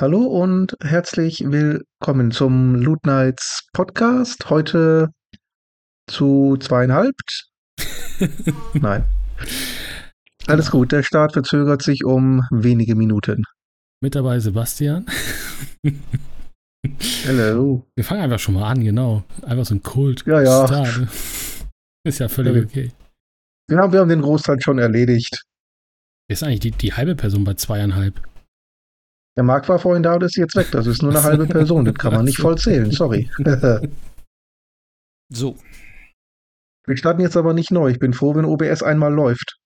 Hallo 0.00 0.22
und 0.22 0.74
herzlich 0.82 1.44
willkommen 1.44 2.30
zum 2.30 2.76
Loot 2.76 3.04
Nights 3.04 3.68
Podcast. 3.74 4.48
Heute 4.48 5.10
zu 6.10 6.56
zweieinhalb. 6.58 7.14
Nein. 8.72 9.04
Alles 10.46 10.70
gut, 10.70 10.92
der 10.92 11.02
Start 11.02 11.34
verzögert 11.34 11.82
sich 11.82 12.06
um 12.06 12.40
wenige 12.50 12.94
Minuten. 12.94 13.44
Mit 14.00 14.14
dabei 14.14 14.40
Sebastian. 14.40 15.04
Hello. 17.24 17.86
Wir 17.94 18.04
fangen 18.04 18.22
einfach 18.22 18.38
schon 18.38 18.54
mal 18.54 18.70
an, 18.70 18.82
genau. 18.82 19.24
Einfach 19.42 19.66
so 19.66 19.74
ein 19.74 19.82
Kult. 19.82 20.24
Ja, 20.26 20.40
ja. 20.40 20.66
Start. 20.66 21.06
Ist 22.04 22.18
ja 22.18 22.28
völlig 22.28 22.64
okay. 22.64 22.92
Ja, 23.70 23.92
wir 23.92 24.00
haben 24.00 24.08
den 24.08 24.22
Großteil 24.22 24.58
schon 24.62 24.78
erledigt. 24.78 25.44
Ist 26.30 26.42
eigentlich 26.42 26.60
die, 26.60 26.70
die 26.70 26.94
halbe 26.94 27.14
Person 27.14 27.44
bei 27.44 27.54
zweieinhalb. 27.54 28.31
Der 29.36 29.44
Marc 29.44 29.68
war 29.68 29.78
vorhin 29.78 30.02
da 30.02 30.14
und 30.14 30.22
ist 30.22 30.36
jetzt 30.36 30.56
weg. 30.56 30.68
Das 30.72 30.86
ist 30.86 31.02
nur 31.02 31.10
eine 31.10 31.22
halbe 31.22 31.46
Person. 31.46 31.84
Das 31.84 31.94
kann 31.94 32.12
man 32.12 32.24
nicht 32.24 32.38
voll 32.38 32.58
zählen. 32.58 32.90
Sorry. 32.90 33.30
So. 35.34 35.56
Wir 36.86 36.98
starten 36.98 37.22
jetzt 37.22 37.38
aber 37.38 37.54
nicht 37.54 37.70
neu. 37.70 37.88
Ich 37.90 37.98
bin 37.98 38.12
froh, 38.12 38.34
wenn 38.34 38.44
OBS 38.44 38.82
einmal 38.82 39.10
läuft. 39.10 39.56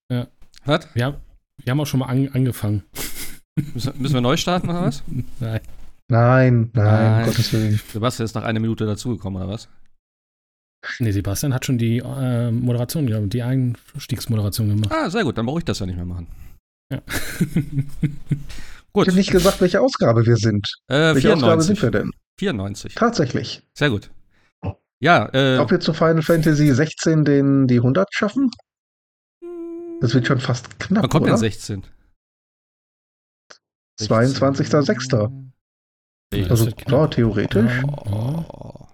Was? 0.65 0.87
Wir 0.95 1.07
haben, 1.07 1.17
wir 1.65 1.71
haben 1.73 1.81
auch 1.81 1.87
schon 1.87 2.01
mal 2.01 2.07
an, 2.07 2.29
angefangen. 2.33 2.85
Müssen, 3.75 4.01
müssen 4.01 4.15
wir 4.15 4.21
neu 4.21 4.37
starten 4.37 4.69
oder 4.69 4.83
was? 4.83 5.03
Nein. 5.41 5.61
Nein, 6.09 6.71
nein, 6.73 6.85
Nein. 6.85 7.21
um 7.23 7.27
Gottes 7.31 7.53
Willen. 7.53 7.81
Sebastian 7.93 8.27
ist 8.27 8.35
nach 8.37 8.45
einer 8.45 8.61
Minute 8.61 8.87
dazugekommen 8.87 9.43
oder 9.43 9.51
was? 9.51 9.69
Nee, 11.01 11.11
Sebastian 11.11 11.53
hat 11.53 11.65
schon 11.65 11.79
die 11.79 11.99
äh, 11.99 12.53
Moderation, 12.53 13.09
ja, 13.09 13.19
die 13.19 13.43
Einstiegsmoderation 13.43 14.69
gemacht. 14.69 14.93
Ah, 14.93 15.11
sehr 15.11 15.25
gut, 15.25 15.37
dann 15.37 15.47
brauche 15.47 15.59
ich 15.59 15.65
das 15.65 15.81
ja 15.81 15.87
nicht 15.87 15.97
mehr 15.97 16.05
machen. 16.05 16.29
Ja. 16.93 17.03
Ich 18.97 19.01
Gut. 19.01 19.09
habe 19.09 19.17
nicht 19.19 19.31
gesagt, 19.31 19.61
welche 19.61 19.83
Ausgabe 19.83 20.25
wir 20.25 20.37
sind. 20.37 20.67
Äh, 20.89 21.15
Welche 21.15 21.35
Ausgabe 21.35 21.61
sind 21.61 21.77
94. 21.79 21.83
wir 21.83 21.91
denn? 21.91 22.11
94. 22.39 22.95
Tatsächlich. 22.95 23.63
Sehr 23.75 23.91
gut. 23.91 24.11
Ja, 25.01 25.29
äh, 25.35 25.59
Ob 25.59 25.71
wir 25.71 25.81
zu 25.81 25.93
Final 25.93 26.23
Fantasy 26.23 26.73
16 26.73 27.27
den, 27.27 27.67
die 27.67 27.77
100 27.77 28.09
schaffen? 28.15 28.51
Das 30.01 30.15
wird 30.15 30.27
schon 30.27 30.41
fast 30.41 30.79
knapp, 30.81 31.03
wann 31.03 31.11
kommt 31.11 31.25
oder? 31.25 31.33
denn 31.33 31.41
16? 31.41 31.85
22.06. 34.01 35.51
Ey, 36.33 36.49
Also 36.49 36.71
klar, 36.71 37.11
theoretisch. 37.11 37.83
Ja. 37.83 37.85
Oh. 38.11 38.89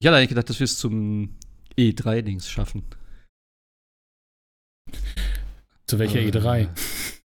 Ich 0.00 0.08
hatte 0.08 0.16
eigentlich 0.16 0.28
gedacht, 0.30 0.48
dass 0.48 0.58
wir 0.58 0.64
es 0.64 0.76
zum 0.76 1.38
E3-Dings 1.76 2.48
schaffen. 2.50 2.84
Zu 5.86 6.00
welcher 6.00 6.18
Äh, 6.18 6.30
E3? 6.30 6.68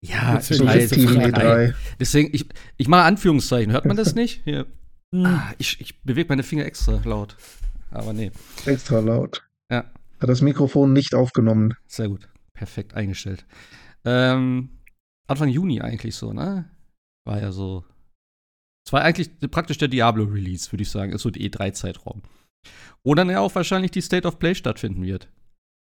Ja, 0.08 0.40
ich 0.40 0.50
weiß. 0.50 0.60
letzte 0.60 0.96
Team 0.96 1.10
Frage. 1.10 1.36
E3. 1.36 1.74
Deswegen, 2.00 2.30
ich, 2.34 2.46
ich 2.78 2.88
mache 2.88 3.04
Anführungszeichen. 3.04 3.72
Hört 3.72 3.86
man 3.86 3.98
das 3.98 4.16
nicht? 4.16 4.42
Hier. 4.44 4.66
Ah, 5.14 5.54
ich 5.58 5.80
ich 5.80 6.02
bewege 6.02 6.30
meine 6.30 6.44
Finger 6.44 6.66
extra 6.66 7.02
laut. 7.06 7.38
Aber 7.92 8.14
nee. 8.14 8.32
Extra 8.66 9.00
laut. 9.00 9.48
Ja. 9.72 9.86
Hat 10.20 10.30
das 10.30 10.42
Mikrofon 10.42 10.94
nicht 10.94 11.16
aufgenommen. 11.16 11.76
Sehr 11.88 12.10
gut. 12.10 12.28
Perfekt 12.54 12.94
eingestellt. 12.94 13.46
Ähm, 14.04 14.70
Anfang 15.28 15.50
Juni 15.50 15.82
eigentlich 15.82 16.16
so, 16.16 16.34
ne? 16.34 16.70
War 17.26 17.42
ja 17.42 17.52
so. 17.52 17.86
Es 18.86 18.94
war 18.94 19.02
eigentlich 19.02 19.32
praktisch 19.50 19.78
der 19.78 19.88
Diablo-Release, 19.88 20.72
würde 20.72 20.84
ich 20.84 20.90
sagen. 20.92 21.12
Ist 21.12 21.24
so 21.24 21.32
die 21.32 21.50
E3-Zeitraum. 21.50 22.22
Wo 23.04 23.16
dann 23.16 23.30
ja 23.30 23.40
auch 23.40 23.54
wahrscheinlich 23.56 23.92
die 23.92 24.02
State 24.02 24.28
of 24.28 24.38
Play 24.40 24.54
stattfinden 24.56 25.04
wird. 25.04 25.30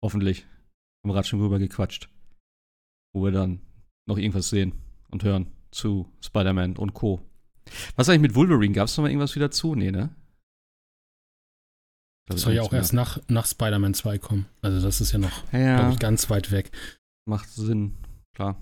Hoffentlich. 0.04 0.42
Haben 0.42 1.10
wir 1.10 1.14
gerade 1.14 1.26
schon 1.26 1.40
drüber 1.40 1.58
gequatscht. 1.58 2.08
Wo 3.12 3.24
wir 3.24 3.32
dann 3.32 3.60
noch 4.06 4.18
irgendwas 4.18 4.48
sehen 4.48 4.72
und 5.10 5.22
hören 5.24 5.52
zu 5.70 6.10
Spider-Man 6.24 6.76
und 6.76 6.94
Co. 6.94 7.20
Was 7.96 8.08
eigentlich 8.08 8.22
mit 8.22 8.34
Wolverine? 8.34 8.72
Gab 8.74 8.86
es 8.86 8.96
noch 8.96 9.02
mal 9.02 9.10
irgendwas 9.10 9.34
wieder 9.34 9.50
zu? 9.50 9.74
Nee, 9.74 9.90
ne? 9.90 10.14
Das 12.28 12.40
soll 12.40 12.54
ja 12.54 12.62
auch 12.62 12.72
erst 12.72 12.92
nach, 12.92 13.18
nach 13.28 13.46
Spider-Man 13.46 13.94
2 13.94 14.18
kommen. 14.18 14.46
Also 14.62 14.80
das 14.80 15.00
ist 15.00 15.12
ja 15.12 15.18
noch, 15.18 15.44
glaube 15.50 15.64
Ja, 15.64 15.90
ich, 15.90 15.98
ganz 15.98 16.28
weit 16.30 16.50
weg. 16.50 16.70
macht 17.24 17.48
Sinn, 17.50 17.96
klar. 18.34 18.60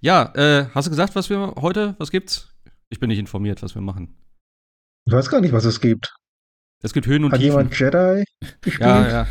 Ja, 0.00 0.32
äh, 0.34 0.68
hast 0.74 0.86
du 0.86 0.90
gesagt, 0.90 1.14
was 1.14 1.28
wir 1.28 1.54
heute, 1.56 1.94
was 1.98 2.10
gibt's? 2.10 2.54
Ich 2.88 3.00
bin 3.00 3.08
nicht 3.08 3.18
informiert, 3.18 3.62
was 3.62 3.74
wir 3.74 3.82
machen. 3.82 4.16
Ich 5.06 5.12
weiß 5.12 5.28
gar 5.28 5.40
nicht, 5.40 5.52
was 5.52 5.64
es 5.66 5.80
gibt. 5.80 6.14
Es 6.82 6.92
gibt 6.92 7.06
Höhen 7.06 7.24
und 7.24 7.32
Hat 7.32 7.40
Tiefen. 7.40 7.52
jemand 7.52 7.78
Jedi 7.78 8.24
gespielt? 8.60 8.80
Ja, 8.80 9.08
ja, 9.08 9.26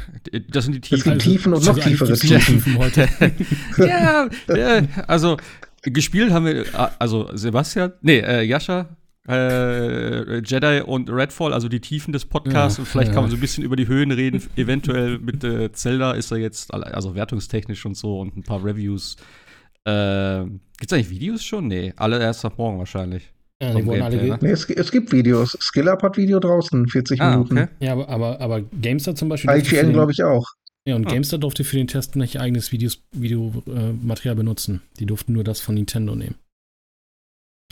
das 0.49 0.65
sind 0.65 0.73
die 0.73 0.79
Es 0.79 0.89
Tiefen. 1.03 1.11
gibt 1.11 1.21
Tiefen 1.23 1.53
und 1.53 1.63
noch 1.63 1.75
Also 1.75 1.81
tiefere 1.89 2.13
Tiefen. 2.17 2.77
heute. 2.77 3.07
ja, 3.77 4.27
ja, 4.49 4.81
also 5.07 5.37
gespielt 5.83 6.31
haben 6.31 6.45
wir, 6.45 6.65
äh, 6.65 6.87
also 6.99 7.29
Sebastian, 7.33 7.93
nee, 8.01 8.17
äh, 8.19 8.41
Jascha, 8.41 8.97
äh, 9.27 10.39
Jedi 10.39 10.81
und 10.85 11.09
Redfall, 11.09 11.53
also 11.53 11.69
die 11.69 11.79
Tiefen 11.79 12.11
des 12.13 12.25
Podcasts. 12.25 12.77
Ja, 12.77 12.81
und 12.81 12.87
vielleicht 12.87 13.09
ja. 13.09 13.13
kann 13.13 13.23
man 13.23 13.31
so 13.31 13.37
ein 13.37 13.41
bisschen 13.41 13.63
über 13.63 13.75
die 13.75 13.87
Höhen 13.87 14.11
reden. 14.11 14.41
Eventuell 14.55 15.19
mit 15.19 15.43
äh, 15.43 15.71
Zelda 15.71 16.13
ist 16.13 16.31
er 16.31 16.37
jetzt, 16.37 16.73
also 16.73 17.15
wertungstechnisch 17.15 17.85
und 17.85 17.95
so 17.95 18.19
und 18.19 18.35
ein 18.35 18.43
paar 18.43 18.63
Reviews. 18.63 19.17
Äh, 19.85 20.45
gibt's 20.79 20.93
eigentlich 20.93 21.11
Videos 21.11 21.43
schon? 21.43 21.67
Nee, 21.67 21.93
alle 21.95 22.19
erst 22.19 22.43
ab 22.43 22.57
morgen 22.57 22.79
wahrscheinlich. 22.79 23.31
Ja, 23.61 23.73
die 23.73 23.85
wurden 23.85 24.01
alle 24.01 24.17
ge 24.17 24.35
Nee, 24.41 24.51
es, 24.51 24.69
es 24.69 24.91
gibt 24.91 25.11
Videos. 25.13 25.57
SkillUp 25.61 26.03
hat 26.03 26.17
Video 26.17 26.39
draußen, 26.39 26.87
40 26.89 27.21
Ah, 27.21 27.31
Minuten. 27.31 27.57
okay. 27.57 27.67
ja, 27.79 27.93
aber, 27.93 28.09
aber, 28.09 28.41
aber 28.41 28.61
GameStar 28.61 29.15
zum 29.15 29.29
Beispiel. 29.29 29.49
IGN 29.55 29.93
glaube 29.93 30.11
ich 30.11 30.21
auch. 30.23 30.45
Ja, 30.87 30.95
und 30.95 31.07
Ah. 31.07 31.11
GameStar 31.11 31.39
durfte 31.39 31.63
für 31.63 31.77
den 31.77 31.87
Test 31.87 32.15
nicht 32.17 32.39
eigenes 32.39 32.71
Videos, 32.71 33.01
Videomaterial 33.13 33.89
äh, 33.89 33.93
Material 33.93 34.35
benutzen. 34.35 34.81
Die 34.99 35.05
durften 35.05 35.33
nur 35.33 35.43
das 35.43 35.61
von 35.61 35.75
Nintendo 35.75 36.15
nehmen. 36.15 36.35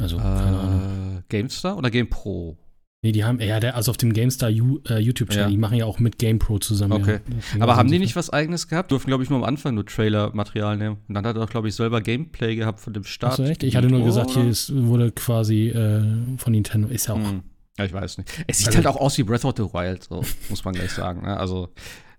Also, 0.01 0.17
keine 0.17 0.57
Ahnung. 0.57 1.17
Äh, 1.19 1.21
GameStar 1.29 1.77
oder 1.77 1.91
GamePro? 1.91 2.57
Nee, 3.03 3.11
die 3.11 3.25
haben, 3.25 3.39
ja, 3.41 3.59
der, 3.59 3.75
also 3.75 3.91
auf 3.91 3.97
dem 3.97 4.13
GameStar 4.13 4.49
äh, 4.49 4.53
YouTube-Channel, 4.97 5.45
Ja. 5.47 5.49
die 5.49 5.57
machen 5.57 5.77
ja 5.77 5.85
auch 5.85 5.99
mit 5.99 6.17
GamePro 6.19 6.59
zusammen. 6.59 6.93
Okay. 6.93 7.15
Ja. 7.15 7.19
Deswegen 7.37 7.61
Aber 7.61 7.75
haben 7.75 7.91
die 7.91 7.99
nicht 7.99 8.15
was 8.15 8.29
eigenes 8.29 8.69
gehabt? 8.69 8.91
Durften, 8.91 9.09
glaube 9.09 9.23
ich, 9.23 9.29
nur 9.29 9.39
am 9.39 9.43
Anfang 9.43 9.75
nur 9.75 9.85
Trailer-Material 9.85 10.77
nehmen. 10.77 10.97
Und 11.09 11.13
dann 11.13 11.25
hat 11.25 11.35
er 11.35 11.41
doch, 11.41 11.49
glaube 11.49 11.67
ich, 11.67 11.75
selber 11.75 11.99
Gameplay 11.99 12.55
gehabt 12.55 12.79
von 12.79 12.93
dem 12.93 13.03
Start. 13.03 13.33
Achso, 13.33 13.43
echt? 13.43 13.63
Ich 13.63 13.75
hatte 13.75 13.87
nur 13.87 13.97
Intro, 13.99 14.07
gesagt, 14.07 14.31
hier 14.31 14.43
oder? 14.43 14.49
ist, 14.51 14.73
wurde 14.73 15.11
quasi 15.11 15.67
äh, 15.67 16.01
von 16.37 16.53
Nintendo, 16.53 16.87
ist 16.87 17.07
ja 17.07 17.15
auch. 17.15 17.17
Hm. 17.17 17.43
Ja, 17.77 17.83
ich 17.85 17.91
weiß 17.91 18.19
nicht. 18.19 18.29
Es 18.47 18.59
sieht 18.59 18.67
Also- 18.67 18.77
halt 18.77 18.87
auch 18.87 18.95
aus 18.95 19.17
wie 19.17 19.23
Breath 19.23 19.43
of 19.43 19.53
the 19.57 19.63
Wild, 19.63 20.03
so 20.05 20.23
muss 20.49 20.63
man 20.63 20.73
gleich 20.73 20.91
sagen. 20.91 21.23
Ne? 21.23 21.35
Also, 21.35 21.69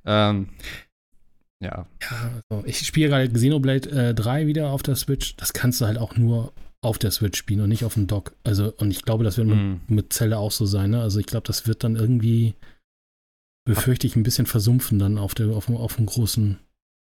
ähm, 0.04 0.48
ja. 1.60 1.86
Ja, 2.02 2.30
also 2.50 2.66
ich 2.66 2.78
spiele 2.80 3.08
gerade 3.08 3.30
Xenoblade 3.32 3.90
äh, 4.10 4.14
3 4.14 4.46
wieder 4.46 4.68
auf 4.70 4.82
der 4.82 4.96
Switch. 4.96 5.34
Das 5.36 5.54
kannst 5.54 5.80
du 5.80 5.86
halt 5.86 5.96
auch 5.96 6.16
nur 6.16 6.52
auf 6.84 6.98
der 6.98 7.10
Switch 7.10 7.38
spielen 7.38 7.60
und 7.60 7.68
nicht 7.68 7.84
auf 7.84 7.94
dem 7.94 8.06
Dock. 8.06 8.34
Also, 8.44 8.72
und 8.76 8.90
ich 8.90 9.02
glaube, 9.02 9.24
das 9.24 9.36
wird 9.38 9.48
mit, 9.48 9.56
Hm. 9.58 9.80
mit 9.88 10.12
Zelda 10.12 10.36
auch 10.38 10.50
so 10.52 10.66
sein. 10.66 10.90
Ne? 10.90 11.00
Also, 11.00 11.18
ich 11.20 11.26
glaube, 11.26 11.46
das 11.46 11.66
wird 11.66 11.82
dann 11.84 11.96
irgendwie, 11.96 12.54
befürchte 13.66 14.06
ich, 14.06 14.16
ein 14.16 14.22
bisschen 14.22 14.46
versumpfen 14.46 14.98
dann 14.98 15.18
auf, 15.18 15.34
der, 15.34 15.48
auf, 15.50 15.66
dem- 15.66 15.76
auf 15.76 15.96
dem 15.96 16.06
großen 16.06 16.58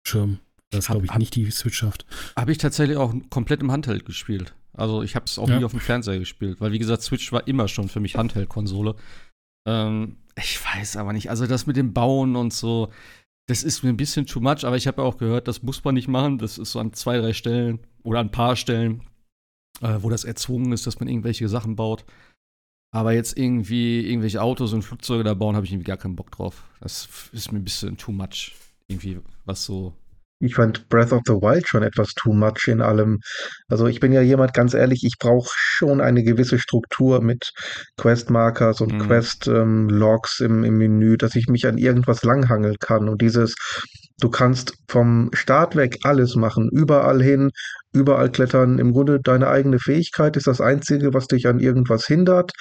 Schirm. 0.07 0.39
Das 0.71 0.87
glaube 0.87 1.05
ich 1.05 1.11
hab- 1.11 1.19
nicht 1.19 1.35
die 1.35 1.49
Switch 1.51 1.77
schafft. 1.77 2.05
Habe 2.35 2.51
ich 2.51 2.57
tatsächlich 2.57 2.97
auch 2.97 3.13
komplett 3.29 3.61
im 3.61 3.71
Handheld 3.71 4.05
gespielt. 4.05 4.53
Also, 4.73 5.03
ich 5.03 5.15
habe 5.15 5.25
es 5.25 5.37
auch 5.37 5.47
Ja. 5.49 5.59
nie 5.59 5.65
auf 5.65 5.71
dem 5.71 5.79
Fernseher 5.79 6.17
gespielt, 6.19 6.59
weil, 6.61 6.71
wie 6.71 6.79
gesagt, 6.79 7.03
Switch 7.03 7.31
war 7.31 7.47
immer 7.47 7.67
schon 7.67 7.89
für 7.89 7.99
mich 7.99 8.15
Handheld-Konsole. 8.15 8.95
Ähm, 9.67 10.17
ich 10.35 10.59
weiß 10.63 10.97
aber 10.97 11.13
nicht. 11.13 11.29
Also, 11.29 11.45
das 11.47 11.67
mit 11.67 11.77
dem 11.77 11.93
Bauen 11.93 12.35
und 12.35 12.53
so, 12.53 12.89
das 13.47 13.63
ist 13.63 13.83
mir 13.83 13.89
ein 13.89 13.97
bisschen 13.97 14.25
too 14.25 14.39
much, 14.39 14.63
aber 14.63 14.75
ich 14.77 14.87
habe 14.87 15.01
ja 15.01 15.07
auch 15.07 15.17
gehört, 15.17 15.47
das 15.47 15.61
muss 15.63 15.83
man 15.83 15.93
nicht 15.95 16.07
machen. 16.07 16.37
Das 16.39 16.57
ist 16.57 16.71
so 16.71 16.79
an 16.79 16.93
zwei, 16.93 17.17
drei 17.19 17.33
Stellen 17.33 17.79
oder 18.03 18.19
an 18.19 18.27
ein 18.27 18.31
paar 18.31 18.55
Stellen, 18.55 19.03
äh, 19.81 19.97
wo 20.01 20.09
das 20.09 20.23
erzwungen 20.23 20.71
ist, 20.71 20.87
dass 20.87 20.99
man 20.99 21.07
irgendwelche 21.07 21.47
Sachen 21.49 21.75
baut. 21.75 22.05
Aber 22.93 23.13
jetzt 23.13 23.37
irgendwie 23.37 24.07
irgendwelche 24.07 24.41
Autos 24.41 24.71
und 24.73 24.83
Flugzeuge 24.83 25.23
da 25.23 25.33
bauen, 25.33 25.55
habe 25.55 25.65
ich 25.65 25.71
irgendwie 25.71 25.87
gar 25.87 25.97
keinen 25.97 26.15
Bock 26.15 26.31
drauf. 26.31 26.63
Das 26.79 27.09
ist 27.31 27.51
mir 27.51 27.59
ein 27.59 27.63
bisschen 27.63 27.97
too 27.97 28.11
much. 28.11 28.53
Irgendwie, 28.87 29.19
was 29.45 29.65
so. 29.65 29.93
Ich 30.43 30.55
fand 30.55 30.87
Breath 30.89 31.13
of 31.13 31.21
the 31.25 31.33
Wild 31.33 31.67
schon 31.67 31.83
etwas 31.83 32.13
too 32.13 32.33
much 32.33 32.67
in 32.67 32.81
allem. 32.81 33.19
Also 33.69 33.87
ich 33.87 33.99
bin 33.99 34.11
ja 34.11 34.21
jemand, 34.21 34.53
ganz 34.53 34.73
ehrlich, 34.73 35.03
ich 35.03 35.17
brauche 35.19 35.49
schon 35.55 36.01
eine 36.01 36.23
gewisse 36.23 36.59
Struktur 36.59 37.21
mit 37.21 37.51
Quest-Markers 37.97 38.81
und 38.81 38.93
Mhm. 38.93 38.99
Quest-Logs 38.99 40.39
im, 40.41 40.63
im 40.63 40.77
Menü, 40.77 41.17
dass 41.17 41.35
ich 41.35 41.47
mich 41.47 41.65
an 41.67 41.77
irgendwas 41.77 42.23
langhangeln 42.23 42.75
kann. 42.79 43.07
Und 43.09 43.21
dieses, 43.21 43.55
du 44.19 44.29
kannst 44.29 44.73
vom 44.87 45.29
Start 45.33 45.75
weg 45.75 45.99
alles 46.03 46.35
machen, 46.35 46.69
überall 46.71 47.21
hin, 47.21 47.49
überall 47.93 48.29
klettern. 48.29 48.79
Im 48.79 48.91
Grunde 48.93 49.19
deine 49.21 49.47
eigene 49.47 49.79
Fähigkeit 49.79 50.35
ist 50.37 50.47
das 50.47 50.61
Einzige, 50.61 51.13
was 51.13 51.27
dich 51.27 51.47
an 51.47 51.59
irgendwas 51.59 52.05
hindert. 52.05 52.51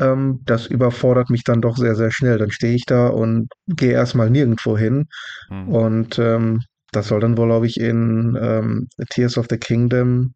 Ähm, 0.00 0.40
das 0.44 0.66
überfordert 0.66 1.30
mich 1.30 1.44
dann 1.44 1.60
doch 1.60 1.76
sehr, 1.76 1.94
sehr 1.94 2.10
schnell. 2.10 2.38
Dann 2.38 2.50
stehe 2.50 2.74
ich 2.74 2.84
da 2.86 3.06
und 3.08 3.48
gehe 3.68 3.92
erstmal 3.92 4.30
nirgendwo 4.30 4.76
hin. 4.76 5.06
Hm. 5.48 5.68
Und 5.68 6.18
ähm, 6.18 6.60
das 6.92 7.08
soll 7.08 7.20
dann 7.20 7.36
wohl, 7.36 7.46
glaube 7.46 7.66
ich, 7.66 7.80
in 7.80 8.38
ähm, 8.40 8.88
Tears 9.10 9.38
of 9.38 9.46
the 9.50 9.58
Kingdom 9.58 10.34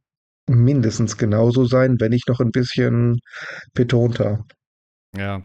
mindestens 0.49 1.17
genauso 1.17 1.65
sein, 1.65 1.97
wenn 2.01 2.11
nicht 2.11 2.29
noch 2.29 2.41
ein 2.41 2.51
bisschen 2.51 3.21
betonter. 3.75 4.45
Ja. 5.17 5.43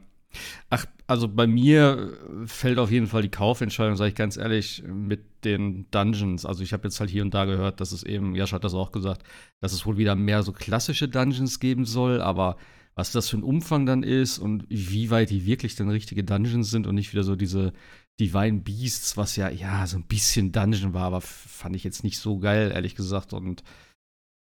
Ach, 0.69 0.85
also 1.07 1.27
bei 1.27 1.45
mir 1.45 2.13
fällt 2.45 2.79
auf 2.79 2.89
jeden 2.89 3.07
Fall 3.07 3.21
die 3.21 3.31
Kaufentscheidung, 3.31 3.97
sage 3.97 4.09
ich 4.09 4.15
ganz 4.15 4.37
ehrlich, 4.37 4.83
mit 4.87 5.43
den 5.43 5.89
Dungeons. 5.91 6.45
Also 6.45 6.63
ich 6.63 6.71
habe 6.71 6.83
jetzt 6.85 6.99
halt 7.01 7.09
hier 7.09 7.23
und 7.23 7.33
da 7.33 7.43
gehört, 7.45 7.81
dass 7.81 7.91
es 7.91 8.03
eben, 8.03 8.35
Jasch 8.35 8.53
hat 8.53 8.63
das 8.63 8.73
auch 8.73 8.93
gesagt, 8.93 9.23
dass 9.59 9.73
es 9.73 9.85
wohl 9.85 9.97
wieder 9.97 10.15
mehr 10.15 10.43
so 10.43 10.53
klassische 10.53 11.09
Dungeons 11.09 11.59
geben 11.59 11.83
soll, 11.83 12.21
aber 12.21 12.55
was 12.95 13.11
das 13.11 13.29
für 13.29 13.37
ein 13.37 13.43
Umfang 13.43 13.85
dann 13.85 14.03
ist 14.03 14.37
und 14.37 14.65
wie 14.69 15.09
weit 15.09 15.29
die 15.29 15.45
wirklich 15.45 15.75
dann 15.75 15.89
richtige 15.89 16.23
Dungeons 16.23 16.69
sind 16.69 16.87
und 16.87 16.95
nicht 16.95 17.11
wieder 17.11 17.23
so 17.23 17.35
diese 17.35 17.73
Divine 18.21 18.61
Beasts, 18.61 19.17
was 19.17 19.35
ja, 19.35 19.49
ja, 19.49 19.87
so 19.87 19.97
ein 19.97 20.05
bisschen 20.05 20.51
Dungeon 20.51 20.93
war, 20.93 21.05
aber 21.05 21.21
fand 21.21 21.75
ich 21.75 21.83
jetzt 21.83 22.03
nicht 22.03 22.19
so 22.19 22.37
geil, 22.37 22.71
ehrlich 22.71 22.93
gesagt. 22.93 23.33
Und 23.33 23.63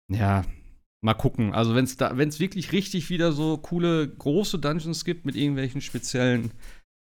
ja, 0.08 0.44
mal 1.02 1.14
gucken. 1.14 1.52
Also, 1.52 1.74
wenn 1.74 1.84
es 1.84 1.96
da, 1.96 2.16
wenn 2.16 2.28
es 2.28 2.38
wirklich 2.38 2.70
richtig 2.70 3.10
wieder 3.10 3.32
so 3.32 3.58
coole, 3.58 4.08
große 4.08 4.60
Dungeons 4.60 5.04
gibt 5.04 5.26
mit 5.26 5.34
irgendwelchen 5.34 5.80
speziellen 5.80 6.52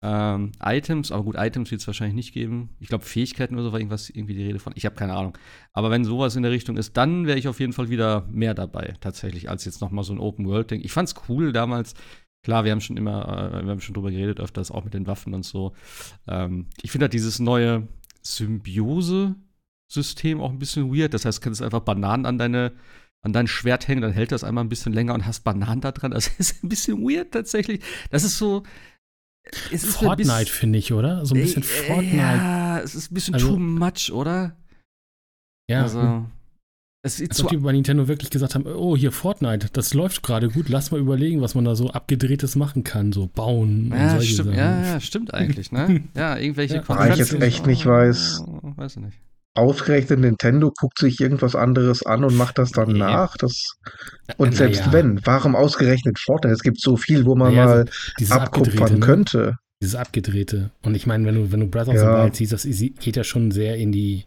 ähm, 0.03 0.51
Items, 0.61 1.13
aber 1.13 1.23
gut, 1.23 1.35
Items 1.37 1.71
wird 1.71 1.79
es 1.79 1.87
wahrscheinlich 1.87 2.15
nicht 2.15 2.33
geben. 2.33 2.69
Ich 2.81 2.89
glaube, 2.89 3.05
Fähigkeiten 3.05 3.55
oder 3.55 3.63
so 3.63 3.71
war 3.71 3.79
irgendwas, 3.79 4.09
irgendwie 4.09 4.33
die 4.33 4.43
Rede 4.43 4.59
von. 4.59 4.73
Ich 4.75 4.85
habe 4.85 4.95
keine 4.95 5.15
Ahnung. 5.15 5.37
Aber 5.71 5.91
wenn 5.91 6.03
sowas 6.03 6.35
in 6.35 6.43
der 6.43 6.51
Richtung 6.51 6.75
ist, 6.75 6.97
dann 6.97 7.25
wäre 7.25 7.39
ich 7.39 7.47
auf 7.47 7.61
jeden 7.61 7.73
Fall 7.73 7.89
wieder 7.89 8.27
mehr 8.29 8.53
dabei, 8.53 8.95
tatsächlich, 8.99 9.49
als 9.49 9.63
jetzt 9.63 9.79
nochmal 9.79 10.03
so 10.03 10.13
ein 10.13 10.19
Open-World-Ding. 10.19 10.81
Ich 10.81 10.91
fand's 10.91 11.15
cool 11.29 11.53
damals. 11.53 11.93
Klar, 12.43 12.63
wir 12.63 12.71
haben 12.71 12.81
schon 12.81 12.97
immer, 12.97 13.53
äh, 13.53 13.63
wir 13.63 13.71
haben 13.71 13.81
schon 13.81 13.93
drüber 13.93 14.11
geredet, 14.11 14.39
öfters 14.39 14.71
auch 14.71 14.83
mit 14.83 14.93
den 14.93 15.07
Waffen 15.07 15.33
und 15.33 15.43
so. 15.43 15.73
Ähm, 16.27 16.67
ich 16.81 16.91
finde 16.91 17.05
halt 17.05 17.13
dieses 17.13 17.39
neue 17.39 17.87
Symbiose-System 18.21 20.41
auch 20.41 20.49
ein 20.49 20.59
bisschen 20.59 20.95
weird. 20.95 21.13
Das 21.13 21.25
heißt, 21.25 21.39
du 21.39 21.43
kannst 21.43 21.61
einfach 21.61 21.81
Bananen 21.81 22.25
an 22.25 22.37
deine 22.37 22.73
an 23.21 23.33
dein 23.33 23.47
Schwert 23.47 23.89
hängen, 23.89 24.01
dann 24.01 24.13
hält 24.13 24.31
das 24.31 24.45
einmal 24.45 24.63
ein 24.63 24.69
bisschen 24.69 24.93
länger 24.93 25.13
und 25.13 25.25
hast 25.25 25.43
Bananen 25.43 25.81
da 25.81 25.91
dran. 25.91 26.11
Das 26.19 26.27
ist 26.39 26.63
ein 26.63 26.69
bisschen 26.69 27.01
weird 27.01 27.33
tatsächlich. 27.33 27.83
Das 28.11 28.23
ist 28.23 28.37
so, 28.37 28.63
es 29.71 29.83
ist 29.83 29.97
Fortnite, 29.97 30.49
finde 30.49 30.79
ich, 30.79 30.93
oder? 30.93 31.25
So 31.25 31.35
ein 31.35 31.41
bisschen 31.41 31.63
äh, 31.63 31.65
Fortnite. 31.65 32.17
Ja, 32.17 32.79
es 32.79 32.95
ist 32.95 33.11
ein 33.11 33.13
bisschen 33.13 33.33
also, 33.33 33.49
too 33.49 33.59
much, 33.59 34.11
oder? 34.11 34.55
Ja. 35.69 35.83
Also, 35.83 36.25
es 37.01 37.17
sieht 37.17 37.31
Als 37.31 37.43
ob 37.43 37.49
die 37.49 37.57
bei 37.57 37.71
Nintendo 37.71 38.09
wirklich 38.09 38.29
gesagt 38.29 38.55
haben, 38.55 38.65
oh, 38.65 38.97
hier 38.97 39.13
Fortnite, 39.13 39.69
das 39.71 39.93
läuft 39.93 40.21
gerade 40.21 40.49
gut, 40.49 40.67
lass 40.67 40.91
mal 40.91 40.99
überlegen, 40.99 41.41
was 41.41 41.55
man 41.55 41.63
da 41.63 41.75
so 41.75 41.89
abgedrehtes 41.91 42.57
machen 42.57 42.83
kann, 42.83 43.13
so 43.13 43.27
bauen 43.27 43.93
ja, 43.95 44.15
und 44.15 44.23
stimmt, 44.23 44.55
ja, 44.55 44.83
ja, 44.83 44.99
stimmt 44.99 45.33
eigentlich, 45.33 45.71
ne? 45.71 46.03
Ja, 46.15 46.37
irgendwelche 46.37 46.75
ja. 46.75 46.83
Weil 46.87 47.13
ich 47.13 47.19
jetzt 47.19 47.33
echt 47.41 47.65
nicht 47.65 47.85
weiß. 47.85 48.43
Oh, 48.45 48.73
weiß 48.75 48.97
ich 48.97 49.03
nicht. 49.03 49.17
Ausgerechnet 49.55 50.19
Nintendo 50.19 50.71
guckt 50.77 50.99
sich 50.99 51.19
irgendwas 51.19 51.55
anderes 51.55 52.05
an 52.05 52.23
und 52.23 52.35
macht 52.35 52.57
das 52.57 52.71
dann 52.71 52.91
nee. 52.91 52.99
nach. 52.99 53.35
Das, 53.37 53.77
und 54.37 54.55
selbst 54.55 54.87
ja. 54.87 54.93
wenn, 54.93 55.25
warum 55.25 55.55
ausgerechnet 55.55 56.19
Fortnite? 56.19 56.53
Es 56.53 56.61
gibt 56.61 56.81
so 56.81 56.97
viel, 56.97 57.25
wo 57.25 57.35
man 57.35 57.53
naja, 57.53 57.65
mal 57.65 57.85
abkupfern 58.29 58.95
ne? 58.95 58.99
könnte. 58.99 59.57
Dieses 59.81 59.95
abgedrehte. 59.95 60.71
Und 60.81 60.95
ich 60.95 61.07
meine, 61.07 61.25
wenn 61.25 61.35
du, 61.35 61.51
wenn 61.51 61.61
du 61.61 61.67
Breath 61.67 61.87
of 61.87 61.97
the 61.97 62.05
Wild 62.05 62.35
siehst, 62.35 62.51
das 62.51 62.63
geht 62.63 63.15
ja 63.15 63.23
schon 63.23 63.51
sehr 63.51 63.77
in 63.77 63.93
die, 63.93 64.25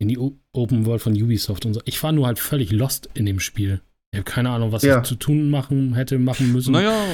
in 0.00 0.08
die 0.08 0.18
Open 0.18 0.86
World 0.86 1.02
von 1.02 1.12
Ubisoft 1.12 1.66
und 1.66 1.74
so. 1.74 1.80
Ich 1.84 2.02
war 2.02 2.10
nur 2.10 2.26
halt 2.26 2.38
völlig 2.38 2.72
lost 2.72 3.10
in 3.14 3.26
dem 3.26 3.38
Spiel. 3.38 3.82
Ich 4.12 4.18
habe 4.18 4.24
keine 4.24 4.50
Ahnung, 4.50 4.72
was 4.72 4.82
ja. 4.82 4.98
ich 4.98 5.04
zu 5.04 5.14
tun 5.14 5.50
machen 5.50 5.94
hätte 5.94 6.18
machen 6.18 6.52
müssen. 6.52 6.72
Naja, 6.72 7.04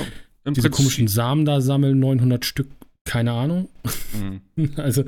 im 0.44 0.54
Diese 0.54 0.68
Prinzip. 0.68 0.84
komischen 0.84 1.08
Samen 1.08 1.44
da 1.44 1.60
sammeln, 1.60 1.98
900 1.98 2.44
Stück, 2.44 2.68
keine 3.04 3.32
Ahnung. 3.32 3.68
Mhm. 4.14 4.70
also, 4.76 5.04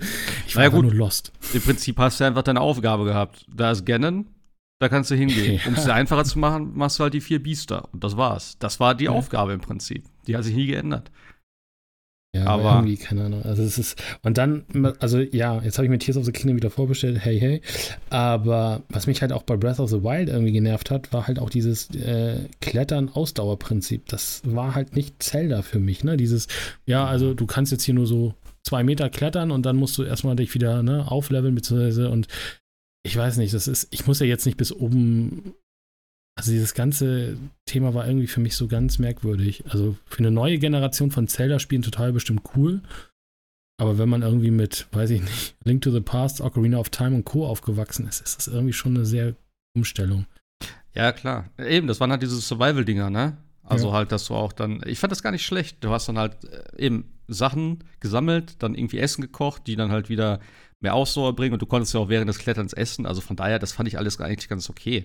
ich 0.46 0.56
war 0.56 0.64
naja, 0.64 0.74
gut. 0.74 0.82
nur 0.82 0.94
lost. 0.94 1.32
Im 1.54 1.62
Prinzip 1.62 1.96
hast 1.98 2.18
du 2.18 2.24
einfach 2.24 2.42
deine 2.42 2.60
Aufgabe 2.60 3.04
gehabt. 3.04 3.46
Da 3.54 3.70
ist 3.70 3.86
Ganon, 3.86 4.26
da 4.80 4.88
kannst 4.88 5.12
du 5.12 5.14
hingehen. 5.14 5.60
Ja. 5.64 5.68
Um 5.68 5.74
es 5.74 5.84
dir 5.84 5.94
einfacher 5.94 6.24
zu 6.24 6.40
machen, 6.40 6.72
machst 6.74 6.98
du 6.98 7.04
halt 7.04 7.14
die 7.14 7.20
vier 7.20 7.40
Biester. 7.40 7.88
Und 7.92 8.02
das 8.02 8.16
war's. 8.16 8.58
Das 8.58 8.80
war 8.80 8.96
die 8.96 9.04
ja. 9.04 9.12
Aufgabe 9.12 9.52
im 9.52 9.60
Prinzip. 9.60 10.04
Die 10.26 10.36
hat 10.36 10.42
sich 10.42 10.56
nie 10.56 10.66
geändert. 10.66 11.12
Ja, 12.36 12.44
aber, 12.44 12.74
irgendwie, 12.74 12.96
keine 12.96 13.24
Ahnung. 13.24 13.42
Also 13.42 13.62
es 13.62 13.78
ist, 13.78 14.02
und 14.22 14.36
dann, 14.36 14.64
also 15.00 15.18
ja, 15.18 15.62
jetzt 15.62 15.78
habe 15.78 15.86
ich 15.86 15.90
mir 15.90 15.98
Tears 15.98 16.18
of 16.18 16.26
the 16.26 16.32
Kingdom 16.32 16.56
wieder 16.56 16.70
vorbestellt, 16.70 17.18
hey, 17.20 17.40
hey. 17.40 17.62
Aber 18.10 18.82
was 18.90 19.06
mich 19.06 19.22
halt 19.22 19.32
auch 19.32 19.44
bei 19.44 19.56
Breath 19.56 19.80
of 19.80 19.88
the 19.88 20.02
Wild 20.02 20.28
irgendwie 20.28 20.52
genervt 20.52 20.90
hat, 20.90 21.12
war 21.12 21.26
halt 21.26 21.38
auch 21.38 21.48
dieses 21.48 21.88
äh, 21.94 22.48
Klettern-Ausdauerprinzip. 22.60 24.06
Das 24.08 24.42
war 24.44 24.74
halt 24.74 24.94
nicht 24.94 25.22
Zelda 25.22 25.62
für 25.62 25.78
mich, 25.78 26.04
ne? 26.04 26.18
Dieses, 26.18 26.48
ja, 26.84 27.06
also 27.06 27.32
du 27.32 27.46
kannst 27.46 27.72
jetzt 27.72 27.84
hier 27.84 27.94
nur 27.94 28.06
so 28.06 28.34
zwei 28.62 28.84
Meter 28.84 29.08
klettern 29.08 29.50
und 29.50 29.64
dann 29.64 29.76
musst 29.76 29.96
du 29.96 30.02
erstmal 30.02 30.36
dich 30.36 30.52
wieder 30.52 30.82
ne, 30.82 31.10
aufleveln, 31.10 31.54
beziehungsweise 31.54 32.10
und 32.10 32.28
ich 33.04 33.16
weiß 33.16 33.38
nicht, 33.38 33.54
das 33.54 33.68
ist, 33.68 33.88
ich 33.90 34.06
muss 34.06 34.20
ja 34.20 34.26
jetzt 34.26 34.44
nicht 34.44 34.58
bis 34.58 34.72
oben 34.72 35.54
also 36.38 36.52
dieses 36.52 36.74
ganze 36.74 37.36
Thema 37.66 37.94
war 37.94 38.06
irgendwie 38.06 38.28
für 38.28 38.38
mich 38.38 38.54
so 38.54 38.68
ganz 38.68 39.00
merkwürdig. 39.00 39.64
Also 39.70 39.96
für 40.06 40.20
eine 40.20 40.30
neue 40.30 40.58
Generation 40.58 41.10
von 41.10 41.26
Zelda-Spielen 41.26 41.82
total 41.82 42.12
bestimmt 42.12 42.42
cool. 42.54 42.80
Aber 43.76 43.98
wenn 43.98 44.08
man 44.08 44.22
irgendwie 44.22 44.52
mit, 44.52 44.86
weiß 44.92 45.10
ich 45.10 45.20
nicht, 45.20 45.56
Link 45.64 45.82
to 45.82 45.90
the 45.90 46.00
Past, 46.00 46.40
Ocarina 46.40 46.78
of 46.78 46.90
Time 46.90 47.16
und 47.16 47.24
Co. 47.24 47.44
aufgewachsen 47.44 48.06
ist, 48.06 48.20
ist 48.20 48.38
das 48.38 48.46
irgendwie 48.46 48.72
schon 48.72 48.94
eine 48.94 49.04
sehr 49.04 49.34
Umstellung. 49.74 50.26
Ja, 50.94 51.10
klar. 51.10 51.50
Eben, 51.58 51.88
das 51.88 51.98
waren 51.98 52.12
halt 52.12 52.22
diese 52.22 52.40
Survival-Dinger, 52.40 53.10
ne? 53.10 53.36
Also 53.64 53.88
ja. 53.88 53.94
halt, 53.94 54.12
dass 54.12 54.26
du 54.26 54.34
auch 54.34 54.52
dann, 54.52 54.80
ich 54.86 55.00
fand 55.00 55.10
das 55.10 55.24
gar 55.24 55.32
nicht 55.32 55.44
schlecht. 55.44 55.82
Du 55.82 55.90
hast 55.90 56.08
dann 56.08 56.18
halt 56.18 56.36
äh, 56.44 56.86
eben 56.86 57.12
Sachen 57.26 57.82
gesammelt, 57.98 58.62
dann 58.62 58.76
irgendwie 58.76 58.98
Essen 58.98 59.22
gekocht, 59.22 59.66
die 59.66 59.74
dann 59.74 59.90
halt 59.90 60.08
wieder 60.08 60.38
mehr 60.78 60.94
Ausdauer 60.94 61.34
bringen 61.34 61.54
und 61.54 61.62
du 61.62 61.66
konntest 61.66 61.94
ja 61.94 62.00
auch 62.00 62.08
während 62.08 62.28
des 62.28 62.38
Kletterns 62.38 62.72
essen. 62.74 63.06
Also 63.06 63.22
von 63.22 63.34
daher, 63.34 63.58
das 63.58 63.72
fand 63.72 63.88
ich 63.88 63.98
alles 63.98 64.20
eigentlich 64.20 64.48
ganz 64.48 64.70
okay. 64.70 65.04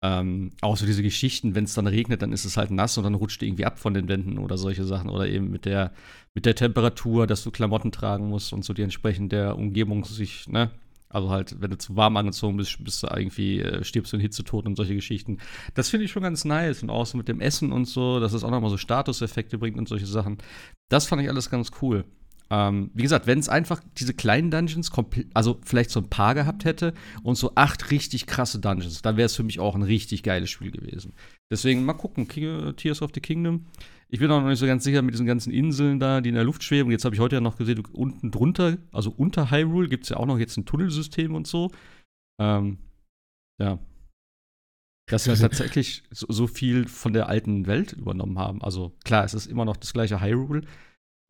Ähm, 0.00 0.50
auch 0.60 0.76
so 0.76 0.86
diese 0.86 1.02
Geschichten, 1.02 1.54
wenn 1.56 1.64
es 1.64 1.74
dann 1.74 1.88
regnet, 1.88 2.22
dann 2.22 2.32
ist 2.32 2.44
es 2.44 2.56
halt 2.56 2.70
nass 2.70 2.96
und 2.98 3.04
dann 3.04 3.14
rutscht 3.14 3.42
irgendwie 3.42 3.64
ab 3.64 3.80
von 3.80 3.94
den 3.94 4.08
Wänden 4.08 4.38
oder 4.38 4.56
solche 4.56 4.84
Sachen. 4.84 5.10
Oder 5.10 5.28
eben 5.28 5.50
mit 5.50 5.64
der, 5.64 5.92
mit 6.34 6.46
der 6.46 6.54
Temperatur, 6.54 7.26
dass 7.26 7.42
du 7.42 7.50
Klamotten 7.50 7.90
tragen 7.90 8.28
musst 8.28 8.52
und 8.52 8.64
so 8.64 8.72
die 8.72 8.82
entsprechend 8.82 9.32
der 9.32 9.56
Umgebung 9.56 10.04
sich, 10.04 10.48
ne? 10.48 10.70
Also 11.10 11.30
halt, 11.30 11.60
wenn 11.60 11.70
du 11.70 11.78
zu 11.78 11.96
warm 11.96 12.18
angezogen 12.18 12.58
bist, 12.58 12.84
bist 12.84 13.02
du 13.02 13.06
irgendwie, 13.06 13.60
äh, 13.60 13.82
stirbst 13.82 14.12
du 14.12 14.18
in 14.18 14.20
Hitzetod 14.20 14.66
und 14.66 14.76
solche 14.76 14.94
Geschichten. 14.94 15.38
Das 15.74 15.88
finde 15.88 16.04
ich 16.04 16.10
schon 16.10 16.22
ganz 16.22 16.44
nice. 16.44 16.82
Und 16.82 16.90
auch 16.90 17.06
so 17.06 17.16
mit 17.16 17.28
dem 17.28 17.40
Essen 17.40 17.72
und 17.72 17.86
so, 17.86 18.20
dass 18.20 18.34
es 18.34 18.44
auch 18.44 18.50
nochmal 18.50 18.70
so 18.70 18.76
Statuseffekte 18.76 19.56
bringt 19.58 19.78
und 19.78 19.88
solche 19.88 20.06
Sachen. 20.06 20.36
Das 20.90 21.06
fand 21.06 21.22
ich 21.22 21.28
alles 21.30 21.48
ganz 21.48 21.70
cool. 21.80 22.04
Ähm, 22.50 22.90
wie 22.94 23.02
gesagt, 23.02 23.26
wenn 23.26 23.38
es 23.38 23.48
einfach 23.48 23.82
diese 23.98 24.14
kleinen 24.14 24.50
Dungeons, 24.50 24.90
also 25.34 25.60
vielleicht 25.64 25.90
so 25.90 26.00
ein 26.00 26.08
paar 26.08 26.34
gehabt 26.34 26.64
hätte 26.64 26.94
und 27.22 27.36
so 27.36 27.52
acht 27.54 27.90
richtig 27.90 28.26
krasse 28.26 28.58
Dungeons, 28.58 29.02
dann 29.02 29.16
wäre 29.16 29.26
es 29.26 29.36
für 29.36 29.42
mich 29.42 29.60
auch 29.60 29.74
ein 29.74 29.82
richtig 29.82 30.22
geiles 30.22 30.48
Spiel 30.48 30.70
gewesen. 30.70 31.12
Deswegen 31.50 31.84
mal 31.84 31.92
gucken, 31.92 32.26
Tears 32.28 33.02
of 33.02 33.10
the 33.14 33.20
Kingdom. 33.20 33.66
Ich 34.08 34.20
bin 34.20 34.30
auch 34.30 34.40
noch 34.40 34.48
nicht 34.48 34.58
so 34.58 34.66
ganz 34.66 34.84
sicher 34.84 35.02
mit 35.02 35.12
diesen 35.12 35.26
ganzen 35.26 35.52
Inseln 35.52 36.00
da, 36.00 36.22
die 36.22 36.30
in 36.30 36.34
der 36.34 36.44
Luft 36.44 36.62
schweben. 36.62 36.90
Jetzt 36.90 37.04
habe 37.04 37.14
ich 37.14 37.20
heute 37.20 37.36
ja 37.36 37.40
noch 37.42 37.58
gesehen, 37.58 37.84
unten 37.92 38.30
drunter, 38.30 38.78
also 38.92 39.10
unter 39.10 39.50
Hyrule, 39.50 39.88
gibt 39.88 40.04
es 40.04 40.10
ja 40.10 40.16
auch 40.16 40.26
noch 40.26 40.38
jetzt 40.38 40.56
ein 40.56 40.64
Tunnelsystem 40.64 41.34
und 41.34 41.46
so. 41.46 41.70
Ähm, 42.40 42.78
ja. 43.60 43.78
Dass 45.10 45.24
sie 45.24 45.34
tatsächlich 45.34 46.04
so, 46.10 46.26
so, 46.30 46.46
viel 46.46 46.86
von 46.86 47.12
der 47.12 47.28
alten 47.28 47.66
Welt 47.66 47.92
übernommen 47.92 48.38
haben. 48.38 48.62
Also 48.62 48.96
klar, 49.04 49.24
es 49.24 49.34
ist 49.34 49.46
immer 49.46 49.64
noch 49.64 49.76
das 49.76 49.92
gleiche 49.92 50.20
Hyrule. 50.20 50.62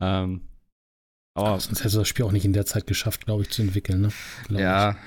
Ähm, 0.01 0.49
aber 1.45 1.59
sonst 1.59 1.83
hätte 1.83 1.97
das 1.97 2.07
Spiel 2.07 2.25
auch 2.25 2.31
nicht 2.31 2.45
in 2.45 2.53
der 2.53 2.65
Zeit 2.65 2.87
geschafft, 2.87 3.25
glaube 3.25 3.43
ich, 3.43 3.49
zu 3.49 3.61
entwickeln. 3.61 4.01
Ne? 4.01 4.59
Ja, 4.61 4.91
ich. 4.91 4.97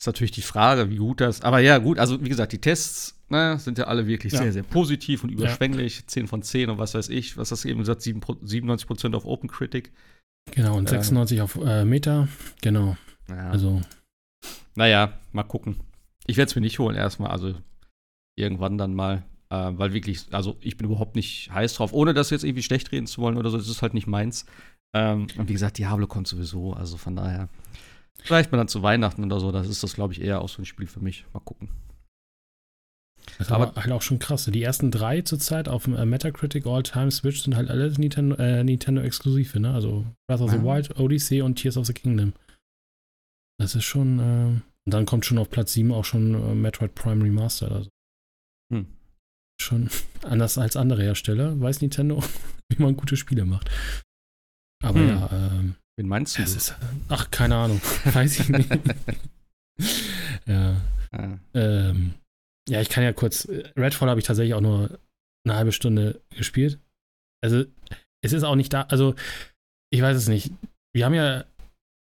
ist 0.00 0.06
natürlich 0.06 0.30
die 0.32 0.42
Frage, 0.42 0.90
wie 0.90 0.96
gut 0.96 1.20
das. 1.20 1.42
Aber 1.42 1.58
ja, 1.58 1.78
gut, 1.78 1.98
also 1.98 2.22
wie 2.22 2.28
gesagt, 2.28 2.52
die 2.52 2.60
Tests 2.60 3.16
ne, 3.28 3.58
sind 3.58 3.78
ja 3.78 3.84
alle 3.84 4.06
wirklich 4.06 4.32
ja. 4.32 4.40
sehr, 4.40 4.52
sehr 4.52 4.62
positiv 4.62 5.24
und 5.24 5.30
überschwänglich. 5.30 6.00
Ja. 6.00 6.06
10 6.06 6.28
von 6.28 6.42
10 6.42 6.70
und 6.70 6.78
was 6.78 6.94
weiß 6.94 7.08
ich. 7.08 7.36
Was 7.36 7.50
hast 7.50 7.64
du 7.64 7.68
eben 7.68 7.80
gesagt? 7.80 8.02
97% 8.02 9.14
auf 9.16 9.24
Open 9.24 9.48
Critic. 9.48 9.92
Genau, 10.52 10.76
und 10.76 10.88
96 10.88 11.38
ähm. 11.38 11.44
auf 11.44 11.56
äh, 11.56 11.84
Meta. 11.84 12.28
Genau. 12.60 12.96
Ja. 13.28 13.50
Also. 13.50 13.80
Naja, 14.74 15.18
mal 15.32 15.42
gucken. 15.42 15.80
Ich 16.26 16.36
werde 16.36 16.50
es 16.50 16.54
mir 16.54 16.62
nicht 16.62 16.78
holen 16.78 16.96
erstmal. 16.96 17.30
Also 17.30 17.54
irgendwann 18.36 18.78
dann 18.78 18.94
mal. 18.94 19.24
Äh, 19.50 19.72
weil 19.72 19.92
wirklich, 19.92 20.26
also 20.30 20.56
ich 20.60 20.76
bin 20.76 20.86
überhaupt 20.86 21.14
nicht 21.14 21.50
heiß 21.52 21.74
drauf, 21.74 21.92
ohne 21.92 22.14
das 22.14 22.30
jetzt 22.30 22.44
irgendwie 22.44 22.62
schlecht 22.62 22.90
reden 22.92 23.06
zu 23.06 23.20
wollen 23.20 23.36
oder 23.36 23.50
so. 23.50 23.58
Das 23.58 23.68
ist 23.68 23.82
halt 23.82 23.94
nicht 23.94 24.06
meins. 24.06 24.46
Ähm, 24.94 25.26
und 25.36 25.48
wie 25.48 25.52
gesagt, 25.52 25.78
Diablo 25.78 26.06
kommt 26.06 26.28
sowieso, 26.28 26.74
also 26.74 26.96
von 26.96 27.16
daher. 27.16 27.48
Vielleicht 28.22 28.52
mal 28.52 28.58
dann 28.58 28.68
zu 28.68 28.82
Weihnachten 28.82 29.24
oder 29.24 29.40
so, 29.40 29.52
das 29.52 29.68
ist 29.68 29.82
das, 29.82 29.94
glaube 29.94 30.12
ich, 30.12 30.20
eher 30.20 30.40
auch 30.40 30.48
so 30.48 30.62
ein 30.62 30.66
Spiel 30.66 30.86
für 30.86 31.00
mich. 31.00 31.24
Mal 31.32 31.40
gucken. 31.40 31.68
Das 33.38 33.48
ist 33.48 33.52
aber, 33.52 33.74
halt 33.74 33.92
auch 33.92 34.02
schon 34.02 34.18
krass. 34.18 34.44
Die 34.46 34.62
ersten 34.62 34.90
drei 34.90 35.22
zurzeit 35.22 35.68
auf 35.68 35.84
dem 35.84 35.96
äh, 35.96 36.04
Metacritic 36.04 36.66
All-Time 36.66 37.10
Switch 37.10 37.42
sind 37.42 37.56
halt 37.56 37.70
alle 37.70 37.90
Nintendo, 37.92 38.36
äh, 38.36 38.62
Nintendo 38.64 39.00
exklusive, 39.02 39.58
ne? 39.58 39.72
Also 39.72 40.04
Breath 40.28 40.40
of 40.40 40.50
the 40.50 40.56
ja. 40.56 40.64
Wild, 40.64 40.98
Odyssey 40.98 41.42
und 41.42 41.56
Tears 41.56 41.76
of 41.76 41.86
the 41.86 41.92
Kingdom. 41.92 42.32
Das 43.58 43.74
ist 43.74 43.84
schon, 43.84 44.18
äh, 44.18 44.60
und 44.84 44.94
dann 44.94 45.06
kommt 45.06 45.24
schon 45.24 45.38
auf 45.38 45.50
Platz 45.50 45.72
7 45.72 45.92
auch 45.92 46.04
schon 46.04 46.34
äh, 46.34 46.54
Metroid 46.54 46.94
Prime 46.94 47.24
Remastered. 47.24 47.72
Also. 47.72 47.90
Hm. 48.72 48.86
Schon 49.60 49.88
anders 50.22 50.58
als 50.58 50.76
andere 50.76 51.02
Hersteller, 51.02 51.58
weiß 51.60 51.80
Nintendo, 51.80 52.22
wie 52.68 52.82
man 52.82 52.96
gute 52.96 53.16
Spiele 53.16 53.44
macht. 53.44 53.70
Aber 54.82 54.98
hm. 54.98 55.08
ja, 55.08 55.30
ähm, 55.32 55.74
Wen 55.96 56.08
meinst 56.08 56.38
du? 56.38 56.42
Ist, 56.42 56.74
ach, 57.08 57.30
keine 57.30 57.56
Ahnung. 57.56 57.80
Weiß 58.04 58.40
ich 58.40 58.48
nicht. 58.48 58.68
ja. 60.46 60.80
Ah. 61.10 61.38
Ähm, 61.54 62.14
ja, 62.68 62.80
ich 62.80 62.88
kann 62.88 63.04
ja 63.04 63.12
kurz. 63.12 63.46
Redfall 63.76 64.08
habe 64.08 64.20
ich 64.20 64.26
tatsächlich 64.26 64.54
auch 64.54 64.60
nur 64.60 64.98
eine 65.44 65.56
halbe 65.56 65.72
Stunde 65.72 66.20
gespielt. 66.30 66.78
Also, 67.42 67.64
es 68.22 68.32
ist 68.32 68.44
auch 68.44 68.54
nicht 68.54 68.72
da. 68.72 68.82
Also, 68.82 69.14
ich 69.90 70.00
weiß 70.00 70.16
es 70.16 70.28
nicht. 70.28 70.50
Wir 70.94 71.04
haben 71.04 71.14
ja 71.14 71.44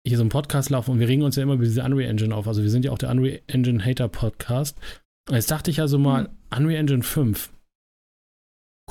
hier 0.07 0.17
so 0.17 0.23
einen 0.23 0.31
Podcast 0.31 0.71
laufen 0.71 0.93
und 0.93 1.01
wir 1.01 1.09
regen 1.09 1.23
uns 1.23 1.37
ja 1.37 1.43
immer 1.43 1.55
über 1.55 1.65
diese 1.65 1.83
Unreal 1.83 2.11
Engine 2.11 2.35
auf. 2.35 2.47
Also 2.47 2.63
wir 2.63 2.71
sind 2.71 2.85
ja 2.85 2.93
auch 2.93 2.99
der 2.99 3.11
Unreal 3.11 3.41
Engine 3.49 3.85
Hater 3.85 4.09
Podcast. 4.09 4.79
Und 5.29 5.35
jetzt 5.35 5.51
dachte 5.51 5.71
ich 5.71 5.81
also 5.81 5.99
mal, 5.99 6.25
mhm. 6.25 6.57
Unreal 6.57 6.81
Engine 6.81 7.03
5. 7.03 7.53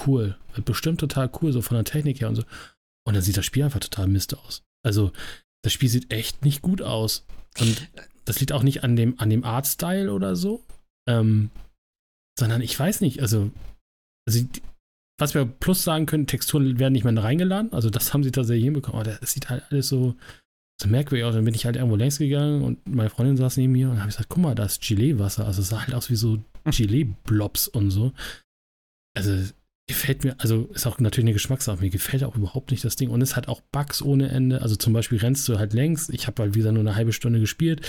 Cool. 0.06 0.38
Wird 0.54 0.66
bestimmt 0.66 1.00
total 1.00 1.30
cool, 1.42 1.52
so 1.52 1.62
von 1.62 1.76
der 1.76 1.84
Technik 1.84 2.22
her 2.22 2.30
und 2.30 2.36
so. 2.36 2.44
Und 3.08 3.16
dann 3.16 3.24
sieht 3.24 3.38
das 3.38 3.46
Spiel 3.46 3.64
einfach 3.64 3.80
total 3.80 4.08
Mist 4.08 4.38
aus. 4.38 4.64
Also, 4.86 5.12
das 5.64 5.74
Spiel 5.74 5.90
sieht 5.90 6.12
echt 6.12 6.46
nicht 6.46 6.62
gut 6.62 6.82
aus. 6.82 7.26
Und 7.60 7.90
das 8.26 8.40
liegt 8.40 8.52
auch 8.52 8.64
nicht 8.64 8.84
an 8.84 8.96
dem, 8.96 9.20
an 9.20 9.30
dem 9.30 9.44
Artstyle 9.44 10.14
oder 10.14 10.36
so. 10.36 10.64
Ähm, 11.08 11.50
sondern 12.38 12.62
ich 12.62 12.80
weiß 12.80 13.02
nicht, 13.02 13.22
also, 13.22 13.52
also 14.28 14.46
was 15.20 15.34
wir 15.34 15.46
plus 15.46 15.84
sagen 15.84 16.06
können, 16.06 16.28
Texturen 16.28 16.80
werden 16.80 16.94
nicht 16.94 17.04
mehr 17.04 17.22
reingeladen. 17.22 17.74
Also 17.74 17.90
das 17.90 18.14
haben 18.14 18.24
sie 18.24 18.32
tatsächlich 18.32 18.64
hinbekommen. 18.64 19.02
Aber 19.02 19.18
das 19.20 19.34
sieht 19.34 19.50
halt 19.50 19.64
alles 19.70 19.90
so, 19.90 20.16
so 20.82 20.88
merkwürdig 20.88 21.26
aus. 21.26 21.36
Dann 21.36 21.44
bin 21.44 21.54
ich 21.54 21.66
halt 21.66 21.76
irgendwo 21.76 21.98
längs 21.98 22.20
gegangen 22.20 22.64
und 22.64 22.88
meine 22.88 23.10
Freundin 23.10 23.36
saß 23.36 23.58
neben 23.58 23.74
mir 23.74 23.90
und 23.90 23.98
habe 23.98 24.08
gesagt, 24.08 24.30
guck 24.30 24.42
mal, 24.42 24.56
da 24.56 24.66
ist 24.66 24.82
Gelee-Wasser. 24.82 25.46
Also 25.46 25.62
es 25.62 25.70
sah 25.70 25.82
halt 25.82 25.94
aus 25.94 26.10
wie 26.10 26.16
so 26.16 26.42
Gelee-Blobs 26.66 27.68
und 27.68 27.92
so. 27.92 28.14
Also 29.18 29.52
gefällt 29.90 30.24
mir, 30.24 30.36
also 30.40 30.70
ist 30.74 30.88
auch 30.88 31.00
natürlich 31.00 31.26
eine 31.26 31.34
Geschmackssache. 31.34 31.82
Mir 31.82 31.90
gefällt 31.90 32.24
auch 32.24 32.38
überhaupt 32.38 32.72
nicht 32.72 32.86
das 32.86 32.96
Ding. 32.96 33.10
Und 33.10 33.22
es 33.22 33.36
hat 33.36 33.50
auch 33.50 33.60
Bugs 33.60 34.02
ohne 34.02 34.30
Ende. 34.30 34.62
Also 34.62 34.78
zum 34.78 34.94
Beispiel 34.94 35.18
rennst 35.18 35.50
du 35.50 35.60
halt 35.60 35.74
längs. 35.74 36.10
Ich 36.10 36.28
habe 36.28 36.42
halt 36.42 36.56
wieder 36.56 36.72
nur 36.72 36.82
eine 36.82 36.96
halbe 36.96 37.14
Stunde 37.14 37.40
gespielt 37.40 37.86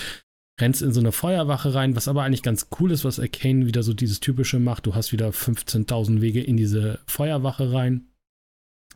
rennst 0.61 0.83
in 0.83 0.93
so 0.93 1.01
eine 1.01 1.13
Feuerwache 1.13 1.75
rein, 1.75 1.97
was 1.97 2.09
aber 2.09 2.23
eigentlich 2.23 2.43
ganz 2.43 2.69
cool 2.79 2.91
ist, 2.93 3.05
was 3.05 3.21
Arcane 3.21 3.67
wieder 3.67 3.83
so 3.83 3.95
dieses 3.95 4.21
typische 4.21 4.59
macht. 4.59 4.87
Du 4.87 4.95
hast 4.95 5.13
wieder 5.13 5.31
15.000 5.31 6.21
Wege 6.21 6.43
in 6.43 6.57
diese 6.57 7.01
Feuerwache 7.07 7.73
rein, 7.73 8.09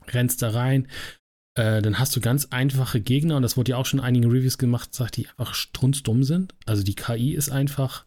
rennst 0.09 0.43
da 0.43 0.51
rein. 0.51 0.89
Äh, 1.57 1.83
dann 1.83 1.99
hast 1.99 2.15
du 2.17 2.21
ganz 2.21 2.47
einfache 2.47 3.01
Gegner 3.01 3.37
und 3.37 3.43
das 3.43 3.57
wurde 3.57 3.71
ja 3.71 3.77
auch 3.77 3.87
schon 3.87 4.01
in 4.01 4.05
einigen 4.05 4.31
Reviews 4.31 4.59
gemacht, 4.59 4.95
sagt, 4.95 5.17
die 5.17 5.29
einfach 5.29 5.55
strunzdumm 5.55 6.25
sind. 6.25 6.55
Also 6.67 6.83
die 6.83 6.97
KI 6.97 7.35
ist 7.35 7.51
einfach, 7.51 8.07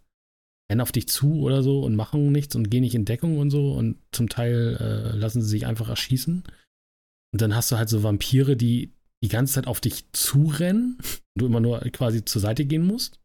rennen 0.69 0.81
auf 0.81 0.91
dich 0.91 1.07
zu 1.07 1.41
oder 1.41 1.63
so 1.63 1.81
und 1.81 1.95
machen 1.95 2.31
nichts 2.31 2.55
und 2.55 2.69
gehen 2.69 2.81
nicht 2.81 2.95
in 2.95 3.05
Deckung 3.05 3.37
und 3.37 3.49
so 3.49 3.73
und 3.73 3.97
zum 4.11 4.29
Teil 4.29 4.77
äh, 4.79 5.17
lassen 5.17 5.41
sie 5.41 5.49
sich 5.49 5.65
einfach 5.65 5.89
erschießen. 5.89 6.43
Und 7.33 7.41
dann 7.41 7.55
hast 7.55 7.71
du 7.71 7.77
halt 7.77 7.89
so 7.89 8.03
Vampire, 8.03 8.55
die 8.55 8.93
die 9.23 9.29
ganze 9.29 9.55
Zeit 9.55 9.67
auf 9.67 9.81
dich 9.81 10.11
zurennen 10.11 10.97
und 10.99 11.21
du 11.35 11.45
immer 11.45 11.59
nur 11.59 11.79
quasi 11.91 12.23
zur 12.23 12.41
Seite 12.41 12.65
gehen 12.65 12.85
musst. 12.85 13.19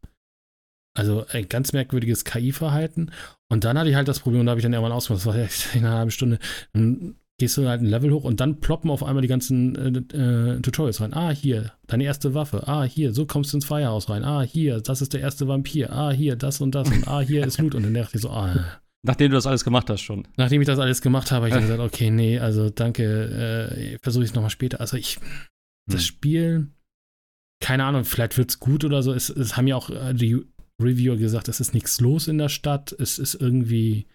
Also 0.95 1.25
ein 1.27 1.49
ganz 1.49 1.73
merkwürdiges 1.73 2.23
KI-Verhalten. 2.23 3.11
Und 3.49 3.63
dann 3.63 3.77
hatte 3.77 3.89
ich 3.89 3.95
halt 3.95 4.07
das 4.07 4.19
Problem, 4.19 4.41
und 4.41 4.45
da 4.45 4.51
habe 4.51 4.59
ich 4.59 4.63
dann 4.63 4.73
irgendwann 4.73 4.91
ausgemacht, 4.91 5.25
das 5.25 5.33
war 5.33 5.41
echt 5.41 5.69
eine 5.75 5.91
halbe 5.91 6.11
Stunde. 6.11 6.39
Dann 6.73 7.15
gehst 7.43 7.57
du 7.57 7.67
halt 7.67 7.81
ein 7.81 7.87
Level 7.87 8.13
hoch 8.13 8.23
und 8.23 8.39
dann 8.39 8.61
ploppen 8.61 8.89
auf 8.89 9.03
einmal 9.03 9.21
die 9.21 9.27
ganzen 9.27 9.75
äh, 9.75 10.17
äh, 10.17 10.61
Tutorials 10.61 11.01
rein. 11.01 11.13
Ah, 11.13 11.31
hier, 11.31 11.73
deine 11.87 12.05
erste 12.05 12.33
Waffe. 12.33 12.69
Ah, 12.69 12.83
hier, 12.83 13.13
so 13.13 13.25
kommst 13.25 13.51
du 13.51 13.57
ins 13.57 13.65
Firehouse 13.65 14.09
rein. 14.09 14.23
Ah, 14.23 14.43
hier, 14.43 14.79
das 14.79 15.01
ist 15.01 15.11
der 15.11 15.19
erste 15.19 15.49
Vampir. 15.49 15.91
Ah, 15.91 16.11
hier, 16.11 16.37
das 16.37 16.61
und 16.61 16.73
das. 16.73 16.89
Und 16.89 17.05
ah, 17.05 17.19
hier 17.19 17.45
ist 17.45 17.59
Loot. 17.59 17.75
Und 17.75 17.83
dann 17.83 17.93
dachte 17.93 18.15
ich 18.15 18.21
so, 18.21 18.29
ah. 18.29 18.79
Nachdem 19.05 19.29
du 19.29 19.35
das 19.35 19.45
alles 19.45 19.65
gemacht 19.65 19.89
hast 19.89 19.99
schon. 19.99 20.25
Nachdem 20.37 20.61
ich 20.61 20.67
das 20.67 20.79
alles 20.79 21.01
gemacht 21.01 21.31
habe, 21.31 21.41
habe 21.41 21.47
ich 21.49 21.53
dann 21.53 21.63
gesagt, 21.63 21.81
okay, 21.81 22.11
nee, 22.11 22.39
also 22.39 22.69
danke, 22.69 23.03
äh, 23.03 23.97
versuche 24.01 24.23
ich 24.23 24.29
es 24.29 24.35
nochmal 24.35 24.49
später. 24.49 24.79
Also 24.79 24.95
ich, 24.95 25.19
das 25.85 25.99
hm. 25.99 26.05
Spiel, 26.05 26.71
keine 27.59 27.83
Ahnung, 27.83 28.05
vielleicht 28.05 28.37
wird 28.37 28.51
es 28.51 28.61
gut 28.61 28.85
oder 28.85 29.03
so. 29.03 29.11
Es, 29.11 29.29
es 29.29 29.57
haben 29.57 29.67
ja 29.67 29.75
auch 29.75 29.89
äh, 29.89 30.13
die 30.13 30.41
Reviewer 30.81 31.17
gesagt, 31.17 31.49
es 31.49 31.59
ist 31.59 31.73
nichts 31.73 31.99
los 31.99 32.29
in 32.29 32.37
der 32.37 32.47
Stadt, 32.47 32.95
es 32.97 33.19
ist 33.19 33.35
irgendwie, 33.35 34.07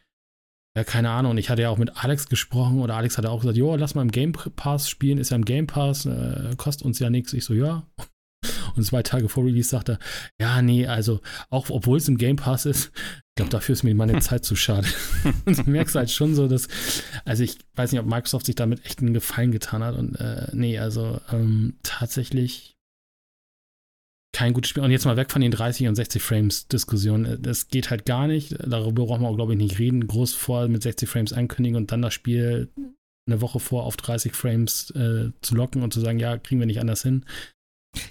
ja, 0.77 0.85
keine 0.85 1.11
Ahnung. 1.11 1.33
Und 1.33 1.39
ich 1.39 1.51
hatte 1.51 1.63
ja 1.63 1.71
auch 1.71 1.79
mit 1.79 1.97
Alex 1.97 2.29
gesprochen 2.29 2.81
oder 2.81 2.97
Alex 2.97 3.19
hatte 3.19 3.31
auch 3.31 3.41
gesagt, 3.41 3.57
jo, 3.57 3.75
lass 3.77 3.95
mal 3.95 4.03
im 4.03 4.11
Game 4.11 4.33
Pass 4.33 4.89
spielen, 4.89 5.19
ist 5.19 5.31
ja 5.31 5.37
im 5.37 5.45
Game 5.45 5.67
Pass, 5.67 6.07
äh, 6.07 6.55
kostet 6.57 6.87
uns 6.87 6.99
ja 6.99 7.11
nichts. 7.11 7.33
Ich 7.33 7.45
so, 7.45 7.55
ja. 7.55 7.87
Und 8.77 8.85
zwei 8.85 9.03
Tage 9.03 9.29
vor 9.29 9.45
Release 9.45 9.69
sagte 9.69 9.99
er, 10.39 10.47
ja, 10.47 10.63
nee, 10.63 10.87
also 10.87 11.21
auch 11.51 11.69
obwohl 11.71 11.99
es 11.99 12.07
im 12.07 12.17
Game 12.17 12.37
Pass 12.37 12.65
ist, 12.65 12.93
ich 12.95 13.35
glaube, 13.35 13.51
dafür 13.51 13.73
ist 13.73 13.83
mir 13.83 13.95
meine 13.95 14.19
Zeit 14.21 14.45
zu 14.45 14.55
schade. 14.55 14.87
und 15.45 15.59
du 15.59 15.69
merkst 15.69 15.97
halt 15.97 16.11
schon 16.11 16.37
so, 16.37 16.47
dass, 16.47 16.69
also 17.25 17.43
ich 17.43 17.59
weiß 17.75 17.91
nicht, 17.91 18.01
ob 18.01 18.07
Microsoft 18.07 18.47
sich 18.47 18.55
damit 18.55 18.85
echt 18.87 19.01
einen 19.01 19.15
Gefallen 19.15 19.51
getan 19.51 19.83
hat. 19.83 19.97
Und 19.97 20.15
äh, 20.17 20.49
nee, 20.53 20.79
also 20.79 21.21
ähm, 21.33 21.79
tatsächlich 21.83 22.78
kein 24.33 24.53
gutes 24.53 24.71
Spiel. 24.71 24.83
Und 24.83 24.91
jetzt 24.91 25.05
mal 25.05 25.17
weg 25.17 25.31
von 25.31 25.43
den 25.43 25.51
30 25.51 25.89
und 25.89 25.95
60 25.95 26.23
Frames 26.23 26.69
Diskussionen. 26.69 27.41
Das 27.43 27.69
geht 27.69 27.91
halt 27.91 28.05
gar 28.05 28.27
nicht. 28.27 28.55
Darüber 28.65 29.07
brauchen 29.07 29.23
wir 29.23 29.29
auch, 29.29 29.37
glaube 29.37 29.55
ich, 29.55 29.59
nicht 29.59 29.79
reden. 29.79 30.07
Groß 30.07 30.35
vor 30.35 30.69
mit 30.69 30.83
60 30.83 31.09
Frames 31.09 31.33
ankündigen 31.33 31.77
und 31.77 31.93
dann 31.93 32.03
das 32.03 32.15
Spiel 32.15 32.69
eine 33.27 33.41
Woche 33.41 33.61
vor 33.61 33.85
auf 33.85 33.97
30 33.97 34.35
Frames 34.35 34.91
äh, 34.91 35.31
zu 35.43 35.55
locken 35.55 35.83
und 35.83 35.93
zu 35.93 36.01
sagen, 36.01 36.19
ja, 36.19 36.39
kriegen 36.39 36.61
wir 36.61 36.67
nicht 36.67 36.81
anders 36.81 37.03
hin. 37.03 37.25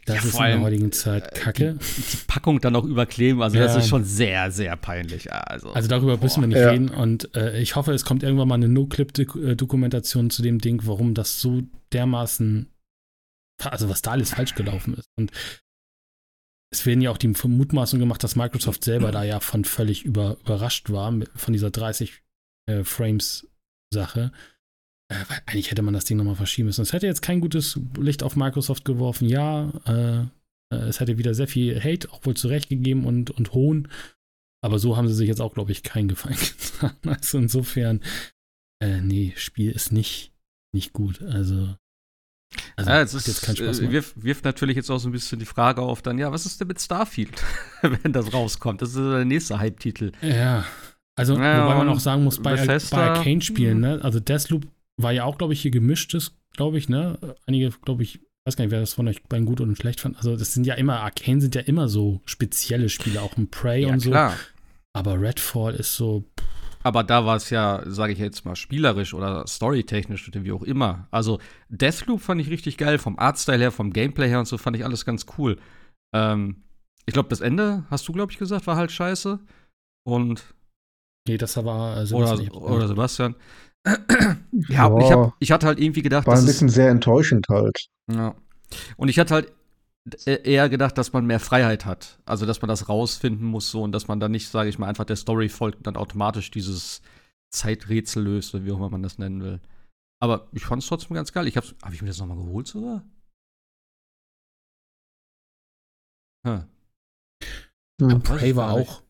Das 0.06 0.18
ja, 0.18 0.22
ist 0.24 0.40
in 0.40 0.46
der 0.46 0.62
heutigen 0.62 0.92
Zeit 0.92 1.38
äh, 1.38 1.40
Kacke. 1.40 1.74
Die, 1.76 2.02
die, 2.02 2.18
Packung 2.28 2.60
dann 2.62 2.76
auch 2.76 2.84
überkleben, 2.84 3.42
also 3.42 3.58
ja. 3.58 3.64
das 3.64 3.76
ist 3.78 3.88
schon 3.88 4.04
sehr, 4.04 4.52
sehr 4.52 4.76
peinlich. 4.76 5.32
Also, 5.32 5.72
also 5.72 5.88
darüber 5.88 6.18
boah. 6.18 6.24
müssen 6.24 6.42
wir 6.42 6.48
nicht 6.48 6.58
ja. 6.58 6.70
reden 6.70 6.90
und 6.90 7.36
äh, 7.36 7.60
ich 7.60 7.76
hoffe, 7.76 7.94
es 7.94 8.06
kommt 8.06 8.24
irgendwann 8.24 8.48
mal 8.48 8.56
eine 8.56 8.70
No-Clip-Dokumentation 8.70 10.30
zu 10.30 10.42
dem 10.42 10.60
Ding, 10.60 10.82
warum 10.86 11.14
das 11.14 11.40
so 11.40 11.62
dermaßen, 11.94 12.70
also 13.64 13.90
was 13.90 14.02
da 14.02 14.12
alles 14.12 14.32
falsch 14.32 14.56
gelaufen 14.56 14.96
ist. 14.96 15.08
Und 15.16 15.32
es 16.72 16.86
werden 16.86 17.02
ja 17.02 17.12
auch 17.12 17.18
die 17.18 17.34
Vermutmaßung 17.34 18.00
gemacht, 18.00 18.24
dass 18.24 18.36
Microsoft 18.36 18.84
selber 18.84 19.12
da 19.12 19.24
ja 19.24 19.40
von 19.40 19.64
völlig 19.64 20.04
über, 20.04 20.38
überrascht 20.42 20.90
war, 20.90 21.14
von 21.36 21.54
dieser 21.54 21.72
30 21.72 22.22
äh, 22.70 22.84
Frames 22.84 23.48
Sache. 23.94 24.32
Äh, 25.10 25.24
weil 25.30 25.42
eigentlich 25.46 25.72
hätte 25.72 25.82
man 25.82 25.94
das 25.94 26.06
Ding 26.06 26.18
nochmal 26.18 26.36
verschieben 26.36 26.68
müssen. 26.68 26.82
Es 26.82 26.94
hätte 26.94 27.08
jetzt 27.08 27.22
kein 27.22 27.40
gutes 27.40 27.80
Licht 27.98 28.24
auf 28.24 28.36
Microsoft 28.36 28.84
geworfen, 28.86 29.28
ja. 29.28 29.72
Äh, 29.86 30.76
äh 30.76 30.88
es 30.88 31.00
hätte 31.00 31.18
wieder 31.18 31.34
sehr 31.34 31.48
viel 31.48 31.82
Hate, 31.82 32.12
auch 32.12 32.26
wohl 32.26 32.36
zurechtgegeben 32.36 33.06
und, 33.06 33.32
und 33.32 33.54
Hohn. 33.54 33.88
Aber 34.62 34.80
so 34.80 34.98
haben 34.98 35.08
sie 35.08 35.14
sich 35.14 35.28
jetzt 35.28 35.40
auch, 35.40 35.54
glaube 35.54 35.72
ich, 35.72 35.84
keinen 35.84 36.10
Gefallen 36.10 36.38
getan. 36.60 36.98
Also 37.06 37.38
insofern, 37.38 38.02
äh, 38.84 39.00
nee, 39.00 39.34
Spiel 39.38 39.72
ist 39.72 39.94
nicht, 39.94 40.34
nicht 40.74 40.92
gut. 40.92 41.22
Also 41.22 41.76
also, 42.76 42.90
ja, 42.90 43.02
es 43.02 43.14
ist, 43.14 43.28
jetzt 43.28 43.58
Spaß 43.58 43.80
äh, 43.80 43.92
wirft, 43.92 44.24
wirft, 44.24 44.46
natürlich 44.46 44.76
jetzt 44.76 44.90
auch 44.90 45.00
so 45.00 45.10
ein 45.10 45.12
bisschen 45.12 45.40
die 45.40 45.46
Frage 45.46 45.82
auf, 45.82 46.02
dann, 46.02 46.18
ja, 46.18 46.32
was 46.32 46.46
ist 46.46 46.60
denn 46.60 46.68
mit 46.68 46.80
Starfield, 46.80 47.44
wenn 47.82 48.14
das 48.14 48.34
rauskommt? 48.34 48.82
Das 48.82 48.90
ist 48.90 48.98
der 48.98 49.26
nächste 49.26 49.60
Hype-Titel. 49.60 50.12
Ja. 50.22 50.66
Also, 51.16 51.36
ja, 51.36 51.66
wobei 51.66 51.76
man 51.76 51.90
auch 51.90 52.00
sagen 52.00 52.24
muss, 52.24 52.42
bei, 52.42 52.56
bei 52.56 53.10
Arcane-Spielen, 53.10 53.80
ne? 53.80 54.00
Also, 54.04 54.20
Deathloop 54.20 54.68
war 54.98 55.12
ja 55.12 55.24
auch, 55.24 55.38
glaube 55.38 55.54
ich, 55.54 55.62
hier 55.62 55.72
gemischtes, 55.72 56.38
glaube 56.56 56.78
ich, 56.78 56.90
ne? 56.90 57.18
Einige, 57.48 57.72
glaube 57.84 58.04
ich, 58.04 58.22
weiß 58.46 58.56
gar 58.56 58.66
nicht, 58.66 58.72
wer 58.72 58.80
das 58.80 58.94
von 58.94 59.08
euch 59.08 59.24
beiden 59.24 59.46
gut 59.46 59.60
und 59.60 59.76
schlecht 59.76 60.00
fand. 60.00 60.18
Also, 60.18 60.38
das 60.38 60.54
sind 60.54 60.66
ja 60.68 60.76
immer, 60.76 61.00
Arcane 61.00 61.42
sind 61.42 61.56
ja 61.56 61.62
immer 61.62 61.90
so 61.90 62.22
spezielle 62.26 62.90
Spiele, 62.90 63.22
auch 63.22 63.36
ein 63.38 63.50
Prey 63.50 63.84
ja, 63.84 63.90
und 63.94 64.00
so. 64.00 64.12
Klar. 64.12 64.36
Aber 64.94 65.20
Redfall 65.20 65.76
ist 65.76 65.96
so. 65.96 66.24
Pff, 66.40 66.46
aber 66.88 67.04
da 67.04 67.26
war 67.26 67.36
es 67.36 67.50
ja, 67.50 67.84
sage 67.86 68.14
ich 68.14 68.20
jetzt 68.20 68.46
mal, 68.46 68.56
spielerisch 68.56 69.14
oder 69.14 69.46
storytechnisch 69.46 70.30
oder 70.30 70.46
wie 70.46 70.54
auch 70.54 70.64
immer. 70.64 71.10
Also 71.12 71.40
Deathloop 71.68 72.22
fand 72.22 72.40
ich 72.40 72.50
richtig 72.50 72.78
geil, 72.78 72.98
vom 72.98 73.20
Artstyle 73.20 73.60
her, 73.60 73.72
vom 73.72 73.92
Gameplay 73.92 74.30
her 74.30 74.40
und 74.40 74.48
so 74.48 74.58
fand 74.58 74.78
ich 74.78 74.86
alles 74.86 75.04
ganz 75.04 75.26
cool. 75.38 75.58
Ähm, 76.16 76.64
ich 77.06 77.14
glaube, 77.14 77.28
das 77.28 77.42
Ende, 77.42 77.84
hast 77.90 78.08
du, 78.08 78.14
glaube 78.14 78.32
ich, 78.32 78.38
gesagt, 78.38 78.68
war 78.68 78.78
halt 78.78 78.94
scheiße. 78.94 79.38
Und. 80.06 80.56
Nee, 81.28 81.38
das 81.38 81.58
war 81.58 82.06
Sebastian. 82.06 82.52
Oder, 82.52 82.76
oder 82.76 82.88
Sebastian. 82.88 83.36
ja, 83.86 83.98
ja, 84.70 84.98
ich, 84.98 85.12
hab, 85.12 85.36
ich 85.40 85.52
hatte 85.52 85.68
halt 85.68 85.80
irgendwie 85.82 86.02
gedacht. 86.02 86.26
War 86.26 86.38
ein 86.38 86.46
bisschen 86.46 86.70
sehr 86.70 86.90
enttäuschend 86.90 87.48
halt. 87.50 87.88
Ja. 88.10 88.34
Und 88.96 89.10
ich 89.10 89.20
hatte 89.20 89.34
halt 89.34 89.54
eher 90.26 90.70
gedacht, 90.70 90.98
dass 90.98 91.14
man 91.14 91.26
mehr 91.26 91.40
Freiheit 91.40 91.86
hat. 91.86 92.20
Also, 92.26 92.46
dass 92.46 92.62
man 92.62 92.70
das 92.70 92.90
rausfinden 92.90 93.46
muss 93.46 93.72
so 93.72 93.84
und 93.84 93.92
dass 93.92 94.08
man 94.08 94.20
dann 94.20 94.32
nicht, 94.32 94.50
sage 94.50 94.70
ich 94.70 94.80
mal, 94.80 94.88
einfach 94.88 95.06
der 95.06 95.16
Story 95.16 95.50
folgt 95.50 95.80
und 95.80 95.88
dann 95.88 95.98
automatisch 95.98 96.52
dieses 96.52 97.02
Zeiträtsel 97.50 98.24
löst 98.24 98.54
oder 98.54 98.66
wie 98.66 98.72
auch 98.72 98.78
immer 98.78 98.90
man 98.90 99.04
das 99.04 99.18
nennen 99.18 99.42
will. 99.42 99.60
Aber 100.20 100.48
ich 100.52 100.66
fand 100.66 100.82
es 100.82 100.88
trotzdem 100.88 101.16
ganz 101.16 101.32
geil. 101.32 101.48
Ich 101.48 101.58
hab's, 101.58 101.76
hab 101.82 101.94
ich 101.94 102.02
mir 102.02 102.08
das 102.08 102.20
nochmal 102.20 102.38
geholt 102.38 102.68
sogar? 102.68 103.04
Hm. 106.46 106.66
Ja, 108.02 108.20
Prey 108.20 108.56
war 108.56 108.72
auch. 108.74 109.04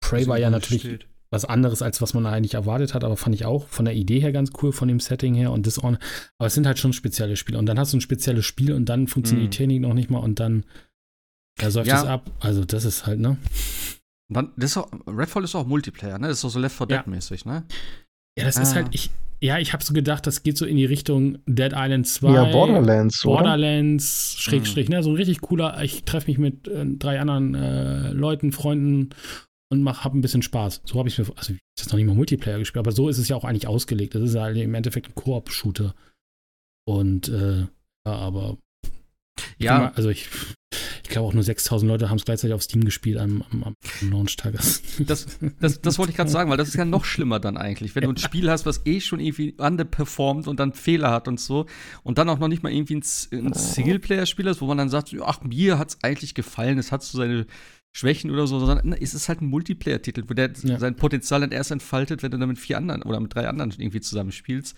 Prey 0.00 0.26
war 0.26 0.38
ja 0.38 0.50
natürlich. 0.50 0.82
Steht 0.82 1.08
was 1.30 1.44
anderes, 1.44 1.82
als 1.82 2.00
was 2.00 2.14
man 2.14 2.26
eigentlich 2.26 2.54
erwartet 2.54 2.94
hat, 2.94 3.04
aber 3.04 3.16
fand 3.16 3.34
ich 3.34 3.44
auch 3.44 3.66
von 3.68 3.84
der 3.84 3.94
Idee 3.94 4.20
her 4.20 4.32
ganz 4.32 4.50
cool, 4.62 4.72
von 4.72 4.88
dem 4.88 5.00
Setting 5.00 5.34
her 5.34 5.52
und 5.52 5.66
Dishonored. 5.66 6.00
Aber 6.38 6.46
es 6.46 6.54
sind 6.54 6.66
halt 6.66 6.78
schon 6.78 6.92
spezielle 6.92 7.36
Spiele. 7.36 7.58
Und 7.58 7.66
dann 7.66 7.78
hast 7.78 7.92
du 7.92 7.96
ein 7.96 8.00
spezielles 8.00 8.44
Spiel 8.44 8.72
und 8.72 8.88
dann 8.88 9.08
funktioniert 9.08 9.48
mm. 9.48 9.50
die 9.50 9.56
Technik 9.56 9.82
noch 9.82 9.94
nicht 9.94 10.10
mal 10.10 10.18
und 10.18 10.38
dann 10.38 10.64
ja, 11.60 11.70
säuft 11.70 11.88
ja. 11.88 12.00
es 12.00 12.06
ab. 12.06 12.30
Also, 12.40 12.64
das 12.64 12.84
ist 12.84 13.06
halt, 13.06 13.18
ne? 13.18 13.38
Dann, 14.28 14.52
das 14.56 14.72
ist 14.72 14.76
auch, 14.76 14.88
Redfall 15.06 15.44
ist 15.44 15.54
auch 15.54 15.66
Multiplayer, 15.66 16.18
ne? 16.18 16.28
Das 16.28 16.38
ist 16.38 16.44
auch 16.44 16.50
so 16.50 16.58
Left 16.58 16.76
4 16.76 16.86
Dead-mäßig, 16.86 17.44
ne? 17.44 17.64
Ja, 18.38 18.44
das 18.44 18.56
ah. 18.58 18.62
ist 18.62 18.74
halt, 18.74 18.88
ich, 18.92 19.10
ja, 19.40 19.58
ich 19.58 19.72
habe 19.72 19.82
so 19.82 19.94
gedacht, 19.94 20.26
das 20.26 20.42
geht 20.42 20.56
so 20.58 20.64
in 20.64 20.76
die 20.76 20.84
Richtung 20.84 21.38
Dead 21.46 21.72
Island 21.74 22.06
2. 22.06 22.32
Ja, 22.32 22.44
Borderlands, 22.44 23.22
Borderlands, 23.22 24.34
oder? 24.34 24.42
Schrägstrich, 24.42 24.88
mhm. 24.88 24.96
ne? 24.96 25.02
So 25.02 25.10
ein 25.10 25.16
richtig 25.16 25.40
cooler, 25.40 25.82
ich 25.82 26.04
treffe 26.04 26.28
mich 26.28 26.38
mit 26.38 26.68
äh, 26.68 26.84
drei 26.86 27.20
anderen 27.20 27.54
äh, 27.54 28.10
Leuten, 28.12 28.52
Freunden 28.52 29.10
und 29.68 29.82
mach, 29.82 30.04
hab 30.04 30.14
ein 30.14 30.20
bisschen 30.20 30.42
Spaß. 30.42 30.82
So 30.84 30.98
habe 30.98 31.08
ich 31.08 31.18
mir, 31.18 31.24
also 31.36 31.52
ich 31.52 31.58
habe 31.58 31.58
jetzt 31.78 31.88
noch 31.90 31.96
nicht 31.96 32.06
mal 32.06 32.14
Multiplayer 32.14 32.58
gespielt, 32.58 32.84
aber 32.84 32.92
so 32.92 33.08
ist 33.08 33.18
es 33.18 33.28
ja 33.28 33.36
auch 33.36 33.44
eigentlich 33.44 33.66
ausgelegt. 33.66 34.14
Das 34.14 34.22
ist 34.22 34.34
ja 34.34 34.42
halt 34.42 34.56
im 34.56 34.74
Endeffekt 34.74 35.08
ein 35.08 35.14
Koop-Shooter. 35.14 35.94
Und 36.88 37.28
äh, 37.28 37.60
ja, 37.60 37.66
aber 38.04 38.58
Ja. 39.58 39.78
Mal, 39.78 39.92
also 39.96 40.08
ich, 40.10 40.28
ich 41.02 41.08
glaube 41.08 41.28
auch 41.28 41.32
nur 41.32 41.42
6000 41.42 41.88
Leute 41.90 42.10
haben 42.10 42.18
es 42.18 42.24
gleichzeitig 42.24 42.54
auf 42.54 42.62
Steam 42.62 42.84
gespielt 42.84 43.18
am, 43.18 43.42
am, 43.50 43.74
am 44.02 44.10
Launch-Tag. 44.10 44.54
Das, 44.98 45.38
das, 45.60 45.80
das 45.82 45.98
wollte 45.98 46.10
ich 46.10 46.16
gerade 46.16 46.30
sagen, 46.30 46.48
weil 46.48 46.56
das 46.56 46.68
ist 46.68 46.74
ja 46.74 46.84
noch 46.84 47.04
schlimmer 47.04 47.38
dann 47.38 47.56
eigentlich. 47.56 47.94
Wenn 47.94 48.04
du 48.04 48.10
ein 48.10 48.16
Spiel 48.16 48.50
hast, 48.50 48.64
was 48.64 48.86
eh 48.86 49.00
schon 49.00 49.20
irgendwie 49.20 49.54
underperformt 49.58 50.48
und 50.48 50.58
dann 50.58 50.72
Fehler 50.72 51.10
hat 51.10 51.28
und 51.28 51.38
so 51.38 51.66
und 52.02 52.18
dann 52.18 52.28
auch 52.30 52.38
noch 52.38 52.48
nicht 52.48 52.62
mal 52.62 52.72
irgendwie 52.72 52.96
ein, 52.96 53.04
ein 53.32 53.52
Singleplayer-Spiel 53.52 54.46
ist, 54.46 54.60
wo 54.60 54.66
man 54.66 54.78
dann 54.78 54.88
sagt, 54.88 55.14
ach, 55.22 55.42
mir 55.42 55.78
hat 55.78 55.90
es 55.90 55.98
eigentlich 56.02 56.34
gefallen, 56.34 56.78
es 56.78 56.92
hat 56.92 57.02
so 57.02 57.18
seine 57.18 57.46
Schwächen 57.96 58.30
oder 58.30 58.46
so, 58.46 58.58
sondern 58.58 58.92
es 58.92 59.14
ist 59.14 59.30
halt 59.30 59.40
ein 59.40 59.46
Multiplayer-Titel, 59.46 60.24
wo 60.28 60.34
der 60.34 60.52
ja. 60.64 60.78
sein 60.78 60.96
Potenzial 60.96 61.40
dann 61.40 61.50
erst 61.50 61.70
entfaltet, 61.70 62.22
wenn 62.22 62.30
du 62.30 62.36
dann 62.36 62.50
mit 62.50 62.58
vier 62.58 62.76
anderen 62.76 63.02
oder 63.02 63.18
mit 63.20 63.34
drei 63.34 63.48
anderen 63.48 63.70
irgendwie 63.70 64.02
zusammenspielst. 64.02 64.76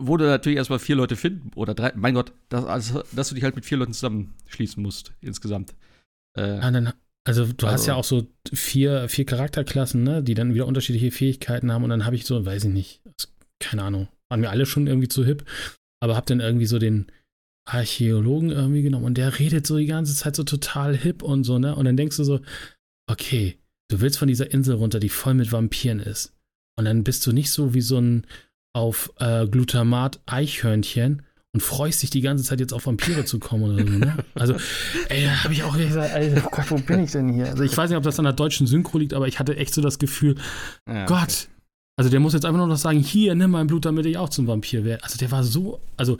Wo 0.00 0.16
du 0.16 0.24
natürlich 0.24 0.56
erstmal 0.56 0.78
vier 0.78 0.96
Leute 0.96 1.14
finden 1.14 1.50
oder 1.56 1.74
drei, 1.74 1.92
mein 1.94 2.14
Gott, 2.14 2.32
dass, 2.48 2.64
also, 2.64 3.02
dass 3.12 3.28
du 3.28 3.34
dich 3.34 3.44
halt 3.44 3.54
mit 3.54 3.66
vier 3.66 3.76
Leuten 3.76 3.92
zusammenschließen 3.92 4.82
musst, 4.82 5.12
insgesamt. 5.20 5.74
Äh, 6.38 6.56
ja, 6.56 6.70
dann, 6.70 6.94
also 7.26 7.44
du 7.44 7.66
also, 7.66 7.68
hast 7.68 7.86
ja 7.86 7.96
auch 7.96 8.04
so 8.04 8.26
vier, 8.50 9.10
vier 9.10 9.26
Charakterklassen, 9.26 10.02
ne, 10.02 10.22
die 10.22 10.34
dann 10.34 10.54
wieder 10.54 10.66
unterschiedliche 10.66 11.10
Fähigkeiten 11.10 11.70
haben 11.70 11.84
und 11.84 11.90
dann 11.90 12.06
habe 12.06 12.16
ich 12.16 12.24
so, 12.24 12.46
weiß 12.46 12.64
ich 12.64 12.72
nicht, 12.72 13.02
keine 13.60 13.82
Ahnung, 13.82 14.08
waren 14.30 14.40
wir 14.40 14.50
alle 14.50 14.64
schon 14.64 14.86
irgendwie 14.86 15.08
zu 15.08 15.22
hip, 15.22 15.44
aber 16.00 16.16
hab 16.16 16.24
dann 16.24 16.40
irgendwie 16.40 16.66
so 16.66 16.78
den, 16.78 17.12
Archäologen 17.66 18.50
irgendwie 18.50 18.82
genommen 18.82 19.04
und 19.04 19.18
der 19.18 19.38
redet 19.38 19.66
so 19.66 19.76
die 19.76 19.86
ganze 19.86 20.14
Zeit 20.14 20.36
so 20.36 20.44
total 20.44 20.96
hip 20.96 21.22
und 21.22 21.44
so, 21.44 21.58
ne? 21.58 21.74
Und 21.74 21.84
dann 21.84 21.96
denkst 21.96 22.16
du 22.16 22.24
so, 22.24 22.40
okay, 23.10 23.58
du 23.88 24.00
willst 24.00 24.18
von 24.18 24.28
dieser 24.28 24.50
Insel 24.52 24.76
runter, 24.76 25.00
die 25.00 25.08
voll 25.08 25.34
mit 25.34 25.52
Vampiren 25.52 26.00
ist. 26.00 26.32
Und 26.78 26.84
dann 26.84 27.04
bist 27.04 27.26
du 27.26 27.32
nicht 27.32 27.50
so 27.50 27.74
wie 27.74 27.80
so 27.80 27.98
ein 27.98 28.26
auf 28.72 29.12
äh, 29.18 29.46
Glutamat 29.46 30.20
Eichhörnchen 30.26 31.22
und 31.52 31.60
freust 31.60 32.02
dich 32.02 32.10
die 32.10 32.20
ganze 32.20 32.44
Zeit 32.44 32.60
jetzt 32.60 32.74
auf 32.74 32.86
Vampire 32.86 33.24
zu 33.24 33.38
kommen 33.38 33.64
oder 33.64 33.78
so, 33.78 33.98
ne? 33.98 34.24
Also, 34.34 34.54
ey, 35.08 35.24
da 35.24 35.42
habe 35.42 35.54
ich 35.54 35.62
auch 35.62 35.76
gesagt, 35.76 36.14
ey, 36.14 36.34
oh 36.36 36.48
Gott, 36.50 36.70
wo 36.70 36.76
bin 36.76 37.02
ich 37.02 37.12
denn 37.12 37.32
hier? 37.32 37.46
Also 37.46 37.62
ich 37.62 37.76
weiß 37.76 37.90
nicht, 37.90 37.96
ob 37.96 38.04
das 38.04 38.18
an 38.18 38.26
der 38.26 38.34
deutschen 38.34 38.66
Synchro 38.66 38.98
liegt, 38.98 39.14
aber 39.14 39.26
ich 39.26 39.38
hatte 39.38 39.56
echt 39.56 39.74
so 39.74 39.80
das 39.80 39.98
Gefühl, 39.98 40.36
ja, 40.86 41.06
Gott, 41.06 41.22
okay. 41.22 41.48
also 41.96 42.10
der 42.10 42.20
muss 42.20 42.34
jetzt 42.34 42.44
einfach 42.44 42.58
nur 42.58 42.66
noch 42.66 42.76
sagen, 42.76 43.00
hier, 43.00 43.34
nimm 43.34 43.50
mein 43.50 43.66
Blut, 43.66 43.86
damit 43.86 44.04
ich 44.04 44.18
auch 44.18 44.28
zum 44.28 44.46
Vampir 44.46 44.84
werde. 44.84 45.02
Also 45.02 45.16
der 45.16 45.30
war 45.30 45.42
so, 45.42 45.80
also 45.96 46.18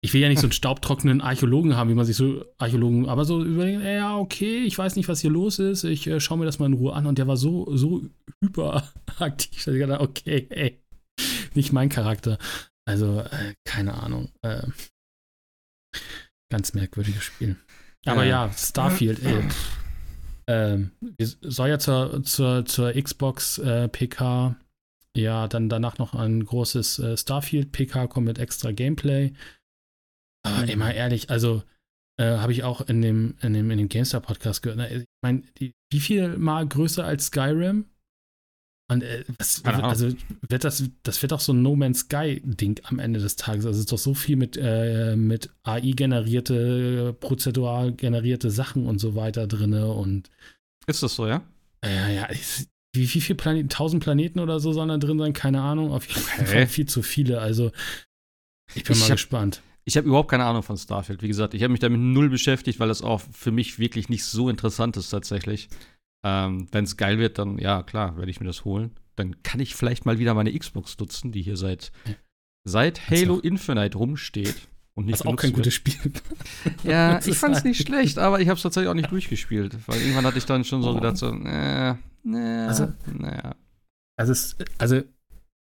ich 0.00 0.14
will 0.14 0.20
ja 0.20 0.28
nicht 0.28 0.38
so 0.38 0.46
einen 0.46 0.52
staubtrockenen 0.52 1.20
Archäologen 1.20 1.76
haben, 1.76 1.90
wie 1.90 1.94
man 1.94 2.06
sich 2.06 2.16
so 2.16 2.44
Archäologen, 2.58 3.08
aber 3.08 3.24
so 3.24 3.44
überlegen, 3.44 3.82
ja, 3.82 4.16
okay, 4.16 4.58
ich 4.60 4.78
weiß 4.78 4.96
nicht, 4.96 5.08
was 5.08 5.20
hier 5.20 5.30
los 5.30 5.58
ist, 5.58 5.84
ich 5.84 6.06
äh, 6.06 6.20
schaue 6.20 6.38
mir 6.38 6.44
das 6.44 6.58
mal 6.58 6.66
in 6.66 6.74
Ruhe 6.74 6.92
an 6.92 7.06
und 7.06 7.18
der 7.18 7.26
war 7.26 7.36
so, 7.36 7.74
so 7.76 8.02
hyperaktiv, 8.40 9.64
dass 9.64 9.74
ich 9.74 9.80
dachte, 9.80 10.00
okay, 10.00 10.46
ey, 10.50 10.80
nicht 11.54 11.72
mein 11.72 11.88
Charakter. 11.88 12.38
Also, 12.86 13.20
äh, 13.20 13.54
keine 13.64 13.94
Ahnung. 13.94 14.30
Äh, 14.42 14.66
ganz 16.50 16.74
merkwürdiges 16.74 17.24
Spiel. 17.24 17.56
Aber 18.06 18.24
ja, 18.24 18.46
ja 18.46 18.52
Starfield, 18.52 19.22
ey. 19.24 19.42
Ähm, 20.46 20.92
soll 21.42 21.68
ja 21.68 21.78
zur, 21.78 22.22
zur, 22.22 22.64
zur 22.64 22.92
Xbox 22.92 23.58
äh, 23.58 23.88
PK 23.88 24.56
ja 25.14 25.48
dann 25.48 25.68
danach 25.68 25.98
noch 25.98 26.14
ein 26.14 26.44
großes 26.44 26.98
äh, 27.00 27.16
Starfield 27.16 27.72
PK 27.72 28.06
kommen 28.06 28.26
mit 28.26 28.38
extra 28.38 28.72
Gameplay. 28.72 29.32
Aber 30.44 30.62
mhm. 30.62 30.68
immer 30.68 30.94
ehrlich, 30.94 31.30
also 31.30 31.62
äh, 32.18 32.38
habe 32.38 32.52
ich 32.52 32.64
auch 32.64 32.80
in 32.82 33.00
dem, 33.00 33.36
in 33.40 33.54
dem, 33.54 33.70
in 33.70 33.78
dem 33.78 33.88
GameStar-Podcast 33.88 34.62
gehört. 34.62 34.78
Ne? 34.78 34.96
Ich 34.98 35.04
meine, 35.22 35.42
wie 35.90 36.00
viel 36.00 36.36
mal 36.36 36.66
größer 36.66 37.04
als 37.04 37.26
Skyrim? 37.26 37.86
Und 38.90 39.02
äh, 39.02 39.24
was, 39.38 39.64
also 39.64 40.10
wird 40.48 40.64
das, 40.64 40.82
das 41.02 41.20
wird 41.20 41.32
auch 41.32 41.40
so 41.40 41.52
ein 41.52 41.62
No 41.62 41.76
Man's 41.76 42.00
Sky-Ding 42.00 42.80
am 42.84 42.98
Ende 42.98 43.20
des 43.20 43.36
Tages. 43.36 43.66
Also 43.66 43.76
es 43.76 43.80
ist 43.80 43.92
doch 43.92 43.98
so 43.98 44.14
viel 44.14 44.36
mit, 44.36 44.58
äh, 44.60 45.14
mit 45.14 45.50
AI-generierte, 45.62 47.14
prozedural 47.20 47.92
generierte 47.92 48.50
Sachen 48.50 48.86
und 48.86 48.98
so 48.98 49.14
weiter 49.14 49.46
drin. 49.46 49.74
Und 49.74 50.30
ist 50.86 51.02
das 51.02 51.14
so, 51.14 51.26
ja? 51.26 51.42
Ja, 51.84 52.08
ja. 52.08 52.28
Wie, 52.94 53.02
wie 53.14 53.20
viele 53.20 53.36
Planeten, 53.36 53.68
tausend 53.68 54.02
Planeten 54.02 54.40
oder 54.40 54.58
so 54.58 54.72
sollen 54.72 54.88
da 54.88 54.96
drin 54.96 55.18
sein? 55.18 55.34
Keine 55.34 55.60
Ahnung. 55.60 55.92
Auf 55.92 56.08
jeden 56.08 56.22
Fall 56.22 56.66
viel 56.66 56.86
zu 56.86 57.02
viele. 57.02 57.40
Also 57.40 57.70
ich 58.74 58.84
bin 58.84 58.96
ich 58.96 59.00
mal 59.00 59.10
gespannt. 59.10 59.62
Ich 59.88 59.96
habe 59.96 60.06
überhaupt 60.06 60.30
keine 60.30 60.44
Ahnung 60.44 60.62
von 60.62 60.76
Starfield. 60.76 61.22
Wie 61.22 61.28
gesagt, 61.28 61.54
ich 61.54 61.62
habe 61.62 61.70
mich 61.70 61.80
damit 61.80 61.98
null 61.98 62.28
beschäftigt, 62.28 62.78
weil 62.78 62.88
das 62.88 63.00
auch 63.00 63.22
für 63.32 63.50
mich 63.50 63.78
wirklich 63.78 64.10
nicht 64.10 64.22
so 64.22 64.50
interessant 64.50 64.98
ist 64.98 65.08
tatsächlich. 65.08 65.70
Ähm, 66.22 66.68
Wenn 66.72 66.84
es 66.84 66.98
geil 66.98 67.18
wird, 67.18 67.38
dann 67.38 67.56
ja, 67.56 67.82
klar, 67.82 68.18
werde 68.18 68.30
ich 68.30 68.38
mir 68.38 68.46
das 68.46 68.66
holen. 68.66 68.90
Dann 69.16 69.42
kann 69.42 69.60
ich 69.60 69.74
vielleicht 69.74 70.04
mal 70.04 70.18
wieder 70.18 70.34
meine 70.34 70.52
Xbox 70.52 70.98
nutzen, 70.98 71.32
die 71.32 71.40
hier 71.40 71.56
seit, 71.56 71.90
seit 72.64 73.08
Halo 73.08 73.36
also, 73.36 73.40
Infinite 73.40 73.96
rumsteht. 73.96 74.68
Und 74.92 75.06
nicht 75.06 75.14
das 75.14 75.20
ist 75.20 75.26
auch 75.26 75.36
kein 75.36 75.52
wird. 75.52 75.56
gutes 75.56 75.72
Spiel. 75.72 76.12
ja, 76.84 77.18
ich 77.24 77.38
fand 77.38 77.56
es 77.56 77.64
nicht 77.64 77.80
schlecht, 77.80 78.18
aber 78.18 78.42
ich 78.42 78.48
habe 78.48 78.58
es 78.58 78.62
tatsächlich 78.62 78.90
auch 78.90 78.94
nicht 78.94 79.10
durchgespielt. 79.10 79.74
Weil 79.86 80.02
irgendwann 80.02 80.26
hatte 80.26 80.36
ich 80.36 80.44
dann 80.44 80.64
schon 80.64 80.82
so 80.82 80.90
oh. 80.90 80.94
gedacht, 80.96 81.16
so, 81.16 81.28
äh, 81.30 81.94
nee, 82.24 82.66
also, 82.66 82.92
naja. 83.06 83.54
Also, 84.18 84.32
es, 84.32 84.56
also 84.76 85.00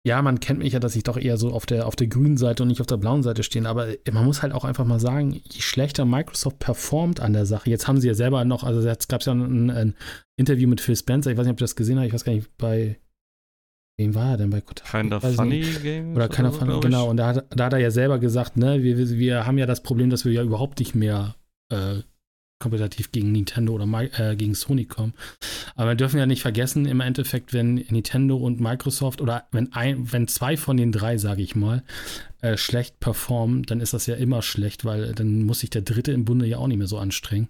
ja, 0.05 0.21
man 0.21 0.39
kennt 0.39 0.59
mich 0.59 0.73
ja, 0.73 0.79
dass 0.79 0.95
ich 0.95 1.03
doch 1.03 1.17
eher 1.17 1.37
so 1.37 1.51
auf 1.51 1.65
der, 1.65 1.85
auf 1.85 1.95
der 1.95 2.07
grünen 2.07 2.37
Seite 2.37 2.63
und 2.63 2.69
nicht 2.69 2.81
auf 2.81 2.87
der 2.87 2.97
blauen 2.97 3.23
Seite 3.23 3.43
stehe. 3.43 3.67
Aber 3.67 3.87
man 4.11 4.25
muss 4.25 4.41
halt 4.41 4.53
auch 4.53 4.63
einfach 4.63 4.85
mal 4.85 4.99
sagen, 4.99 5.31
je 5.31 5.61
schlechter 5.61 6.05
Microsoft 6.05 6.59
performt 6.59 7.19
an 7.19 7.33
der 7.33 7.45
Sache, 7.45 7.69
jetzt 7.69 7.87
haben 7.87 7.99
sie 7.99 8.07
ja 8.07 8.13
selber 8.13 8.45
noch, 8.45 8.63
also 8.63 8.81
jetzt 8.87 9.09
gab 9.09 9.21
es 9.21 9.27
ja 9.27 9.33
ein, 9.33 9.69
ein, 9.69 9.95
Interview 10.39 10.69
mit 10.69 10.81
Phil 10.81 10.95
Spencer, 10.95 11.31
ich 11.31 11.37
weiß 11.37 11.45
nicht, 11.45 11.53
ob 11.53 11.57
du 11.57 11.63
das 11.63 11.75
gesehen 11.75 11.99
hast, 11.99 12.05
ich 12.05 12.13
weiß 12.13 12.23
gar 12.23 12.33
nicht, 12.33 12.55
bei 12.57 12.99
Wem 13.99 14.13
war 14.13 14.31
er 14.31 14.37
denn 14.37 14.51
bei 14.51 14.61
Kotaku? 14.61 14.91
Kinda 14.91 15.19
Funny 15.19 15.61
Games? 15.81 16.15
Oder 16.15 16.29
Kinda 16.29 16.51
so, 16.51 16.59
Funny, 16.59 16.79
genau. 16.81 17.09
Und 17.09 17.17
da 17.17 17.27
hat, 17.27 17.45
da 17.49 17.65
hat 17.65 17.73
er 17.73 17.79
ja 17.79 17.89
selber 17.89 18.19
gesagt, 18.19 18.55
ne, 18.55 18.83
wir, 18.83 18.97
wir 18.97 19.47
haben 19.47 19.57
ja 19.57 19.65
das 19.65 19.81
Problem, 19.81 20.11
dass 20.11 20.23
wir 20.23 20.31
ja 20.31 20.43
überhaupt 20.43 20.77
nicht 20.77 20.93
mehr 20.93 21.35
äh, 21.73 22.01
kompetitiv 22.59 23.11
gegen 23.11 23.31
Nintendo 23.31 23.73
oder 23.73 23.85
äh, 24.19 24.35
gegen 24.35 24.55
Sony 24.55 24.85
kommen. 24.85 25.13
Aber 25.75 25.91
wir 25.91 25.95
dürfen 25.95 26.19
ja 26.19 26.25
nicht 26.25 26.41
vergessen, 26.41 26.85
im 26.85 27.01
Endeffekt, 27.01 27.53
wenn 27.53 27.75
Nintendo 27.75 28.37
und 28.37 28.59
Microsoft 28.59 29.21
oder 29.21 29.47
wenn 29.51 29.73
ein, 29.73 30.11
wenn 30.11 30.27
zwei 30.27 30.57
von 30.57 30.77
den 30.77 30.91
drei, 30.91 31.17
sage 31.17 31.41
ich 31.41 31.55
mal, 31.55 31.83
äh, 32.41 32.57
schlecht 32.57 32.99
performen, 32.99 33.63
dann 33.63 33.79
ist 33.79 33.93
das 33.93 34.05
ja 34.05 34.15
immer 34.15 34.41
schlecht, 34.41 34.85
weil 34.85 35.13
dann 35.13 35.43
muss 35.43 35.59
sich 35.59 35.69
der 35.69 35.83
Dritte 35.83 36.11
im 36.11 36.25
Bunde 36.25 36.47
ja 36.47 36.57
auch 36.57 36.67
nicht 36.67 36.77
mehr 36.77 36.87
so 36.87 36.97
anstrengen. 36.97 37.49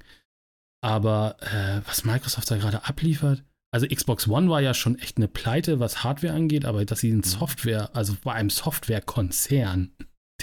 Aber 0.81 1.37
äh, 1.41 1.81
was 1.87 2.03
Microsoft 2.03 2.51
da 2.51 2.57
gerade 2.57 2.85
abliefert, 2.85 3.43
also 3.71 3.87
Xbox 3.87 4.27
One 4.27 4.49
war 4.49 4.61
ja 4.61 4.73
schon 4.73 4.97
echt 4.97 5.17
eine 5.17 5.27
Pleite, 5.27 5.79
was 5.79 6.03
Hardware 6.03 6.33
angeht, 6.33 6.65
aber 6.65 6.85
dass 6.85 6.99
sie 6.99 7.09
in 7.09 7.17
mhm. 7.17 7.23
Software, 7.23 7.95
also 7.95 8.15
bei 8.23 8.33
einem 8.33 8.49
Softwarekonzern 8.49 9.91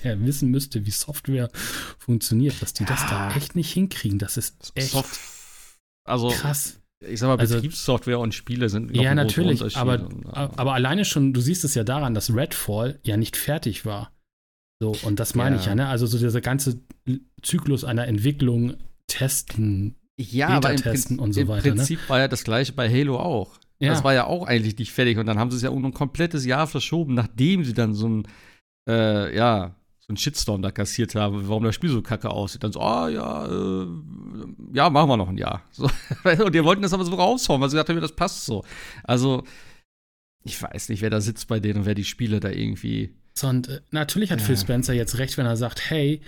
der 0.04 0.24
wissen 0.24 0.50
müsste, 0.50 0.86
wie 0.86 0.90
Software 0.90 1.50
funktioniert, 1.98 2.60
dass 2.62 2.74
die 2.74 2.84
ja. 2.84 2.90
das 2.90 3.06
da 3.06 3.34
echt 3.34 3.56
nicht 3.56 3.72
hinkriegen. 3.72 4.18
Das 4.18 4.36
ist 4.36 4.72
echt 4.74 4.90
Soft 4.90 5.18
also, 6.04 6.28
krass. 6.28 6.80
Ich 7.06 7.20
sag 7.20 7.28
mal, 7.28 7.38
also 7.38 7.56
Betriebssoftware 7.56 8.18
und 8.18 8.34
Spiele 8.34 8.68
sind 8.68 8.96
Ja, 8.96 9.14
natürlich, 9.14 9.76
aber, 9.76 10.08
aber 10.24 10.74
alleine 10.74 11.04
schon, 11.04 11.32
du 11.32 11.40
siehst 11.40 11.64
es 11.64 11.74
ja 11.74 11.84
daran, 11.84 12.14
dass 12.14 12.34
Redfall 12.34 12.98
ja 13.02 13.16
nicht 13.16 13.36
fertig 13.36 13.84
war. 13.84 14.12
So, 14.80 14.94
und 15.02 15.20
das 15.20 15.34
meine 15.34 15.56
ja. 15.56 15.60
ich 15.60 15.66
ja, 15.66 15.74
ne? 15.74 15.88
Also 15.88 16.06
so 16.06 16.18
dieser 16.18 16.40
ganze 16.40 16.80
Zyklus 17.42 17.84
einer 17.84 18.06
Entwicklung, 18.06 18.76
Testen, 19.06 19.96
ja, 20.18 20.48
aber 20.48 20.70
im, 20.72 20.76
testen 20.78 21.18
und 21.18 21.32
so 21.32 21.42
im 21.42 21.48
weiter. 21.48 21.66
Im 21.66 21.74
ne? 21.74 21.76
Prinzip 21.76 22.00
ne? 22.00 22.08
war 22.08 22.18
ja 22.20 22.28
das 22.28 22.44
gleiche 22.44 22.72
bei 22.72 22.90
Halo 22.90 23.18
auch. 23.18 23.58
Ja. 23.80 23.90
Das 23.90 24.04
war 24.04 24.14
ja 24.14 24.26
auch 24.26 24.46
eigentlich 24.46 24.78
nicht 24.78 24.92
fertig 24.92 25.18
und 25.18 25.26
dann 25.26 25.38
haben 25.38 25.50
sie 25.50 25.56
es 25.56 25.62
ja 25.62 25.70
um 25.70 25.84
ein 25.84 25.92
komplettes 25.92 26.46
Jahr 26.46 26.66
verschoben, 26.66 27.14
nachdem 27.14 27.64
sie 27.64 27.74
dann 27.74 27.92
so 27.92 28.08
ein, 28.08 28.28
äh, 28.88 29.34
ja, 29.36 29.74
so 30.06 30.10
einen 30.10 30.18
Shitstorm 30.18 30.60
da 30.60 30.70
kassiert 30.70 31.14
haben, 31.14 31.48
warum 31.48 31.64
das 31.64 31.74
Spiel 31.74 31.88
so 31.88 32.02
kacke 32.02 32.28
aussieht. 32.28 32.62
Dann 32.62 32.72
so, 32.72 32.80
ah 32.80 33.06
oh, 33.06 33.08
ja, 33.08 33.46
äh, 33.46 33.86
ja, 34.74 34.90
machen 34.90 35.08
wir 35.08 35.16
noch 35.16 35.30
ein 35.30 35.38
Jahr. 35.38 35.62
So. 35.72 35.88
Und 36.44 36.54
die 36.54 36.62
wollten 36.62 36.82
das 36.82 36.92
aber 36.92 37.06
so 37.06 37.14
raushauen, 37.14 37.60
weil 37.62 37.70
sie 37.70 37.76
gesagt 37.76 37.88
haben, 37.88 38.00
das 38.00 38.14
passt 38.14 38.44
so. 38.44 38.64
Also, 39.02 39.44
ich 40.44 40.60
weiß 40.60 40.90
nicht, 40.90 41.00
wer 41.00 41.08
da 41.08 41.22
sitzt 41.22 41.48
bei 41.48 41.58
denen 41.58 41.80
und 41.80 41.86
wer 41.86 41.94
die 41.94 42.04
Spiele 42.04 42.38
da 42.38 42.50
irgendwie. 42.50 43.14
So, 43.32 43.48
und 43.48 43.68
äh, 43.68 43.80
natürlich 43.92 44.30
hat 44.30 44.40
ja. 44.40 44.46
Phil 44.46 44.58
Spencer 44.58 44.92
jetzt 44.92 45.16
recht, 45.16 45.38
wenn 45.38 45.46
er 45.46 45.56
sagt, 45.56 45.88
hey, 45.88 46.20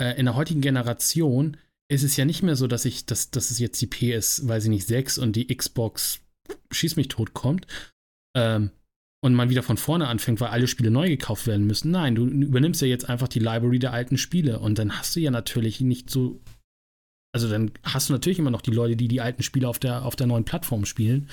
äh, 0.00 0.18
in 0.18 0.26
der 0.26 0.34
heutigen 0.34 0.60
Generation 0.60 1.56
ist 1.88 2.02
es 2.02 2.16
ja 2.16 2.24
nicht 2.24 2.42
mehr 2.42 2.56
so, 2.56 2.66
dass 2.66 2.84
ich, 2.84 3.06
dass, 3.06 3.30
dass 3.30 3.52
es 3.52 3.60
jetzt 3.60 3.80
die 3.80 3.86
PS, 3.86 4.48
weiß 4.48 4.64
ich 4.64 4.70
nicht, 4.70 4.88
6 4.88 5.18
und 5.18 5.36
die 5.36 5.46
Xbox 5.54 6.18
schieß 6.72 6.96
mich 6.96 7.06
tot 7.06 7.32
kommt. 7.32 7.68
Ähm, 8.34 8.70
und 9.22 9.34
man 9.34 9.50
wieder 9.50 9.62
von 9.62 9.76
vorne 9.76 10.08
anfängt, 10.08 10.40
weil 10.40 10.48
alle 10.48 10.66
Spiele 10.66 10.90
neu 10.90 11.08
gekauft 11.08 11.46
werden 11.46 11.66
müssen. 11.66 11.90
Nein, 11.90 12.14
du 12.14 12.26
übernimmst 12.26 12.80
ja 12.80 12.88
jetzt 12.88 13.08
einfach 13.08 13.28
die 13.28 13.38
Library 13.38 13.78
der 13.78 13.92
alten 13.92 14.16
Spiele 14.16 14.58
und 14.58 14.78
dann 14.78 14.98
hast 14.98 15.14
du 15.14 15.20
ja 15.20 15.30
natürlich 15.30 15.80
nicht 15.80 16.10
so. 16.10 16.40
Also 17.32 17.48
dann 17.48 17.70
hast 17.84 18.08
du 18.08 18.12
natürlich 18.12 18.38
immer 18.38 18.50
noch 18.50 18.62
die 18.62 18.72
Leute, 18.72 18.96
die 18.96 19.08
die 19.08 19.20
alten 19.20 19.42
Spiele 19.42 19.68
auf 19.68 19.78
der, 19.78 20.04
auf 20.04 20.16
der 20.16 20.26
neuen 20.26 20.44
Plattform 20.44 20.84
spielen 20.84 21.28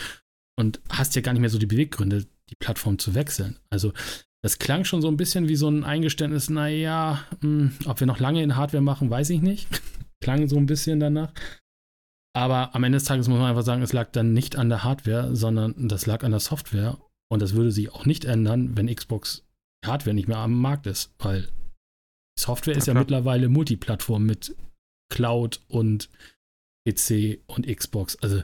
und 0.60 0.80
hast 0.90 1.16
ja 1.16 1.22
gar 1.22 1.34
nicht 1.34 1.42
mehr 1.42 1.50
so 1.50 1.58
die 1.58 1.66
Beweggründe, 1.66 2.26
die 2.50 2.56
Plattform 2.56 3.00
zu 3.00 3.16
wechseln. 3.16 3.58
Also 3.70 3.94
das 4.44 4.60
klang 4.60 4.86
schon 4.86 5.02
so 5.02 5.08
ein 5.08 5.18
bisschen 5.18 5.48
wie 5.48 5.56
so 5.56 5.68
ein 5.68 5.84
Eingeständnis, 5.84 6.50
naja, 6.50 7.24
hm, 7.42 7.72
ob 7.86 8.00
wir 8.00 8.08
noch 8.08 8.20
lange 8.20 8.44
in 8.44 8.56
Hardware 8.56 8.84
machen, 8.84 9.10
weiß 9.10 9.30
ich 9.32 9.42
nicht. 9.42 9.68
klang 10.22 10.48
so 10.48 10.58
ein 10.58 10.66
bisschen 10.66 11.00
danach. 11.00 11.34
Aber 12.36 12.76
am 12.76 12.84
Ende 12.84 12.98
des 12.98 13.06
Tages 13.06 13.28
muss 13.28 13.40
man 13.40 13.50
einfach 13.50 13.64
sagen, 13.64 13.82
es 13.82 13.94
lag 13.94 14.12
dann 14.12 14.34
nicht 14.34 14.56
an 14.58 14.70
der 14.70 14.84
Hardware, 14.84 15.36
sondern 15.36 15.88
das 15.88 16.06
lag 16.06 16.24
an 16.24 16.32
der 16.32 16.40
Software. 16.40 16.98
Und 17.30 17.42
das 17.42 17.54
würde 17.54 17.72
sich 17.72 17.92
auch 17.92 18.06
nicht 18.06 18.26
ändern, 18.26 18.78
wenn 18.78 18.94
Xbox 18.94 19.46
Hardware 19.86 20.14
nicht 20.14 20.28
mehr 20.28 20.38
am 20.38 20.60
Markt 20.60 20.88
ist, 20.88 21.14
weil 21.20 21.50
Software 22.40 22.76
ist 22.76 22.88
ja, 22.88 22.94
ja 22.94 23.00
mittlerweile 23.00 23.50
Multiplattform 23.50 24.26
mit 24.26 24.56
Cloud 25.10 25.62
und 25.68 26.10
PC 26.88 27.40
und 27.48 27.68
Xbox. 27.68 28.16
Also, 28.18 28.44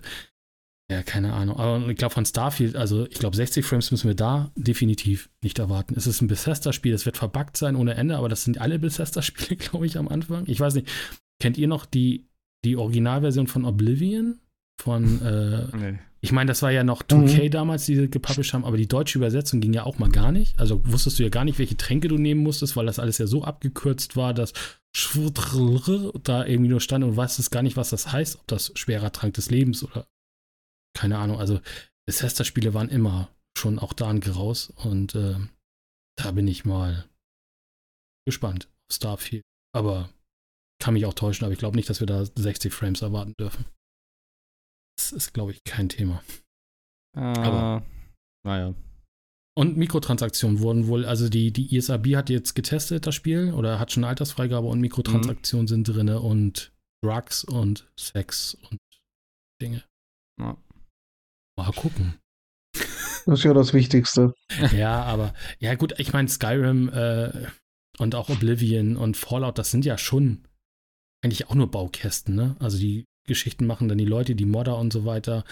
ja, 0.91 1.02
keine 1.04 1.34
Ahnung. 1.34 1.58
Aber 1.58 1.88
ich 1.88 1.98
glaube, 1.98 2.13
von 2.13 2.26
Starfield, 2.26 2.76
also 2.76 3.06
ich 3.08 3.19
glaube, 3.19 3.36
60 3.36 3.65
Frames 3.65 3.91
müssen 3.91 4.08
wir 4.08 4.15
da 4.15 4.52
definitiv 4.56 5.30
nicht 5.41 5.60
erwarten. 5.60 5.96
Es 5.96 6.08
ist 6.08 6.22
ein 6.22 6.28
Bethesda-Spiel, 6.28 6.93
es 6.93 7.06
wird 7.06 7.17
verbuggt 7.17 7.58
sein 7.58 7.76
ohne 7.76 7.96
Ende, 7.96 8.17
aber 8.17 8.30
das 8.30 8.43
sind 8.43 8.60
alle 8.60 8.80
Bethesda-Spiele, 8.80 9.56
glaube 9.58 9.86
ich, 9.86 9.98
am 9.98 10.08
Anfang. 10.08 10.43
Ich 10.48 10.60
weiß 10.60 10.76
nicht, 10.76 10.91
kennt 11.39 11.58
ihr 11.58 11.67
noch 11.67 11.86
die, 11.86 12.28
die 12.65 12.76
Originalversion 12.76 13.48
von 13.48 13.65
Oblivion? 13.65 14.39
Von, 14.82 15.22
äh, 15.22 15.78
nee. 15.78 16.00
Ich 16.23 16.31
meine, 16.31 16.47
das 16.47 16.62
war 16.62 16.71
ja 16.71 16.86
noch 16.86 17.03
2K 17.03 17.43
mhm. 17.43 17.51
damals, 17.51 17.86
die 17.86 18.09
gepublished 18.09 18.53
haben, 18.53 18.63
aber 18.63 18.77
die 18.77 18.88
deutsche 18.88 19.17
Übersetzung 19.17 19.59
ging 19.59 19.73
ja 19.73 19.83
auch 19.83 19.99
mal 19.99 20.09
gar 20.09 20.31
nicht. 20.31 20.57
Also 20.57 20.79
wusstest 20.86 21.19
du 21.19 21.23
ja 21.23 21.29
gar 21.29 21.43
nicht, 21.43 21.59
welche 21.59 21.75
Tränke 21.75 22.07
du 22.07 22.17
nehmen 22.17 22.41
musstest, 22.41 22.77
weil 22.77 22.86
das 22.86 22.97
alles 22.97 23.17
ja 23.17 23.27
so 23.27 23.43
abgekürzt 23.43 24.15
war, 24.15 24.33
dass 24.33 24.53
da 26.23 26.45
irgendwie 26.45 26.69
nur 26.69 26.79
stand 26.79 27.03
und 27.03 27.17
weißt 27.17 27.39
es 27.39 27.51
gar 27.51 27.62
nicht, 27.62 27.75
was 27.75 27.89
das 27.89 28.13
heißt, 28.13 28.38
ob 28.38 28.47
das 28.47 28.71
schwerer 28.75 29.12
Trank 29.12 29.33
des 29.33 29.49
Lebens 29.51 29.83
oder 29.83 30.07
keine 30.97 31.17
Ahnung. 31.17 31.39
Also 31.39 31.59
Bethesda-Spiele 32.07 32.73
waren 32.73 32.88
immer 32.88 33.27
schon 33.57 33.77
auch 33.77 33.91
da 33.91 34.09
ein 34.09 34.23
raus 34.23 34.71
und 34.77 35.15
äh, 35.15 35.36
da 36.17 36.31
bin 36.31 36.47
ich 36.47 36.63
mal 36.63 37.03
gespannt 38.25 38.69
auf 38.88 38.95
Starfield. 38.95 39.43
Aber 39.75 40.09
kann 40.81 40.93
mich 40.93 41.05
auch 41.05 41.15
täuschen, 41.15 41.43
aber 41.43 41.51
ich 41.51 41.59
glaube 41.59 41.75
nicht, 41.75 41.89
dass 41.89 41.99
wir 41.99 42.07
da 42.07 42.23
60 42.23 42.73
Frames 42.73 43.01
erwarten 43.01 43.33
dürfen. 43.38 43.65
Das 45.04 45.12
ist, 45.12 45.34
glaube 45.34 45.52
ich, 45.52 45.66
kein 45.66 45.89
Thema. 45.89 46.24
Äh, 47.18 47.20
aber 47.20 47.84
naja. 48.46 48.74
Und 49.54 49.76
Mikrotransaktionen 49.76 50.62
wurden 50.62 50.88
wohl, 50.88 51.06
also 51.06 51.28
die, 51.28 51.52
die 51.52 51.76
ISAB 51.76 52.16
hat 52.16 52.30
jetzt 52.30 52.54
getestet, 52.54 53.06
das 53.06 53.13
Spiel, 53.13 53.52
oder 53.52 53.80
hat 53.80 53.92
schon 53.92 54.06
eine 54.06 54.10
Altersfreigabe 54.12 54.66
und 54.66 54.80
Mikrotransaktionen 54.80 55.66
mhm. 55.66 55.68
sind 55.68 55.84
drin 55.89 56.10
und 56.10 56.72
Drugs 57.04 57.44
und 57.44 57.92
Sex 58.00 58.56
und 58.72 58.80
Dinge. 59.62 59.84
Ja. 60.39 60.58
Mal 61.58 61.72
gucken. 61.74 62.18
Das 63.26 63.39
ist 63.39 63.44
ja 63.44 63.54
das 63.54 63.74
Wichtigste. 63.74 64.34
ja, 64.72 65.04
aber, 65.04 65.34
ja 65.60 65.76
gut, 65.76 66.00
ich 66.00 66.13
meine, 66.13 66.30
Skyrim 66.30 66.88
äh, 66.88 67.48
und 67.98 68.16
auch 68.16 68.30
Oblivion 68.30 68.96
und 68.96 69.18
Fallout, 69.18 69.58
das 69.58 69.70
sind 69.70 69.84
ja 69.84 69.98
schon 69.98 70.48
eigentlich 71.22 71.50
auch 71.50 71.56
nur 71.56 71.70
Baukästen, 71.70 72.36
ne? 72.36 72.56
Also 72.60 72.78
die 72.78 73.06
Geschichten 73.25 73.65
machen 73.65 73.88
dann 73.88 73.97
die 73.97 74.05
Leute, 74.05 74.36
die 74.36 74.45
Modder 74.45 74.77
und 74.77 74.91
so 74.91 75.05
weiter. 75.05 75.43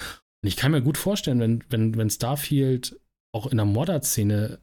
Und 0.43 0.47
ich 0.47 0.55
kann 0.55 0.71
mir 0.71 0.81
gut 0.81 0.97
vorstellen, 0.97 1.39
wenn, 1.39 1.63
wenn, 1.69 1.97
wenn 1.97 2.09
Starfield 2.09 2.99
auch 3.33 3.47
in 3.47 3.57
der 3.57 3.65
Modder-Szene 3.65 4.59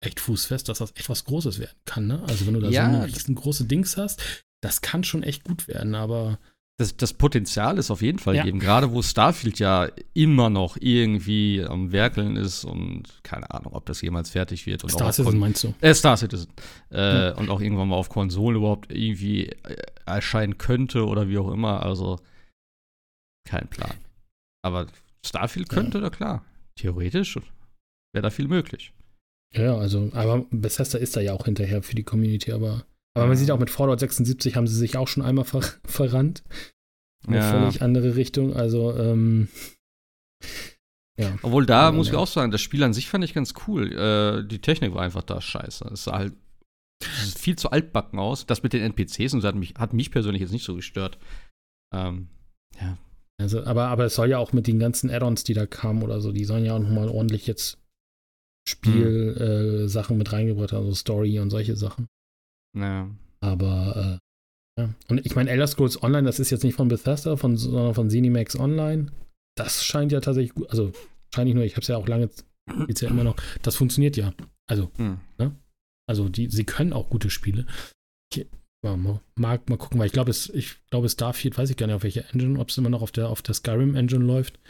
echt 0.00 0.20
fußfest, 0.20 0.68
dass 0.68 0.78
das 0.78 0.94
echt 0.96 1.08
was 1.08 1.24
Großes 1.24 1.58
werden 1.58 1.78
kann. 1.84 2.06
Ne? 2.06 2.22
Also 2.28 2.46
wenn 2.46 2.54
du 2.54 2.60
da 2.60 2.68
ja, 2.68 2.90
so 2.90 2.96
ein 2.96 3.02
riesengroße 3.02 3.64
Dings 3.64 3.96
hast, 3.96 4.44
das 4.62 4.80
kann 4.80 5.04
schon 5.04 5.22
echt 5.22 5.44
gut 5.44 5.68
werden, 5.68 5.94
aber 5.94 6.38
das, 6.78 6.96
das 6.96 7.12
Potenzial 7.12 7.76
ist 7.76 7.90
auf 7.90 8.02
jeden 8.02 8.20
Fall 8.20 8.36
ja. 8.36 8.42
gegeben, 8.42 8.60
gerade 8.60 8.92
wo 8.92 9.02
Starfield 9.02 9.58
ja 9.58 9.88
immer 10.14 10.48
noch 10.48 10.76
irgendwie 10.80 11.64
am 11.64 11.90
Werkeln 11.90 12.36
ist 12.36 12.64
und 12.64 13.02
keine 13.24 13.50
Ahnung, 13.50 13.72
ob 13.74 13.84
das 13.86 14.00
jemals 14.00 14.30
fertig 14.30 14.64
wird. 14.64 14.84
Und 14.84 14.90
Star 14.90 15.12
Citizen 15.12 15.40
meinst 15.40 15.64
du? 15.64 15.74
Äh, 15.80 15.92
Star 15.92 16.16
Citizen. 16.16 16.52
Äh, 16.92 17.32
mhm. 17.32 17.38
Und 17.38 17.50
auch 17.50 17.60
irgendwann 17.60 17.88
mal 17.88 17.96
auf 17.96 18.08
Konsolen 18.08 18.56
überhaupt 18.56 18.92
irgendwie 18.92 19.46
äh, 19.46 19.76
erscheinen 20.06 20.56
könnte 20.56 21.04
oder 21.06 21.28
wie 21.28 21.38
auch 21.38 21.50
immer. 21.50 21.82
Also 21.82 22.20
kein 23.44 23.66
Plan. 23.66 23.94
Aber 24.62 24.86
Starfield 25.26 25.68
könnte, 25.68 25.98
ja. 25.98 26.02
da 26.02 26.10
klar. 26.10 26.44
Theoretisch 26.76 27.34
wäre 28.12 28.22
da 28.22 28.30
viel 28.30 28.46
möglich. 28.46 28.92
Ja, 29.52 29.76
also, 29.76 30.10
aber 30.12 30.46
Bethesda 30.50 30.98
ist 30.98 31.16
da 31.16 31.20
ja 31.20 31.32
auch 31.32 31.46
hinterher 31.46 31.82
für 31.82 31.96
die 31.96 32.04
Community, 32.04 32.52
aber 32.52 32.84
aber 33.18 33.28
man 33.28 33.36
sieht 33.36 33.50
auch 33.50 33.58
mit 33.58 33.70
Fallout 33.70 34.00
76 34.00 34.56
haben 34.56 34.66
sie 34.66 34.76
sich 34.76 34.96
auch 34.96 35.08
schon 35.08 35.22
einmal 35.22 35.44
ver 35.44 35.62
verrannt. 35.84 36.42
Eine 37.26 37.38
ja. 37.38 37.50
völlig 37.50 37.82
andere 37.82 38.16
Richtung. 38.16 38.54
Also, 38.54 38.96
ähm, 38.96 39.48
ja. 41.18 41.36
Obwohl 41.42 41.66
da 41.66 41.86
ja, 41.86 41.92
muss 41.92 42.08
ich 42.08 42.14
auch 42.14 42.26
sagen, 42.26 42.52
das 42.52 42.60
Spiel 42.60 42.82
an 42.84 42.94
sich 42.94 43.08
fand 43.08 43.24
ich 43.24 43.34
ganz 43.34 43.54
cool. 43.66 43.92
Äh, 43.92 44.46
die 44.46 44.60
Technik 44.60 44.94
war 44.94 45.02
einfach 45.02 45.24
da 45.24 45.40
scheiße. 45.40 45.88
Es 45.92 46.04
sah 46.04 46.16
halt 46.16 46.34
viel 47.02 47.56
zu 47.56 47.70
altbacken 47.70 48.18
aus. 48.18 48.46
Das 48.46 48.62
mit 48.62 48.72
den 48.72 48.82
NPCs 48.82 49.34
und 49.34 49.40
so 49.40 49.48
hat 49.48 49.56
mich, 49.56 49.74
hat 49.74 49.92
mich 49.92 50.10
persönlich 50.10 50.40
jetzt 50.40 50.52
nicht 50.52 50.64
so 50.64 50.74
gestört. 50.74 51.18
Ähm, 51.92 52.28
ja. 52.80 52.96
Also, 53.40 53.64
aber, 53.64 53.86
aber 53.86 54.04
es 54.04 54.14
soll 54.14 54.30
ja 54.30 54.38
auch 54.38 54.52
mit 54.52 54.66
den 54.66 54.78
ganzen 54.78 55.10
Add-ons, 55.10 55.44
die 55.44 55.54
da 55.54 55.66
kamen 55.66 56.02
oder 56.02 56.20
so, 56.20 56.32
die 56.32 56.44
sollen 56.44 56.64
ja 56.64 56.74
auch 56.74 56.80
nochmal 56.80 57.08
ordentlich 57.08 57.46
jetzt 57.46 57.78
Spiel-Sachen 58.68 60.14
hm. 60.14 60.14
äh, 60.14 60.18
mit 60.18 60.32
reingebracht, 60.32 60.74
also 60.74 60.92
Story 60.92 61.38
und 61.38 61.50
solche 61.50 61.76
Sachen. 61.76 62.06
Ja. 62.76 63.10
Aber 63.40 64.20
äh, 64.76 64.82
ja. 64.82 64.94
Und 65.08 65.26
ich 65.26 65.34
meine, 65.34 65.50
Elder 65.50 65.66
Scrolls 65.66 66.02
Online, 66.02 66.24
das 66.24 66.38
ist 66.38 66.50
jetzt 66.50 66.64
nicht 66.64 66.74
von 66.74 66.88
Bethesda, 66.88 67.36
von, 67.36 67.56
sondern 67.56 67.94
von 67.94 68.10
Zenimax 68.10 68.58
Online. 68.58 69.10
Das 69.56 69.84
scheint 69.84 70.12
ja 70.12 70.20
tatsächlich 70.20 70.54
gut, 70.54 70.70
also 70.70 70.92
scheint 71.34 71.46
nicht 71.46 71.56
nur, 71.56 71.64
ich 71.64 71.72
habe 71.72 71.82
es 71.82 71.88
ja 71.88 71.96
auch 71.96 72.06
lange, 72.06 72.30
jetzt 72.86 73.00
ja 73.00 73.08
immer 73.08 73.24
noch, 73.24 73.36
das 73.62 73.76
funktioniert 73.76 74.16
ja. 74.16 74.32
Also, 74.68 74.90
mhm. 74.98 75.18
ne? 75.38 75.56
Also, 76.08 76.28
die, 76.28 76.48
sie 76.48 76.64
können 76.64 76.92
auch 76.92 77.10
gute 77.10 77.28
Spiele. 77.28 77.66
Ich, 78.32 78.46
mal, 78.82 79.20
mag 79.34 79.68
mal 79.68 79.76
gucken, 79.76 79.98
weil 79.98 80.06
ich 80.06 80.12
glaube, 80.12 80.30
es, 80.30 80.48
ich 80.50 80.76
glaube, 80.90 81.08
Starfield, 81.08 81.58
weiß 81.58 81.70
ich 81.70 81.76
gar 81.76 81.86
nicht, 81.86 81.96
auf 81.96 82.02
welcher 82.02 82.32
Engine, 82.32 82.58
ob 82.58 82.70
es 82.70 82.78
immer 82.78 82.88
noch 82.88 83.02
auf 83.02 83.12
der, 83.12 83.28
auf 83.28 83.42
der 83.42 83.54
Skyrim 83.54 83.96
Engine 83.96 84.24
läuft. 84.24 84.60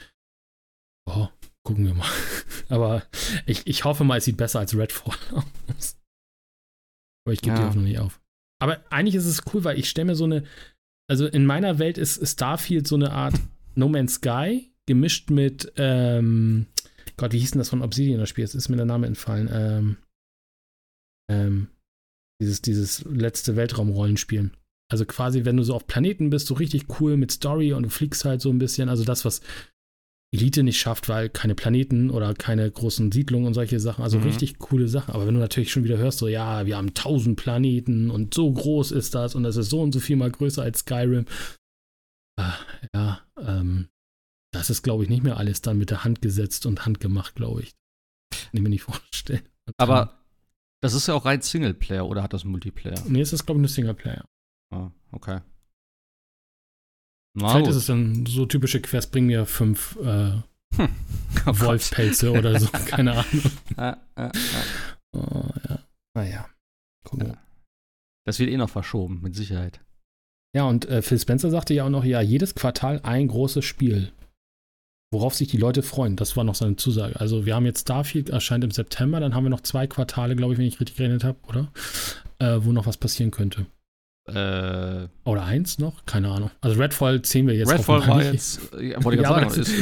Oh, 1.07 1.29
gucken 1.65 1.87
wir 1.87 1.95
mal. 1.95 2.09
Aber 2.69 3.03
ich, 3.47 3.67
ich 3.67 3.85
hoffe 3.85 4.05
mal, 4.05 4.19
es 4.19 4.25
sieht 4.25 4.37
besser 4.37 4.61
als 4.61 4.77
Redfall 4.77 5.17
aus. 5.77 5.98
Aber 7.29 7.35
ich 7.35 7.43
gebe 7.43 7.57
ja. 7.57 7.61
die 7.61 7.67
Hoffnung 7.67 7.85
nicht 7.85 7.99
auf. 7.99 8.23
Aber 8.59 8.83
eigentlich 8.89 9.15
ist 9.15 9.27
es 9.27 9.43
cool, 9.53 9.65
weil 9.65 9.79
ich 9.79 9.91
stelle 9.91 10.07
mir 10.07 10.15
so 10.15 10.25
eine, 10.25 10.45
also 11.11 11.27
in 11.27 11.45
meiner 11.45 11.79
Welt 11.79 11.99
ist 11.99 12.27
Starfield 12.27 12.89
so 12.89 12.95
eine 12.95 13.13
Art 13.13 13.35
No 13.75 13.87
Man's 13.87 14.15
Sky 14.15 14.73
gemischt 14.87 15.29
mit, 15.29 15.71
ähm, 15.77 16.69
Gott, 17.19 17.35
wie 17.35 17.39
hieß 17.39 17.51
denn 17.51 17.59
das 17.59 17.69
von 17.69 17.83
Obsidian 17.83 18.19
das 18.19 18.31
Spiel? 18.31 18.45
Jetzt 18.45 18.55
ist 18.55 18.71
mir 18.71 18.79
der 18.79 18.87
Name 18.87 19.07
entfallen. 19.07 19.51
Ähm, 19.53 19.97
ähm, 21.31 21.69
dieses, 22.41 22.63
dieses 22.63 23.05
letzte 23.05 23.57
Weltraumrollenspiel. 23.57 24.51
Also 24.91 25.05
quasi, 25.05 25.45
wenn 25.45 25.59
du 25.59 25.65
so 25.65 25.75
auf 25.75 25.87
Planeten 25.87 26.31
bist, 26.31 26.47
so 26.47 26.55
richtig 26.55 26.87
cool 26.99 27.19
mit 27.19 27.31
Story 27.31 27.75
und 27.75 27.83
du 27.83 27.91
fliegst 27.91 28.25
halt 28.25 28.41
so 28.41 28.49
ein 28.49 28.59
bisschen. 28.59 28.89
Also 28.89 29.05
das, 29.05 29.27
was 29.27 29.43
Elite 30.31 30.63
nicht 30.63 30.79
schafft, 30.79 31.09
weil 31.09 31.31
keine 31.31 31.55
Planeten 31.55 32.11
oder 32.11 32.35
keine 32.35 32.71
großen 32.71 33.11
Siedlungen 33.13 33.47
und 33.47 33.55
solche 33.55 33.81
Sachen. 33.81 34.05
Also 34.05 34.19
mhm. 34.19 34.25
richtig 34.25 34.59
coole 34.59 34.89
Sachen. 34.89 35.15
Aber 35.15 35.27
wenn 35.27 35.35
du 35.35 35.41
natürlich 35.41 35.71
schon 35.71 35.85
wieder 35.85 35.97
hörst, 35.97 36.19
so, 36.19 36.29
ja, 36.29 36.67
wir 36.67 36.77
haben 36.77 36.93
tausend 36.95 37.39
Planeten 37.39 38.11
und 38.11 38.35
so 38.35 38.53
groß 38.53 38.93
ist 38.93 39.15
das 39.15 39.35
und 39.35 39.43
das 39.43 39.57
ist 39.57 39.71
so 39.71 39.81
und 39.81 39.93
so 39.93 40.01
viel 40.01 40.17
mal 40.17 40.31
größer 40.31 40.63
als 40.63 40.81
Skyrim. 40.81 41.25
Ah, 42.39 42.55
ja, 42.95 43.21
ähm, 43.41 43.89
das 44.53 44.71
ist, 44.71 44.83
glaube 44.83 45.03
ich, 45.03 45.09
nicht 45.09 45.23
mehr 45.23 45.39
alles 45.39 45.63
dann 45.63 45.79
mit 45.79 45.91
der 45.91 46.05
Hand 46.05 46.21
gesetzt 46.21 46.67
und 46.67 46.85
handgemacht, 46.85 47.35
glaube 47.35 47.63
ich. 47.63 47.75
Kann 48.31 48.51
ich 48.53 48.61
mir 48.61 48.69
nicht 48.69 48.83
vorstellen. 48.83 49.49
Und 49.67 49.75
Aber 49.79 50.19
das 50.83 50.93
ist 50.93 51.09
ja 51.09 51.15
auch 51.15 51.25
rein 51.25 51.41
Singleplayer 51.41 52.07
oder 52.07 52.23
hat 52.23 52.35
das 52.35 52.45
Multiplayer? 52.45 53.03
Nee, 53.09 53.23
es 53.23 53.33
ist, 53.33 53.47
glaube 53.47 53.59
ich, 53.59 53.63
nur 53.63 53.69
Singleplayer. 53.69 54.25
Ah, 54.71 54.91
okay. 55.11 55.41
Na, 57.39 57.49
Vielleicht 57.51 57.71
ist 57.71 57.77
es 57.77 57.87
dann 57.87 58.27
so 58.27 58.47
typische 58.47 58.81
Quest, 58.81 59.13
bring 59.13 59.27
mir 59.27 59.47
fünf 59.47 59.97
äh, 60.03 60.33
hm. 60.77 60.89
oh 61.47 61.61
Wolfpelze 61.61 62.33
oder 62.33 62.59
so, 62.59 62.69
keine 62.87 63.13
Ahnung. 63.13 63.43
Ah, 63.77 63.97
ah, 64.17 64.31
ah. 64.31 64.33
Oh, 65.13 65.45
ja. 65.69 65.79
Naja. 66.15 66.47
Ja. 67.17 67.37
Das 68.27 68.39
wird 68.39 68.51
eh 68.51 68.57
noch 68.57 68.69
verschoben, 68.69 69.21
mit 69.23 69.35
Sicherheit. 69.35 69.81
Ja, 70.55 70.65
und 70.65 70.87
äh, 70.89 71.03
Phil 71.03 71.19
Spencer 71.19 71.51
sagte 71.51 71.75
ja 71.75 71.85
auch 71.85 71.91
noch, 71.91 72.05
ja, 72.05 72.21
jedes 72.21 72.55
Quartal 72.55 73.01
ein 73.03 73.29
großes 73.29 73.65
Spiel. 73.65 74.13
Worauf 75.11 75.35
sich 75.35 75.49
die 75.49 75.57
Leute 75.57 75.83
freuen. 75.83 76.17
Das 76.17 76.37
war 76.37 76.45
noch 76.45 76.55
seine 76.55 76.77
Zusage. 76.77 77.19
Also 77.19 77.47
wir 77.47 77.55
haben 77.55 77.65
jetzt 77.65 77.83
Starfield, 77.83 78.29
erscheint 78.29 78.65
im 78.65 78.71
September, 78.71 79.21
dann 79.21 79.35
haben 79.35 79.45
wir 79.45 79.51
noch 79.51 79.63
zwei 79.63 79.87
Quartale, 79.87 80.37
glaube 80.37 80.53
ich, 80.53 80.59
wenn 80.59 80.67
ich 80.67 80.81
richtig 80.81 80.97
gerechnet 80.97 81.25
habe, 81.25 81.39
oder? 81.47 81.73
Äh, 82.39 82.65
wo 82.65 82.73
noch 82.73 82.87
was 82.87 82.99
passieren 82.99 83.31
könnte. 83.31 83.67
Äh, 84.29 85.09
Oder 85.25 85.45
eins 85.45 85.79
noch? 85.79 86.05
Keine 86.05 86.29
Ahnung. 86.29 86.51
Also 86.61 86.79
Redfall 86.79 87.23
zählen 87.23 87.47
wir 87.47 87.55
jetzt. 87.55 87.71
Redfall 87.71 88.07
war 88.07 88.23
jetzt, 88.23 88.61
ja, 88.79 89.03
wollte 89.03 89.21
ich 89.21 89.23
ja, 89.23 89.29
sagen, 89.29 89.61
ist, 89.61 89.73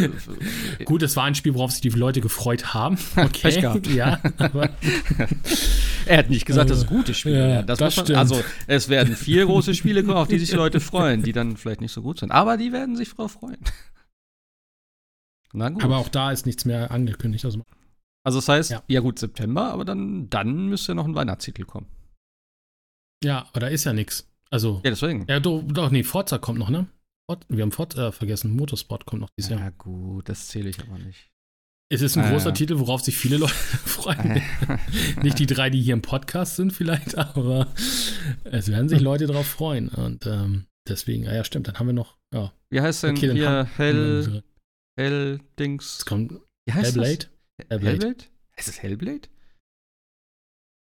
äh, 0.81 0.85
gut, 0.85 1.03
es 1.03 1.17
war 1.17 1.25
ein 1.25 1.35
Spiel, 1.35 1.55
worauf 1.55 1.73
sich 1.73 1.81
die 1.81 1.89
Leute 1.89 2.21
gefreut 2.21 2.75
haben. 2.75 2.99
Okay. 3.17 3.41
Pech 3.43 3.61
gehabt. 3.61 3.87
Ja, 3.89 4.21
er 6.07 6.19
hat 6.19 6.31
nicht 6.31 6.47
gesagt, 6.47 6.71
dass 6.71 6.79
es 6.79 6.87
gute 6.87 7.13
Spiele 7.13 7.55
ja, 7.55 7.63
das, 7.63 7.79
das 7.79 7.97
man, 7.97 8.15
Also, 8.15 8.43
es 8.67 8.89
werden 8.89 9.17
vier 9.17 9.47
große 9.47 9.75
Spiele 9.75 10.05
kommen, 10.05 10.17
auf 10.17 10.29
die 10.29 10.39
sich 10.39 10.51
die 10.51 10.57
Leute 10.57 10.81
freuen, 10.81 11.23
die 11.23 11.33
dann 11.33 11.57
vielleicht 11.57 11.81
nicht 11.81 11.93
so 11.93 12.03
gut 12.03 12.21
sind. 12.21 12.31
Aber 12.31 12.57
die 12.57 12.73
werden 12.73 12.95
sich 12.95 13.13
drauf 13.15 13.33
freuen. 13.33 13.59
Na 15.53 15.71
gut. 15.71 15.83
Aber 15.83 15.97
auch 15.97 16.09
da 16.09 16.31
ist 16.31 16.47
nichts 16.47 16.65
mehr 16.67 16.91
angekündigt. 16.91 17.45
Also, 17.45 17.63
also 18.23 18.39
das 18.39 18.49
heißt, 18.49 18.71
ja. 18.71 18.83
ja 18.87 19.01
gut, 19.01 19.19
September, 19.19 19.73
aber 19.73 19.85
dann, 19.85 20.31
dann 20.31 20.69
müsste 20.69 20.95
noch 20.95 21.07
ein 21.07 21.15
Weihnachtstitel 21.15 21.65
kommen. 21.65 21.87
Ja, 23.25 23.47
aber 23.51 23.61
da 23.61 23.67
ist 23.69 23.85
ja 23.85 23.93
nichts. 23.93 24.29
Also. 24.51 24.81
Ja, 24.85 24.91
deswegen. 24.91 25.27
Ja, 25.29 25.41
doch, 25.41 25.63
doch, 25.63 25.91
nee, 25.91 26.03
Forza 26.03 26.39
kommt 26.39 26.59
noch, 26.59 26.71
ne? 26.71 26.87
Wir 27.49 27.63
haben 27.63 27.73
Forza 27.73 28.09
äh, 28.09 28.13
vergessen, 28.13 28.55
Motorsport 28.55 29.05
kommt 29.05 29.23
noch 29.23 29.31
dieses 29.37 29.51
ja, 29.51 29.57
Jahr. 29.57 29.67
Ja, 29.67 29.75
gut, 29.77 30.29
das 30.29 30.49
zähle 30.49 30.71
ich 30.71 30.81
aber 30.81 30.99
nicht. 30.99 31.31
Es 31.89 32.01
ist 32.01 32.17
ein 32.17 32.25
ah, 32.25 32.31
großer 32.31 32.49
ja. 32.49 32.53
Titel, 32.53 32.79
worauf 32.79 33.01
sich 33.01 33.17
viele 33.17 33.37
Leute 33.37 33.53
freuen. 33.85 34.43
nicht 35.23 35.39
die 35.39 35.47
drei, 35.47 35.71
die 35.71 35.81
hier 35.81 35.95
im 35.95 36.03
Podcast 36.03 36.57
sind, 36.57 36.73
vielleicht, 36.73 37.17
aber 37.19 37.69
es 38.45 38.69
werden 38.69 38.89
sich 38.89 39.01
Leute 39.01 39.27
darauf 39.27 39.47
freuen. 39.47 39.89
Und 39.89 40.27
ähm, 40.27 40.67
deswegen, 40.89 41.29
ah 41.29 41.35
ja, 41.35 41.45
stimmt, 41.45 41.69
dann 41.69 41.79
haben 41.79 41.87
wir 41.87 41.93
noch, 41.93 42.17
ja. 42.35 42.53
Wie 42.71 42.81
heißt 42.81 43.05
denn 43.05 43.17
okay, 43.17 43.33
hier 43.33 43.69
Hell, 43.77 44.43
Hell 44.99 45.41
Dings? 45.59 46.05
kommt 46.05 46.33
Wie 46.67 46.73
heißt 46.73 46.97
Hellblade? 46.97 47.17
Das? 47.17 47.29
Hellblade? 47.69 47.87
Hellblade? 47.87 48.25
Ist 48.57 48.69
es 48.69 48.83
Hellblade? 48.83 49.29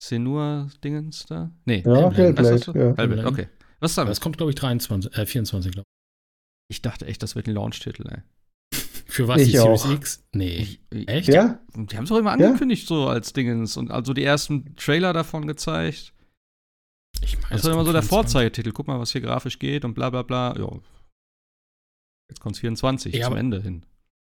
Senua 0.03 0.69
Dingens 0.83 1.27
da? 1.27 1.51
Nee. 1.65 1.83
Ja, 1.87 2.11
Hellblade. 2.11 2.49
Hellblade, 2.49 2.79
ja. 2.79 2.97
Hellblade, 2.97 3.27
okay. 3.27 3.49
Was 3.81 3.93
ist 3.93 3.99
damit? 3.99 4.11
Das 4.11 4.21
kommt, 4.21 4.37
glaube 4.37 4.51
ich, 4.51 4.57
23, 4.57 5.17
äh, 5.17 5.27
24, 5.27 5.73
glaube 5.73 5.85
ich. 5.89 6.77
Ich 6.77 6.83
dachte 6.83 7.07
echt, 7.07 7.23
das 7.23 7.37
wird 7.37 7.47
ein 7.47 7.55
Launch-Titel, 7.55 8.09
ey. 8.09 8.23
Für 9.07 9.29
was? 9.29 9.41
Ich 9.41 9.53
die 9.53 9.57
Series 9.57 9.85
X? 9.85 10.25
Nee. 10.33 10.79
Echt? 10.91 11.29
Ja. 11.29 11.61
Die 11.75 11.97
haben 11.97 12.05
es 12.05 12.12
auch 12.12 12.19
immer 12.19 12.33
angekündigt, 12.33 12.83
ja? 12.83 12.89
so 12.89 13.09
als 13.09 13.33
Dingens. 13.33 13.77
Und 13.77 13.91
also 13.91 14.12
die 14.12 14.25
ersten 14.25 14.75
Trailer 14.77 15.12
davon 15.12 15.47
gezeigt. 15.47 16.12
Ich 17.23 17.37
meine, 17.37 17.51
das, 17.51 17.62
das 17.62 17.65
war 17.65 17.73
immer 17.73 17.85
so 17.85 17.93
der 17.93 18.03
Vorzeigetitel. 18.03 18.73
Guck 18.73 18.89
mal, 18.89 18.99
was 18.99 19.12
hier 19.12 19.21
grafisch 19.21 19.59
geht 19.59 19.85
und 19.85 19.95
bla 19.95 20.11
bla 20.11 20.23
bla. 20.23 20.57
Ja. 20.59 20.71
Jetzt 22.29 22.41
kommt 22.41 22.57
es 22.57 22.61
24 22.61 23.15
ja, 23.15 23.25
zum 23.25 23.33
aber, 23.33 23.41
Ende 23.41 23.62
hin. 23.62 23.85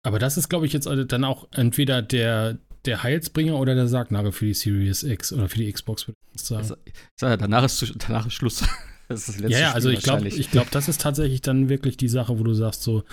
Aber 0.05 0.19
das 0.19 0.37
ist, 0.37 0.49
glaube 0.49 0.65
ich, 0.65 0.73
jetzt 0.73 0.87
dann 0.87 1.23
auch 1.23 1.47
entweder 1.51 2.01
der, 2.01 2.57
der 2.85 3.03
Heilsbringer 3.03 3.57
oder 3.57 3.75
der 3.75 3.87
Sargnagel 3.87 4.31
für 4.31 4.45
die 4.45 4.53
Series 4.53 5.03
X 5.03 5.31
oder 5.31 5.47
für 5.47 5.59
die 5.59 5.71
Xbox, 5.71 6.07
würde 6.07 6.17
ich 6.33 6.41
sagen. 6.41 6.75
Ich 6.85 6.93
sag 7.19 7.29
ja, 7.29 7.37
danach 7.37 7.63
ist, 7.63 7.95
danach 7.99 8.25
ist 8.25 8.33
Schluss. 8.33 8.67
das 9.07 9.21
ist 9.21 9.29
das 9.29 9.39
letzte 9.39 9.53
ja, 9.53 9.59
ja, 9.59 9.71
also 9.73 9.89
ich 9.89 10.01
glaube, 10.01 10.27
ich 10.27 10.51
glaube, 10.51 10.69
das 10.71 10.87
ist 10.87 11.01
tatsächlich 11.01 11.41
dann 11.41 11.69
wirklich 11.69 11.97
die 11.97 12.07
Sache, 12.07 12.39
wo 12.39 12.43
du 12.43 12.53
sagst 12.53 12.83
so, 12.83 13.03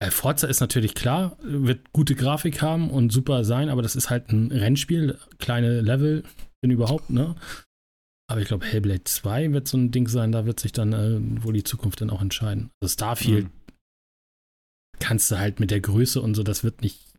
äh, 0.00 0.10
Forza 0.10 0.46
ist 0.46 0.60
natürlich 0.60 0.94
klar, 0.94 1.36
wird 1.42 1.92
gute 1.92 2.14
Grafik 2.14 2.60
haben 2.62 2.90
und 2.90 3.12
super 3.12 3.44
sein, 3.44 3.68
aber 3.68 3.82
das 3.82 3.96
ist 3.96 4.10
halt 4.10 4.30
ein 4.30 4.50
Rennspiel, 4.52 5.18
kleine 5.38 5.80
Level, 5.80 6.22
wenn 6.60 6.70
überhaupt, 6.70 7.10
ne? 7.10 7.34
Aber 8.28 8.40
ich 8.40 8.48
glaube, 8.48 8.66
Hellblade 8.66 9.04
2 9.04 9.52
wird 9.52 9.68
so 9.68 9.78
ein 9.78 9.92
Ding 9.92 10.08
sein, 10.08 10.32
da 10.32 10.46
wird 10.46 10.58
sich 10.58 10.72
dann 10.72 10.92
äh, 10.92 11.44
wohl 11.44 11.52
die 11.52 11.64
Zukunft 11.64 12.00
dann 12.00 12.10
auch 12.10 12.20
entscheiden. 12.20 12.70
Also 12.80 12.92
Starfield 12.92 13.44
mhm. 13.44 13.50
kannst 14.98 15.30
du 15.30 15.38
halt 15.38 15.60
mit 15.60 15.70
der 15.70 15.80
Größe 15.80 16.20
und 16.20 16.34
so, 16.34 16.42
das 16.42 16.64
wird 16.64 16.82
nicht 16.82 17.14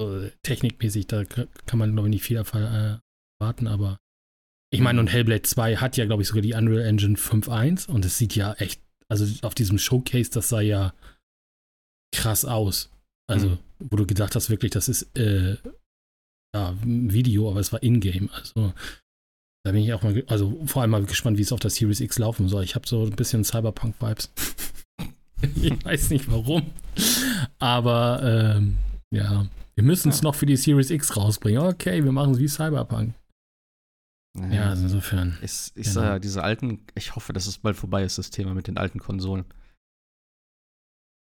so 0.00 0.28
technikmäßig, 0.42 1.08
da 1.08 1.24
kann 1.24 1.78
man, 1.78 1.92
glaube 1.92 2.08
ich, 2.08 2.12
nicht 2.12 2.24
viel 2.24 2.36
äh, 2.36 2.98
erwarten, 3.40 3.66
aber 3.66 3.98
ich 4.72 4.80
meine, 4.80 5.00
und 5.00 5.08
Hellblade 5.08 5.42
2 5.42 5.76
hat 5.76 5.98
ja, 5.98 6.06
glaube 6.06 6.22
ich, 6.22 6.28
sogar 6.28 6.40
die 6.40 6.54
Unreal 6.54 6.86
Engine 6.86 7.16
5.1 7.16 7.88
und 7.88 8.06
es 8.06 8.16
sieht 8.16 8.34
ja 8.34 8.54
echt, 8.54 8.80
also 9.08 9.26
auf 9.46 9.54
diesem 9.54 9.78
Showcase, 9.78 10.30
das 10.30 10.48
sah 10.48 10.62
ja 10.62 10.94
krass 12.14 12.46
aus. 12.46 12.90
Also, 13.30 13.50
mhm. 13.50 13.58
wo 13.78 13.96
du 13.96 14.06
gedacht 14.06 14.34
hast, 14.34 14.48
wirklich, 14.48 14.70
das 14.70 14.88
ist 14.88 15.14
äh, 15.16 15.56
ja, 16.54 16.70
ein 16.82 17.12
Video, 17.12 17.50
aber 17.50 17.60
es 17.60 17.70
war 17.70 17.82
in-game. 17.82 18.30
Also, 18.32 18.72
da 19.64 19.72
bin 19.72 19.82
ich 19.82 19.92
auch 19.92 20.02
mal, 20.02 20.24
also 20.26 20.58
vor 20.64 20.80
allem 20.80 20.90
mal 20.90 21.04
gespannt, 21.04 21.36
wie 21.36 21.42
es 21.42 21.52
auf 21.52 21.60
der 21.60 21.70
Series 21.70 22.00
X 22.00 22.18
laufen 22.18 22.48
soll. 22.48 22.64
Ich 22.64 22.74
habe 22.74 22.88
so 22.88 23.04
ein 23.04 23.10
bisschen 23.10 23.44
Cyberpunk-Vibes. 23.44 24.32
ich 25.62 25.84
weiß 25.84 26.10
nicht 26.10 26.30
warum. 26.30 26.70
Aber 27.58 28.56
ähm, 28.56 28.78
ja, 29.14 29.46
wir 29.74 29.84
müssen 29.84 30.08
es 30.08 30.20
ja. 30.20 30.24
noch 30.24 30.34
für 30.34 30.46
die 30.46 30.56
Series 30.56 30.90
X 30.90 31.14
rausbringen. 31.14 31.62
Okay, 31.62 32.02
wir 32.02 32.12
machen 32.12 32.32
es 32.32 32.38
wie 32.38 32.48
Cyberpunk. 32.48 33.14
Naja, 34.34 34.54
ja, 34.54 34.70
also 34.70 34.84
insofern. 34.84 35.38
Ich, 35.42 35.72
ich 35.74 35.84
genau. 35.84 35.94
sage 35.94 36.06
ja, 36.06 36.18
diese 36.18 36.42
alten, 36.42 36.86
ich 36.94 37.14
hoffe, 37.16 37.32
dass 37.32 37.46
es 37.46 37.58
bald 37.58 37.76
vorbei 37.76 38.02
ist, 38.02 38.18
das 38.18 38.30
Thema 38.30 38.54
mit 38.54 38.66
den 38.66 38.78
alten 38.78 38.98
Konsolen. 38.98 39.44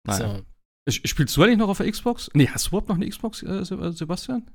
Naja. 0.06 0.36
So. 0.36 0.44
Spielst 0.90 1.36
du 1.36 1.42
eigentlich 1.42 1.58
noch 1.58 1.68
auf 1.68 1.78
der 1.78 1.90
Xbox? 1.90 2.30
Nee, 2.34 2.48
hast 2.48 2.66
du 2.66 2.70
überhaupt 2.70 2.88
noch 2.88 2.96
eine 2.96 3.08
Xbox, 3.08 3.42
äh, 3.42 3.60
äh, 3.60 3.92
Sebastian? 3.92 4.50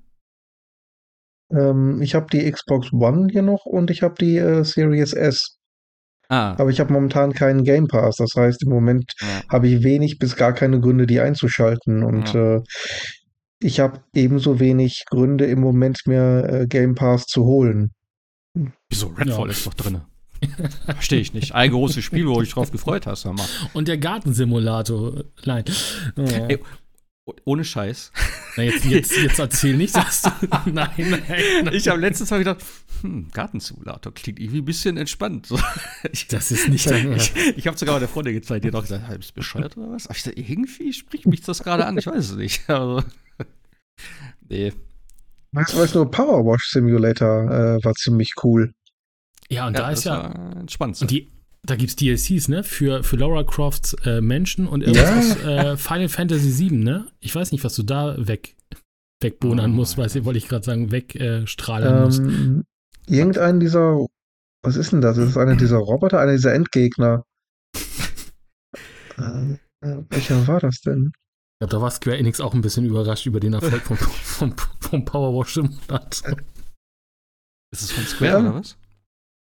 Ähm, 1.52 2.02
ich 2.02 2.16
habe 2.16 2.28
die 2.32 2.50
Xbox 2.50 2.92
One 2.92 3.28
hier 3.32 3.44
noch 3.44 3.66
und 3.66 3.92
ich 3.92 4.02
habe 4.02 4.16
die 4.20 4.38
äh, 4.38 4.64
Series 4.64 5.14
S. 5.14 5.60
Ah. 6.30 6.56
Aber 6.58 6.70
ich 6.70 6.80
habe 6.80 6.94
momentan 6.94 7.34
keinen 7.34 7.64
Game 7.64 7.88
Pass. 7.88 8.16
Das 8.16 8.34
heißt, 8.36 8.64
im 8.64 8.70
Moment 8.70 9.14
ja. 9.20 9.44
habe 9.50 9.68
ich 9.68 9.84
wenig 9.84 10.18
bis 10.18 10.36
gar 10.36 10.54
keine 10.54 10.80
Gründe, 10.80 11.06
die 11.06 11.20
einzuschalten. 11.20 12.04
Und 12.04 12.34
ja. 12.34 12.56
äh, 12.56 12.62
ich 13.60 13.80
habe 13.80 14.04
ebenso 14.16 14.60
wenig 14.60 15.04
Gründe 15.10 15.46
im 15.46 15.60
Moment 15.60 16.02
mir 16.08 16.46
äh, 16.50 16.68
Game 16.68 16.96
Pass 16.96 17.26
zu 17.26 17.44
holen. 17.44 17.92
Wieso? 18.90 19.08
Redfall 19.08 19.48
ja. 19.48 19.52
ist 19.52 19.66
doch 19.66 19.74
drin. 19.74 20.02
Verstehe 20.86 21.20
ich 21.20 21.34
nicht. 21.34 21.54
Ein 21.54 21.72
großes 21.72 22.04
Spiel, 22.04 22.28
wo 22.28 22.36
du 22.36 22.42
dich 22.42 22.54
drauf 22.54 22.72
gefreut 22.72 23.08
hast. 23.08 23.26
Mal. 23.26 23.46
Und 23.74 23.88
der 23.88 23.98
Gartensimulator. 23.98 25.24
Nein. 25.46 25.64
Oh. 26.18 26.22
Ey, 26.22 26.60
ohne 27.46 27.64
Scheiß. 27.64 28.12
Na, 28.58 28.64
jetzt, 28.64 28.86
jetzt, 28.86 29.16
jetzt 29.16 29.40
erzähl 29.40 29.78
nicht, 29.78 29.96
dass 29.96 30.24
du. 30.24 30.30
nein, 30.66 30.90
nein, 30.98 31.24
nein. 31.64 31.74
Ich 31.74 31.88
habe 31.88 32.00
letztens 32.00 32.30
mal 32.32 32.40
gedacht, 32.40 32.64
hm, 33.02 33.30
Gartensimulator 33.32 34.14
klingt 34.14 34.40
irgendwie 34.40 34.60
ein 34.60 34.66
bisschen 34.66 34.98
entspannt. 34.98 35.48
So, 35.48 35.58
ich, 36.12 36.28
das 36.28 36.52
ist 36.52 36.68
nicht 36.68 36.90
dein. 36.90 37.14
Ich, 37.14 37.34
ich 37.56 37.66
habe 37.66 37.78
sogar 37.78 37.96
mal 37.96 38.00
der 38.00 38.10
Freundin 38.10 38.34
gezeigt, 38.34 38.66
die 38.66 38.68
hat 38.68 38.76
auch 38.76 38.82
gesagt, 38.82 39.08
bist 39.18 39.32
du 39.32 39.36
bescheuert 39.36 39.78
oder 39.78 39.92
was? 39.92 40.08
Aber 40.08 40.18
ich 40.18 40.24
dachte, 40.24 40.40
irgendwie 40.40 40.92
spricht 40.92 41.26
mich 41.26 41.42
das 41.42 41.64
gerade 41.64 41.86
an, 41.86 41.98
ich 41.98 42.08
weiß 42.08 42.32
es 42.32 42.36
nicht. 42.36 42.70
Also, 42.70 43.04
nee. 44.50 44.74
Weißt 45.54 45.74
du, 45.74 45.78
weißt 45.78 45.96
du, 45.96 46.06
Power 46.06 46.44
Wash 46.46 46.70
Simulator 46.72 47.44
äh, 47.50 47.84
war 47.84 47.94
ziemlich 47.94 48.34
cool. 48.44 48.74
Ja, 49.50 49.68
und 49.68 49.76
ja, 49.76 49.82
da 49.82 49.92
ist 49.92 50.04
ja. 50.04 50.34
Spannend. 50.68 51.00
Und 51.02 51.12
die, 51.12 51.32
da 51.62 51.76
gibt 51.76 51.92
es 51.92 51.96
DLCs, 51.96 52.48
ne? 52.48 52.64
Für, 52.64 53.04
für 53.04 53.18
Laura 53.18 53.44
Crofts 53.44 53.96
äh, 54.04 54.20
Menschen 54.20 54.68
und 54.68 54.82
irgendwas 54.82 55.38
ja. 55.44 55.74
aus 55.74 55.76
äh, 55.76 55.78
Final 55.78 56.10
Fantasy 56.10 56.70
VII, 56.70 56.78
ne? 56.78 57.08
Ich 57.20 57.36
weiß 57.36 57.52
nicht, 57.52 57.64
was 57.64 57.76
du 57.76 57.84
da 57.84 58.16
weg, 58.18 58.56
wegbohnern 59.22 59.72
oh, 59.72 59.76
musst, 59.76 59.98
weiß 59.98 60.16
ich, 60.16 60.26
wollte 60.26 60.40
ich 60.40 60.48
gerade 60.48 60.66
sagen, 60.66 60.92
wegstrahlen 60.92 61.96
ähm, 61.96 62.04
musst. 62.04 62.66
Irgendein 63.08 63.60
dieser, 63.60 64.06
was 64.64 64.76
ist 64.76 64.92
denn 64.92 65.02
das? 65.02 65.18
Das 65.18 65.30
ist 65.30 65.38
einer 65.38 65.56
dieser 65.56 65.78
Roboter, 65.78 66.20
einer 66.20 66.32
dieser 66.32 66.54
Endgegner. 66.54 67.24
äh, 69.18 69.58
welcher 70.10 70.48
war 70.48 70.60
das 70.60 70.82
denn? 70.82 71.12
Glaube, 71.64 71.78
da 71.78 71.82
war 71.82 71.92
Square 71.92 72.18
Enix 72.18 72.42
auch 72.42 72.54
ein 72.54 72.62
bisschen 72.62 72.86
überrascht 72.86 73.26
über 73.26 73.40
den 73.40 73.54
Erfolg 73.54 73.84
vom, 73.84 73.98
vom, 73.98 74.56
vom 74.82 75.06
Powerwash 75.06 75.54
Simulator. 75.54 76.38
Ist 77.72 77.84
es 77.84 77.92
von 77.92 78.04
Square 78.04 78.32
ja. 78.32 78.40
oder 78.40 78.56
was? 78.56 78.78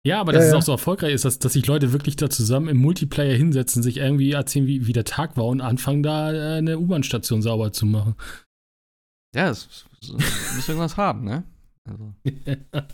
Ja, 0.06 0.20
aber 0.20 0.32
dass 0.32 0.44
ja, 0.44 0.50
es 0.50 0.54
auch 0.54 0.62
so 0.62 0.72
erfolgreich 0.72 1.12
ist, 1.12 1.24
dass, 1.24 1.40
dass 1.40 1.54
sich 1.54 1.66
Leute 1.66 1.92
wirklich 1.92 2.14
da 2.14 2.30
zusammen 2.30 2.68
im 2.68 2.76
Multiplayer 2.76 3.34
hinsetzen, 3.34 3.82
sich 3.82 3.96
irgendwie 3.96 4.32
erzählen, 4.32 4.66
wie, 4.66 4.86
wie 4.86 4.92
der 4.92 5.04
Tag 5.04 5.36
war 5.36 5.46
und 5.46 5.60
anfangen, 5.60 6.02
da 6.02 6.32
äh, 6.32 6.58
eine 6.58 6.78
U-Bahn-Station 6.78 7.42
sauber 7.42 7.72
zu 7.72 7.86
machen. 7.86 8.14
Ja, 9.34 9.50
es, 9.50 9.86
es 10.02 10.12
muss 10.12 10.68
irgendwas 10.68 10.96
haben, 10.96 11.24
ne? 11.24 11.42
Also. 11.88 12.14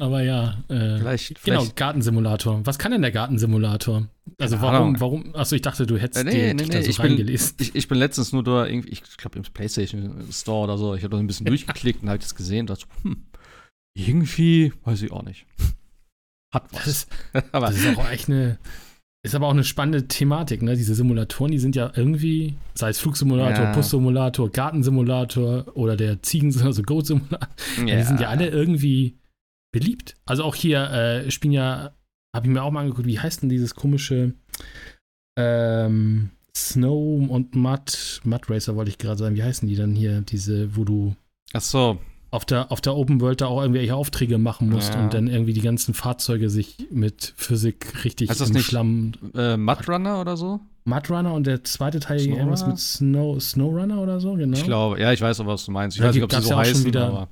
aber 0.00 0.22
ja, 0.22 0.62
äh, 0.68 0.98
vielleicht, 0.98 1.44
genau, 1.44 1.60
vielleicht. 1.60 1.76
Gartensimulator. 1.76 2.64
Was 2.64 2.78
kann 2.78 2.92
denn 2.92 3.02
der 3.02 3.12
Gartensimulator? 3.12 4.08
Also 4.38 4.60
warum, 4.60 4.98
warum, 5.00 5.34
achso, 5.34 5.56
ich 5.56 5.62
dachte, 5.62 5.86
du 5.86 5.98
hättest 5.98 6.24
äh, 6.24 6.28
nee, 6.28 6.54
nee, 6.54 6.64
nee, 6.64 6.68
da 6.68 6.82
so 6.82 6.88
ich 6.88 6.98
reingelesen. 6.98 7.56
Bin, 7.56 7.66
ich, 7.66 7.74
ich 7.74 7.88
bin 7.88 7.98
letztens 7.98 8.32
nur 8.32 8.42
da 8.42 8.66
irgendwie, 8.66 8.90
ich 8.90 9.02
glaube 9.16 9.38
im 9.38 9.44
Playstation 9.44 10.24
Store 10.32 10.64
oder 10.64 10.78
so, 10.78 10.94
ich 10.94 11.02
habe 11.02 11.14
da 11.14 11.18
ein 11.18 11.26
bisschen 11.26 11.46
durchgeklickt 11.46 12.02
und 12.02 12.08
habe 12.08 12.18
das 12.18 12.34
gesehen 12.34 12.60
und 12.60 12.70
dachte, 12.70 12.86
hm, 13.02 13.26
irgendwie, 13.94 14.72
weiß 14.84 15.02
ich 15.02 15.12
auch 15.12 15.22
nicht. 15.22 15.46
Hat 16.54 16.64
was. 16.72 16.84
Das 16.84 16.86
ist, 16.86 17.08
aber 17.52 17.66
das 17.66 17.78
ist 17.78 17.98
auch 17.98 18.10
echt 18.10 18.28
eine, 18.28 18.58
ist 19.22 19.34
aber 19.34 19.48
auch 19.48 19.52
eine 19.52 19.64
spannende 19.64 20.08
Thematik, 20.08 20.62
ne? 20.62 20.76
Diese 20.76 20.94
Simulatoren, 20.94 21.52
die 21.52 21.58
sind 21.58 21.76
ja 21.76 21.92
irgendwie, 21.94 22.54
sei 22.74 22.88
es 22.88 22.98
Flugsimulator, 23.00 23.66
ja. 23.66 23.72
Bussimulator, 23.72 24.50
Gartensimulator 24.50 25.76
oder 25.76 25.96
der 25.96 26.22
Ziegen, 26.22 26.58
also 26.62 26.82
Goat-Simulator, 26.82 27.48
ja. 27.86 27.96
die 27.96 28.02
sind 28.02 28.20
ja 28.20 28.28
alle 28.28 28.48
irgendwie 28.48 29.19
beliebt. 29.72 30.16
Also 30.26 30.44
auch 30.44 30.54
hier 30.54 30.90
äh, 30.90 31.30
spielen 31.30 31.52
ja, 31.52 31.94
habe 32.34 32.46
ich 32.46 32.52
mir 32.52 32.62
auch 32.62 32.70
mal 32.70 32.80
angeguckt, 32.80 33.06
wie 33.06 33.18
heißt 33.18 33.42
denn 33.42 33.48
dieses 33.48 33.74
komische 33.74 34.34
ähm, 35.38 36.30
Snow 36.56 37.28
und 37.28 37.54
Mud, 37.54 38.20
Mud 38.24 38.50
Racer 38.50 38.76
wollte 38.76 38.90
ich 38.90 38.98
gerade 38.98 39.18
sagen, 39.18 39.36
wie 39.36 39.42
heißen 39.42 39.68
die 39.68 39.76
dann 39.76 39.94
hier, 39.94 40.20
diese, 40.22 40.76
wo 40.76 40.84
du 40.84 41.14
Ach 41.52 41.60
so, 41.60 41.98
auf 42.30 42.44
der, 42.44 42.70
auf 42.70 42.80
der 42.80 42.94
Open 42.94 43.20
World 43.20 43.40
da 43.40 43.46
auch 43.46 43.60
irgendwelche 43.60 43.94
Aufträge 43.94 44.38
machen 44.38 44.68
musst 44.70 44.94
ja. 44.94 45.02
und 45.02 45.14
dann 45.14 45.26
irgendwie 45.26 45.52
die 45.52 45.60
ganzen 45.60 45.94
Fahrzeuge 45.94 46.50
sich 46.50 46.76
mit 46.90 47.34
Physik 47.36 48.04
richtig 48.04 48.30
heißt 48.30 48.40
das 48.40 48.50
im 48.50 48.56
nicht, 48.56 48.66
Schlamm. 48.66 49.12
Äh, 49.34 49.56
Mudrunner 49.56 50.20
oder 50.20 50.36
so? 50.36 50.60
Mudrunner 50.84 51.34
und 51.34 51.46
der 51.46 51.64
zweite 51.64 52.00
Teil 52.00 52.20
Snow 52.20 52.36
irgendwas 52.36 52.66
mit 52.66 52.78
Snow, 52.78 53.40
Snowrunner 53.40 54.00
oder 54.00 54.20
so, 54.20 54.34
genau. 54.34 54.56
Ich 54.56 54.64
glaube, 54.64 55.00
ja, 55.00 55.12
ich 55.12 55.20
weiß 55.20 55.40
auch, 55.40 55.46
was 55.46 55.64
du 55.64 55.72
meinst. 55.72 55.96
Ich 55.96 56.02
da 56.02 56.08
weiß 56.08 56.14
nicht, 56.14 56.24
ob 56.24 56.32
sie 56.32 56.42
so 56.42 56.50
ja 56.50 56.58
heißen, 56.58 56.84
wieder 56.84 57.06
aber. 57.06 57.28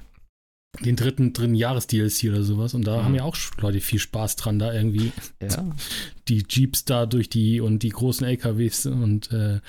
Den 0.84 0.96
dritten, 0.96 1.32
dritten 1.32 1.54
Jahres-DLC 1.54 2.30
oder 2.30 2.42
sowas. 2.42 2.74
Und 2.74 2.86
da 2.86 2.98
mhm. 2.98 3.04
haben 3.04 3.14
ja 3.14 3.24
auch 3.24 3.36
Leute 3.60 3.80
viel 3.80 3.98
Spaß 3.98 4.36
dran, 4.36 4.58
da 4.58 4.72
irgendwie 4.72 5.12
ja. 5.42 5.76
die 6.28 6.44
Jeeps 6.48 6.84
da 6.84 7.06
durch 7.06 7.28
die 7.28 7.60
und 7.60 7.82
die 7.82 7.88
großen 7.88 8.26
LKWs 8.26 8.86
und 8.86 9.32
äh, 9.32 9.60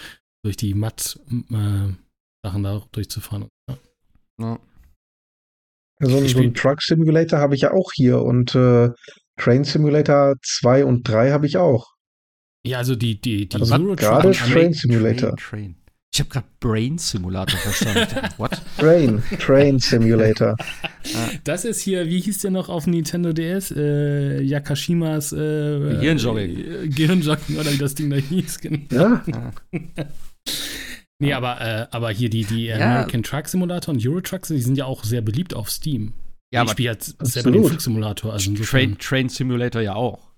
durch 0.43 0.57
die 0.57 0.73
Matt-Sachen 0.73 1.97
äh, 2.43 2.63
da 2.63 2.81
durchzufahren. 2.91 3.47
Ja. 3.69 3.77
ja. 4.39 4.59
So, 6.01 6.25
so 6.27 6.39
einen 6.39 6.53
Truck 6.53 6.81
Simulator 6.81 7.39
habe 7.39 7.55
ich 7.55 7.62
ja 7.62 7.73
auch 7.73 7.91
hier 7.93 8.21
und 8.21 8.55
äh, 8.55 8.89
Train 9.38 9.63
Simulator 9.63 10.35
2 10.41 10.85
und 10.85 11.07
3 11.07 11.31
habe 11.31 11.45
ich 11.45 11.57
auch. 11.57 11.93
Ja, 12.65 12.77
also 12.77 12.95
die, 12.95 13.19
die, 13.19 13.47
die 13.47 13.57
also 13.57 13.73
Euro 13.75 13.95
gerade 13.95 14.31
Train, 14.31 14.51
Train 14.51 14.73
Simulator. 14.73 15.35
Train, 15.35 15.38
Train. 15.38 15.75
Ich 16.12 16.19
habe 16.19 16.30
gerade 16.30 16.48
Brain 16.60 16.98
Simulator 16.98 17.58
verstanden. 17.60 18.28
What? 18.38 18.60
Brain, 18.78 19.24
Train 19.39 19.80
Simulator. 19.80 20.56
Das 21.43 21.65
ist 21.65 21.82
hier, 21.82 22.08
wie 22.08 22.19
hieß 22.19 22.39
der 22.39 22.52
noch 22.52 22.67
auf 22.69 22.86
Nintendo 22.86 23.32
DS? 23.32 23.72
Äh, 23.72 24.41
Yakashimas 24.41 25.32
äh, 25.32 25.36
Gehirnjogging. 25.36 26.58
Äh, 26.58 26.88
Gehirnjogging 26.89 27.58
oder 27.58 27.72
wie 27.72 27.78
das 27.78 27.95
Ding 27.95 28.10
da 28.10 28.17
hieß. 28.17 28.60
Genau. 28.60 28.84
Ja. 28.91 29.24
nee, 31.19 31.34
aber, 31.34 31.62
äh, 31.62 31.88
aber 31.91 32.12
hier 32.12 32.30
die, 32.30 32.43
die 32.43 32.65
ja. 32.65 32.76
American 32.76 33.24
Truck 33.24 33.48
Simulator 33.48 33.93
und 33.93 34.06
Euro 34.06 34.22
Trucks, 34.22 34.50
die 34.50 34.62
sind 34.62 34.78
ja 34.78 34.86
auch 34.86 35.04
sehr 35.04 35.22
beliebt 35.22 35.54
auf 35.54 35.69
Steam. 35.72 36.13
Ja, 36.52 36.63
ich 36.63 36.72
spiele 36.72 36.91
jetzt 36.91 37.15
selber 37.22 37.52
den 37.52 37.63
Flugsimulator. 37.63 38.34
Also 38.34 38.54
Train, 38.54 38.98
Train 39.00 39.30
Simulator 39.30 39.82
ja 39.82 39.95
auch. 39.95 40.28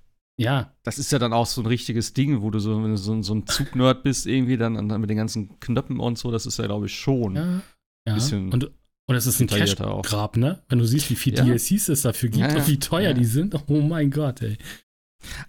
Ja. 0.41 0.73
Das 0.83 0.97
ist 0.97 1.11
ja 1.11 1.19
dann 1.19 1.33
auch 1.33 1.45
so 1.45 1.61
ein 1.61 1.67
richtiges 1.67 2.13
Ding, 2.13 2.41
wo 2.41 2.49
du 2.49 2.59
so, 2.59 2.81
wenn 2.83 2.91
du 2.91 2.97
so, 2.97 3.21
so 3.21 3.33
ein 3.33 3.45
Zugnerd 3.45 4.03
bist, 4.03 4.25
irgendwie 4.25 4.57
dann, 4.57 4.89
dann 4.89 5.01
mit 5.01 5.09
den 5.09 5.17
ganzen 5.17 5.59
Knöpfen 5.59 5.99
und 5.99 6.17
so, 6.17 6.31
das 6.31 6.45
ist 6.45 6.57
ja, 6.57 6.65
glaube 6.65 6.87
ich, 6.87 6.95
schon. 6.95 7.35
Ja. 7.35 7.61
ja. 8.07 8.13
Bisschen 8.15 8.51
und, 8.51 8.71
und 9.07 9.15
es 9.15 9.25
ist 9.25 9.39
ein 9.39 9.47
Cash-Grab, 9.47 10.37
ne? 10.37 10.63
Wenn 10.69 10.79
du 10.79 10.85
siehst, 10.85 11.09
wie 11.09 11.15
viele 11.15 11.37
ja. 11.37 11.45
DLCs 11.45 11.89
es 11.89 12.01
dafür 12.01 12.29
gibt 12.29 12.51
ja, 12.51 12.57
und 12.57 12.67
wie 12.67 12.79
teuer 12.79 13.13
die 13.13 13.25
sind. 13.25 13.55
Oh 13.67 13.81
mein 13.81 14.09
Gott, 14.09 14.41
ey. 14.41 14.57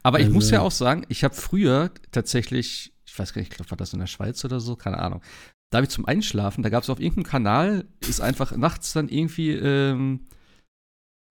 Aber 0.02 0.18
also. 0.18 0.28
ich 0.28 0.34
muss 0.34 0.50
ja 0.50 0.60
auch 0.60 0.70
sagen, 0.70 1.04
ich 1.08 1.24
habe 1.24 1.34
früher 1.34 1.90
tatsächlich, 2.10 2.92
ich 3.06 3.18
weiß 3.18 3.32
gar 3.32 3.40
nicht, 3.40 3.50
ich 3.50 3.56
glaube, 3.56 3.70
war 3.70 3.78
das 3.78 3.92
in 3.92 4.00
der 4.00 4.06
Schweiz 4.06 4.44
oder 4.44 4.60
so, 4.60 4.76
keine 4.76 4.98
Ahnung. 4.98 5.22
Da 5.70 5.78
habe 5.78 5.86
ich 5.86 5.90
zum 5.90 6.04
Einschlafen, 6.04 6.62
da 6.62 6.68
gab 6.68 6.82
es 6.82 6.90
auf 6.90 7.00
irgendeinem 7.00 7.24
Kanal, 7.30 7.84
ist 8.00 8.20
einfach 8.20 8.54
nachts 8.56 8.92
dann 8.92 9.08
irgendwie, 9.08 9.52
ähm, 9.52 10.26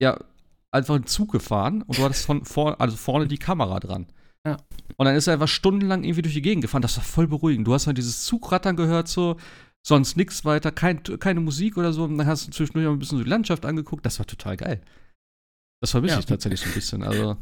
ja, 0.01 0.19
einfach 0.71 0.95
einen 0.95 1.05
Zug 1.05 1.31
gefahren 1.31 1.81
und 1.83 1.97
du 1.97 2.03
hattest 2.03 2.25
von 2.25 2.45
vor, 2.45 2.79
also 2.79 2.95
vorne 2.95 3.27
die 3.27 3.37
Kamera 3.37 3.79
dran. 3.79 4.07
Ja. 4.45 4.57
Und 4.97 5.05
dann 5.05 5.15
ist 5.15 5.27
er 5.27 5.33
einfach 5.33 5.47
stundenlang 5.47 6.03
irgendwie 6.03 6.23
durch 6.23 6.33
die 6.33 6.41
Gegend 6.41 6.63
gefahren. 6.63 6.81
Das 6.81 6.97
war 6.97 7.03
voll 7.03 7.27
beruhigend. 7.27 7.67
Du 7.67 7.73
hast 7.73 7.87
halt 7.87 7.97
dieses 7.97 8.23
Zugrattern 8.23 8.75
gehört, 8.75 9.07
so, 9.07 9.37
sonst 9.83 10.17
nichts 10.17 10.45
weiter, 10.45 10.71
kein, 10.71 11.03
keine 11.03 11.41
Musik 11.41 11.77
oder 11.77 11.93
so. 11.93 12.03
Und 12.03 12.17
dann 12.17 12.27
hast 12.27 12.47
du 12.47 12.51
zwischendurch 12.51 12.87
auch 12.87 12.93
ein 12.93 12.99
bisschen 12.99 13.17
so 13.17 13.23
die 13.23 13.29
Landschaft 13.29 13.65
angeguckt. 13.65 14.05
Das 14.05 14.19
war 14.19 14.25
total 14.25 14.57
geil. 14.57 14.81
Das 15.81 15.91
vermisse 15.91 16.15
ja. 16.15 16.19
ich 16.19 16.25
tatsächlich 16.25 16.61
so 16.61 16.67
ein 16.67 16.73
bisschen. 16.73 17.03
Also. 17.03 17.37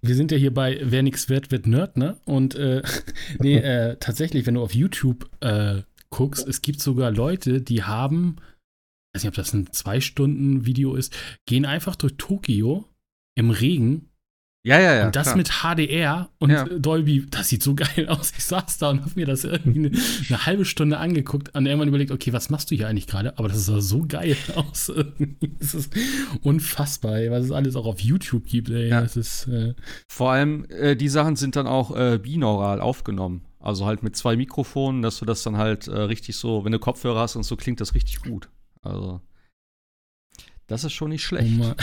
Wir 0.00 0.14
sind 0.14 0.32
ja 0.32 0.36
hier 0.36 0.52
bei 0.52 0.80
Wer 0.82 1.02
nichts 1.02 1.28
wird, 1.28 1.50
wird 1.50 1.66
Nerd, 1.66 1.96
ne? 1.96 2.18
Und 2.24 2.54
äh, 2.56 2.82
nee, 3.38 3.56
äh, 3.56 3.96
tatsächlich, 3.98 4.46
wenn 4.46 4.54
du 4.54 4.62
auf 4.62 4.74
YouTube 4.74 5.30
äh, 5.40 5.82
guckst, 6.10 6.46
es 6.46 6.60
gibt 6.60 6.80
sogar 6.80 7.10
Leute, 7.10 7.62
die 7.62 7.84
haben 7.84 8.36
weiß 9.14 9.22
nicht, 9.22 9.28
ob 9.28 9.34
das 9.34 9.52
ein 9.52 9.70
Zwei-Stunden-Video 9.72 10.94
ist, 10.94 11.14
gehen 11.46 11.66
einfach 11.66 11.96
durch 11.96 12.14
Tokio 12.16 12.88
im 13.34 13.50
Regen. 13.50 14.08
Ja, 14.64 14.78
ja, 14.78 14.94
ja. 14.94 15.06
Und 15.06 15.16
das 15.16 15.32
klar. 15.32 15.36
mit 15.36 15.50
HDR 15.62 16.28
und 16.38 16.50
ja. 16.50 16.64
Dolby, 16.64 17.26
das 17.28 17.48
sieht 17.48 17.64
so 17.64 17.74
geil 17.74 18.08
aus. 18.08 18.32
Ich 18.36 18.44
saß 18.44 18.78
da 18.78 18.90
und 18.90 19.00
habe 19.00 19.10
mir 19.16 19.26
das 19.26 19.42
irgendwie 19.42 19.86
eine, 19.86 19.90
eine, 20.28 20.46
halbe 20.46 20.64
Stunde 20.64 20.98
angeguckt 20.98 21.52
und 21.54 21.66
irgendwann 21.66 21.88
überlegt, 21.88 22.12
okay, 22.12 22.32
was 22.32 22.48
machst 22.48 22.70
du 22.70 22.76
hier 22.76 22.86
eigentlich 22.86 23.08
gerade? 23.08 23.36
Aber 23.38 23.48
das 23.48 23.66
sah 23.66 23.80
so 23.80 24.04
geil 24.06 24.36
aus. 24.54 24.92
das 25.58 25.74
ist 25.74 25.92
unfassbar, 26.42 27.18
was 27.30 27.46
es 27.46 27.50
alles 27.50 27.74
auch 27.74 27.86
auf 27.86 27.98
YouTube 28.00 28.46
gibt. 28.46 28.70
Ey. 28.70 28.88
Ja. 28.88 29.00
Das 29.00 29.16
ist, 29.16 29.48
äh 29.48 29.74
Vor 30.08 30.30
allem, 30.30 30.64
äh, 30.68 30.94
die 30.94 31.08
Sachen 31.08 31.34
sind 31.34 31.56
dann 31.56 31.66
auch 31.66 31.96
äh, 31.96 32.18
binaural 32.22 32.80
aufgenommen. 32.80 33.42
Also 33.58 33.86
halt 33.86 34.04
mit 34.04 34.16
zwei 34.16 34.36
Mikrofonen, 34.36 35.02
dass 35.02 35.18
du 35.18 35.24
das 35.24 35.42
dann 35.42 35.56
halt 35.56 35.88
äh, 35.88 35.92
richtig 35.92 36.36
so, 36.36 36.64
wenn 36.64 36.72
du 36.72 36.78
Kopfhörer 36.78 37.20
hast 37.20 37.34
und 37.34 37.42
so, 37.42 37.56
klingt 37.56 37.80
das 37.80 37.94
richtig 37.94 38.20
gut. 38.20 38.48
Also, 38.82 39.20
das 40.66 40.84
ist 40.84 40.92
schon 40.92 41.10
nicht 41.10 41.24
schlecht. 41.24 41.52
Oh 41.60 41.74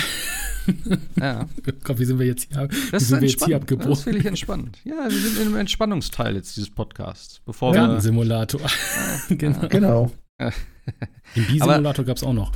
ja. 1.20 1.48
Gott, 1.84 2.00
wie 2.00 2.06
sind 2.06 2.20
wir 2.20 2.26
jetzt 2.26 2.52
hier, 2.52 2.68
das 2.92 3.08
sind 3.08 3.22
wir 3.22 3.30
jetzt 3.30 3.46
hier 3.46 3.56
abgebrochen? 3.56 3.92
Das 3.92 4.00
ist 4.00 4.04
völlig 4.04 4.26
entspannt. 4.26 4.80
Ja, 4.84 5.06
wir 5.10 5.12
sind 5.12 5.48
im 5.48 5.56
Entspannungsteil 5.56 6.36
jetzt 6.36 6.56
dieses 6.56 6.70
Podcasts. 6.70 7.42
Bevor 7.46 7.74
Gartensimulator. 7.74 8.62
genau. 9.30 9.68
genau. 9.68 10.12
Den 11.36 11.46
B-Simulator 11.48 12.06
gab 12.06 12.18
es 12.18 12.24
auch 12.24 12.34
noch. 12.34 12.52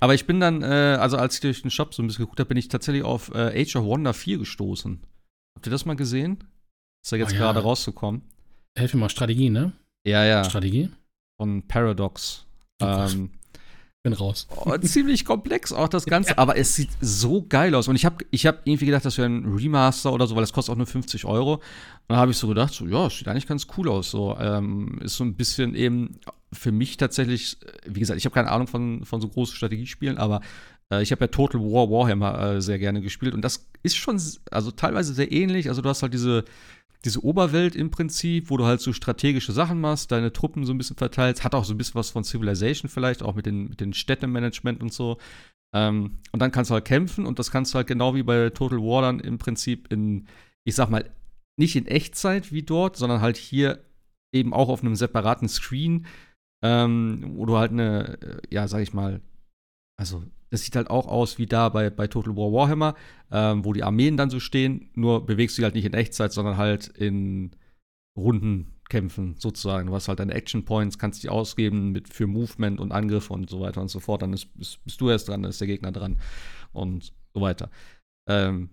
Aber 0.00 0.14
ich 0.14 0.26
bin 0.26 0.38
dann, 0.40 0.62
äh, 0.62 0.66
also 1.00 1.16
als 1.16 1.34
ich 1.34 1.40
durch 1.40 1.62
den 1.62 1.70
Shop 1.70 1.94
so 1.94 2.02
ein 2.02 2.06
bisschen 2.06 2.24
geguckt 2.24 2.40
habe, 2.40 2.48
bin 2.48 2.58
ich 2.58 2.68
tatsächlich 2.68 3.04
auf 3.04 3.34
äh, 3.34 3.60
Age 3.60 3.76
of 3.76 3.84
Wonder 3.84 4.12
4 4.12 4.38
gestoßen. 4.38 5.00
Habt 5.56 5.66
ihr 5.66 5.70
das 5.70 5.84
mal 5.84 5.96
gesehen? 5.96 6.44
Ist 7.04 7.12
ja 7.12 7.18
jetzt 7.18 7.32
oh, 7.32 7.34
ja. 7.34 7.40
gerade 7.40 7.60
rausgekommen. 7.60 8.22
Helf 8.76 8.94
mir 8.94 9.00
mal, 9.00 9.08
Strategie, 9.08 9.50
ne? 9.50 9.72
Ja, 10.06 10.24
ja. 10.24 10.44
Strategie? 10.44 10.90
Von 11.40 11.66
Paradox. 11.66 12.46
Oh, 12.82 12.86
ähm, 12.86 13.30
bin 14.02 14.12
raus. 14.12 14.48
Oh, 14.56 14.76
ziemlich 14.78 15.24
komplex 15.24 15.72
auch 15.72 15.88
das 15.88 16.06
Ganze, 16.06 16.30
ja. 16.30 16.38
aber 16.38 16.56
es 16.56 16.74
sieht 16.74 16.90
so 17.00 17.46
geil 17.48 17.74
aus. 17.74 17.86
Und 17.86 17.94
ich 17.94 18.04
habe 18.04 18.24
ich 18.30 18.46
hab 18.46 18.66
irgendwie 18.66 18.86
gedacht, 18.86 19.04
das 19.04 19.16
wäre 19.16 19.28
ein 19.28 19.44
Remaster 19.44 20.12
oder 20.12 20.26
so, 20.26 20.34
weil 20.34 20.42
das 20.42 20.52
kostet 20.52 20.72
auch 20.72 20.76
nur 20.76 20.86
50 20.86 21.24
Euro. 21.24 21.54
Und 21.54 21.62
dann 22.08 22.18
habe 22.18 22.32
ich 22.32 22.36
so 22.36 22.48
gedacht, 22.48 22.74
so, 22.74 22.86
ja, 22.86 23.08
sieht 23.08 23.28
eigentlich 23.28 23.46
ganz 23.46 23.68
cool 23.76 23.88
aus. 23.88 24.10
So, 24.10 24.36
ähm, 24.38 24.98
ist 25.02 25.16
so 25.16 25.24
ein 25.24 25.34
bisschen 25.34 25.74
eben 25.76 26.18
für 26.52 26.72
mich 26.72 26.96
tatsächlich, 26.96 27.58
wie 27.86 28.00
gesagt, 28.00 28.18
ich 28.18 28.24
habe 28.24 28.34
keine 28.34 28.50
Ahnung 28.50 28.66
von, 28.66 29.04
von 29.04 29.20
so 29.20 29.28
großen 29.28 29.54
Strategiespielen, 29.54 30.18
aber 30.18 30.40
äh, 30.90 31.00
ich 31.02 31.12
habe 31.12 31.24
ja 31.24 31.28
Total 31.28 31.60
War 31.60 31.88
Warhammer 31.88 32.56
äh, 32.56 32.60
sehr 32.60 32.80
gerne 32.80 33.02
gespielt. 33.02 33.34
Und 33.34 33.42
das 33.42 33.68
ist 33.84 33.96
schon, 33.96 34.20
also 34.50 34.72
teilweise 34.72 35.14
sehr 35.14 35.30
ähnlich. 35.30 35.68
Also 35.68 35.80
du 35.80 35.88
hast 35.88 36.02
halt 36.02 36.12
diese 36.12 36.44
diese 37.04 37.24
Oberwelt 37.24 37.74
im 37.74 37.90
Prinzip, 37.90 38.50
wo 38.50 38.56
du 38.56 38.64
halt 38.64 38.80
so 38.80 38.92
strategische 38.92 39.52
Sachen 39.52 39.80
machst, 39.80 40.12
deine 40.12 40.32
Truppen 40.32 40.64
so 40.64 40.72
ein 40.72 40.78
bisschen 40.78 40.96
verteilst, 40.96 41.42
hat 41.42 41.54
auch 41.54 41.64
so 41.64 41.74
ein 41.74 41.78
bisschen 41.78 41.96
was 41.96 42.10
von 42.10 42.24
Civilization 42.24 42.88
vielleicht, 42.88 43.22
auch 43.22 43.34
mit 43.34 43.46
den, 43.46 43.68
mit 43.68 43.80
den 43.80 43.92
Städtemanagement 43.92 44.80
und 44.80 44.92
so. 44.92 45.18
Ähm, 45.74 46.18
und 46.30 46.40
dann 46.40 46.52
kannst 46.52 46.70
du 46.70 46.74
halt 46.74 46.84
kämpfen 46.84 47.26
und 47.26 47.38
das 47.38 47.50
kannst 47.50 47.72
du 47.72 47.76
halt 47.76 47.88
genau 47.88 48.14
wie 48.14 48.22
bei 48.22 48.50
Total 48.50 48.78
War 48.78 49.02
dann 49.02 49.20
im 49.20 49.38
Prinzip 49.38 49.92
in, 49.92 50.28
ich 50.64 50.74
sag 50.74 50.90
mal, 50.90 51.10
nicht 51.58 51.76
in 51.76 51.86
Echtzeit 51.86 52.52
wie 52.52 52.62
dort, 52.62 52.96
sondern 52.96 53.20
halt 53.20 53.36
hier 53.36 53.84
eben 54.32 54.54
auch 54.54 54.68
auf 54.68 54.82
einem 54.82 54.94
separaten 54.94 55.48
Screen, 55.48 56.06
ähm, 56.62 57.32
wo 57.36 57.46
du 57.46 57.56
halt 57.56 57.72
eine, 57.72 58.20
äh, 58.22 58.40
ja, 58.50 58.68
sag 58.68 58.80
ich 58.80 58.94
mal, 58.94 59.20
also 59.98 60.22
das 60.52 60.60
sieht 60.60 60.76
halt 60.76 60.90
auch 60.90 61.08
aus 61.08 61.38
wie 61.38 61.46
da 61.46 61.70
bei, 61.70 61.88
bei 61.88 62.06
Total 62.06 62.36
War 62.36 62.52
Warhammer, 62.52 62.94
ähm, 63.30 63.64
wo 63.64 63.72
die 63.72 63.82
Armeen 63.82 64.18
dann 64.18 64.28
so 64.28 64.38
stehen, 64.38 64.90
nur 64.94 65.24
bewegst 65.24 65.56
du 65.56 65.60
dich 65.60 65.64
halt 65.64 65.74
nicht 65.74 65.86
in 65.86 65.94
Echtzeit, 65.94 66.30
sondern 66.30 66.58
halt 66.58 66.88
in 66.88 67.52
Rundenkämpfen 68.18 69.36
sozusagen. 69.38 69.86
Du 69.86 69.94
hast 69.94 70.08
halt 70.08 70.20
deine 70.20 70.34
Action 70.34 70.66
Points, 70.66 70.98
kannst 70.98 71.22
die 71.22 71.30
ausgeben 71.30 71.92
mit, 71.92 72.12
für 72.12 72.26
Movement 72.26 72.80
und 72.80 72.92
Angriff 72.92 73.30
und 73.30 73.48
so 73.48 73.60
weiter 73.60 73.80
und 73.80 73.88
so 73.88 73.98
fort. 73.98 74.20
Dann 74.20 74.34
ist, 74.34 74.54
bist, 74.54 74.84
bist 74.84 75.00
du 75.00 75.08
erst 75.08 75.30
dran, 75.30 75.42
dann 75.42 75.48
ist 75.48 75.60
der 75.62 75.68
Gegner 75.68 75.90
dran 75.90 76.18
und 76.74 77.14
so 77.32 77.40
weiter. 77.40 77.70
Ähm, 78.28 78.68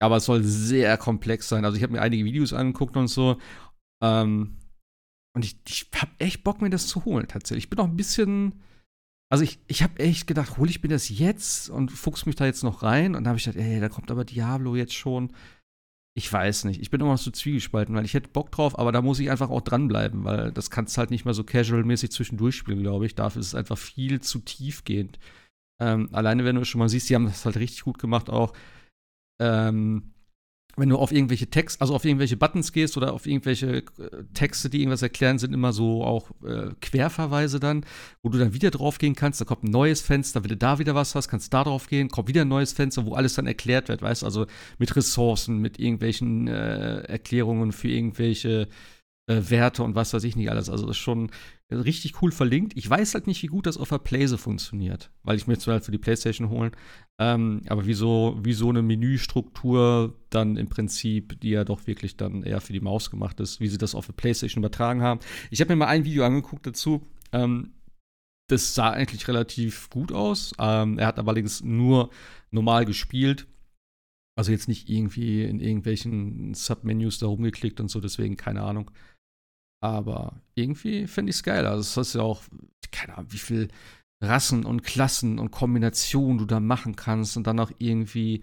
aber 0.00 0.16
es 0.16 0.24
soll 0.24 0.42
sehr 0.42 0.96
komplex 0.96 1.46
sein. 1.46 1.66
Also 1.66 1.76
ich 1.76 1.82
habe 1.82 1.92
mir 1.92 2.00
einige 2.00 2.24
Videos 2.24 2.54
angeguckt 2.54 2.96
und 2.96 3.08
so. 3.08 3.36
Ähm, 4.02 4.56
und 5.36 5.44
ich, 5.44 5.58
ich 5.68 5.90
habe 5.94 6.12
echt 6.20 6.42
Bock, 6.42 6.62
mir 6.62 6.70
das 6.70 6.86
zu 6.86 7.04
holen, 7.04 7.28
tatsächlich. 7.28 7.64
Ich 7.64 7.70
bin 7.70 7.80
auch 7.80 7.84
ein 7.84 7.98
bisschen 7.98 8.62
also 9.30 9.44
ich, 9.44 9.58
ich 9.66 9.82
habe 9.82 9.98
echt 9.98 10.26
gedacht, 10.26 10.56
hole 10.56 10.70
ich 10.70 10.82
mir 10.82 10.88
das 10.88 11.08
jetzt 11.10 11.68
und 11.68 11.92
fuchs 11.92 12.24
mich 12.24 12.36
da 12.36 12.46
jetzt 12.46 12.64
noch 12.64 12.82
rein. 12.82 13.14
Und 13.14 13.24
dann 13.24 13.28
habe 13.28 13.38
ich 13.38 13.44
gedacht, 13.44 13.62
ey, 13.62 13.80
da 13.80 13.88
kommt 13.88 14.10
aber 14.10 14.24
Diablo 14.24 14.74
jetzt 14.74 14.94
schon. 14.94 15.32
Ich 16.14 16.32
weiß 16.32 16.64
nicht. 16.64 16.80
Ich 16.80 16.90
bin 16.90 17.00
immer 17.00 17.12
noch 17.12 17.18
so 17.18 17.30
zwiegespalten, 17.30 17.94
weil 17.94 18.04
ich 18.04 18.14
hätte 18.14 18.30
Bock 18.30 18.50
drauf, 18.50 18.78
aber 18.78 18.90
da 18.90 19.02
muss 19.02 19.20
ich 19.20 19.30
einfach 19.30 19.50
auch 19.50 19.60
dranbleiben, 19.60 20.24
weil 20.24 20.50
das 20.50 20.70
kannst 20.70 20.98
halt 20.98 21.10
nicht 21.10 21.24
mehr 21.24 21.34
so 21.34 21.44
casual-mäßig 21.44 22.10
zwischendurch 22.10 22.56
spielen, 22.56 22.82
glaube 22.82 23.06
ich. 23.06 23.14
Dafür 23.14 23.40
ist 23.40 23.48
es 23.48 23.54
einfach 23.54 23.78
viel 23.78 24.20
zu 24.20 24.40
tiefgehend. 24.40 25.18
Ähm, 25.80 26.08
alleine, 26.12 26.44
wenn 26.44 26.56
du 26.56 26.64
schon 26.64 26.80
mal 26.80 26.88
siehst, 26.88 27.08
die 27.08 27.14
haben 27.14 27.26
das 27.26 27.44
halt 27.44 27.56
richtig 27.56 27.82
gut 27.82 27.98
gemacht 27.98 28.30
auch. 28.30 28.52
Ähm, 29.40 30.14
wenn 30.78 30.88
du 30.88 30.96
auf 30.96 31.12
irgendwelche 31.12 31.48
Text, 31.48 31.80
also 31.80 31.94
auf 31.94 32.04
irgendwelche 32.04 32.36
Buttons 32.36 32.72
gehst 32.72 32.96
oder 32.96 33.12
auf 33.12 33.26
irgendwelche 33.26 33.78
äh, 33.78 33.82
Texte, 34.34 34.70
die 34.70 34.80
irgendwas 34.80 35.02
erklären, 35.02 35.38
sind 35.38 35.52
immer 35.52 35.72
so 35.72 36.04
auch 36.04 36.30
äh, 36.44 36.70
Querverweise 36.80 37.60
dann, 37.60 37.84
wo 38.22 38.28
du 38.28 38.38
dann 38.38 38.54
wieder 38.54 38.70
drauf 38.70 38.98
gehen 38.98 39.14
kannst. 39.14 39.40
Da 39.40 39.44
kommt 39.44 39.64
ein 39.64 39.70
neues 39.70 40.00
Fenster, 40.00 40.42
wenn 40.42 40.50
du 40.50 40.56
da 40.56 40.78
wieder 40.78 40.94
was 40.94 41.14
hast, 41.14 41.28
kannst 41.28 41.52
da 41.52 41.64
drauf 41.64 41.88
gehen, 41.88 42.08
kommt 42.08 42.28
wieder 42.28 42.42
ein 42.42 42.48
neues 42.48 42.72
Fenster, 42.72 43.06
wo 43.06 43.14
alles 43.14 43.34
dann 43.34 43.46
erklärt 43.46 43.88
wird, 43.88 44.02
weißt 44.02 44.22
du, 44.22 44.26
also 44.26 44.46
mit 44.78 44.94
Ressourcen, 44.94 45.58
mit 45.58 45.78
irgendwelchen 45.78 46.48
äh, 46.48 47.00
Erklärungen 47.00 47.72
für 47.72 47.88
irgendwelche 47.88 48.68
äh, 49.28 49.50
Werte 49.50 49.82
und 49.82 49.94
was 49.94 50.12
weiß 50.14 50.24
ich 50.24 50.36
nicht 50.36 50.50
alles. 50.50 50.70
Also 50.70 50.86
das 50.86 50.96
ist 50.96 51.02
schon 51.02 51.30
richtig 51.70 52.22
cool 52.22 52.32
verlinkt. 52.32 52.72
Ich 52.76 52.88
weiß 52.88 53.14
halt 53.14 53.26
nicht, 53.26 53.42
wie 53.42 53.48
gut 53.48 53.66
das 53.66 53.76
auf 53.76 53.90
der 53.90 53.98
Playse 53.98 54.38
funktioniert, 54.38 55.10
weil 55.22 55.36
ich 55.36 55.46
mir 55.46 55.52
jetzt 55.52 55.66
halt 55.66 55.84
für 55.84 55.92
die 55.92 55.98
Playstation 55.98 56.48
holen. 56.48 56.72
Ähm, 57.20 57.62
aber 57.68 57.86
wie 57.86 57.94
so, 57.94 58.38
wie 58.42 58.54
so 58.54 58.70
eine 58.70 58.82
Menüstruktur 58.82 60.14
dann 60.30 60.56
im 60.56 60.68
Prinzip, 60.68 61.38
die 61.40 61.50
ja 61.50 61.64
doch 61.64 61.86
wirklich 61.86 62.16
dann 62.16 62.42
eher 62.42 62.60
für 62.60 62.72
die 62.72 62.80
Maus 62.80 63.10
gemacht 63.10 63.38
ist, 63.40 63.60
wie 63.60 63.68
sie 63.68 63.78
das 63.78 63.94
auf 63.94 64.06
der 64.06 64.14
Playstation 64.14 64.62
übertragen 64.62 65.02
haben. 65.02 65.20
Ich 65.50 65.60
habe 65.60 65.72
mir 65.72 65.76
mal 65.76 65.88
ein 65.88 66.04
Video 66.04 66.24
angeguckt 66.24 66.66
dazu. 66.66 67.06
Ähm, 67.32 67.74
das 68.48 68.74
sah 68.74 68.90
eigentlich 68.90 69.28
relativ 69.28 69.90
gut 69.90 70.10
aus. 70.10 70.52
Ähm, 70.58 70.98
er 70.98 71.06
hat 71.06 71.18
allerdings 71.18 71.62
nur 71.62 72.08
normal 72.50 72.86
gespielt. 72.86 73.46
Also 74.38 74.52
jetzt 74.52 74.68
nicht 74.68 74.88
irgendwie 74.88 75.42
in 75.42 75.60
irgendwelchen 75.60 76.54
Submenüs 76.54 77.18
da 77.18 77.26
rumgeklickt 77.26 77.80
und 77.80 77.90
so, 77.90 78.00
deswegen 78.00 78.36
keine 78.36 78.62
Ahnung. 78.62 78.90
Aber 79.80 80.40
irgendwie 80.54 81.06
finde 81.06 81.30
ich 81.30 81.36
es 81.36 81.42
geil. 81.42 81.66
Also, 81.66 82.00
das 82.00 82.08
ist 82.08 82.14
ja 82.14 82.22
auch, 82.22 82.42
keine 82.90 83.16
Ahnung, 83.16 83.32
wie 83.32 83.38
viel 83.38 83.68
Rassen 84.22 84.64
und 84.64 84.82
Klassen 84.82 85.38
und 85.38 85.50
Kombinationen 85.52 86.38
du 86.38 86.44
da 86.44 86.58
machen 86.58 86.96
kannst 86.96 87.36
und 87.36 87.46
dann 87.46 87.60
auch 87.60 87.70
irgendwie 87.78 88.42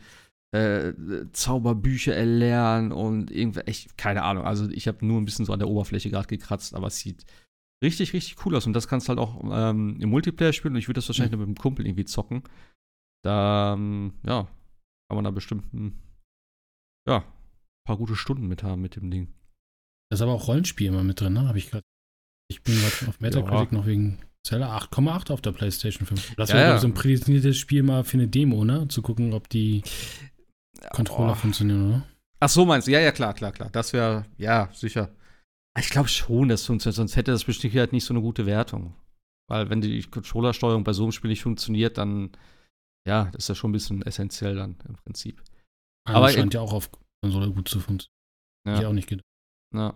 äh, 0.54 0.94
Zauberbücher 1.34 2.16
erlernen 2.16 2.94
und 2.94 3.32
irgendwie, 3.32 3.62
echt, 3.62 3.98
keine 3.98 4.24
Ahnung. 4.24 4.46
Also, 4.46 4.70
ich 4.70 4.88
habe 4.88 5.06
nur 5.06 5.20
ein 5.20 5.26
bisschen 5.26 5.46
so 5.46 5.54
an 5.54 5.60
der 5.60 5.68
Oberfläche 5.68 6.10
gerade 6.10 6.28
gekratzt, 6.28 6.74
aber 6.74 6.88
es 6.88 6.98
sieht 6.98 7.26
richtig, 7.84 8.14
richtig 8.14 8.46
cool 8.46 8.56
aus. 8.56 8.66
Und 8.66 8.74
das 8.74 8.88
kannst 8.88 9.08
du 9.08 9.10
halt 9.10 9.20
auch 9.20 9.42
ähm, 9.52 9.98
im 10.00 10.10
Multiplayer 10.10 10.54
spielen. 10.54 10.76
Und 10.76 10.80
ich 10.80 10.88
würde 10.88 11.00
das 11.00 11.10
wahrscheinlich 11.10 11.34
mhm. 11.34 11.40
mit 11.40 11.48
einem 11.48 11.58
Kumpel 11.58 11.86
irgendwie 11.86 12.06
zocken. 12.06 12.44
Da, 13.24 13.74
ähm, 13.74 14.14
ja, 14.26 14.44
kann 15.10 15.16
man 15.16 15.24
da 15.24 15.32
bestimmt 15.32 15.74
ein, 15.74 16.00
ja, 17.08 17.24
paar 17.86 17.98
gute 17.98 18.16
Stunden 18.16 18.48
mit 18.48 18.64
haben 18.64 18.82
mit 18.82 18.96
dem 18.96 19.12
Ding. 19.12 19.34
Da 20.10 20.16
ist 20.16 20.22
aber 20.22 20.34
auch 20.34 20.48
Rollenspiel 20.48 20.88
immer 20.88 21.04
mit 21.04 21.20
drin, 21.20 21.34
ne? 21.34 21.48
Habe 21.48 21.58
ich 21.58 21.70
gerade. 21.70 21.84
Ich 22.48 22.62
bin 22.62 22.76
gerade 22.76 23.10
auf 23.10 23.20
Metacritic 23.20 23.72
ja. 23.72 23.78
noch 23.78 23.88
wegen 23.88 24.20
Zeller 24.46 24.70
8,8 24.78 25.32
auf 25.32 25.42
der 25.42 25.52
PlayStation 25.52 26.06
5. 26.06 26.36
Das 26.36 26.50
ja, 26.50 26.56
wäre 26.56 26.70
ja. 26.70 26.78
so 26.78 26.88
ein 26.88 26.94
prädestiniertes 26.94 27.58
Spiel 27.58 27.82
mal 27.82 28.04
für 28.04 28.18
eine 28.18 28.28
Demo, 28.28 28.64
ne? 28.64 28.88
Zu 28.88 29.02
gucken, 29.02 29.34
ob 29.34 29.50
die 29.50 29.84
Controller 30.92 31.32
oh. 31.32 31.36
funktionieren, 31.36 31.88
oder? 31.90 32.08
Ach 32.40 32.50
so, 32.50 32.66
meinst 32.66 32.88
du? 32.88 32.92
Ja, 32.92 33.00
ja, 33.00 33.12
klar, 33.12 33.34
klar, 33.34 33.52
klar. 33.52 33.70
Das 33.72 33.94
wäre, 33.94 34.26
ja, 34.38 34.70
sicher. 34.74 35.10
Ich 35.80 35.90
glaube 35.90 36.10
schon, 36.10 36.48
dass 36.50 36.66
funktioniert, 36.66 36.96
sonst 36.96 37.16
hätte 37.16 37.32
das 37.32 37.44
bestimmt 37.44 37.74
halt 37.76 37.92
nicht 37.92 38.06
so 38.06 38.14
eine 38.14 38.22
gute 38.22 38.46
Wertung. 38.46 38.94
Weil 39.50 39.70
wenn 39.70 39.82
die 39.82 40.04
Controllersteuerung 40.04 40.84
bei 40.84 40.94
so 40.94 41.04
einem 41.04 41.12
Spiel 41.12 41.30
nicht 41.30 41.44
funktioniert, 41.44 41.98
dann, 41.98 42.32
ja, 43.08 43.26
das 43.26 43.46
ist 43.46 43.50
ja 43.50 43.56
schon 43.56 43.72
ein 43.72 43.74
bisschen 43.74 44.02
essentiell 44.04 44.56
dann 44.56 44.78
im 44.88 44.96
Prinzip. 44.96 45.44
Aber, 46.08 46.18
Aber 46.18 46.30
scheint 46.30 46.54
ja 46.54 46.62
auch 46.62 46.74
auf 46.74 46.90
Konsole 47.24 47.52
gut 47.52 47.68
zu 47.68 47.80
funktionieren. 47.80 48.12
Ja. 48.68 48.80
Ich 48.80 48.86
auch 48.86 48.94
nicht 48.94 49.08
gedacht. 49.08 49.26
Ja. 49.78 49.94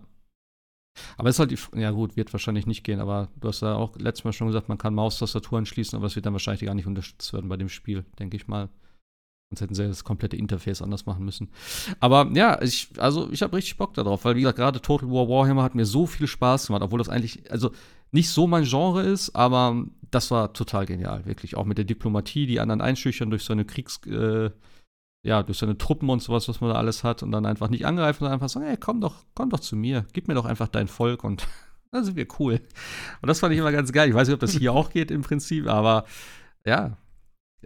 Aber 1.16 1.28
es 1.28 1.36
ist 1.36 1.40
halt 1.40 1.50
die, 1.50 1.80
ja 1.80 1.90
gut, 1.92 2.16
wird 2.16 2.32
wahrscheinlich 2.32 2.66
nicht 2.66 2.84
gehen, 2.84 3.00
aber 3.00 3.28
du 3.40 3.48
hast 3.48 3.62
ja 3.62 3.74
auch 3.74 3.96
letztes 3.96 4.24
Mal 4.24 4.32
schon 4.32 4.48
gesagt, 4.48 4.68
man 4.68 4.78
kann 4.78 4.94
Maustastatur 4.94 5.58
anschließen, 5.58 5.96
aber 5.96 6.06
es 6.06 6.16
wird 6.16 6.26
dann 6.26 6.32
wahrscheinlich 6.32 6.66
gar 6.66 6.74
nicht 6.74 6.86
unterstützt 6.86 7.32
werden 7.32 7.48
bei 7.48 7.56
dem 7.56 7.68
Spiel, 7.68 8.04
denke 8.18 8.36
ich 8.36 8.48
mal. 8.48 8.68
Sonst 9.50 9.62
hätten 9.62 9.74
sie 9.74 9.88
das 9.88 10.04
komplette 10.04 10.36
Interface 10.36 10.80
anders 10.80 11.06
machen 11.06 11.24
müssen. 11.24 11.48
Aber 11.98 12.30
ja, 12.34 12.60
ich, 12.62 12.88
also 12.98 13.30
ich 13.32 13.42
habe 13.42 13.56
richtig 13.56 13.76
Bock 13.78 13.94
darauf, 13.94 14.24
weil 14.24 14.36
wie 14.36 14.42
gesagt, 14.42 14.58
gerade 14.58 14.80
Total 14.80 15.10
War 15.10 15.28
Warhammer 15.28 15.64
hat 15.64 15.74
mir 15.74 15.86
so 15.86 16.06
viel 16.06 16.28
Spaß 16.28 16.68
gemacht, 16.68 16.82
obwohl 16.82 16.98
das 16.98 17.08
eigentlich, 17.08 17.50
also 17.50 17.72
nicht 18.12 18.28
so 18.28 18.46
mein 18.46 18.64
Genre 18.64 19.02
ist, 19.02 19.34
aber 19.34 19.84
das 20.10 20.30
war 20.30 20.52
total 20.52 20.86
genial, 20.86 21.26
wirklich. 21.26 21.56
Auch 21.56 21.64
mit 21.64 21.78
der 21.78 21.84
Diplomatie, 21.84 22.46
die 22.46 22.60
anderen 22.60 22.80
einschüchtern 22.80 23.30
durch 23.30 23.42
so 23.42 23.52
eine 23.52 23.64
Kriegs, 23.64 24.00
äh, 24.06 24.50
ja, 25.22 25.42
durch 25.42 25.58
seine 25.58 25.76
Truppen 25.76 26.08
und 26.08 26.22
sowas, 26.22 26.48
was 26.48 26.60
man 26.60 26.70
da 26.70 26.76
alles 26.76 27.04
hat 27.04 27.22
und 27.22 27.30
dann 27.32 27.46
einfach 27.46 27.68
nicht 27.68 27.86
angreifen, 27.86 28.20
sondern 28.20 28.34
einfach 28.34 28.48
sagen, 28.48 28.66
hey, 28.66 28.76
komm 28.78 29.00
doch, 29.00 29.16
komm 29.34 29.50
doch 29.50 29.60
zu 29.60 29.76
mir, 29.76 30.06
gib 30.12 30.28
mir 30.28 30.34
doch 30.34 30.46
einfach 30.46 30.68
dein 30.68 30.88
Volk 30.88 31.24
und 31.24 31.46
dann 31.92 32.04
sind 32.04 32.16
wir 32.16 32.26
cool. 32.38 32.60
Und 33.20 33.26
das 33.26 33.40
fand 33.40 33.52
ich 33.52 33.58
immer 33.58 33.72
ganz 33.72 33.92
geil. 33.92 34.08
Ich 34.08 34.14
weiß 34.14 34.28
nicht, 34.28 34.34
ob 34.34 34.40
das 34.40 34.52
hier 34.52 34.72
auch 34.72 34.90
geht 34.90 35.10
im 35.10 35.22
Prinzip, 35.22 35.66
aber 35.66 36.04
ja, 36.64 36.96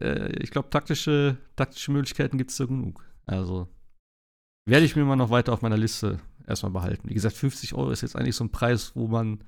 äh, 0.00 0.32
ich 0.42 0.50
glaube, 0.50 0.70
taktische, 0.70 1.36
taktische 1.56 1.92
Möglichkeiten 1.92 2.38
gibt 2.38 2.50
es 2.50 2.56
so 2.56 2.66
genug. 2.66 3.04
Also 3.26 3.68
werde 4.66 4.86
ich 4.86 4.96
mir 4.96 5.04
mal 5.04 5.16
noch 5.16 5.30
weiter 5.30 5.52
auf 5.52 5.62
meiner 5.62 5.76
Liste 5.76 6.20
erstmal 6.46 6.72
behalten. 6.72 7.08
Wie 7.08 7.14
gesagt, 7.14 7.36
50 7.36 7.74
Euro 7.74 7.90
ist 7.90 8.02
jetzt 8.02 8.16
eigentlich 8.16 8.36
so 8.36 8.44
ein 8.44 8.52
Preis, 8.52 8.92
wo 8.94 9.06
man, 9.06 9.40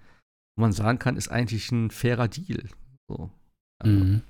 wo 0.57 0.63
man 0.63 0.73
sagen 0.73 0.99
kann, 0.99 1.17
ist 1.17 1.29
eigentlich 1.29 1.71
ein 1.73 1.91
fairer 1.91 2.29
Deal. 2.29 2.69
So. 3.09 3.31
Also, 3.79 4.05
mhm. 4.05 4.23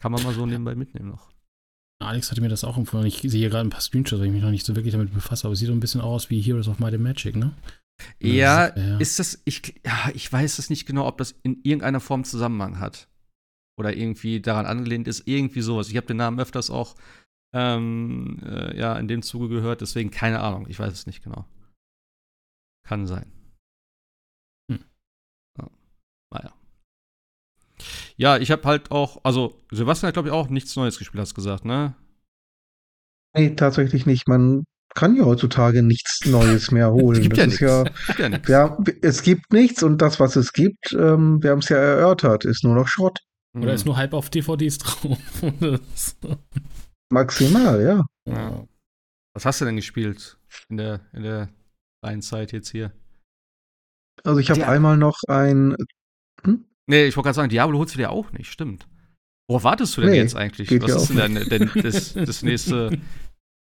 Kann 0.00 0.12
man 0.12 0.22
mal 0.22 0.34
so 0.34 0.44
nebenbei 0.44 0.74
mitnehmen 0.74 1.08
noch. 1.08 1.33
Alex 2.04 2.30
hatte 2.30 2.40
mir 2.40 2.48
das 2.48 2.64
auch 2.64 2.76
empfohlen. 2.76 3.06
Ich 3.06 3.18
sehe 3.18 3.30
hier 3.30 3.50
gerade 3.50 3.66
ein 3.66 3.70
paar 3.70 3.80
Screenshots, 3.80 4.20
weil 4.20 4.28
ich 4.28 4.32
mich 4.32 4.42
noch 4.42 4.50
nicht 4.50 4.66
so 4.66 4.76
wirklich 4.76 4.92
damit 4.92 5.12
befasse, 5.12 5.46
aber 5.46 5.52
es 5.52 5.58
sieht 5.58 5.68
so 5.68 5.74
ein 5.74 5.80
bisschen 5.80 6.00
aus 6.00 6.30
wie 6.30 6.40
Heroes 6.40 6.68
of 6.68 6.78
Might 6.78 6.94
and 6.94 7.02
Magic, 7.02 7.36
ne? 7.36 7.52
Ja, 8.20 8.66
ist, 8.66 8.76
ja. 8.76 8.98
ist 8.98 9.18
das, 9.18 9.42
ich, 9.44 9.80
ja, 9.84 10.10
ich 10.14 10.32
weiß 10.32 10.58
es 10.58 10.70
nicht 10.70 10.86
genau, 10.86 11.06
ob 11.06 11.18
das 11.18 11.32
in 11.42 11.60
irgendeiner 11.62 12.00
Form 12.00 12.24
Zusammenhang 12.24 12.80
hat. 12.80 13.08
Oder 13.78 13.96
irgendwie 13.96 14.40
daran 14.40 14.66
angelehnt 14.66 15.08
ist, 15.08 15.26
irgendwie 15.26 15.60
sowas. 15.60 15.88
Ich 15.88 15.96
habe 15.96 16.06
den 16.06 16.16
Namen 16.16 16.38
öfters 16.38 16.70
auch 16.70 16.94
ähm, 17.54 18.40
äh, 18.44 18.76
ja, 18.76 18.98
in 18.98 19.08
dem 19.08 19.22
Zuge 19.22 19.48
gehört, 19.48 19.80
deswegen 19.80 20.10
keine 20.10 20.40
Ahnung, 20.40 20.66
ich 20.68 20.78
weiß 20.78 20.92
es 20.92 21.06
nicht 21.06 21.22
genau. 21.22 21.46
Kann 22.86 23.06
sein. 23.06 23.32
Hm. 24.70 24.84
Ja. 25.58 25.70
Naja. 26.32 26.54
Ja, 28.16 28.36
ich 28.38 28.50
habe 28.50 28.62
halt 28.64 28.90
auch, 28.90 29.20
also 29.24 29.60
Sebastian 29.70 30.08
hat, 30.08 30.14
glaube 30.14 30.28
ich, 30.28 30.34
auch 30.34 30.48
nichts 30.48 30.76
Neues 30.76 30.98
gespielt, 30.98 31.20
hast 31.20 31.32
du 31.32 31.36
gesagt, 31.36 31.64
ne? 31.64 31.94
Nee, 33.36 33.50
tatsächlich 33.56 34.06
nicht. 34.06 34.28
Man 34.28 34.64
kann 34.94 35.16
ja 35.16 35.24
heutzutage 35.24 35.82
nichts 35.82 36.24
Neues 36.24 36.70
mehr 36.70 36.92
holen. 36.92 37.16
es 37.16 37.22
gibt 37.22 37.36
das 37.36 37.58
ja 37.58 38.28
nichts. 38.28 38.48
Ja, 38.48 38.66
ja 38.66 38.76
ja, 38.76 38.84
es 39.02 39.22
gibt 39.22 39.52
nichts 39.52 39.82
und 39.82 39.98
das, 39.98 40.20
was 40.20 40.36
es 40.36 40.52
gibt, 40.52 40.92
ähm, 40.92 41.42
wir 41.42 41.50
haben 41.50 41.58
es 41.58 41.68
ja 41.68 41.76
erörtert, 41.76 42.44
ist 42.44 42.64
nur 42.64 42.74
noch 42.74 42.86
Schrott. 42.86 43.18
Oder 43.56 43.68
mhm. 43.68 43.74
ist 43.74 43.86
nur 43.86 43.96
halb 43.96 44.14
auf 44.14 44.30
DVDs 44.30 44.78
drauf. 44.78 45.18
Maximal, 47.10 47.82
ja. 47.82 48.02
ja. 48.26 48.64
Was 49.32 49.44
hast 49.44 49.60
du 49.60 49.64
denn 49.64 49.76
gespielt 49.76 50.38
in 50.68 50.76
der, 50.76 51.00
in 51.12 51.22
der 51.22 51.48
freien 52.00 52.22
Zeit 52.22 52.52
jetzt 52.52 52.70
hier? 52.70 52.92
Also 54.22 54.38
ich 54.38 54.50
habe 54.50 54.66
einmal 54.66 54.96
noch 54.96 55.18
ein 55.28 55.76
hm? 56.42 56.64
Nee, 56.86 57.06
ich 57.06 57.16
wollte 57.16 57.26
gerade 57.26 57.36
sagen, 57.36 57.48
Diablo 57.48 57.78
holst 57.78 57.94
du 57.94 57.98
dir 57.98 58.10
auch 58.10 58.30
nicht, 58.32 58.50
stimmt. 58.50 58.86
Worauf 59.48 59.64
wartest 59.64 59.96
du 59.96 60.02
denn 60.02 60.10
nee, 60.10 60.18
jetzt 60.18 60.36
eigentlich? 60.36 60.70
Was 60.82 61.02
ist 61.02 61.10
denn 61.10 61.16
dein, 61.16 61.48
dein, 61.48 61.70
das, 61.82 62.14
das 62.14 62.42
nächste, 62.42 62.98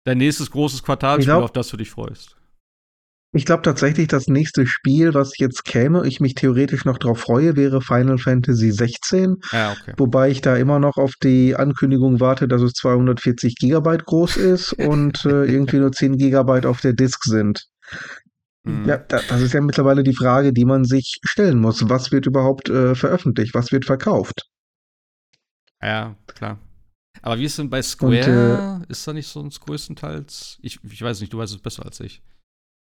dein 0.05 0.18
nächstes 0.18 0.51
großes 0.51 0.84
Quartalspiel, 0.84 1.26
glaub, 1.26 1.43
auf 1.43 1.51
das 1.51 1.70
du 1.70 1.78
dich 1.78 1.89
freust? 1.89 2.38
Ich 3.34 3.45
glaube 3.45 3.62
tatsächlich, 3.62 4.08
das 4.08 4.28
nächste 4.28 4.66
Spiel, 4.66 5.14
was 5.14 5.38
jetzt 5.38 5.66
käme, 5.66 6.08
ich 6.08 6.22
mich 6.22 6.36
theoretisch 6.36 6.86
noch 6.86 6.97
drauf 6.97 7.20
freue, 7.20 7.58
wäre 7.58 7.82
Final 7.82 8.18
Fantasy 8.18 8.72
16. 8.72 9.36
Ja, 9.51 9.74
okay. 9.74 9.93
Wobei 9.97 10.30
ich 10.30 10.41
da 10.41 10.55
immer 10.55 10.80
noch 10.80 10.95
auf 10.95 11.14
die 11.22 11.55
Ankündigung 11.55 12.22
warte, 12.22 12.47
dass 12.47 12.62
es 12.62 12.74
240 12.74 13.55
Gigabyte 13.55 14.05
groß 14.05 14.38
ist 14.38 14.74
und 14.80 15.26
äh, 15.26 15.43
irgendwie 15.43 15.78
nur 15.78 15.91
10 15.91 16.18
Gigabyte 16.18 16.66
auf 16.66 16.80
der 16.80 16.93
Disk 16.93 17.24
sind. 17.26 17.68
Mhm. 18.68 18.86
Ja, 18.88 18.97
das 18.97 19.41
ist 19.41 19.53
ja 19.53 19.61
mittlerweile 19.61 20.03
die 20.03 20.13
Frage, 20.13 20.51
die 20.51 20.65
man 20.65 20.84
sich 20.84 21.20
stellen 21.24 21.59
muss. 21.59 21.88
Was 21.89 22.11
wird 22.11 22.26
überhaupt 22.26 22.70
äh, 22.70 22.95
veröffentlicht? 22.95 23.53
Was 23.53 23.72
wird 23.72 23.86
verkauft? 23.86 24.49
Ja, 25.82 26.15
klar. 26.28 26.59
Aber 27.22 27.38
wie 27.39 27.45
ist 27.45 27.57
denn 27.57 27.70
bei 27.70 27.82
Square? 27.82 28.80
Und, 28.80 28.84
äh, 28.84 28.91
ist 28.91 29.07
da 29.07 29.13
nicht 29.13 29.28
sonst 29.28 29.59
größtenteils? 29.61 30.59
Ich, 30.61 30.80
ich 30.84 31.01
weiß 31.01 31.22
nicht, 31.22 31.34
du 31.34 31.38
weißt 31.38 31.53
es 31.53 31.61
besser 31.61 31.86
als 31.86 31.99
ich. 31.99 32.22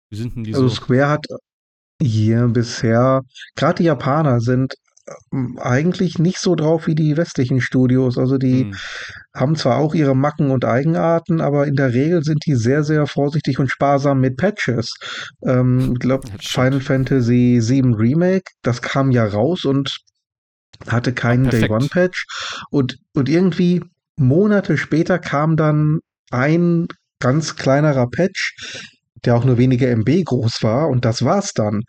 Wie 0.09 0.17
sind 0.17 0.35
denn 0.35 0.43
die 0.43 0.53
also 0.53 0.67
so? 0.67 0.75
Square 0.75 1.09
hat 1.09 1.25
hier 2.01 2.47
bisher, 2.47 3.21
gerade 3.55 3.75
die 3.75 3.83
Japaner 3.83 4.41
sind 4.41 4.73
eigentlich 5.57 6.19
nicht 6.19 6.39
so 6.39 6.55
drauf 6.55 6.87
wie 6.87 6.95
die 6.95 7.17
westlichen 7.17 7.61
Studios. 7.61 8.17
Also 8.17 8.37
die 8.37 8.65
hm. 8.65 8.75
haben 9.33 9.55
zwar 9.55 9.77
auch 9.77 9.93
ihre 9.93 10.15
Macken 10.15 10.51
und 10.51 10.65
Eigenarten, 10.65 11.41
aber 11.41 11.67
in 11.67 11.75
der 11.75 11.93
Regel 11.93 12.23
sind 12.23 12.45
die 12.45 12.55
sehr, 12.55 12.83
sehr 12.83 13.07
vorsichtig 13.07 13.59
und 13.59 13.71
sparsam 13.71 14.19
mit 14.19 14.37
Patches. 14.37 14.93
Ähm, 15.43 15.93
ich 15.93 15.99
glaube, 15.99 16.27
Final 16.39 16.81
Fantasy 16.81 17.59
VII 17.61 17.93
Remake, 17.95 18.51
das 18.61 18.81
kam 18.81 19.11
ja 19.11 19.25
raus 19.25 19.65
und 19.65 19.97
hatte 20.87 21.13
keinen 21.13 21.49
Day 21.49 21.69
One 21.69 21.87
Patch. 21.87 22.25
Und, 22.69 22.97
und 23.13 23.29
irgendwie 23.29 23.81
Monate 24.17 24.77
später 24.77 25.19
kam 25.19 25.57
dann 25.57 25.99
ein 26.31 26.87
ganz 27.19 27.55
kleinerer 27.55 28.07
Patch, 28.07 28.55
der 29.25 29.35
auch 29.35 29.45
nur 29.45 29.57
wenige 29.57 29.87
MB 29.87 30.25
groß 30.25 30.63
war 30.63 30.89
und 30.89 31.05
das 31.05 31.23
war's 31.23 31.53
dann. 31.53 31.81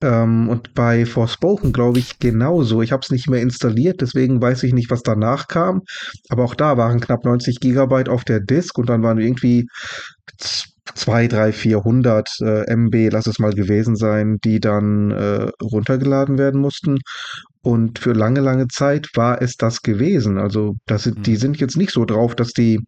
Ähm, 0.00 0.48
und 0.48 0.74
bei 0.74 1.06
Forspoken 1.06 1.72
glaube 1.72 1.98
ich 1.98 2.18
genauso. 2.18 2.82
Ich 2.82 2.92
habe 2.92 3.02
es 3.02 3.10
nicht 3.10 3.28
mehr 3.28 3.42
installiert, 3.42 4.00
deswegen 4.00 4.40
weiß 4.40 4.62
ich 4.62 4.72
nicht, 4.72 4.90
was 4.90 5.02
danach 5.02 5.48
kam. 5.48 5.82
Aber 6.28 6.44
auch 6.44 6.54
da 6.54 6.76
waren 6.76 7.00
knapp 7.00 7.24
90 7.24 7.60
Gigabyte 7.60 8.08
auf 8.08 8.24
der 8.24 8.40
Disk 8.40 8.78
und 8.78 8.88
dann 8.88 9.02
waren 9.02 9.18
irgendwie 9.18 9.66
2, 10.94 11.28
3, 11.28 11.52
400 11.52 12.28
äh, 12.40 12.74
MB, 12.74 13.12
lass 13.12 13.26
es 13.26 13.38
mal 13.38 13.52
gewesen 13.52 13.96
sein, 13.96 14.38
die 14.44 14.60
dann 14.60 15.10
äh, 15.10 15.50
runtergeladen 15.62 16.38
werden 16.38 16.60
mussten. 16.60 16.98
Und 17.60 17.98
für 17.98 18.12
lange, 18.12 18.40
lange 18.40 18.68
Zeit 18.68 19.08
war 19.14 19.42
es 19.42 19.56
das 19.56 19.82
gewesen. 19.82 20.38
Also 20.38 20.76
das, 20.86 21.06
mhm. 21.06 21.22
die 21.22 21.36
sind 21.36 21.58
jetzt 21.58 21.76
nicht 21.76 21.90
so 21.90 22.04
drauf, 22.04 22.34
dass 22.34 22.52
die 22.52 22.80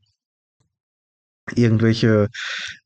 irgendwelche 1.57 2.29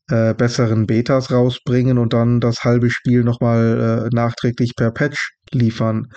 äh, 0.09 0.35
besseren 0.35 0.87
Betas 0.87 1.31
rausbringen 1.31 1.99
und 1.99 2.13
dann 2.13 2.41
das 2.41 2.65
halbe 2.65 2.91
Spiel 2.91 3.25
nochmal 3.25 4.09
äh, 4.11 4.15
nachträglich 4.15 4.77
per 4.77 4.91
Patch 4.91 5.33
liefern. 5.53 6.09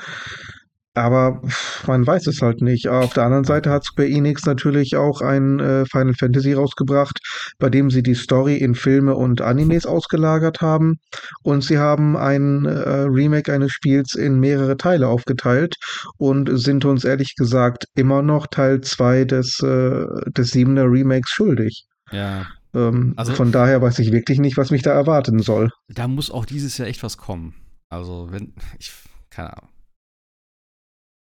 Aber 0.97 1.43
man 1.85 2.07
weiß 2.07 2.25
es 2.25 2.41
halt 2.41 2.61
nicht. 2.61 2.87
Auf 2.87 3.13
der 3.13 3.25
anderen 3.25 3.43
Seite 3.43 3.69
hat 3.69 3.83
Square 3.83 4.09
Enix 4.09 4.47
natürlich 4.47 4.95
auch 4.95 5.21
ein 5.21 5.59
äh, 5.59 5.85
Final 5.85 6.15
Fantasy 6.15 6.53
rausgebracht, 6.53 7.19
bei 7.59 7.69
dem 7.69 7.91
sie 7.91 8.01
die 8.01 8.15
Story 8.15 8.57
in 8.57 8.73
Filme 8.73 9.15
und 9.15 9.41
Animes 9.41 9.85
ausgelagert 9.85 10.59
haben. 10.61 10.95
Und 11.43 11.63
sie 11.63 11.77
haben 11.77 12.17
ein 12.17 12.65
äh, 12.65 13.01
Remake 13.01 13.53
eines 13.53 13.73
Spiels 13.73 14.15
in 14.15 14.39
mehrere 14.39 14.75
Teile 14.75 15.07
aufgeteilt 15.07 15.75
und 16.17 16.49
sind 16.57 16.83
uns 16.83 17.03
ehrlich 17.03 17.35
gesagt 17.35 17.85
immer 17.93 18.23
noch 18.23 18.47
Teil 18.47 18.81
2 18.81 19.25
des, 19.25 19.59
äh, 19.59 20.03
des 20.31 20.51
7er 20.51 20.91
Remakes 20.91 21.29
schuldig. 21.29 21.85
Ja, 22.11 22.47
ähm, 22.73 23.13
also, 23.15 23.33
von 23.33 23.51
daher 23.51 23.81
weiß 23.81 23.99
ich 23.99 24.11
wirklich 24.11 24.39
nicht, 24.39 24.57
was 24.57 24.71
mich 24.71 24.81
da 24.81 24.91
erwarten 24.91 25.39
soll. 25.39 25.71
Da 25.87 26.07
muss 26.07 26.31
auch 26.31 26.45
dieses 26.45 26.77
Jahr 26.77 26.87
echt 26.87 27.03
was 27.03 27.17
kommen. 27.17 27.55
Also, 27.89 28.27
wenn, 28.31 28.53
ich, 28.79 28.91
keine 29.29 29.57
Ahnung. 29.57 29.69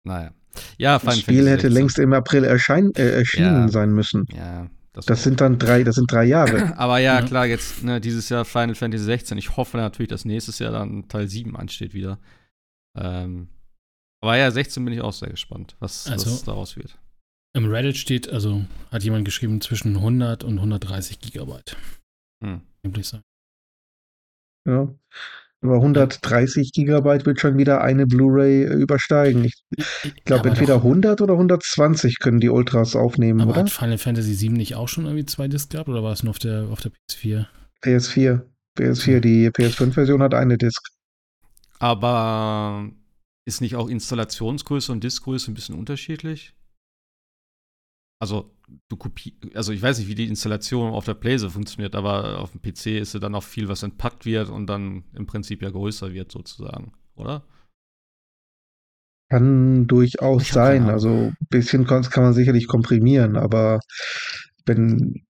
Naja. 0.03 0.31
Ja, 0.77 0.97
das 0.97 1.19
Spiel 1.19 1.47
hätte 1.47 1.67
längst 1.67 1.99
im 1.99 2.13
April 2.13 2.43
erschein, 2.43 2.91
äh, 2.95 3.09
erschienen 3.09 3.63
ja, 3.63 3.67
sein 3.67 3.91
müssen. 3.91 4.25
Ja. 4.33 4.67
Das, 4.93 5.05
das 5.05 5.21
sind 5.21 5.41
dann 5.41 5.59
drei, 5.59 5.83
das 5.83 5.95
sind 5.95 6.11
drei 6.11 6.23
Jahre. 6.23 6.75
Aber 6.77 6.97
ja, 6.97 7.19
ja, 7.19 7.25
klar, 7.25 7.45
jetzt 7.45 7.83
ne, 7.83 8.01
dieses 8.01 8.29
Jahr 8.29 8.45
Final 8.45 8.73
Fantasy 8.73 9.03
16. 9.03 9.37
Ich 9.37 9.55
hoffe 9.55 9.77
natürlich, 9.77 10.09
dass 10.09 10.25
nächstes 10.25 10.57
Jahr 10.57 10.71
dann 10.71 11.07
Teil 11.07 11.27
7 11.27 11.55
ansteht 11.55 11.93
wieder. 11.93 12.17
Ähm, 12.95 13.49
aber 14.21 14.37
ja, 14.37 14.49
16 14.49 14.83
bin 14.83 14.95
ich 14.95 15.01
auch 15.01 15.13
sehr 15.13 15.29
gespannt, 15.29 15.75
was, 15.79 16.07
also, 16.07 16.31
was 16.31 16.43
daraus 16.43 16.75
wird. 16.77 16.97
Im 17.53 17.65
Reddit 17.65 17.97
steht, 17.97 18.29
also 18.29 18.65
hat 18.91 19.03
jemand 19.03 19.25
geschrieben, 19.25 19.61
zwischen 19.61 19.95
100 19.95 20.43
und 20.43 20.57
130 20.57 21.19
Gigabyte. 21.19 21.75
Hm. 22.43 22.61
Ja. 24.67 24.93
Aber 25.61 25.75
130 25.77 26.71
Gigabyte 26.71 27.25
wird 27.25 27.39
schon 27.39 27.57
wieder 27.57 27.81
eine 27.81 28.05
Blu-ray 28.05 28.63
äh, 28.63 28.73
übersteigen. 28.73 29.43
Ich, 29.43 29.63
ich 30.03 30.23
glaube, 30.23 30.49
entweder 30.49 30.75
doch, 30.75 30.83
100 30.83 31.19
oder 31.21 31.33
120 31.33 32.19
können 32.19 32.39
die 32.39 32.49
Ultras 32.49 32.95
aufnehmen, 32.95 33.41
aber 33.41 33.51
oder? 33.51 33.61
Hat 33.61 33.71
Final 33.71 33.97
Fantasy 33.97 34.39
VII 34.39 34.49
nicht 34.49 34.75
auch 34.75 34.87
schon 34.87 35.05
irgendwie 35.05 35.25
zwei 35.25 35.47
Discs 35.47 35.69
gehabt 35.69 35.89
oder 35.89 36.03
war 36.03 36.13
es 36.13 36.21
nur 36.21 36.29
auf 36.29 36.39
der, 36.39 36.67
auf 36.69 36.81
der 36.81 36.91
PS4? 37.09 37.47
PS4. 37.83 38.41
PS4, 38.77 39.19
die 39.19 39.49
PS5-Version 39.49 40.21
hat 40.21 40.35
eine 40.35 40.59
Disc. 40.59 40.89
Aber 41.79 42.91
ist 43.45 43.61
nicht 43.61 43.75
auch 43.75 43.87
Installationsgröße 43.87 44.91
und 44.91 45.03
Diskgröße 45.03 45.51
ein 45.51 45.55
bisschen 45.55 45.75
unterschiedlich? 45.75 46.53
Also, 48.19 48.51
du 48.89 48.97
kopi 48.97 49.35
also 49.53 49.71
ich 49.71 49.81
weiß 49.81 49.99
nicht, 49.99 50.07
wie 50.07 50.15
die 50.15 50.27
Installation 50.27 50.91
auf 50.91 51.05
der 51.05 51.13
Playse 51.13 51.49
funktioniert, 51.49 51.95
aber 51.95 52.39
auf 52.39 52.51
dem 52.51 52.61
PC 52.61 52.99
ist 52.99 53.13
ja 53.13 53.19
dann 53.19 53.35
auch 53.35 53.43
viel, 53.43 53.67
was 53.67 53.83
entpackt 53.83 54.25
wird 54.25 54.49
und 54.49 54.67
dann 54.67 55.03
im 55.13 55.27
Prinzip 55.27 55.61
ja 55.61 55.69
größer 55.69 56.13
wird, 56.13 56.31
sozusagen, 56.31 56.93
oder? 57.15 57.43
Kann 59.29 59.87
durchaus 59.87 60.49
sein. 60.49 60.89
Also 60.89 61.09
ein 61.09 61.47
bisschen 61.49 61.85
kann 61.85 62.05
man 62.15 62.33
sicherlich 62.33 62.67
komprimieren, 62.67 63.35
aber 63.35 63.81
wenn, 64.65 65.25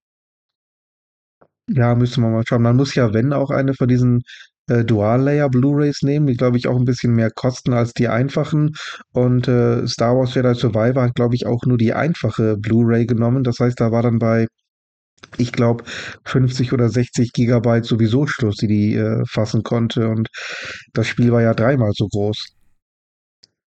ja, 1.69 1.95
müsste 1.95 2.21
man 2.21 2.31
mal 2.31 2.45
schauen. 2.47 2.61
Man 2.61 2.77
muss 2.77 2.95
ja, 2.95 3.13
wenn 3.13 3.33
auch 3.33 3.49
eine 3.49 3.73
von 3.73 3.88
diesen 3.88 4.23
äh, 4.68 4.84
Dual-Layer 4.84 5.49
Blu-rays 5.49 6.01
nehmen, 6.03 6.28
die 6.28 6.36
glaube 6.36 6.57
ich 6.57 6.68
auch 6.68 6.78
ein 6.78 6.86
bisschen 6.86 7.13
mehr 7.13 7.32
kosten 7.32 7.74
als 7.74 7.93
die 7.93 8.07
einfachen. 8.07 8.76
Und 9.11 9.47
äh, 9.47 9.88
Star 9.88 10.18
Wars 10.18 10.34
Jedi 10.36 10.53
Survivor 10.55 11.03
hat 11.03 11.15
glaube 11.15 11.36
ich 11.36 11.45
auch 11.45 11.65
nur 11.65 11.78
die 11.78 11.93
einfache 11.93 12.57
Blu-ray 12.57 13.05
genommen. 13.05 13.43
Das 13.43 13.59
heißt, 13.59 13.80
da 13.80 13.91
war 13.91 14.03
dann 14.03 14.20
bei 14.20 14.47
ich 15.38 15.51
glaube, 15.51 15.84
50 16.26 16.74
oder 16.74 16.89
60 16.89 17.34
Gigabyte 17.34 17.86
sowieso 17.86 18.28
Schluss, 18.28 18.55
die 18.57 18.68
die 18.68 18.95
äh, 18.95 19.24
fassen 19.26 19.63
konnte. 19.63 20.07
Und 20.07 20.30
das 20.93 21.07
Spiel 21.07 21.32
war 21.32 21.41
ja 21.41 21.53
dreimal 21.53 21.91
so 21.93 22.07
groß. 22.07 22.53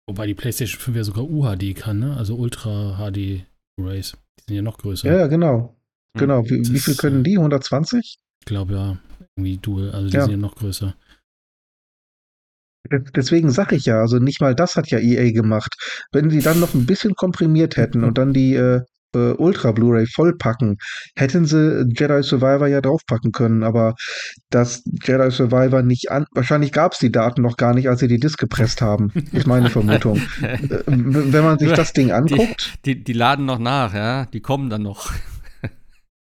Wobei 0.07 0.27
die 0.27 0.33
PlayStation 0.33 0.79
5 0.79 0.97
ja 0.97 1.03
sogar 1.03 1.23
UHD 1.23 1.75
kann, 1.75 1.99
ne? 1.99 2.17
Also 2.17 2.35
Ultra 2.35 2.97
HD 2.97 3.45
Blu-rays. 3.77 4.17
Die 4.39 4.43
sind 4.47 4.55
ja 4.55 4.61
noch 4.61 4.77
größer. 4.77 5.07
Ja, 5.07 5.27
genau. 5.27 5.75
Genau. 6.17 6.43
Wie, 6.45 6.61
wie 6.73 6.79
viel 6.79 6.95
können 6.95 7.23
die? 7.23 7.37
120? 7.37 8.17
Ich 8.39 8.45
glaube 8.45 8.73
ja 8.73 8.97
irgendwie 9.35 9.57
Dual, 9.57 9.91
also 9.91 10.09
die 10.09 10.15
ja. 10.15 10.23
sind 10.23 10.31
ja 10.31 10.37
noch 10.37 10.55
größer. 10.55 10.95
Deswegen 13.15 13.49
sage 13.49 13.75
ich 13.75 13.85
ja, 13.85 13.99
also 13.99 14.19
nicht 14.19 14.41
mal 14.41 14.53
das 14.53 14.75
hat 14.75 14.89
ja 14.89 14.99
EA 14.99 15.31
gemacht. 15.31 15.73
Wenn 16.11 16.29
sie 16.29 16.41
dann 16.41 16.59
noch 16.59 16.73
ein 16.75 16.85
bisschen 16.85 17.15
komprimiert 17.15 17.77
hätten 17.77 18.03
und 18.03 18.19
dann 18.19 18.31
die 18.31 18.53
äh, 18.53 18.81
äh, 19.15 19.33
Ultra 19.33 19.71
Blu-ray 19.71 20.05
vollpacken, 20.05 20.77
hätten 21.15 21.45
sie 21.45 21.89
Jedi 21.97 22.21
Survivor 22.21 22.67
ja 22.67 22.81
draufpacken 22.81 23.31
können, 23.31 23.63
aber 23.63 23.95
dass 24.51 24.83
Jedi 24.85 25.31
Survivor 25.31 25.81
nicht 25.81 26.11
an, 26.11 26.25
wahrscheinlich 26.31 26.71
gab 26.71 26.93
es 26.93 26.99
die 26.99 27.11
Daten 27.11 27.41
noch 27.41 27.57
gar 27.57 27.73
nicht, 27.73 27.89
als 27.89 28.01
sie 28.01 28.07
die 28.07 28.19
Disk 28.19 28.37
gepresst 28.37 28.81
haben, 28.81 29.11
ist 29.31 29.47
meine 29.47 29.71
Vermutung. 29.71 30.17
äh, 30.41 30.59
wenn 30.85 31.43
man 31.43 31.57
sich 31.57 31.73
das 31.73 31.93
Ding 31.93 32.11
anguckt. 32.11 32.77
Die, 32.85 32.95
die, 32.95 33.03
die, 33.03 33.13
laden 33.13 33.45
noch 33.45 33.59
nach, 33.59 33.95
ja, 33.95 34.25
die 34.27 34.41
kommen 34.41 34.69
dann 34.69 34.83
noch. 34.83 35.11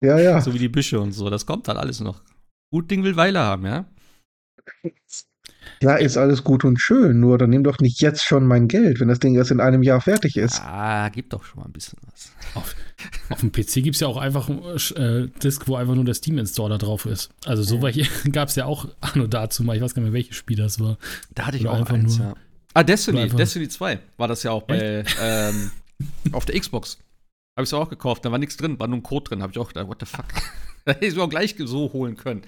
ja, 0.04 0.20
ja. 0.20 0.40
So 0.42 0.54
wie 0.54 0.60
die 0.60 0.70
Büsche 0.70 1.00
und 1.00 1.14
so, 1.14 1.32
das 1.32 1.48
kommt 1.48 1.68
dann 1.68 1.78
alles 1.78 2.02
noch. 2.02 2.22
Gut 2.72 2.90
Ding 2.90 3.04
will 3.04 3.18
Weile 3.18 3.40
haben, 3.40 3.66
ja? 3.66 3.86
Ja, 5.82 5.96
ist 5.96 6.16
alles 6.16 6.44
gut 6.44 6.64
und 6.64 6.80
schön, 6.80 7.20
nur 7.20 7.38
dann 7.38 7.50
nimm 7.50 7.64
doch 7.64 7.80
nicht 7.80 8.00
jetzt 8.02 8.24
schon 8.24 8.46
mein 8.46 8.68
Geld, 8.68 9.00
wenn 9.00 9.08
das 9.08 9.20
Ding 9.20 9.36
erst 9.36 9.52
in 9.52 9.60
einem 9.60 9.84
Jahr 9.84 10.00
fertig 10.00 10.38
ist. 10.38 10.62
Ah, 10.62 11.10
gib 11.10 11.30
doch 11.32 11.44
schon 11.44 11.60
mal 11.60 11.66
ein 11.66 11.72
bisschen 11.74 11.98
was. 12.10 12.32
Auf, 12.54 12.76
auf 13.30 13.40
dem 13.40 13.52
PC 13.52 13.84
gibt 13.84 13.96
es 13.96 14.00
ja 14.00 14.08
auch 14.08 14.18
einfach 14.18 14.48
ein 14.48 14.62
äh, 14.96 15.28
Disk, 15.44 15.68
wo 15.68 15.76
einfach 15.76 15.96
nur 15.96 16.06
der 16.06 16.14
Steam-Installer 16.14 16.78
drauf 16.78 17.06
ist. 17.06 17.32
Also 17.46 17.64
so 17.64 17.86
ja. 17.88 18.06
gab 18.32 18.50
es 18.50 18.56
ja 18.56 18.66
auch 18.66 18.88
Anno 19.02 19.28
dazu 19.28 19.64
mal. 19.64 19.76
Ich 19.76 19.82
weiß 19.82 19.94
gar 19.94 20.02
nicht 20.02 20.12
mehr, 20.12 20.20
welches 20.20 20.38
Spiel 20.38 20.58
das 20.58 20.80
war. 20.80 20.98
Da 21.36 21.48
hatte 21.48 21.58
ich 21.58 21.64
Oder 21.64 21.74
auch 21.74 21.80
einfach 21.80 21.96
eins, 21.96 22.18
nur. 22.18 22.28
Ja. 22.28 22.34
Ah, 22.74 22.84
Destiny, 22.84 23.28
Destiny 23.28 23.68
2 23.68 24.00
war 24.18 24.28
das 24.30 24.44
ja 24.44 24.52
auch 24.52 24.64
bei 24.64 25.04
ähm, 25.22 25.72
auf 26.32 26.46
der 26.46 26.58
Xbox. 26.60 27.00
Habe 27.56 27.64
ich 27.64 27.70
es 27.70 27.74
auch 27.74 27.90
gekauft, 27.90 28.24
da 28.26 28.32
war 28.32 28.38
nichts 28.38 28.58
drin, 28.58 28.80
war 28.80 28.88
nur 28.88 29.00
ein 29.00 29.04
Code 29.04 29.30
drin. 29.30 29.42
Habe 29.42 29.52
ich 29.52 29.60
auch 29.60 29.68
gedacht, 29.68 29.88
what 29.88 30.00
the 30.00 30.06
fuck. 30.06 30.26
Hätte 30.86 31.06
ich 31.06 31.14
es 31.14 31.20
auch 31.20 31.30
gleich 31.30 31.56
so 31.58 31.92
holen 31.94 32.16
können. 32.16 32.44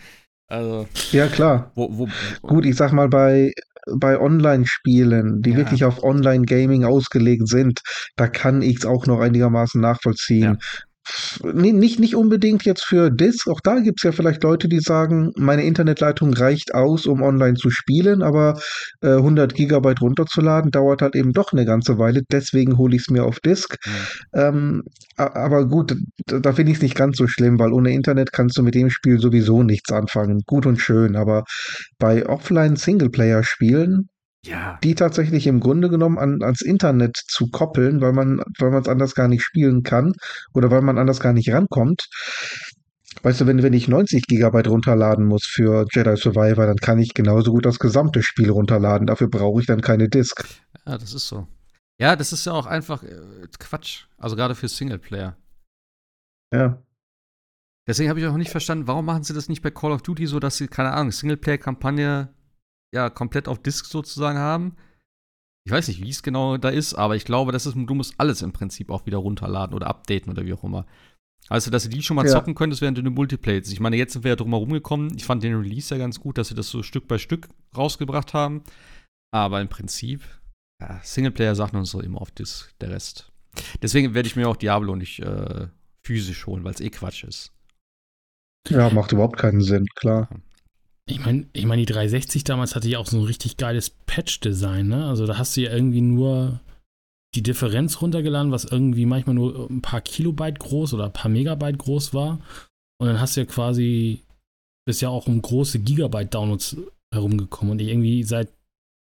Also, 0.47 0.87
ja, 1.11 1.27
klar. 1.27 1.71
Wo, 1.75 1.89
wo, 1.97 2.07
wo, 2.41 2.47
Gut, 2.47 2.65
ich 2.65 2.75
sag 2.75 2.91
mal, 2.91 3.07
bei, 3.09 3.53
bei 3.95 4.19
Online-Spielen, 4.19 5.41
die 5.41 5.51
ja. 5.51 5.57
wirklich 5.57 5.83
auf 5.83 6.03
Online-Gaming 6.03 6.85
ausgelegt 6.85 7.47
sind, 7.47 7.81
da 8.15 8.27
kann 8.27 8.61
ich 8.61 8.77
es 8.77 8.85
auch 8.85 9.05
noch 9.05 9.19
einigermaßen 9.19 9.79
nachvollziehen. 9.79 10.59
Ja. 10.59 10.83
Nicht, 11.43 11.99
nicht 11.99 12.15
unbedingt 12.15 12.63
jetzt 12.63 12.85
für 12.85 13.09
Disc. 13.09 13.47
Auch 13.47 13.59
da 13.61 13.79
gibt 13.79 13.99
es 13.99 14.03
ja 14.03 14.11
vielleicht 14.11 14.43
Leute, 14.43 14.67
die 14.67 14.79
sagen, 14.79 15.31
meine 15.35 15.63
Internetleitung 15.63 16.33
reicht 16.33 16.73
aus, 16.73 17.05
um 17.05 17.21
online 17.21 17.55
zu 17.55 17.69
spielen, 17.69 18.21
aber 18.21 18.59
äh, 19.01 19.15
100 19.15 19.53
Gigabyte 19.53 20.01
runterzuladen 20.01 20.71
dauert 20.71 21.01
halt 21.01 21.15
eben 21.15 21.33
doch 21.33 21.51
eine 21.51 21.65
ganze 21.65 21.97
Weile. 21.97 22.21
Deswegen 22.31 22.77
hole 22.77 22.95
ich 22.95 23.03
es 23.03 23.09
mir 23.09 23.25
auf 23.25 23.39
Disk. 23.39 23.77
Mhm. 23.85 23.91
Ähm, 24.33 24.83
aber 25.17 25.67
gut, 25.67 25.95
da, 26.25 26.39
da 26.39 26.53
finde 26.53 26.71
ich 26.71 26.77
es 26.77 26.83
nicht 26.83 26.95
ganz 26.95 27.17
so 27.17 27.27
schlimm, 27.27 27.59
weil 27.59 27.73
ohne 27.73 27.93
Internet 27.93 28.31
kannst 28.31 28.57
du 28.57 28.63
mit 28.63 28.75
dem 28.75 28.89
Spiel 28.89 29.19
sowieso 29.19 29.63
nichts 29.63 29.91
anfangen. 29.91 30.41
Gut 30.45 30.65
und 30.65 30.79
schön, 30.79 31.15
aber 31.15 31.43
bei 31.99 32.25
Offline-Singleplayer-Spielen 32.25 34.09
ja. 34.45 34.77
die 34.83 34.95
tatsächlich 34.95 35.47
im 35.47 35.59
Grunde 35.59 35.89
genommen 35.89 36.17
an, 36.17 36.41
ans 36.41 36.61
Internet 36.61 37.17
zu 37.27 37.49
koppeln, 37.49 38.01
weil 38.01 38.13
man, 38.13 38.41
weil 38.59 38.71
man 38.71 38.81
es 38.81 38.87
anders 38.87 39.15
gar 39.15 39.27
nicht 39.27 39.43
spielen 39.43 39.83
kann 39.83 40.13
oder 40.53 40.71
weil 40.71 40.81
man 40.81 40.97
anders 40.97 41.19
gar 41.19 41.33
nicht 41.33 41.51
rankommt. 41.51 42.07
Weißt 43.21 43.41
du, 43.41 43.47
wenn, 43.47 43.61
wenn 43.63 43.73
ich 43.73 43.87
90 43.87 44.25
Gigabyte 44.27 44.67
runterladen 44.67 45.25
muss 45.25 45.45
für 45.45 45.85
Jedi 45.93 46.17
Survivor, 46.17 46.65
dann 46.65 46.77
kann 46.77 46.99
ich 46.99 47.13
genauso 47.13 47.51
gut 47.51 47.65
das 47.65 47.79
gesamte 47.79 48.23
Spiel 48.23 48.49
runterladen. 48.49 49.07
Dafür 49.07 49.29
brauche 49.29 49.61
ich 49.61 49.67
dann 49.67 49.81
keine 49.81 50.09
Disk. 50.09 50.45
Ja, 50.85 50.97
das 50.97 51.13
ist 51.13 51.27
so. 51.27 51.47
Ja, 51.99 52.15
das 52.15 52.33
ist 52.33 52.45
ja 52.45 52.53
auch 52.53 52.65
einfach 52.65 53.03
äh, 53.03 53.21
Quatsch. 53.59 54.05
Also 54.17 54.35
gerade 54.35 54.55
für 54.55 54.67
Singleplayer. 54.67 55.37
Ja. 56.51 56.81
Deswegen 57.87 58.09
habe 58.09 58.19
ich 58.19 58.25
auch 58.25 58.35
nicht 58.35 58.51
verstanden, 58.51 58.87
warum 58.87 59.05
machen 59.05 59.23
sie 59.23 59.33
das 59.33 59.47
nicht 59.47 59.61
bei 59.61 59.71
Call 59.71 59.91
of 59.91 60.01
Duty 60.01 60.25
so, 60.25 60.39
dass 60.39 60.57
sie, 60.57 60.67
keine 60.67 60.91
Ahnung, 60.91 61.11
Singleplayer-Kampagne 61.11 62.33
ja 62.93 63.09
komplett 63.09 63.47
auf 63.47 63.61
Disk 63.61 63.85
sozusagen 63.85 64.37
haben. 64.37 64.75
Ich 65.65 65.71
weiß 65.71 65.87
nicht, 65.87 66.01
wie 66.01 66.09
es 66.09 66.23
genau 66.23 66.57
da 66.57 66.69
ist, 66.69 66.93
aber 66.93 67.15
ich 67.15 67.25
glaube, 67.25 67.51
das 67.51 67.65
ist, 67.65 67.75
du 67.75 67.93
musst 67.93 68.15
alles 68.17 68.41
im 68.41 68.51
Prinzip 68.51 68.89
auch 68.89 69.05
wieder 69.05 69.17
runterladen 69.17 69.75
oder 69.75 69.87
updaten 69.87 70.31
oder 70.31 70.45
wie 70.45 70.53
auch 70.53 70.63
immer. 70.63 70.85
Also, 71.49 71.71
dass 71.71 71.83
du 71.83 71.89
die 71.89 72.01
schon 72.01 72.15
mal 72.15 72.25
ja. 72.25 72.31
zocken 72.31 72.55
könntest, 72.55 72.81
während 72.81 72.97
du 72.97 73.01
eine 73.01 73.09
Multiplayer 73.09 73.61
Ich 73.61 73.79
meine, 73.79 73.97
jetzt 73.97 74.13
sind 74.13 74.23
wir 74.23 74.29
ja 74.29 74.35
drum 74.35 74.51
herum 74.51 74.71
gekommen. 74.71 75.11
Ich 75.15 75.25
fand 75.25 75.43
den 75.43 75.55
Release 75.55 75.93
ja 75.93 75.99
ganz 75.99 76.19
gut, 76.19 76.37
dass 76.37 76.49
sie 76.49 76.55
das 76.55 76.69
so 76.69 76.83
Stück 76.83 77.07
bei 77.07 77.17
Stück 77.17 77.49
rausgebracht 77.75 78.33
haben. 78.33 78.63
Aber 79.33 79.59
im 79.61 79.67
Prinzip, 79.67 80.23
ja, 80.81 80.99
Singleplayer-Sachen 81.03 81.77
und 81.77 81.85
so 81.85 82.01
immer 82.01 82.21
auf 82.21 82.31
Disk, 82.31 82.77
der 82.79 82.91
Rest. 82.91 83.31
Deswegen 83.81 84.13
werde 84.13 84.27
ich 84.27 84.35
mir 84.35 84.47
auch 84.47 84.55
Diablo 84.55 84.95
nicht 84.95 85.19
äh, 85.19 85.67
physisch 86.05 86.47
holen, 86.47 86.63
weil 86.63 86.73
es 86.73 86.81
eh 86.81 86.89
Quatsch 86.89 87.23
ist. 87.23 87.51
Ja, 88.69 88.89
macht 88.89 89.11
überhaupt 89.11 89.37
keinen 89.37 89.61
Sinn, 89.61 89.85
klar. 89.95 90.29
Ich 91.05 91.19
meine, 91.19 91.47
ich 91.51 91.65
mein, 91.65 91.79
die 91.79 91.85
360 91.85 92.43
damals 92.43 92.75
hatte 92.75 92.89
ja 92.89 92.99
auch 92.99 93.07
so 93.07 93.17
ein 93.17 93.25
richtig 93.25 93.57
geiles 93.57 93.89
Patch-Design, 93.89 94.87
ne? 94.87 95.05
Also 95.05 95.25
da 95.25 95.37
hast 95.37 95.57
du 95.57 95.61
ja 95.61 95.71
irgendwie 95.73 96.01
nur 96.01 96.61
die 97.35 97.43
Differenz 97.43 98.01
runtergeladen, 98.01 98.51
was 98.51 98.63
irgendwie 98.63 99.05
manchmal 99.05 99.35
nur 99.35 99.69
ein 99.69 99.81
paar 99.81 100.01
Kilobyte 100.01 100.59
groß 100.59 100.93
oder 100.93 101.05
ein 101.05 101.13
paar 101.13 101.31
Megabyte 101.31 101.77
groß 101.77 102.13
war. 102.13 102.39
Und 102.99 103.07
dann 103.07 103.19
hast 103.19 103.35
du 103.35 103.41
ja 103.41 103.45
quasi, 103.45 104.21
bist 104.85 105.01
ja 105.01 105.09
auch 105.09 105.27
um 105.27 105.41
große 105.41 105.79
Gigabyte-Downloads 105.79 106.77
herumgekommen. 107.13 107.73
Und 107.73 107.81
ich 107.81 107.89
irgendwie 107.89 108.23
seit 108.23 108.49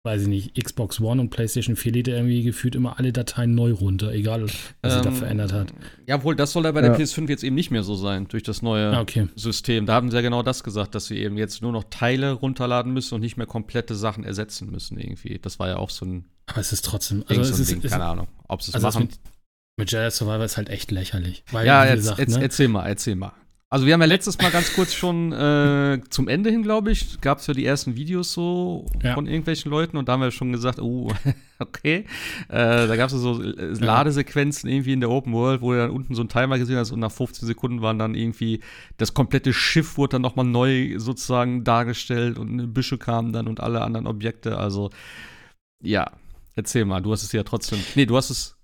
weiß 0.04 0.24
ich 0.24 0.28
nicht, 0.28 0.56
Xbox 0.56 1.00
One 1.00 1.22
und 1.22 1.30
PlayStation 1.30 1.76
4 1.76 1.92
lädt 1.92 2.08
er 2.08 2.16
irgendwie 2.16 2.42
gefühlt 2.42 2.74
immer 2.76 2.98
alle 2.98 3.14
Dateien 3.14 3.54
neu 3.54 3.72
runter, 3.72 4.12
egal 4.12 4.44
was 4.44 4.52
ähm, 4.82 4.90
sich 4.90 5.02
da 5.02 5.12
verändert 5.12 5.54
hat. 5.54 5.74
Ja, 6.08 6.24
wohl, 6.24 6.36
das 6.36 6.54
soll 6.54 6.66
ja 6.66 6.72
bei 6.72 6.82
der 6.82 6.98
PS5 6.98 7.30
jetzt 7.30 7.44
eben 7.44 7.56
nicht 7.56 7.70
mehr 7.70 7.84
so 7.84 7.96
sein, 7.96 8.28
durch 8.28 8.42
das 8.42 8.64
neue 8.64 8.98
ah, 8.98 9.02
okay. 9.02 9.28
System. 9.36 9.86
Da 9.86 9.94
haben 9.94 10.10
sie 10.10 10.16
ja 10.16 10.22
genau 10.22 10.42
das 10.42 10.64
gesagt, 10.64 10.96
dass 10.96 11.06
sie 11.06 11.18
eben 11.18 11.38
jetzt 11.38 11.62
nur 11.62 11.72
noch 11.72 11.84
Teile 11.90 12.32
runterladen 12.32 12.92
müssen 12.92 13.16
und 13.16 13.22
nicht 13.22 13.38
mehr 13.38 13.46
komplette 13.46 13.94
Sachen 13.94 14.24
ersetzen 14.24 14.72
müssen 14.72 14.98
irgendwie. 14.98 15.38
Das 15.40 15.60
war 15.60 15.68
ja 15.68 15.78
auch 15.78 15.92
so 15.92 16.06
ein. 16.06 16.26
Aber 16.48 16.62
es 16.62 16.74
ist 16.74 16.84
trotzdem. 16.84 17.24
Also 17.28 17.44
so 17.44 17.54
es 17.54 17.60
ist, 17.60 17.72
Ding, 17.72 17.82
keine 17.82 18.06
Ahnung, 18.06 18.28
ob 18.48 18.64
sie 18.64 18.72
es 18.72 18.76
also 18.76 18.88
machen. 18.88 19.02
Mit, 19.10 19.20
mit 19.78 19.92
Jedi 19.92 20.10
Survivor 20.10 20.44
ist 20.44 20.58
halt 20.58 20.70
echt 20.70 20.90
lächerlich. 20.90 21.44
Weil, 21.52 21.68
ja, 21.68 21.86
jetzt, 21.86 21.98
gesagt, 21.98 22.20
jetzt, 22.20 22.38
ne? 22.38 22.42
erzähl 22.42 22.68
mal, 22.68 22.88
erzähl 22.88 23.16
mal. 23.16 23.34
Also 23.74 23.86
wir 23.86 23.94
haben 23.94 24.02
ja 24.02 24.08
letztes 24.08 24.38
Mal 24.38 24.52
ganz 24.52 24.74
kurz 24.74 24.94
schon 24.94 25.32
äh, 25.32 26.02
zum 26.10 26.28
Ende 26.28 26.50
hin, 26.50 26.62
glaube 26.62 26.92
ich, 26.92 27.22
gab 27.22 27.38
es 27.38 27.48
ja 27.48 27.54
die 27.54 27.66
ersten 27.66 27.96
Videos 27.96 28.34
so 28.34 28.86
ja. 29.02 29.14
von 29.14 29.28
irgendwelchen 29.28 29.72
Leuten 29.72 29.96
und 29.96 30.10
da 30.10 30.14
haben 30.14 30.20
wir 30.20 30.32
schon 30.32 30.52
gesagt, 30.52 30.82
oh, 30.82 31.10
okay. 31.60 32.04
Äh, 32.50 32.88
da 32.88 32.96
gab 32.98 33.10
es 33.10 33.14
so 33.14 33.42
äh, 33.42 33.72
Ladesequenzen 33.74 34.70
irgendwie 34.70 34.92
in 34.92 35.00
der 35.00 35.10
Open 35.10 35.32
World, 35.32 35.62
wo 35.62 35.72
du 35.72 35.78
dann 35.78 35.92
unten 35.92 36.16
so 36.16 36.22
einen 36.22 36.28
Timer 36.28 36.58
gesehen 36.58 36.76
hast 36.76 36.92
und 36.92 37.00
nach 37.00 37.14
15 37.14 37.48
Sekunden 37.48 37.82
waren 37.82 37.98
dann 37.98 38.14
irgendwie, 38.14 38.60
das 38.98 39.14
komplette 39.14 39.54
Schiff 39.54 39.98
wurde 39.98 40.16
dann 40.16 40.22
nochmal 40.22 40.46
neu 40.46 41.00
sozusagen 41.00 41.64
dargestellt 41.64 42.38
und 42.38 42.74
Büsche 42.74 42.98
kamen 42.98 43.32
dann 43.32 43.48
und 43.48 43.62
alle 43.62 43.84
anderen 43.84 44.06
Objekte. 44.06 44.58
Also 44.58 44.90
Ja, 45.82 46.12
erzähl 46.56 46.84
mal, 46.84 47.02
du 47.02 47.14
hast 47.14 47.24
es 47.24 47.32
ja 47.32 47.44
trotzdem. 47.44 47.80
Nee, 47.96 48.06
du 48.06 48.18
hast 48.18 48.32
es. 48.32 48.58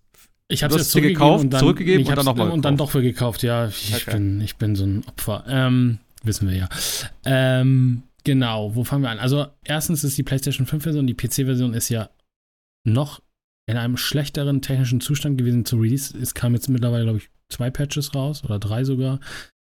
Ich 0.50 0.64
habe 0.64 0.76
es 0.76 0.93
gekauft, 0.93 1.43
und 1.43 1.50
dann, 1.52 1.60
zurückgegeben 1.60 2.08
und 2.08 2.18
dann 2.18 2.26
nochmal. 2.26 2.52
Und 2.52 2.64
dann 2.64 2.78
doch 2.78 2.91
für 2.91 3.02
gekauft, 3.02 3.43
ja. 3.43 3.68
Ich, 3.68 3.93
okay. 3.93 4.14
bin, 4.14 4.41
ich 4.41 4.56
bin 4.56 4.76
so 4.76 4.86
ein 4.86 5.04
Opfer. 5.08 5.43
Ähm, 5.48 6.00
wissen 6.24 6.50
wir 6.50 6.56
ja. 6.56 6.70
Ähm, 7.26 8.04
genau, 8.24 8.74
wo 8.76 8.84
fangen 8.84 9.04
wir 9.04 9.10
an? 9.10 9.20
Also, 9.20 9.48
erstens 9.66 10.04
ist 10.04 10.18
die 10.18 10.24
PlayStation 10.24 10.66
5-Version, 10.66 11.06
die 11.06 11.16
PC-Version 11.16 11.74
ist 11.74 11.89
ja 11.89 12.10
noch 12.86 13.22
in 13.70 13.76
einem 13.76 13.98
schlechteren 13.98 14.62
technischen 14.62 15.02
Zustand 15.02 15.38
gewesen 15.38 15.66
zu 15.66 15.78
Release. 15.78 16.18
Es 16.18 16.34
kam 16.34 16.54
jetzt 16.54 16.70
mittlerweile, 16.70 17.04
glaube 17.04 17.18
ich, 17.20 17.30
zwei 17.50 17.70
Patches 17.70 18.16
raus 18.16 18.43
oder 18.45 18.60
drei 18.60 18.86
sogar. 18.86 19.20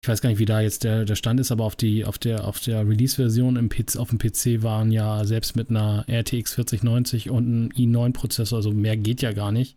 Ich 0.02 0.08
weiß 0.08 0.20
gar 0.20 0.30
nicht, 0.30 0.38
wie 0.38 0.46
da 0.46 0.60
jetzt 0.60 0.82
der, 0.82 1.04
der 1.04 1.14
Stand 1.14 1.38
ist, 1.38 1.52
aber 1.52 1.64
auf, 1.64 1.76
die, 1.76 2.04
auf 2.04 2.18
der, 2.18 2.48
auf 2.48 2.58
der 2.58 2.88
Release-Version 2.88 3.70
auf 3.96 4.08
dem 4.08 4.18
PC 4.18 4.62
waren 4.62 4.90
ja 4.90 5.24
selbst 5.24 5.54
mit 5.54 5.70
einer 5.70 6.04
RTX 6.08 6.54
4090 6.54 7.30
und 7.30 7.44
einem 7.44 7.68
i9-Prozessor, 7.68 8.56
also 8.56 8.72
mehr 8.72 8.96
geht 8.96 9.22
ja 9.22 9.32
gar 9.32 9.52
nicht, 9.52 9.76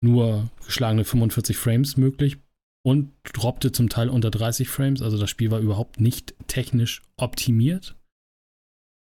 nur 0.00 0.50
geschlagene 0.64 1.04
45 1.04 1.56
Frames 1.56 1.96
möglich 1.96 2.38
und 2.82 3.12
droppte 3.24 3.72
zum 3.72 3.88
Teil 3.88 4.08
unter 4.08 4.30
30 4.30 4.68
Frames. 4.68 5.02
Also 5.02 5.18
das 5.18 5.30
Spiel 5.30 5.50
war 5.50 5.60
überhaupt 5.60 6.00
nicht 6.00 6.34
technisch 6.46 7.02
optimiert. 7.16 7.96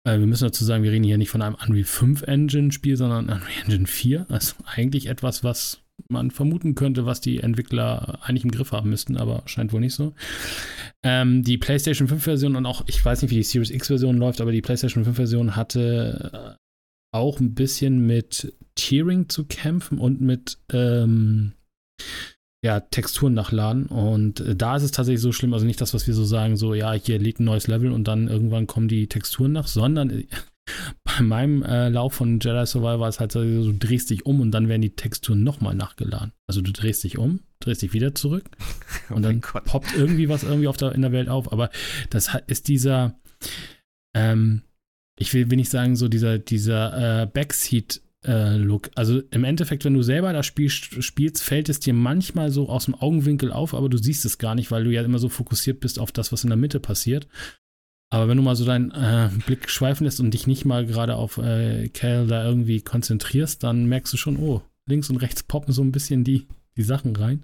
Äh, 0.05 0.19
wir 0.19 0.27
müssen 0.27 0.45
dazu 0.45 0.65
sagen, 0.65 0.83
wir 0.83 0.91
reden 0.91 1.03
hier 1.03 1.17
nicht 1.17 1.29
von 1.29 1.41
einem 1.41 1.55
Unreal 1.55 1.85
5 1.85 2.23
Engine 2.23 2.71
Spiel, 2.71 2.97
sondern 2.97 3.25
Unreal 3.25 3.63
Engine 3.63 3.87
4. 3.87 4.25
Also 4.29 4.55
eigentlich 4.65 5.07
etwas, 5.07 5.43
was 5.43 5.81
man 6.07 6.31
vermuten 6.31 6.75
könnte, 6.75 7.05
was 7.05 7.21
die 7.21 7.39
Entwickler 7.39 8.19
eigentlich 8.21 8.45
im 8.45 8.51
Griff 8.51 8.71
haben 8.71 8.89
müssten, 8.89 9.17
aber 9.17 9.43
scheint 9.45 9.73
wohl 9.73 9.81
nicht 9.81 9.95
so. 9.95 10.13
Ähm, 11.03 11.43
die 11.43 11.57
PlayStation 11.57 12.07
5 12.07 12.23
Version 12.23 12.55
und 12.55 12.65
auch, 12.65 12.83
ich 12.87 13.03
weiß 13.03 13.21
nicht, 13.21 13.31
wie 13.31 13.35
die 13.35 13.43
Series 13.43 13.69
X 13.69 13.87
Version 13.87 14.17
läuft, 14.17 14.39
aber 14.41 14.51
die 14.51 14.61
PlayStation 14.61 15.03
5 15.03 15.15
Version 15.15 15.55
hatte 15.55 16.57
äh, 16.57 16.68
auch 17.11 17.39
ein 17.39 17.53
bisschen 17.53 18.05
mit 18.05 18.53
Tearing 18.75 19.29
zu 19.29 19.45
kämpfen 19.45 19.97
und 19.97 20.21
mit 20.21 20.57
ähm, 20.71 21.53
ja, 22.63 22.79
Texturen 22.79 23.33
nachladen. 23.33 23.85
Und 23.87 24.41
äh, 24.41 24.55
da 24.55 24.75
ist 24.75 24.83
es 24.83 24.91
tatsächlich 24.91 25.21
so 25.21 25.31
schlimm, 25.31 25.53
also 25.53 25.65
nicht 25.65 25.81
das, 25.81 25.93
was 25.93 26.07
wir 26.07 26.13
so 26.13 26.25
sagen, 26.25 26.57
so, 26.57 26.73
ja, 26.73 26.93
hier 26.93 27.19
liegt 27.19 27.39
ein 27.39 27.45
neues 27.45 27.67
Level 27.67 27.91
und 27.91 28.07
dann 28.07 28.27
irgendwann 28.27 28.67
kommen 28.67 28.87
die 28.87 29.07
Texturen 29.07 29.53
nach, 29.53 29.67
sondern 29.67 30.09
äh, 30.09 30.27
bei 31.03 31.21
meinem 31.21 31.63
äh, 31.63 31.89
Lauf 31.89 32.13
von 32.13 32.39
Jedi 32.39 32.65
Survivor 32.65 33.07
es 33.07 33.19
halt 33.19 33.31
so, 33.31 33.41
du 33.41 33.73
drehst 33.73 34.09
dich 34.09 34.25
um 34.25 34.41
und 34.41 34.51
dann 34.51 34.67
werden 34.67 34.81
die 34.81 34.95
Texturen 34.95 35.43
nochmal 35.43 35.75
nachgeladen. 35.75 36.33
Also 36.47 36.61
du 36.61 36.71
drehst 36.71 37.03
dich 37.03 37.17
um, 37.17 37.39
drehst 37.59 37.81
dich 37.81 37.93
wieder 37.93 38.13
zurück 38.13 38.49
oh 39.09 39.15
und 39.15 39.23
dann 39.23 39.41
poppt 39.41 39.95
irgendwie 39.95 40.29
was 40.29 40.43
irgendwie 40.43 40.67
auf 40.67 40.77
der, 40.77 40.93
in 40.93 41.01
der 41.01 41.11
Welt 41.11 41.29
auf. 41.29 41.51
Aber 41.51 41.69
das 42.09 42.29
ist 42.47 42.67
dieser, 42.67 43.19
ähm, 44.13 44.63
ich 45.19 45.33
will, 45.33 45.49
will 45.49 45.57
nicht 45.57 45.69
sagen, 45.69 45.95
so 45.95 46.07
dieser, 46.07 46.39
dieser 46.39 47.21
äh, 47.21 47.25
Backseat- 47.25 48.01
äh, 48.25 48.57
Look. 48.57 48.91
Also 48.95 49.21
im 49.31 49.43
Endeffekt, 49.43 49.85
wenn 49.85 49.93
du 49.93 50.01
selber 50.01 50.33
das 50.33 50.45
Spiel 50.45 50.69
spielst, 50.69 51.43
fällt 51.43 51.69
es 51.69 51.79
dir 51.79 51.93
manchmal 51.93 52.51
so 52.51 52.69
aus 52.69 52.85
dem 52.85 52.95
Augenwinkel 52.95 53.51
auf, 53.51 53.73
aber 53.73 53.89
du 53.89 53.97
siehst 53.97 54.25
es 54.25 54.37
gar 54.37 54.55
nicht, 54.55 54.71
weil 54.71 54.83
du 54.83 54.91
ja 54.91 55.03
immer 55.03 55.19
so 55.19 55.29
fokussiert 55.29 55.79
bist 55.79 55.99
auf 55.99 56.11
das, 56.11 56.31
was 56.31 56.43
in 56.43 56.49
der 56.49 56.57
Mitte 56.57 56.79
passiert. 56.79 57.27
Aber 58.11 58.27
wenn 58.27 58.37
du 58.37 58.43
mal 58.43 58.55
so 58.55 58.65
deinen 58.65 58.91
äh, 58.91 59.29
Blick 59.45 59.69
schweifen 59.69 60.03
lässt 60.03 60.19
und 60.19 60.33
dich 60.33 60.47
nicht 60.47 60.65
mal 60.65 60.85
gerade 60.85 61.15
auf 61.15 61.37
äh, 61.37 61.89
Cal 61.89 62.27
da 62.27 62.43
irgendwie 62.43 62.81
konzentrierst, 62.81 63.63
dann 63.63 63.85
merkst 63.85 64.11
du 64.11 64.17
schon, 64.17 64.37
oh, 64.37 64.63
links 64.87 65.09
und 65.09 65.17
rechts 65.17 65.43
poppen 65.43 65.73
so 65.73 65.83
ein 65.83 65.91
bisschen 65.91 66.23
die, 66.23 66.47
die 66.75 66.83
Sachen 66.83 67.15
rein. 67.15 67.43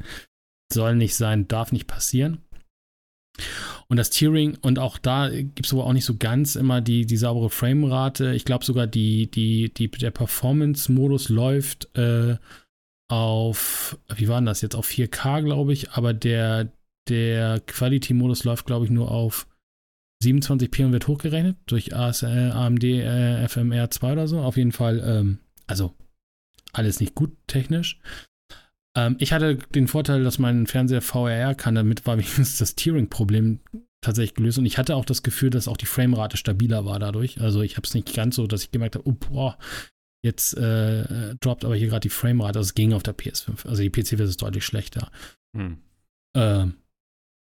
Soll 0.74 0.96
nicht 0.96 1.16
sein, 1.16 1.48
darf 1.48 1.72
nicht 1.72 1.86
passieren. 1.86 2.40
Und 3.88 3.98
das 3.98 4.10
Tiering, 4.10 4.58
und 4.62 4.80
auch 4.80 4.98
da 4.98 5.30
gibt 5.30 5.66
es 5.66 5.74
aber 5.74 5.86
auch 5.86 5.94
nicht 5.94 6.06
so 6.06 6.16
ganz 6.18 6.56
immer 6.56 6.82
die, 6.82 7.06
die 7.06 7.18
saubere 7.18 7.50
Framerate. 7.50 8.34
Ich 8.34 8.46
glaube 8.46 8.66
sogar, 8.66 8.88
die, 8.88 9.30
die, 9.30 9.74
die, 9.74 9.90
der 9.90 10.12
Performance-Modus 10.12 11.30
läuft 11.30 11.96
äh, 11.98 12.38
auf, 13.08 13.98
wie 14.16 14.28
war 14.28 14.38
denn 14.38 14.46
das 14.46 14.62
jetzt, 14.62 14.76
auf 14.76 14.88
4K, 14.88 15.44
glaube 15.44 15.74
ich, 15.74 15.92
aber 15.92 16.14
der, 16.14 16.72
der 17.08 17.60
Quality-Modus 17.60 18.44
läuft, 18.44 18.66
glaube 18.66 18.86
ich, 18.86 18.92
nur 18.92 19.12
auf 19.12 19.48
27p 20.24 20.86
und 20.86 20.92
wird 20.94 21.08
hochgerechnet 21.08 21.58
durch 21.68 21.96
AMD 21.96 22.84
äh, 22.84 23.48
FMR 23.48 23.92
2 23.92 24.14
oder 24.14 24.28
so. 24.28 24.40
Auf 24.40 24.58
jeden 24.58 24.72
Fall, 24.72 25.04
ähm, 25.06 25.40
also 25.68 25.94
alles 26.74 27.00
nicht 27.00 27.16
gut 27.16 27.36
technisch. 27.48 28.00
Ähm, 28.96 29.18
ich 29.20 29.34
hatte 29.34 29.56
den 29.56 29.88
Vorteil, 29.88 30.24
dass 30.24 30.40
mein 30.40 30.68
Fernseher 30.68 31.02
VRR 31.02 31.56
kann, 31.56 31.76
damit 31.76 32.06
war 32.06 32.16
wenigstens 32.18 32.58
das 32.58 32.76
Tearing-Problem 32.76 33.60
tatsächlich 34.02 34.36
gelöst. 34.36 34.58
Und 34.58 34.66
ich 34.66 34.78
hatte 34.78 34.96
auch 34.96 35.06
das 35.06 35.24
Gefühl, 35.24 35.50
dass 35.50 35.68
auch 35.68 35.78
die 35.78 35.86
Framerate 35.86 36.38
stabiler 36.38 36.86
war 36.86 37.00
dadurch. 37.00 37.42
Also 37.42 37.62
ich 37.62 37.78
habe 37.78 37.86
es 37.86 37.94
nicht 37.94 38.14
ganz 38.14 38.36
so, 38.36 38.48
dass 38.48 38.64
ich 38.64 38.72
gemerkt 38.72 38.96
habe, 38.96 39.08
oh, 39.08 39.14
boah, 39.14 39.58
jetzt 40.24 40.56
äh, 40.58 41.36
droppt 41.36 41.66
aber 41.66 41.76
hier 41.76 41.88
gerade 41.88 42.02
die 42.02 42.10
Framerate. 42.10 42.60
Also 42.60 42.70
es 42.70 42.76
ging 42.76 42.94
auf 42.94 43.04
der 43.04 43.18
PS5. 43.18 43.68
Also 43.68 43.82
die 43.82 43.90
PC-Version 43.90 44.30
ist 44.30 44.42
deutlich 44.42 44.66
schlechter. 44.66 45.12
Hm. 45.56 45.78
Äh, 46.36 46.68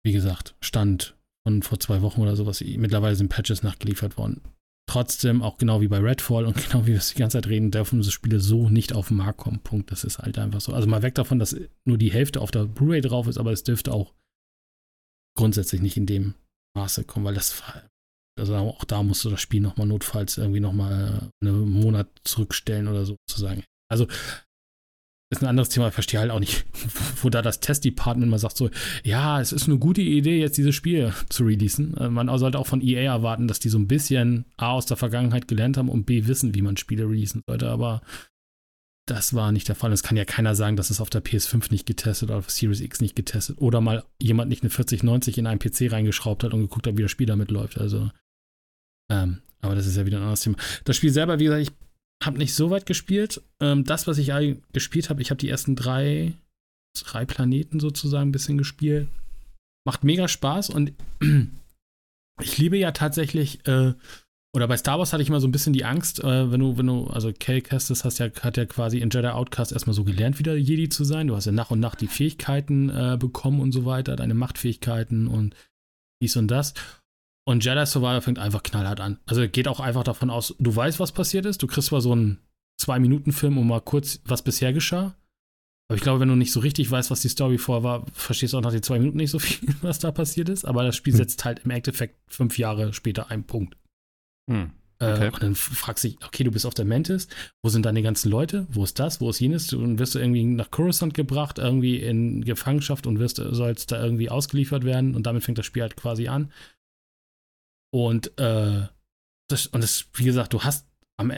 wie 0.03 0.13
gesagt, 0.13 0.55
Stand 0.61 1.15
von 1.45 1.61
vor 1.63 1.79
zwei 1.79 2.01
Wochen 2.01 2.21
oder 2.21 2.35
sowas. 2.35 2.61
Mittlerweile 2.61 3.15
sind 3.15 3.29
Patches 3.29 3.63
nachgeliefert 3.63 4.17
worden. 4.17 4.41
Trotzdem, 4.89 5.41
auch 5.41 5.57
genau 5.57 5.79
wie 5.79 5.87
bei 5.87 5.99
Redfall 5.99 6.45
und 6.45 6.55
genau 6.69 6.83
wie 6.83 6.91
wir 6.91 6.97
es 6.97 7.13
die 7.13 7.19
ganze 7.19 7.37
Zeit 7.37 7.47
reden, 7.47 7.71
dürfen 7.71 7.99
diese 7.99 8.11
Spiele 8.11 8.39
so 8.39 8.69
nicht 8.69 8.93
auf 8.93 9.09
den 9.09 9.17
Markt 9.17 9.39
kommen. 9.39 9.59
Punkt. 9.59 9.91
Das 9.91 10.03
ist 10.03 10.19
halt 10.19 10.37
einfach 10.37 10.61
so. 10.61 10.73
Also 10.73 10.87
mal 10.87 11.01
weg 11.01 11.15
davon, 11.15 11.39
dass 11.39 11.55
nur 11.85 11.97
die 11.97 12.11
Hälfte 12.11 12.41
auf 12.41 12.51
der 12.51 12.65
Blu-ray 12.65 13.01
drauf 13.01 13.27
ist, 13.27 13.37
aber 13.37 13.51
es 13.51 13.63
dürfte 13.63 13.93
auch 13.93 14.13
grundsätzlich 15.37 15.81
nicht 15.81 15.97
in 15.97 16.05
dem 16.05 16.33
Maße 16.75 17.03
kommen, 17.03 17.25
weil 17.25 17.35
das 17.35 17.63
also 18.39 18.55
auch 18.55 18.85
da 18.85 19.03
musst 19.03 19.23
du 19.25 19.29
das 19.29 19.41
Spiel 19.41 19.61
nochmal 19.61 19.87
notfalls 19.87 20.37
irgendwie 20.37 20.61
nochmal 20.61 21.29
einen 21.41 21.69
Monat 21.69 22.07
zurückstellen 22.23 22.87
oder 22.87 23.05
so 23.05 23.17
sozusagen. 23.29 23.63
Also 23.89 24.07
ist 25.31 25.41
ein 25.41 25.47
anderes 25.47 25.69
Thema. 25.69 25.87
Ich 25.87 25.93
verstehe 25.93 26.19
halt 26.19 26.29
auch 26.29 26.39
nicht, 26.39 26.65
wo 27.21 27.29
da 27.29 27.41
das 27.41 27.61
Test-Department 27.61 28.29
mal 28.29 28.37
sagt 28.37 28.57
so, 28.57 28.69
ja, 29.03 29.39
es 29.41 29.53
ist 29.53 29.67
eine 29.67 29.79
gute 29.79 30.01
Idee, 30.01 30.39
jetzt 30.39 30.57
dieses 30.57 30.75
Spiel 30.75 31.13
zu 31.29 31.45
releasen. 31.45 31.95
Äh, 31.97 32.09
man 32.09 32.37
sollte 32.37 32.59
auch 32.59 32.67
von 32.67 32.81
EA 32.81 33.13
erwarten, 33.13 33.47
dass 33.47 33.59
die 33.59 33.69
so 33.69 33.79
ein 33.79 33.87
bisschen 33.87 34.45
A 34.57 34.71
aus 34.71 34.85
der 34.85 34.97
Vergangenheit 34.97 35.47
gelernt 35.47 35.77
haben 35.77 35.89
und 35.89 36.05
B 36.05 36.27
wissen, 36.27 36.53
wie 36.53 36.61
man 36.61 36.77
Spiele 36.77 37.05
releasen 37.05 37.41
sollte. 37.47 37.69
Aber 37.69 38.01
das 39.07 39.33
war 39.33 39.51
nicht 39.51 39.67
der 39.67 39.75
Fall. 39.75 39.93
Es 39.93 40.03
kann 40.03 40.17
ja 40.17 40.25
keiner 40.25 40.53
sagen, 40.53 40.75
dass 40.75 40.89
es 40.89 41.01
auf 41.01 41.09
der 41.09 41.23
PS5 41.23 41.71
nicht 41.71 41.85
getestet 41.85 42.29
oder 42.29 42.37
auf 42.37 42.49
Series 42.49 42.81
X 42.81 42.99
nicht 43.01 43.15
getestet 43.15 43.57
oder 43.59 43.81
mal 43.81 44.03
jemand 44.21 44.49
nicht 44.49 44.63
eine 44.63 44.69
4090 44.69 45.37
in 45.37 45.47
einen 45.47 45.59
PC 45.59 45.91
reingeschraubt 45.91 46.43
hat 46.43 46.53
und 46.53 46.61
geguckt 46.61 46.87
hat, 46.87 46.97
wie 46.97 47.01
das 47.01 47.11
Spiel 47.11 47.27
damit 47.27 47.51
läuft. 47.51 47.79
Also, 47.79 48.11
ähm, 49.09 49.41
aber 49.61 49.75
das 49.75 49.87
ist 49.87 49.95
ja 49.95 50.05
wieder 50.05 50.17
ein 50.17 50.23
anderes 50.23 50.41
Thema. 50.41 50.57
Das 50.83 50.97
Spiel 50.97 51.11
selber, 51.11 51.39
wie 51.39 51.45
gesagt, 51.45 51.61
ich 51.61 51.71
habe 52.21 52.37
nicht 52.37 52.53
so 52.53 52.69
weit 52.69 52.85
gespielt. 52.85 53.41
Ähm, 53.59 53.83
das, 53.83 54.07
was 54.07 54.17
ich 54.17 54.31
gespielt 54.71 55.09
habe, 55.09 55.21
ich 55.21 55.29
habe 55.29 55.39
die 55.39 55.49
ersten 55.49 55.75
drei, 55.75 56.33
drei 57.03 57.25
Planeten 57.25 57.79
sozusagen 57.79 58.29
ein 58.29 58.33
bisschen 58.33 58.57
gespielt. 58.57 59.07
Macht 59.85 60.03
mega 60.03 60.27
Spaß 60.27 60.69
und 60.69 60.93
ich 62.41 62.57
liebe 62.57 62.77
ja 62.77 62.91
tatsächlich, 62.91 63.65
äh, 63.67 63.93
oder 64.53 64.67
bei 64.67 64.77
Star 64.77 64.99
Wars 64.99 65.13
hatte 65.13 65.23
ich 65.23 65.29
immer 65.29 65.39
so 65.39 65.47
ein 65.47 65.53
bisschen 65.53 65.73
die 65.73 65.85
Angst, 65.85 66.23
äh, 66.23 66.51
wenn 66.51 66.59
du, 66.59 66.77
wenn 66.77 66.87
du, 66.87 67.07
also 67.07 67.31
Cal 67.31 67.61
Kestis 67.61 68.03
hast 68.03 68.19
ja, 68.19 68.29
hat 68.41 68.57
ja 68.57 68.65
quasi 68.65 68.99
in 68.99 69.09
Jedi 69.09 69.29
Outcast 69.29 69.71
erstmal 69.71 69.93
so 69.93 70.03
gelernt, 70.03 70.39
wieder 70.39 70.55
Jedi 70.55 70.89
zu 70.89 71.03
sein. 71.03 71.27
Du 71.27 71.35
hast 71.35 71.45
ja 71.45 71.51
nach 71.51 71.71
und 71.71 71.79
nach 71.79 71.95
die 71.95 72.07
Fähigkeiten 72.07 72.89
äh, 72.89 73.17
bekommen 73.17 73.61
und 73.61 73.71
so 73.71 73.85
weiter, 73.85 74.15
deine 74.15 74.33
Machtfähigkeiten 74.33 75.27
und 75.27 75.55
dies 76.21 76.35
und 76.35 76.49
das. 76.49 76.73
Und 77.51 77.65
Jedi 77.65 77.85
Survivor 77.85 78.21
fängt 78.21 78.39
einfach 78.39 78.63
knallhart 78.63 79.01
an. 79.01 79.19
Also 79.25 79.47
geht 79.47 79.67
auch 79.67 79.79
einfach 79.79 80.03
davon 80.03 80.29
aus, 80.29 80.55
du 80.57 80.75
weißt, 80.75 80.99
was 80.99 81.11
passiert 81.11 81.45
ist. 81.45 81.61
Du 81.61 81.67
kriegst 81.67 81.89
zwar 81.89 82.01
so 82.01 82.13
einen 82.13 82.39
Zwei-Minuten-Film, 82.77 83.57
um 83.57 83.67
mal 83.67 83.81
kurz, 83.81 84.21
was 84.25 84.41
bisher 84.41 84.73
geschah. 84.73 85.15
Aber 85.87 85.97
ich 85.97 86.01
glaube, 86.01 86.21
wenn 86.21 86.29
du 86.29 86.35
nicht 86.35 86.53
so 86.53 86.61
richtig 86.61 86.89
weißt, 86.89 87.11
was 87.11 87.21
die 87.21 87.27
Story 87.27 87.57
vor 87.57 87.83
war, 87.83 88.05
verstehst 88.13 88.53
du 88.53 88.57
auch 88.57 88.61
nach 88.61 88.71
den 88.71 88.81
zwei 88.81 88.97
Minuten 88.97 89.17
nicht 89.17 89.31
so 89.31 89.39
viel, 89.39 89.67
was 89.81 89.99
da 89.99 90.11
passiert 90.11 90.47
ist. 90.47 90.63
Aber 90.63 90.83
das 90.83 90.95
Spiel 90.95 91.11
hm. 91.11 91.17
setzt 91.17 91.43
halt 91.43 91.59
im 91.65 91.71
Endeffekt 91.71 92.15
fünf 92.27 92.57
Jahre 92.57 92.93
später 92.93 93.29
einen 93.29 93.43
Punkt. 93.43 93.75
Hm. 94.49 94.71
Äh, 94.99 95.13
okay. 95.13 95.25
Äh, 95.25 95.31
und 95.31 95.43
dann 95.43 95.55
fragst 95.55 96.05
du 96.05 96.07
dich, 96.07 96.17
okay, 96.25 96.45
du 96.45 96.51
bist 96.51 96.65
auf 96.65 96.73
der 96.73 96.85
Mantis, 96.85 97.27
wo 97.61 97.69
sind 97.69 97.85
deine 97.85 98.01
ganzen 98.01 98.29
Leute? 98.29 98.65
Wo 98.69 98.83
ist 98.85 98.97
das? 98.97 99.19
Wo 99.19 99.29
ist 99.29 99.41
jenes? 99.41 99.73
Und 99.73 99.99
wirst 99.99 100.15
du 100.15 100.19
irgendwie 100.19 100.45
nach 100.45 100.71
Coruscant 100.71 101.13
gebracht, 101.13 101.59
irgendwie 101.59 101.97
in 101.97 102.45
Gefangenschaft 102.45 103.05
und 103.05 103.19
wirst, 103.19 103.35
sollst 103.35 103.91
da 103.91 104.01
irgendwie 104.01 104.29
ausgeliefert 104.29 104.85
werden. 104.85 105.15
Und 105.15 105.27
damit 105.27 105.43
fängt 105.43 105.57
das 105.57 105.65
Spiel 105.65 105.81
halt 105.81 105.97
quasi 105.97 106.29
an. 106.29 106.51
Und, 107.93 108.37
äh, 108.39 108.87
das, 109.49 109.67
und 109.67 109.81
das, 109.81 110.07
wie 110.13 110.23
gesagt, 110.23 110.53
du 110.53 110.63
hast 110.63 110.87
am, 111.17 111.33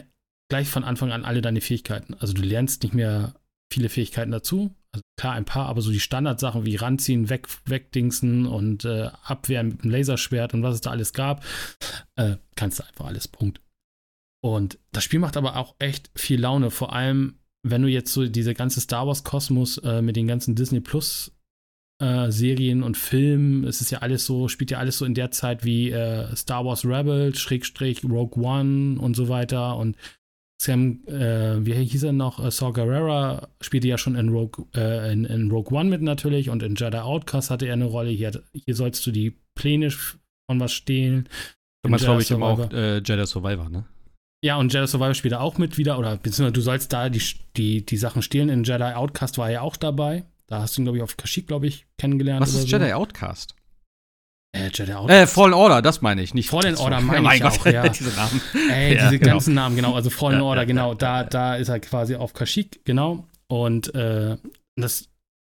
gleich 0.48 0.68
von 0.68 0.84
Anfang 0.84 1.12
an 1.12 1.24
alle 1.24 1.42
deine 1.42 1.60
Fähigkeiten. 1.60 2.14
Also 2.14 2.32
du 2.32 2.42
lernst 2.42 2.82
nicht 2.82 2.94
mehr 2.94 3.34
viele 3.72 3.88
Fähigkeiten 3.88 4.30
dazu. 4.30 4.74
Also 4.92 5.02
klar, 5.18 5.34
ein 5.34 5.44
paar, 5.44 5.66
aber 5.66 5.82
so 5.82 5.90
die 5.90 6.00
Standardsachen 6.00 6.64
wie 6.64 6.76
ranziehen, 6.76 7.28
weg, 7.28 7.48
wegdingsen 7.64 8.46
und 8.46 8.84
äh, 8.84 9.10
abwehren 9.24 9.68
mit 9.68 9.82
dem 9.82 9.90
Laserschwert 9.90 10.54
und 10.54 10.62
was 10.62 10.76
es 10.76 10.80
da 10.80 10.90
alles 10.90 11.12
gab, 11.12 11.44
äh, 12.14 12.36
kannst 12.54 12.78
du 12.78 12.86
einfach 12.86 13.06
alles. 13.06 13.26
Punkt. 13.26 13.60
Und 14.44 14.78
das 14.92 15.02
Spiel 15.02 15.18
macht 15.18 15.36
aber 15.36 15.56
auch 15.56 15.74
echt 15.78 16.10
viel 16.14 16.40
Laune, 16.40 16.70
vor 16.70 16.92
allem 16.92 17.38
wenn 17.66 17.82
du 17.82 17.88
jetzt 17.88 18.12
so 18.12 18.26
diese 18.26 18.54
ganze 18.54 18.80
Star 18.80 19.06
Wars 19.06 19.24
Kosmos 19.24 19.78
äh, 19.78 20.02
mit 20.02 20.16
den 20.16 20.28
ganzen 20.28 20.54
Disney 20.54 20.80
Plus 20.80 21.33
äh, 22.04 22.30
Serien 22.30 22.82
und 22.82 22.96
Filmen. 22.96 23.64
Es 23.64 23.80
ist 23.80 23.90
ja 23.90 24.00
alles 24.00 24.26
so, 24.26 24.48
spielt 24.48 24.70
ja 24.70 24.78
alles 24.78 24.98
so 24.98 25.04
in 25.04 25.14
der 25.14 25.30
Zeit 25.30 25.64
wie 25.64 25.90
äh, 25.90 26.34
Star 26.36 26.64
Wars 26.64 26.84
Rebels, 26.84 27.40
Schrägstrich, 27.40 28.04
Rogue 28.04 28.42
One 28.44 29.00
und 29.00 29.16
so 29.16 29.28
weiter. 29.28 29.76
Und 29.76 29.96
Sam, 30.60 31.00
äh, 31.06 31.64
wie 31.64 31.72
hieß 31.72 32.04
er 32.04 32.12
noch? 32.12 32.44
Äh, 32.44 32.50
Saw 32.50 32.72
Gerrera 32.72 33.48
spielte 33.60 33.88
ja 33.88 33.98
schon 33.98 34.16
in 34.16 34.28
Rogue, 34.28 34.66
äh, 34.74 35.12
in, 35.12 35.24
in, 35.24 35.50
Rogue 35.50 35.76
One 35.76 35.88
mit 35.88 36.02
natürlich 36.02 36.50
und 36.50 36.62
in 36.62 36.74
Jedi 36.74 36.98
Outcast 36.98 37.50
hatte 37.50 37.66
er 37.66 37.72
eine 37.72 37.86
Rolle. 37.86 38.10
Hier, 38.10 38.42
hier 38.52 38.74
sollst 38.74 39.06
du 39.06 39.10
die 39.10 39.38
Pläne 39.54 39.90
von 39.90 40.60
was 40.60 40.72
stehlen. 40.72 41.28
Meinst, 41.86 42.04
glaube 42.04 42.22
ich, 42.22 42.30
immer 42.30 42.46
auch 42.46 42.70
äh, 42.70 42.98
Jedi 42.98 43.26
Survivor, 43.26 43.68
ne? 43.68 43.84
Ja, 44.42 44.56
und 44.56 44.72
Jedi 44.72 44.86
Survivor 44.86 45.14
spielt 45.14 45.32
er 45.32 45.40
auch 45.40 45.58
mit 45.58 45.78
wieder, 45.78 45.98
oder 45.98 46.16
beziehungsweise 46.16 46.52
du 46.52 46.60
sollst 46.60 46.92
da 46.92 47.08
die, 47.08 47.22
die, 47.56 47.84
die 47.84 47.96
Sachen 47.96 48.20
stehlen. 48.20 48.50
In 48.50 48.64
Jedi 48.64 48.92
Outcast 48.94 49.38
war 49.38 49.48
er 49.48 49.52
ja 49.52 49.60
auch 49.62 49.76
dabei. 49.76 50.24
Da 50.46 50.60
hast 50.60 50.76
du 50.76 50.82
ihn, 50.82 50.84
glaube 50.84 50.98
ich, 50.98 51.02
auf 51.02 51.16
Kashyyyk, 51.16 51.46
glaube 51.46 51.66
ich, 51.66 51.86
kennengelernt. 51.98 52.42
Was 52.42 52.54
ist 52.54 52.68
so. 52.68 52.76
Jedi 52.76 52.92
Outcast? 52.92 53.54
Äh, 54.54 54.70
Jedi 54.72 54.92
Outcast. 54.92 55.22
Äh, 55.22 55.26
Fallen 55.26 55.54
Order, 55.54 55.82
das 55.82 56.02
meine 56.02 56.22
ich, 56.22 56.34
nicht. 56.34 56.50
Fallen 56.50 56.76
Order 56.76 57.00
meine 57.00 57.26
ja, 57.26 57.34
ich 57.34 57.42
Gott, 57.42 57.60
auch, 57.60 57.66
ja. 57.66 57.88
diese 57.88 58.14
Namen. 58.14 58.40
Ey, 58.70 58.94
ja, 58.94 59.04
diese 59.04 59.18
genau. 59.18 59.32
ganzen 59.32 59.54
Namen, 59.54 59.76
genau. 59.76 59.94
Also 59.94 60.10
Fallen 60.10 60.38
ja, 60.38 60.44
Order, 60.44 60.66
genau. 60.66 60.94
Da, 60.94 61.24
da 61.24 61.56
ist 61.56 61.68
er 61.68 61.80
quasi 61.80 62.16
auf 62.16 62.34
Kashyyyk, 62.34 62.84
genau. 62.84 63.26
Und 63.48 63.94
äh, 63.94 64.36
das 64.76 65.08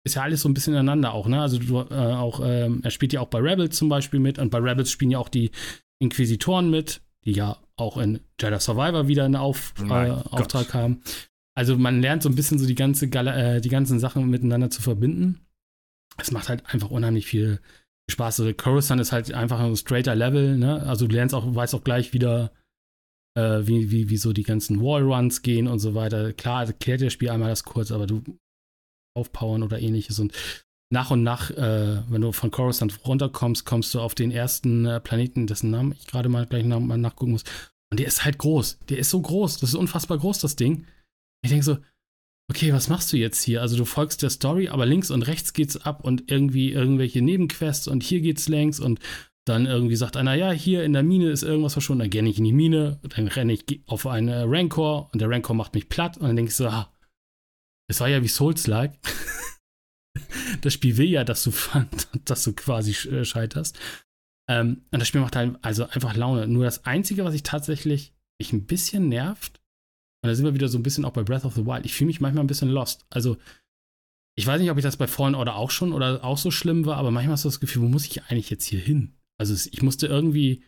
ist 0.03 0.15
ja 0.15 0.23
alles 0.23 0.41
so 0.41 0.49
ein 0.49 0.53
bisschen 0.53 0.73
ineinander 0.73 1.13
auch, 1.13 1.27
ne? 1.27 1.41
Also 1.41 1.59
du, 1.59 1.79
äh, 1.81 1.93
auch, 1.93 2.41
ähm, 2.43 2.81
er 2.83 2.91
spielt 2.91 3.13
ja 3.13 3.21
auch 3.21 3.27
bei 3.27 3.39
Rebels 3.39 3.77
zum 3.77 3.89
Beispiel 3.89 4.19
mit 4.19 4.39
und 4.39 4.49
bei 4.49 4.59
Rebels 4.59 4.91
spielen 4.91 5.11
ja 5.11 5.19
auch 5.19 5.29
die 5.29 5.51
Inquisitoren 5.99 6.69
mit, 6.69 7.01
die 7.25 7.33
ja 7.33 7.57
auch 7.75 7.97
in 7.97 8.19
Jedi 8.39 8.59
Survivor 8.59 9.07
wieder 9.07 9.25
einen 9.25 9.35
Auf, 9.35 9.73
äh, 9.79 10.11
Auftrag 10.11 10.73
haben. 10.73 11.01
Also 11.59 11.77
man 11.77 12.01
lernt 12.01 12.23
so 12.23 12.29
ein 12.29 12.35
bisschen 12.35 12.57
so 12.57 12.65
die 12.65 12.73
ganze 12.73 13.07
äh, 13.07 13.59
die 13.59 13.67
ganzen 13.67 13.99
Sachen 13.99 14.29
miteinander 14.29 14.69
zu 14.69 14.81
verbinden. 14.81 15.41
Es 16.17 16.31
macht 16.31 16.47
halt 16.47 16.65
einfach 16.73 16.89
unheimlich 16.89 17.25
viel 17.25 17.59
Spaß. 18.09 18.39
Also 18.39 18.53
Coruscant 18.53 19.01
ist 19.01 19.11
halt 19.11 19.33
einfach 19.33 19.59
ein 19.59 19.75
straighter 19.75 20.15
Level, 20.15 20.57
ne? 20.57 20.81
Also 20.83 21.05
du 21.05 21.15
lernst 21.15 21.35
auch, 21.35 21.53
weißt 21.53 21.75
auch 21.75 21.83
gleich 21.83 22.13
wieder, 22.13 22.53
äh, 23.37 23.67
wie, 23.67 23.91
wie, 23.91 24.09
wie 24.09 24.15
so 24.15 24.31
die 24.31 24.43
ganzen 24.43 24.79
Wallruns 24.79 25.41
gehen 25.41 25.67
und 25.67 25.79
so 25.79 25.95
weiter. 25.95 26.31
Klar, 26.31 26.65
erklärt 26.65 27.01
das 27.01 27.11
Spiel 27.11 27.29
einmal 27.29 27.49
das 27.49 27.65
kurz, 27.65 27.91
aber 27.91 28.07
du 28.07 28.23
aufpowern 29.17 29.61
oder 29.61 29.81
ähnliches 29.81 30.17
und 30.17 30.31
nach 30.93 31.11
und 31.11 31.23
nach, 31.23 31.51
äh, 31.51 32.03
wenn 32.07 32.21
du 32.21 32.31
von 32.31 32.51
Coruscant 32.51 33.05
runterkommst, 33.05 33.65
kommst 33.65 33.93
du 33.93 33.99
auf 33.99 34.15
den 34.15 34.31
ersten 34.31 34.85
äh, 34.85 35.01
Planeten, 35.01 35.45
dessen 35.45 35.71
Namen 35.71 35.91
ich 35.91 36.07
gerade 36.07 36.29
mal 36.29 36.45
gleich 36.45 36.63
nach, 36.63 36.79
mal 36.79 36.97
nachgucken 36.97 37.33
muss. 37.33 37.43
Und 37.91 37.99
der 37.99 38.07
ist 38.07 38.23
halt 38.23 38.37
groß. 38.37 38.79
Der 38.87 38.97
ist 38.97 39.09
so 39.09 39.19
groß. 39.19 39.57
Das 39.57 39.71
ist 39.71 39.75
unfassbar 39.75 40.19
groß, 40.19 40.39
das 40.39 40.55
Ding. 40.55 40.85
Ich 41.41 41.49
denke 41.49 41.65
so, 41.65 41.77
okay, 42.49 42.73
was 42.73 42.89
machst 42.89 43.13
du 43.13 43.17
jetzt 43.17 43.43
hier? 43.43 43.61
Also 43.61 43.77
du 43.77 43.85
folgst 43.85 44.23
der 44.23 44.29
Story, 44.29 44.69
aber 44.69 44.85
links 44.85 45.11
und 45.11 45.23
rechts 45.23 45.53
geht's 45.53 45.77
ab 45.77 46.03
und 46.03 46.29
irgendwie 46.31 46.71
irgendwelche 46.71 47.21
Nebenquests 47.21 47.87
und 47.87 48.03
hier 48.03 48.21
geht's 48.21 48.49
längs 48.49 48.79
und 48.79 48.99
dann 49.47 49.65
irgendwie 49.65 49.95
sagt 49.95 50.17
einer, 50.17 50.35
ja, 50.35 50.51
hier 50.51 50.83
in 50.83 50.93
der 50.93 51.03
Mine 51.03 51.29
ist 51.29 51.43
irgendwas 51.43 51.73
verschwunden, 51.73 52.01
dann 52.01 52.09
gehe 52.09 52.27
ich 52.27 52.37
in 52.37 52.43
die 52.43 52.53
Mine, 52.53 52.99
dann 53.03 53.27
renne 53.27 53.53
ich 53.53 53.81
auf 53.87 54.05
eine 54.05 54.45
Rancor 54.47 55.09
und 55.11 55.21
der 55.21 55.29
Rancor 55.29 55.55
macht 55.55 55.73
mich 55.73 55.89
platt 55.89 56.17
und 56.17 56.27
dann 56.27 56.35
denke 56.35 56.49
ich 56.49 56.55
so, 56.55 56.67
ah, 56.67 56.93
es 57.89 57.99
war 57.99 58.09
ja 58.09 58.21
wie 58.21 58.27
Souls-like. 58.27 58.99
das 60.61 60.73
Spiel 60.73 60.97
will 60.97 61.09
ja, 61.09 61.23
dass 61.23 61.43
du, 61.43 61.51
dass 62.25 62.43
du 62.43 62.53
quasi 62.53 62.91
äh, 63.09 63.25
scheiterst. 63.25 63.79
Ähm, 64.47 64.85
und 64.91 64.99
das 64.99 65.07
Spiel 65.07 65.21
macht 65.21 65.35
halt 65.35 65.57
also 65.63 65.87
einfach 65.87 66.15
Laune. 66.15 66.47
Nur 66.47 66.65
das 66.65 66.85
Einzige, 66.85 67.25
was 67.25 67.33
ich 67.33 67.43
tatsächlich 67.43 68.13
mich 68.39 68.53
ein 68.53 68.65
bisschen 68.65 69.09
nervt, 69.09 69.58
und 70.21 70.27
da 70.27 70.35
sind 70.35 70.45
wir 70.45 70.53
wieder 70.53 70.67
so 70.67 70.77
ein 70.77 70.83
bisschen 70.83 71.05
auch 71.05 71.13
bei 71.13 71.23
Breath 71.23 71.45
of 71.45 71.55
the 71.55 71.65
Wild, 71.65 71.85
ich 71.85 71.93
fühle 71.93 72.07
mich 72.07 72.21
manchmal 72.21 72.43
ein 72.43 72.47
bisschen 72.47 72.69
lost. 72.69 73.05
Also, 73.09 73.37
ich 74.37 74.45
weiß 74.45 74.59
nicht, 74.61 74.71
ob 74.71 74.77
ich 74.77 74.83
das 74.83 74.97
bei 74.97 75.07
Fallen 75.07 75.35
Order 75.35 75.55
auch 75.55 75.71
schon 75.71 75.93
oder 75.93 76.23
auch 76.23 76.37
so 76.37 76.51
schlimm 76.51 76.85
war, 76.85 76.97
aber 76.97 77.11
manchmal 77.11 77.33
hast 77.33 77.45
du 77.45 77.49
das 77.49 77.59
Gefühl, 77.59 77.83
wo 77.83 77.87
muss 77.87 78.05
ich 78.05 78.23
eigentlich 78.23 78.49
jetzt 78.49 78.65
hier 78.65 78.79
hin? 78.79 79.15
Also, 79.37 79.53
ich 79.71 79.81
musste 79.81 80.07
irgendwie 80.07 80.63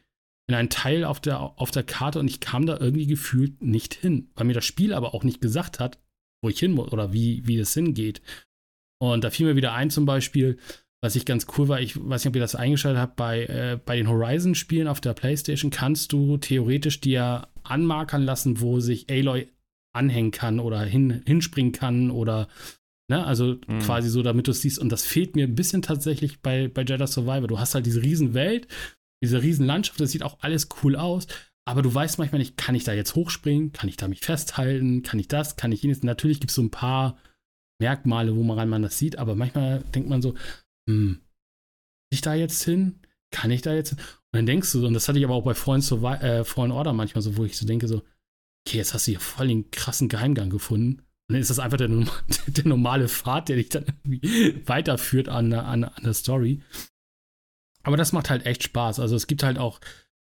in 0.47 0.55
einen 0.55 0.69
Teil 0.69 1.05
auf 1.05 1.19
der, 1.19 1.39
auf 1.39 1.71
der 1.71 1.83
Karte 1.83 2.19
und 2.19 2.27
ich 2.27 2.39
kam 2.39 2.65
da 2.65 2.77
irgendwie 2.77 3.07
gefühlt 3.07 3.61
nicht 3.61 3.93
hin, 3.93 4.31
weil 4.35 4.45
mir 4.45 4.53
das 4.53 4.65
Spiel 4.65 4.93
aber 4.93 5.13
auch 5.13 5.23
nicht 5.23 5.41
gesagt 5.41 5.79
hat, 5.79 5.99
wo 6.43 6.49
ich 6.49 6.59
hin 6.59 6.73
muss 6.73 6.91
oder 6.91 7.13
wie, 7.13 7.45
wie 7.47 7.57
es 7.57 7.73
hingeht. 7.73 8.21
Und 8.99 9.23
da 9.23 9.29
fiel 9.29 9.47
mir 9.47 9.55
wieder 9.55 9.73
ein 9.73 9.89
zum 9.89 10.05
Beispiel, 10.05 10.57
was 11.01 11.15
ich 11.15 11.25
ganz 11.25 11.47
cool 11.57 11.67
war, 11.67 11.81
ich 11.81 11.97
weiß 11.97 12.23
nicht, 12.23 12.29
ob 12.29 12.35
ihr 12.35 12.41
das 12.41 12.55
eingeschaltet 12.55 13.01
habt, 13.01 13.15
bei, 13.15 13.45
äh, 13.45 13.79
bei 13.83 13.95
den 13.95 14.07
Horizon-Spielen 14.07 14.87
auf 14.87 15.01
der 15.01 15.13
Playstation 15.13 15.71
kannst 15.71 16.13
du 16.13 16.37
theoretisch 16.37 17.01
dir 17.01 17.47
anmarkern 17.63 18.23
lassen, 18.23 18.61
wo 18.61 18.79
sich 18.79 19.09
Aloy 19.09 19.47
anhängen 19.93 20.31
kann 20.31 20.59
oder 20.59 20.81
hin, 20.81 21.21
hinspringen 21.25 21.73
kann 21.73 22.11
oder 22.11 22.47
Ne, 23.11 23.25
also 23.25 23.57
mhm. 23.67 23.79
quasi 23.79 24.07
so, 24.07 24.23
damit 24.23 24.47
du 24.47 24.51
es 24.51 24.61
siehst. 24.61 24.79
Und 24.79 24.89
das 24.89 25.03
fehlt 25.03 25.35
mir 25.35 25.45
ein 25.45 25.55
bisschen 25.55 25.81
tatsächlich 25.81 26.39
bei, 26.39 26.69
bei 26.69 26.83
Jedi 26.83 27.05
Survivor. 27.05 27.49
Du 27.49 27.59
hast 27.59 27.75
halt 27.75 27.85
diese 27.85 28.01
riesen 28.01 28.33
Welt, 28.33 28.69
diese 29.21 29.43
riesen 29.43 29.65
Landschaft, 29.65 29.99
das 29.99 30.11
sieht 30.11 30.23
auch 30.23 30.37
alles 30.39 30.69
cool 30.81 30.95
aus, 30.95 31.27
aber 31.65 31.81
du 31.81 31.93
weißt 31.93 32.19
manchmal 32.19 32.39
nicht, 32.39 32.55
kann 32.55 32.73
ich 32.73 32.85
da 32.85 32.93
jetzt 32.93 33.15
hochspringen? 33.15 33.73
Kann 33.73 33.89
ich 33.89 33.97
da 33.97 34.07
mich 34.07 34.21
festhalten? 34.21 35.03
Kann 35.03 35.19
ich 35.19 35.27
das? 35.27 35.57
Kann 35.57 35.73
ich 35.73 35.83
jenes? 35.83 36.03
Natürlich 36.03 36.39
gibt 36.39 36.51
es 36.51 36.55
so 36.55 36.61
ein 36.61 36.71
paar 36.71 37.17
Merkmale, 37.81 38.33
wo 38.33 38.43
man, 38.43 38.69
man 38.69 38.81
das 38.81 38.97
sieht, 38.97 39.17
aber 39.17 39.35
manchmal 39.35 39.83
denkt 39.93 40.07
man 40.07 40.21
so, 40.21 40.33
hm, 40.89 41.21
ich 42.11 42.21
da 42.21 42.33
jetzt 42.33 42.63
hin? 42.63 42.99
Kann 43.31 43.51
ich 43.51 43.61
da 43.61 43.73
jetzt 43.73 43.89
hin? 43.89 43.99
Und 43.99 44.37
dann 44.37 44.45
denkst 44.45 44.71
du, 44.71 44.85
und 44.85 44.93
das 44.93 45.07
hatte 45.07 45.19
ich 45.19 45.25
aber 45.25 45.35
auch 45.35 45.43
bei 45.43 45.53
Fallen, 45.53 45.81
äh, 46.21 46.43
Fallen 46.43 46.71
Order 46.71 46.93
manchmal 46.93 47.21
so, 47.21 47.37
wo 47.37 47.45
ich 47.45 47.57
so 47.57 47.65
denke, 47.65 47.87
so, 47.87 48.01
okay, 48.65 48.77
jetzt 48.77 48.93
hast 48.93 49.07
du 49.07 49.11
hier 49.11 49.19
voll 49.19 49.47
den 49.47 49.71
krassen 49.71 50.09
Geheimgang 50.09 50.49
gefunden. 50.49 50.99
Und 50.99 51.33
dann 51.33 51.41
ist 51.41 51.49
das 51.49 51.59
einfach 51.59 51.77
der, 51.77 51.87
der 52.47 52.65
normale 52.65 53.07
Pfad, 53.07 53.49
der 53.49 53.57
dich 53.57 53.69
dann 53.69 53.85
irgendwie 53.85 54.61
weiterführt 54.67 55.29
an, 55.29 55.53
an, 55.53 55.83
an 55.83 56.03
der 56.03 56.13
Story. 56.13 56.61
Aber 57.83 57.97
das 57.97 58.13
macht 58.13 58.29
halt 58.29 58.45
echt 58.45 58.63
Spaß. 58.63 58.99
Also 58.99 59.15
es 59.15 59.27
gibt 59.27 59.43
halt 59.43 59.57
auch 59.57 59.79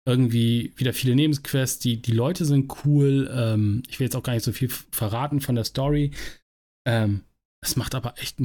irgendwie 0.07 0.73
wieder 0.75 0.93
viele 0.93 1.15
Nebenquests. 1.15 1.79
Die, 1.79 2.01
die 2.01 2.11
Leute 2.11 2.45
sind 2.45 2.85
cool. 2.85 3.29
Ähm, 3.33 3.83
ich 3.87 3.99
will 3.99 4.05
jetzt 4.05 4.15
auch 4.15 4.23
gar 4.23 4.33
nicht 4.33 4.43
so 4.43 4.51
viel 4.51 4.69
verraten 4.69 5.41
von 5.41 5.55
der 5.55 5.63
Story. 5.63 6.11
Ähm, 6.87 7.23
es 7.61 7.75
macht 7.75 7.95
aber 7.95 8.19
echt 8.19 8.39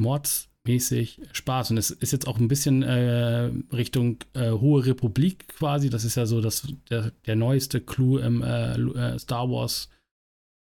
mordsmäßig 0.65 1.21
Spaß. 1.31 1.71
Und 1.71 1.77
es 1.77 1.91
ist 1.91 2.11
jetzt 2.11 2.27
auch 2.27 2.39
ein 2.39 2.47
bisschen 2.47 2.83
äh, 2.83 3.51
Richtung 3.73 4.17
äh, 4.33 4.51
Hohe 4.51 4.85
Republik 4.85 5.47
quasi. 5.47 5.89
Das 5.89 6.03
ist 6.03 6.15
ja 6.15 6.25
so 6.25 6.41
das, 6.41 6.67
der, 6.89 7.11
der 7.25 7.35
neueste 7.35 7.81
Clou 7.81 8.17
im 8.17 8.43
äh, 8.43 8.75
äh 8.75 9.19
Star 9.19 9.49
Wars, 9.49 9.89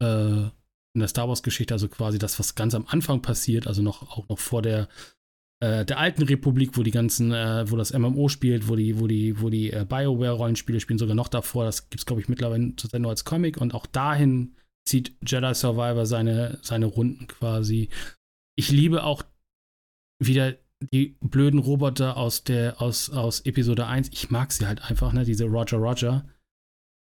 äh, 0.03 0.49
in 0.95 1.01
der 1.01 1.09
Star 1.09 1.29
Wars-Geschichte. 1.29 1.75
Also 1.75 1.89
quasi 1.89 2.19
das, 2.19 2.39
was 2.39 2.55
ganz 2.55 2.75
am 2.75 2.87
Anfang 2.87 3.23
passiert. 3.23 3.67
Also 3.67 3.83
noch 3.83 4.03
auch 4.03 4.29
noch 4.29 4.39
vor 4.39 4.63
der 4.63 4.89
äh, 5.61 5.85
der 5.85 5.99
alten 5.99 6.23
Republik, 6.23 6.77
wo 6.77 6.85
die 6.85 6.93
ganzen, 6.93 7.33
wo 7.33 7.77
das 7.77 7.93
MMO 7.93 8.29
spielt, 8.29 8.69
wo 8.69 8.77
die, 8.77 9.01
wo 9.01 9.09
die, 9.09 9.41
wo 9.41 9.51
die 9.51 9.71
BioWare-Rollenspiele 9.71 10.79
spielen, 10.79 11.01
sogar 11.01 11.17
noch 11.17 11.27
davor. 11.27 11.65
Das 11.65 11.91
gibt 11.91 12.01
es, 12.01 12.07
glaube 12.07 12.23
ich, 12.23 12.29
mittlerweile 12.29 12.77
zurzeit 12.77 13.01
nur 13.01 13.11
als 13.11 13.25
Comic. 13.25 13.57
Und 13.57 13.75
auch 13.75 13.87
dahin 13.87 14.55
zieht 14.87 15.17
Jedi 15.27 15.53
Survivor 15.55 16.07
seine, 16.07 16.59
seine 16.63 16.87
Runden 16.87 17.27
quasi. 17.27 17.89
Ich 18.55 18.71
liebe 18.71 19.03
auch 19.03 19.25
wieder 20.19 20.57
die 20.93 21.17
blöden 21.21 21.59
Roboter 21.59 22.17
aus 22.17 22.45
der, 22.45 22.81
aus, 22.81 23.11
aus 23.11 23.41
Episode 23.41 23.87
1. 23.87 24.11
Ich 24.13 24.31
mag 24.31 24.53
sie 24.53 24.67
halt 24.67 24.83
einfach, 24.89 25.13
ne? 25.13 25.25
Diese 25.25 25.45
Roger 25.45 25.79
Roger. 25.79 26.25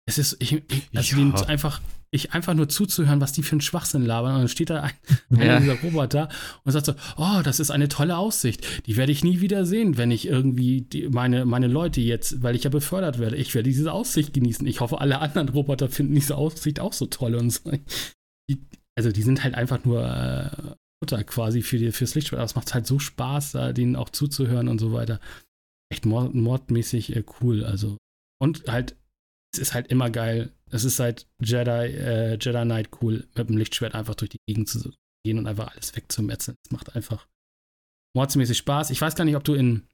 Es 0.07 0.17
ist, 0.17 0.37
ich, 0.39 0.53
ich 0.53 0.89
also 0.95 1.17
ja. 1.17 1.33
einfach 1.47 1.81
ich 2.09 2.33
einfach 2.33 2.53
nur 2.53 2.69
zuzuhören, 2.69 3.19
was 3.19 3.33
die 3.33 3.43
für 3.43 3.53
einen 3.53 3.61
Schwachsinn 3.61 4.05
labern. 4.05 4.35
Und 4.35 4.41
dann 4.41 4.47
steht 4.47 4.69
da 4.69 4.83
ein, 4.83 4.93
einer 5.37 5.59
dieser 5.59 5.79
Roboter 5.81 6.29
und 6.63 6.71
sagt 6.71 6.85
so, 6.85 6.93
oh, 7.17 7.41
das 7.43 7.59
ist 7.59 7.69
eine 7.69 7.89
tolle 7.89 8.17
Aussicht. 8.17 8.65
Die 8.85 8.95
werde 8.95 9.11
ich 9.11 9.23
nie 9.23 9.41
wieder 9.41 9.65
sehen, 9.65 9.97
wenn 9.97 10.11
ich 10.11 10.27
irgendwie 10.27 10.81
die, 10.81 11.09
meine, 11.09 11.45
meine 11.45 11.67
Leute 11.67 12.01
jetzt, 12.01 12.41
weil 12.41 12.55
ich 12.55 12.63
ja 12.63 12.69
befördert 12.69 13.19
werde. 13.19 13.35
Ich 13.35 13.53
werde 13.53 13.69
diese 13.69 13.91
Aussicht 13.91 14.33
genießen. 14.33 14.65
Ich 14.67 14.79
hoffe, 14.79 15.01
alle 15.01 15.19
anderen 15.19 15.49
Roboter 15.49 15.89
finden 15.89 16.15
diese 16.15 16.37
Aussicht 16.37 16.79
auch 16.79 16.93
so 16.93 17.07
toll 17.07 17.35
und 17.35 17.49
so. 17.49 17.71
Die, 18.49 18.65
also 18.95 19.11
die 19.11 19.23
sind 19.23 19.43
halt 19.43 19.55
einfach 19.55 19.83
nur 19.83 20.05
äh, 20.05 20.75
Futter 20.99 21.23
quasi 21.23 21.61
für 21.61 21.77
die, 21.77 21.91
fürs 21.91 22.15
Lichtschwert. 22.15 22.39
Aber 22.39 22.45
es 22.45 22.55
macht 22.55 22.73
halt 22.73 22.87
so 22.87 22.99
Spaß, 22.99 23.53
da 23.53 23.73
denen 23.73 23.95
auch 23.95 24.09
zuzuhören 24.09 24.67
und 24.67 24.79
so 24.79 24.93
weiter. 24.93 25.19
Echt 25.89 26.05
mord 26.05 26.33
mordmäßig 26.33 27.15
äh, 27.15 27.23
cool. 27.41 27.63
Also. 27.63 27.97
Und 28.39 28.67
halt, 28.67 28.95
es 29.53 29.59
ist 29.59 29.73
halt 29.73 29.87
immer 29.87 30.09
geil, 30.09 30.51
es 30.69 30.83
ist 30.83 30.99
halt 30.99 31.27
Jedi, 31.41 31.69
äh, 31.69 32.37
Jedi 32.39 32.63
Knight 32.63 32.89
cool, 33.01 33.27
mit 33.35 33.49
dem 33.49 33.57
Lichtschwert 33.57 33.95
einfach 33.95 34.15
durch 34.15 34.29
die 34.29 34.41
Gegend 34.47 34.69
zu 34.69 34.91
gehen 35.23 35.39
und 35.39 35.47
einfach 35.47 35.73
alles 35.73 35.95
wegzumetzeln. 35.95 36.57
Es 36.65 36.71
macht 36.71 36.95
einfach 36.95 37.27
mordsmäßig 38.15 38.57
Spaß. 38.57 38.89
Ich 38.89 39.01
weiß 39.01 39.15
gar 39.15 39.25
nicht, 39.25 39.35
ob 39.35 39.43
du 39.43 39.53
in, 39.53 39.87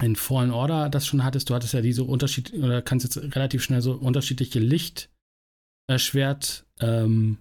in 0.00 0.16
Fallen 0.16 0.50
Order 0.50 0.88
das 0.88 1.06
schon 1.06 1.24
hattest. 1.24 1.50
Du 1.50 1.54
hattest 1.54 1.74
ja 1.74 1.80
diese 1.80 2.04
Unterschied, 2.04 2.52
oder 2.54 2.82
kannst 2.82 3.04
jetzt 3.04 3.36
relativ 3.36 3.62
schnell 3.62 3.82
so 3.82 3.94
unterschiedliche 3.94 4.58
Lichtschwert 4.58 6.66
äh, 6.80 7.02
ähm, 7.02 7.38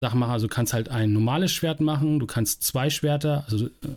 Sachen 0.00 0.20
machen. 0.20 0.32
Also 0.32 0.46
du 0.46 0.54
kannst 0.54 0.72
halt 0.72 0.88
ein 0.88 1.12
normales 1.12 1.52
Schwert 1.52 1.80
machen, 1.80 2.18
du 2.18 2.26
kannst 2.26 2.62
zwei 2.62 2.90
Schwerter, 2.90 3.44
also 3.48 3.66
äh, 3.66 3.96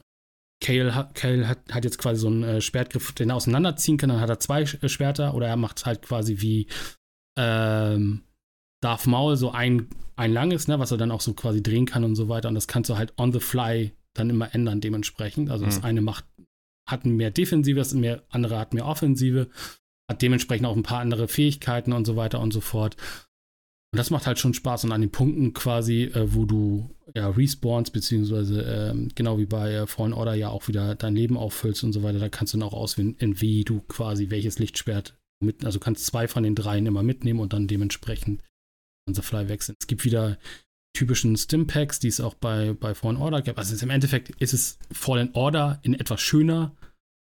Kale, 0.63 1.09
Kale 1.15 1.47
hat, 1.47 1.59
hat, 1.71 1.83
jetzt 1.83 1.97
quasi 1.97 2.21
so 2.21 2.27
einen 2.27 2.43
äh, 2.43 2.61
Schwertgriff, 2.61 3.11
den 3.13 3.31
er 3.31 3.35
auseinanderziehen 3.35 3.97
kann, 3.97 4.09
dann 4.09 4.21
hat 4.21 4.29
er 4.29 4.39
zwei 4.39 4.61
äh, 4.61 4.89
Schwerter 4.89 5.33
oder 5.33 5.47
er 5.47 5.57
macht 5.57 5.85
halt 5.85 6.03
quasi 6.03 6.41
wie 6.41 6.67
ähm, 7.37 8.23
Darth 8.81 9.07
Maul 9.07 9.37
so 9.37 9.51
ein, 9.51 9.87
ein 10.15 10.31
langes, 10.31 10.67
ne, 10.67 10.79
was 10.79 10.91
er 10.91 10.97
dann 10.97 11.11
auch 11.11 11.21
so 11.21 11.33
quasi 11.33 11.63
drehen 11.63 11.85
kann 11.85 12.03
und 12.03 12.15
so 12.15 12.29
weiter. 12.29 12.49
Und 12.49 12.55
das 12.55 12.67
kannst 12.67 12.89
du 12.89 12.97
halt 12.97 13.13
on 13.17 13.31
the 13.31 13.39
fly 13.39 13.91
dann 14.13 14.29
immer 14.29 14.53
ändern 14.53 14.81
dementsprechend. 14.81 15.49
Also 15.49 15.65
das 15.65 15.79
mhm. 15.79 15.85
eine 15.85 16.01
macht, 16.01 16.25
hat 16.89 17.05
mehr 17.05 17.31
Defensive, 17.31 17.79
das 17.79 17.93
mehr, 17.93 18.23
andere 18.29 18.59
hat 18.59 18.73
mehr 18.73 18.85
Offensive, 18.85 19.49
hat 20.09 20.21
dementsprechend 20.21 20.67
auch 20.67 20.75
ein 20.75 20.83
paar 20.83 20.99
andere 20.99 21.27
Fähigkeiten 21.27 21.93
und 21.93 22.05
so 22.05 22.15
weiter 22.15 22.39
und 22.39 22.51
so 22.51 22.61
fort. 22.61 22.97
Und 23.93 23.97
das 23.97 24.09
macht 24.09 24.25
halt 24.25 24.39
schon 24.39 24.53
Spaß. 24.53 24.85
Und 24.85 24.93
an 24.93 25.01
den 25.01 25.11
Punkten 25.11 25.53
quasi, 25.53 26.03
äh, 26.03 26.33
wo 26.33 26.45
du 26.45 26.95
ja 27.13 27.29
respawnst, 27.29 27.91
beziehungsweise 27.91 28.63
äh, 28.63 29.07
genau 29.15 29.37
wie 29.37 29.45
bei 29.45 29.73
äh, 29.73 29.87
Fallen 29.87 30.13
Order 30.13 30.33
ja 30.33 30.49
auch 30.49 30.67
wieder 30.69 30.95
dein 30.95 31.15
Leben 31.15 31.37
auffüllst 31.37 31.83
und 31.83 31.91
so 31.91 32.01
weiter, 32.01 32.19
da 32.19 32.29
kannst 32.29 32.53
du 32.53 32.57
dann 32.57 32.67
auch 32.67 32.73
auswählen, 32.73 33.15
in 33.19 33.41
wie 33.41 33.65
du 33.65 33.81
quasi 33.81 34.29
welches 34.29 34.59
Lichtschwert 34.59 35.17
mit, 35.43 35.65
also 35.65 35.79
kannst 35.79 36.05
zwei 36.05 36.27
von 36.27 36.43
den 36.43 36.55
dreien 36.55 36.85
immer 36.85 37.03
mitnehmen 37.03 37.41
und 37.41 37.51
dann 37.51 37.67
dementsprechend 37.67 38.41
on 39.09 39.13
the 39.13 39.21
fly 39.21 39.49
wechseln. 39.49 39.75
Es 39.79 39.87
gibt 39.87 40.05
wieder 40.05 40.37
typischen 40.95 41.35
Stimpacks, 41.35 41.99
die 41.99 42.07
es 42.07 42.21
auch 42.21 42.35
bei, 42.35 42.73
bei 42.73 42.93
Fallen 42.95 43.17
Order 43.17 43.41
gibt. 43.41 43.57
Also 43.57 43.75
im 43.83 43.89
Endeffekt 43.89 44.29
ist 44.41 44.53
es 44.53 44.77
Fallen 44.91 45.31
Order 45.33 45.79
in 45.83 45.93
etwas 45.93 46.21
schöner, 46.21 46.75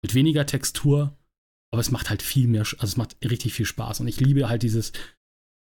mit 0.02 0.14
weniger 0.14 0.46
Textur, 0.46 1.16
aber 1.72 1.80
es 1.80 1.90
macht 1.90 2.10
halt 2.10 2.22
viel 2.22 2.46
mehr, 2.46 2.60
also 2.60 2.76
es 2.84 2.96
macht 2.96 3.16
richtig 3.24 3.54
viel 3.54 3.66
Spaß. 3.66 4.00
Und 4.00 4.08
ich 4.08 4.20
liebe 4.20 4.48
halt 4.48 4.62
dieses, 4.62 4.92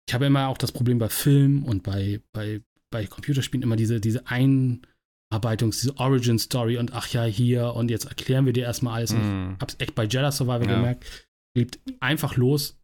ich 0.07 0.13
habe 0.13 0.25
immer 0.25 0.47
auch 0.47 0.57
das 0.57 0.71
Problem 0.71 0.99
bei 0.99 1.09
Film 1.09 1.63
und 1.63 1.83
bei, 1.83 2.21
bei, 2.31 2.61
bei 2.91 3.07
Computerspielen 3.07 3.63
immer 3.63 3.75
diese, 3.75 3.99
diese 3.99 4.27
Einarbeitungs-, 4.27 5.81
diese 5.81 5.97
Origin-Story 5.97 6.77
und 6.77 6.93
ach 6.93 7.07
ja, 7.07 7.23
hier 7.23 7.73
und 7.73 7.89
jetzt 7.89 8.05
erklären 8.05 8.45
wir 8.45 8.53
dir 8.53 8.63
erstmal 8.63 8.95
alles. 8.95 9.13
Mm. 9.13 9.15
Und 9.15 9.53
ich 9.55 9.61
hab's 9.61 9.75
echt 9.79 9.95
bei 9.95 10.03
Jedi 10.03 10.31
Survivor 10.31 10.67
ja. 10.67 10.75
gemerkt. 10.75 11.27
Lebt 11.57 11.79
einfach 11.99 12.35
los. 12.35 12.77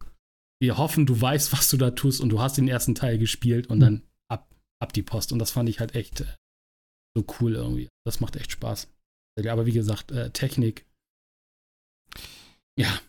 Wir 0.60 0.78
hoffen, 0.78 1.06
du 1.06 1.20
weißt, 1.20 1.52
was 1.56 1.68
du 1.68 1.76
da 1.76 1.92
tust 1.92 2.20
und 2.20 2.30
du 2.30 2.40
hast 2.40 2.58
den 2.58 2.68
ersten 2.68 2.94
Teil 2.94 3.18
gespielt 3.18 3.68
und 3.68 3.78
mhm. 3.78 3.82
dann 3.82 4.02
ab, 4.28 4.48
ab 4.80 4.92
die 4.92 5.02
Post. 5.02 5.32
Und 5.32 5.38
das 5.38 5.52
fand 5.52 5.68
ich 5.68 5.78
halt 5.78 5.94
echt 5.94 6.22
äh, 6.22 6.36
so 7.14 7.24
cool 7.40 7.54
irgendwie. 7.54 7.88
Das 8.04 8.20
macht 8.20 8.36
echt 8.36 8.50
Spaß. 8.50 8.88
Aber 9.48 9.64
wie 9.66 9.72
gesagt, 9.72 10.10
äh, 10.10 10.30
Technik, 10.30 10.84
ja, 12.76 13.00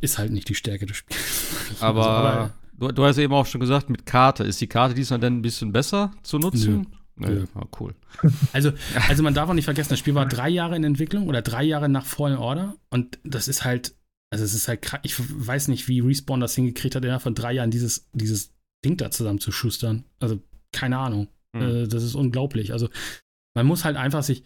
ist 0.00 0.18
halt 0.18 0.32
nicht 0.32 0.48
die 0.48 0.54
Stärke 0.54 0.86
des 0.86 0.96
Spiels. 0.96 1.46
Aber, 1.80 2.06
also, 2.06 2.10
aber 2.10 2.59
Du, 2.80 2.88
du 2.90 3.04
hast 3.04 3.18
eben 3.18 3.32
auch 3.32 3.46
schon 3.46 3.60
gesagt, 3.60 3.90
mit 3.90 4.06
Karte. 4.06 4.42
Ist 4.42 4.60
die 4.60 4.66
Karte 4.66 4.94
diesmal 4.94 5.20
denn 5.20 5.38
ein 5.38 5.42
bisschen 5.42 5.70
besser 5.70 6.12
zu 6.22 6.38
nutzen? 6.38 6.86
Nö. 7.16 7.28
Nö. 7.28 7.44
Oh, 7.54 7.66
cool. 7.78 7.94
Also, 8.52 8.72
also 9.08 9.22
man 9.22 9.34
darf 9.34 9.48
auch 9.48 9.54
nicht 9.54 9.66
vergessen, 9.66 9.90
das 9.90 9.98
Spiel 9.98 10.14
war 10.14 10.26
drei 10.26 10.48
Jahre 10.48 10.74
in 10.74 10.84
Entwicklung 10.84 11.28
oder 11.28 11.42
drei 11.42 11.62
Jahre 11.62 11.88
nach 11.88 12.06
Fallen 12.06 12.38
Order 12.38 12.76
und 12.88 13.18
das 13.22 13.46
ist 13.46 13.64
halt, 13.64 13.94
also 14.30 14.44
es 14.44 14.54
ist 14.54 14.66
halt 14.66 14.90
ich 15.02 15.14
weiß 15.18 15.68
nicht, 15.68 15.86
wie 15.86 16.00
Respawn 16.00 16.40
das 16.40 16.54
hingekriegt 16.54 16.94
hat, 16.94 17.04
innerhalb 17.04 17.22
von 17.22 17.34
drei 17.34 17.52
Jahren 17.52 17.70
dieses, 17.70 18.08
dieses 18.14 18.54
Ding 18.84 18.96
da 18.96 19.10
zusammen 19.10 19.38
zu 19.38 19.52
schustern. 19.52 20.04
Also, 20.18 20.40
keine 20.72 20.98
Ahnung. 20.98 21.28
Hm. 21.54 21.88
das 21.88 22.04
ist 22.04 22.14
unglaublich. 22.14 22.72
Also, 22.72 22.88
man 23.54 23.66
muss 23.66 23.84
halt 23.84 23.96
einfach 23.96 24.22
sich, 24.22 24.44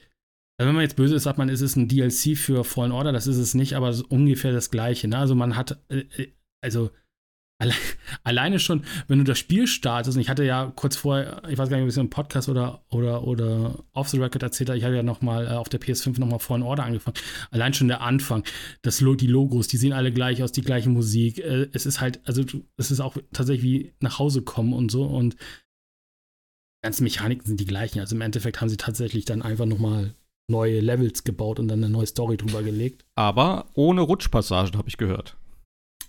also 0.58 0.68
wenn 0.68 0.74
man 0.74 0.82
jetzt 0.82 0.96
böse 0.96 1.14
ist, 1.14 1.24
sagt 1.24 1.38
man, 1.38 1.48
ist 1.48 1.60
es 1.60 1.76
ein 1.76 1.88
DLC 1.88 2.36
für 2.36 2.64
Fallen 2.64 2.92
Order, 2.92 3.12
das 3.12 3.26
ist 3.26 3.36
es 3.36 3.54
nicht, 3.54 3.74
aber 3.74 3.88
es 3.88 3.96
ist 3.96 4.10
ungefähr 4.10 4.52
das 4.52 4.70
Gleiche. 4.70 5.08
Ne? 5.08 5.18
Also 5.18 5.34
man 5.34 5.56
hat, 5.56 5.78
äh, 5.88 6.04
äh, 6.16 6.32
also 6.62 6.90
Alle, 7.64 7.74
alleine 8.24 8.58
schon, 8.58 8.84
wenn 9.08 9.18
du 9.18 9.24
das 9.24 9.38
Spiel 9.38 9.66
startest, 9.66 10.16
und 10.16 10.20
ich 10.20 10.28
hatte 10.28 10.44
ja 10.44 10.70
kurz 10.76 10.96
vorher, 10.96 11.42
ich 11.48 11.56
weiß 11.56 11.70
gar 11.70 11.76
nicht, 11.76 11.84
ob 11.84 11.88
ich 11.88 11.94
es 11.94 11.96
im 11.96 12.10
Podcast 12.10 12.50
oder, 12.50 12.84
oder, 12.90 13.26
oder 13.26 13.84
off 13.94 14.10
the 14.10 14.18
record 14.18 14.42
erzählt 14.42 14.68
habe, 14.68 14.78
ich 14.78 14.84
habe 14.84 14.94
ja 14.94 15.02
nochmal 15.02 15.46
äh, 15.46 15.50
auf 15.50 15.70
der 15.70 15.80
PS5 15.80 16.20
nochmal 16.20 16.40
vor 16.40 16.60
Order 16.60 16.84
angefangen. 16.84 17.16
Allein 17.50 17.72
schon 17.72 17.88
der 17.88 18.02
Anfang, 18.02 18.44
das, 18.82 18.98
die 18.98 19.26
Logos, 19.26 19.66
die 19.66 19.78
sehen 19.78 19.94
alle 19.94 20.12
gleich 20.12 20.42
aus, 20.42 20.52
die 20.52 20.60
gleiche 20.60 20.90
Musik. 20.90 21.38
Äh, 21.38 21.68
es 21.72 21.86
ist 21.86 22.02
halt, 22.02 22.20
also 22.24 22.44
es 22.76 22.90
ist 22.90 23.00
auch 23.00 23.16
tatsächlich 23.32 23.64
wie 23.64 23.94
nach 24.00 24.18
Hause 24.18 24.42
kommen 24.42 24.74
und 24.74 24.90
so 24.90 25.04
und 25.04 25.34
die 25.34 26.86
ganzen 26.86 27.04
Mechaniken 27.04 27.46
sind 27.46 27.60
die 27.60 27.66
gleichen. 27.66 28.00
Also 28.00 28.14
im 28.14 28.20
Endeffekt 28.20 28.60
haben 28.60 28.68
sie 28.68 28.76
tatsächlich 28.76 29.24
dann 29.24 29.40
einfach 29.40 29.64
nochmal 29.64 30.14
neue 30.48 30.80
Levels 30.80 31.24
gebaut 31.24 31.58
und 31.58 31.68
dann 31.68 31.82
eine 31.82 31.90
neue 31.90 32.06
Story 32.06 32.36
drüber 32.36 32.62
gelegt. 32.62 33.06
Aber 33.14 33.70
ohne 33.72 34.02
Rutschpassagen, 34.02 34.76
habe 34.76 34.88
ich 34.88 34.98
gehört. 34.98 35.38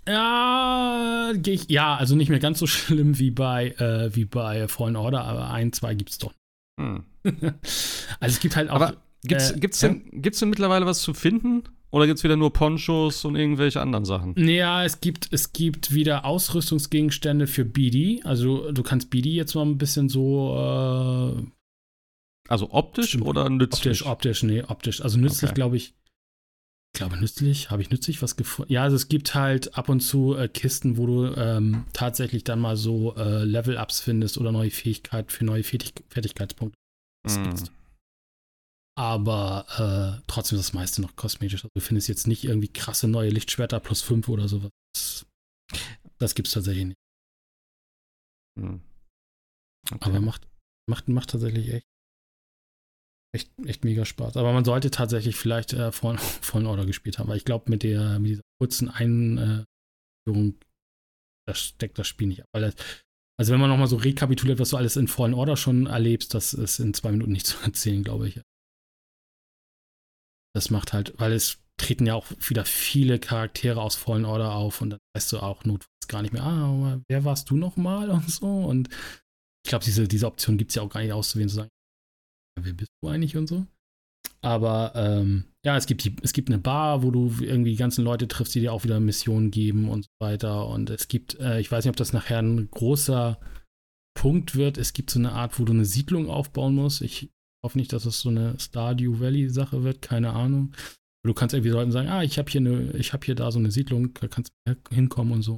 Ja, 0.07 1.31
ich, 1.45 1.69
ja, 1.69 1.95
also 1.95 2.15
nicht 2.15 2.29
mehr 2.29 2.39
ganz 2.39 2.59
so 2.59 2.67
schlimm 2.67 3.17
wie 3.19 3.31
bei, 3.31 3.69
äh, 3.71 4.15
wie 4.15 4.25
bei 4.25 4.67
Fallen 4.67 4.95
Order, 4.95 5.23
aber 5.23 5.49
ein, 5.49 5.73
zwei 5.73 5.95
gibt's 5.95 6.17
doch. 6.17 6.33
Hm. 6.79 7.03
also 7.23 8.33
es 8.33 8.39
gibt 8.39 8.55
halt 8.55 8.69
auch. 8.69 8.75
Aber 8.75 8.97
gibt's, 9.23 9.51
äh, 9.51 9.59
gibt's, 9.59 9.79
denn, 9.79 10.03
ja? 10.11 10.19
gibt's 10.19 10.39
denn 10.39 10.49
mittlerweile 10.49 10.85
was 10.85 11.01
zu 11.01 11.13
finden? 11.13 11.63
Oder 11.91 12.07
gibt's 12.07 12.25
wieder 12.25 12.35
nur 12.35 12.51
Ponchos 12.51 13.23
und 13.23 13.37
irgendwelche 13.37 13.79
anderen 13.79 14.03
Sachen? 14.03 14.35
Ja, 14.49 14.83
es 14.83 14.99
gibt, 14.99 15.29
es 15.31 15.53
gibt 15.53 15.93
wieder 15.93 16.25
Ausrüstungsgegenstände 16.25 17.47
für 17.47 17.63
BD. 17.63 18.21
Also 18.23 18.71
du 18.71 18.83
kannst 18.83 19.09
BD 19.09 19.29
jetzt 19.29 19.55
mal 19.55 19.65
ein 19.65 19.77
bisschen 19.77 20.09
so. 20.09 21.37
Äh, 21.37 21.51
also 22.49 22.71
optisch 22.71 23.19
oder 23.21 23.49
nützlich? 23.49 24.01
Optisch, 24.01 24.05
optisch, 24.05 24.43
nee, 24.43 24.63
optisch. 24.67 25.01
Also 25.01 25.17
nützlich, 25.17 25.51
okay. 25.51 25.55
glaube 25.55 25.77
ich, 25.77 25.93
ich 26.03 26.04
glaube, 26.95 27.17
nützlich. 27.17 27.69
Habe 27.69 27.81
ich 27.81 27.89
nützlich 27.91 28.21
was 28.21 28.35
gefunden? 28.35 28.71
Ja, 28.71 28.83
also 28.83 28.95
es 28.95 29.07
gibt 29.07 29.35
halt 29.35 29.77
ab 29.77 29.89
und 29.89 29.99
zu 29.99 30.35
äh, 30.35 30.47
Kisten, 30.47 30.97
wo 30.97 31.05
du 31.05 31.25
ähm, 31.35 31.85
tatsächlich 31.93 32.43
dann 32.43 32.59
mal 32.59 32.75
so 32.75 33.15
äh, 33.15 33.43
Level-Ups 33.43 33.99
findest 33.99 34.37
oder 34.37 34.51
neue 34.51 34.71
Fähigkeiten 34.71 35.29
für 35.29 35.45
neue 35.45 35.63
Fertig 35.63 35.93
Fertigkeitspunkte. 36.09 36.77
Mm. 37.27 37.53
Aber 38.97 40.19
äh, 40.19 40.23
trotzdem 40.27 40.57
ist 40.57 40.69
das 40.69 40.73
meiste 40.73 41.01
noch 41.01 41.15
kosmetisch. 41.15 41.63
Also 41.63 41.69
du 41.75 41.81
findest 41.81 42.07
jetzt 42.07 42.27
nicht 42.27 42.45
irgendwie 42.45 42.69
krasse 42.69 43.07
neue 43.07 43.29
Lichtschwerter 43.29 43.79
plus 43.79 44.01
5 44.01 44.27
oder 44.29 44.47
sowas. 44.47 44.71
Das 46.17 46.33
gibt 46.33 46.47
es 46.47 46.53
tatsächlich 46.53 46.85
nicht. 46.85 46.97
Mm. 48.59 48.75
Okay. 49.91 50.09
Aber 50.09 50.19
macht, 50.21 50.47
macht, 50.89 51.09
macht 51.09 51.29
tatsächlich 51.29 51.69
echt 51.69 51.85
echt, 53.33 53.49
echt 53.65 53.83
mega 53.83 54.05
Spaß. 54.05 54.37
Aber 54.37 54.53
man 54.53 54.65
sollte 54.65 54.91
tatsächlich 54.91 55.35
vielleicht 55.35 55.73
äh, 55.73 55.91
Fallen, 55.91 56.17
Fallen 56.41 56.67
Order 56.67 56.85
gespielt 56.85 57.19
haben, 57.19 57.29
weil 57.29 57.37
ich 57.37 57.45
glaube, 57.45 57.69
mit, 57.69 57.83
mit 57.83 58.29
dieser 58.29 58.43
kurzen 58.59 58.89
Einführung, 58.89 59.65
das 61.47 61.59
steckt 61.59 61.99
das 61.99 62.07
Spiel 62.07 62.27
nicht 62.27 62.43
ab. 62.43 62.73
Also 63.37 63.51
wenn 63.51 63.59
man 63.59 63.69
nochmal 63.69 63.87
so 63.87 63.97
rekapituliert, 63.97 64.59
was 64.59 64.69
du 64.69 64.77
alles 64.77 64.95
in 64.95 65.07
Fallen 65.07 65.33
Order 65.33 65.57
schon 65.57 65.87
erlebst, 65.87 66.33
das 66.33 66.53
ist 66.53 66.79
in 66.79 66.93
zwei 66.93 67.11
Minuten 67.11 67.33
nicht 67.33 67.47
zu 67.47 67.57
erzählen, 67.63 68.03
glaube 68.03 68.29
ich. 68.29 68.41
Das 70.53 70.69
macht 70.69 70.93
halt, 70.93 71.13
weil 71.17 71.33
es 71.33 71.59
treten 71.77 72.05
ja 72.05 72.13
auch 72.13 72.27
wieder 72.39 72.63
viele 72.63 73.19
Charaktere 73.19 73.81
aus 73.81 73.95
Fallen 73.95 74.23
Order 74.23 74.53
auf 74.53 74.81
und 74.81 74.91
dann 74.91 74.99
weißt 75.15 75.33
du 75.33 75.39
auch 75.39 75.65
notfalls 75.65 76.07
gar 76.07 76.21
nicht 76.21 76.33
mehr, 76.33 76.43
ah, 76.43 77.01
wer 77.09 77.25
warst 77.25 77.49
du 77.49 77.57
nochmal 77.57 78.09
und 78.11 78.29
so. 78.29 78.47
Und 78.47 78.87
ich 79.65 79.69
glaube, 79.69 79.83
diese, 79.83 80.07
diese 80.07 80.27
Option 80.27 80.57
gibt 80.57 80.71
es 80.71 80.75
ja 80.75 80.81
auch 80.83 80.89
gar 80.89 81.01
nicht 81.01 81.11
auszuwählen, 81.11 81.49
zu 81.49 81.55
sagen, 81.55 81.69
wer 82.59 82.73
bist 82.73 82.91
du 83.01 83.09
eigentlich 83.09 83.37
und 83.37 83.47
so. 83.47 83.65
Aber 84.41 84.93
ähm, 84.95 85.45
ja, 85.65 85.75
es 85.75 85.87
gibt, 85.87 86.03
die, 86.03 86.15
es 86.21 86.31
gibt 86.31 86.49
eine 86.49 86.59
Bar, 86.59 87.01
wo 87.01 87.09
du 87.09 87.33
irgendwie 87.39 87.71
die 87.71 87.77
ganzen 87.77 88.03
Leute 88.03 88.27
triffst, 88.27 88.53
die 88.53 88.59
dir 88.59 88.73
auch 88.73 88.83
wieder 88.83 88.99
Missionen 88.99 89.49
geben 89.49 89.89
und 89.89 90.03
so 90.03 90.09
weiter. 90.21 90.67
Und 90.67 90.91
es 90.91 91.07
gibt, 91.07 91.39
äh, 91.39 91.59
ich 91.59 91.71
weiß 91.71 91.83
nicht, 91.83 91.89
ob 91.89 91.95
das 91.95 92.13
nachher 92.13 92.39
ein 92.39 92.69
großer 92.69 93.39
Punkt 94.15 94.55
wird. 94.55 94.77
Es 94.77 94.93
gibt 94.93 95.09
so 95.09 95.17
eine 95.17 95.31
Art, 95.31 95.59
wo 95.59 95.65
du 95.65 95.73
eine 95.73 95.85
Siedlung 95.85 96.29
aufbauen 96.29 96.75
musst. 96.75 97.01
Ich 97.01 97.31
hoffe 97.65 97.77
nicht, 97.79 97.91
dass 97.91 98.05
es 98.05 98.21
so 98.21 98.29
eine 98.29 98.59
Stardew 98.59 99.19
Valley-Sache 99.19 99.83
wird, 99.83 100.03
keine 100.03 100.33
Ahnung. 100.33 100.73
Du 101.25 101.33
kannst 101.33 101.55
irgendwie 101.55 101.71
Leuten 101.71 101.91
sagen, 101.91 102.09
ah, 102.09 102.21
ich 102.21 102.37
habe 102.37 102.51
hier 102.51 102.61
eine, 102.61 102.91
ich 102.91 103.13
habe 103.13 103.25
hier 103.25 103.33
da 103.33 103.51
so 103.51 103.57
eine 103.57 103.71
Siedlung, 103.71 104.13
da 104.13 104.27
kannst 104.27 104.51
du 104.65 104.75
hinkommen 104.91 105.33
und 105.33 105.41
so. 105.41 105.57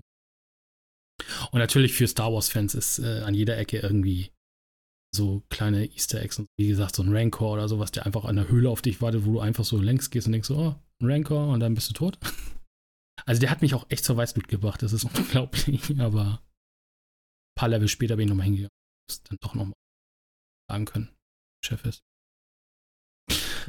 Und 1.52 1.60
natürlich 1.60 1.94
für 1.94 2.08
Star 2.08 2.32
Wars-Fans 2.32 2.74
ist 2.74 3.00
äh, 3.00 3.20
an 3.20 3.34
jeder 3.34 3.58
Ecke 3.58 3.80
irgendwie 3.80 4.32
so 5.18 5.44
kleine 5.50 5.86
Easter 5.86 6.22
Eggs 6.22 6.40
und 6.40 6.48
wie 6.58 6.68
gesagt, 6.68 6.96
so 6.96 7.04
ein 7.04 7.14
Rancor 7.14 7.54
oder 7.54 7.68
sowas, 7.68 7.92
der 7.92 8.06
einfach 8.06 8.26
an 8.26 8.38
der 8.38 8.48
Höhle 8.48 8.70
auf 8.70 8.82
dich 8.82 9.02
wartet, 9.02 9.26
wo 9.26 9.34
du 9.34 9.40
einfach 9.42 9.66
so 9.66 9.78
längs 9.78 10.10
gehst 10.10 10.28
und 10.28 10.34
denkst, 10.34 10.50
oh, 10.52 10.76
ein 11.02 11.12
Rancor 11.12 11.50
und 11.50 11.60
dann 11.60 11.74
bist 11.74 11.90
du 11.90 11.94
tot. 11.94 12.18
Also 13.26 13.42
der 13.42 13.50
hat 13.50 13.64
mich 13.64 13.74
auch 13.74 13.88
echt 13.90 14.06
zur 14.06 14.16
Weißblut 14.16 14.48
gebracht, 14.48 14.82
das 14.84 14.94
ist 14.94 15.04
unglaublich, 15.18 16.00
aber 16.00 16.40
ein 16.40 17.60
paar 17.60 17.68
Level 17.68 17.88
später 17.88 18.16
bin 18.16 18.26
ich 18.26 18.30
nochmal 18.30 18.46
hingegangen. 18.46 18.70
Das 19.10 19.24
dann 19.24 19.38
doch 19.42 19.56
nochmal 19.56 19.74
sagen 20.70 20.86
können, 20.86 21.10
Chef 21.66 21.84
ist. 21.84 22.04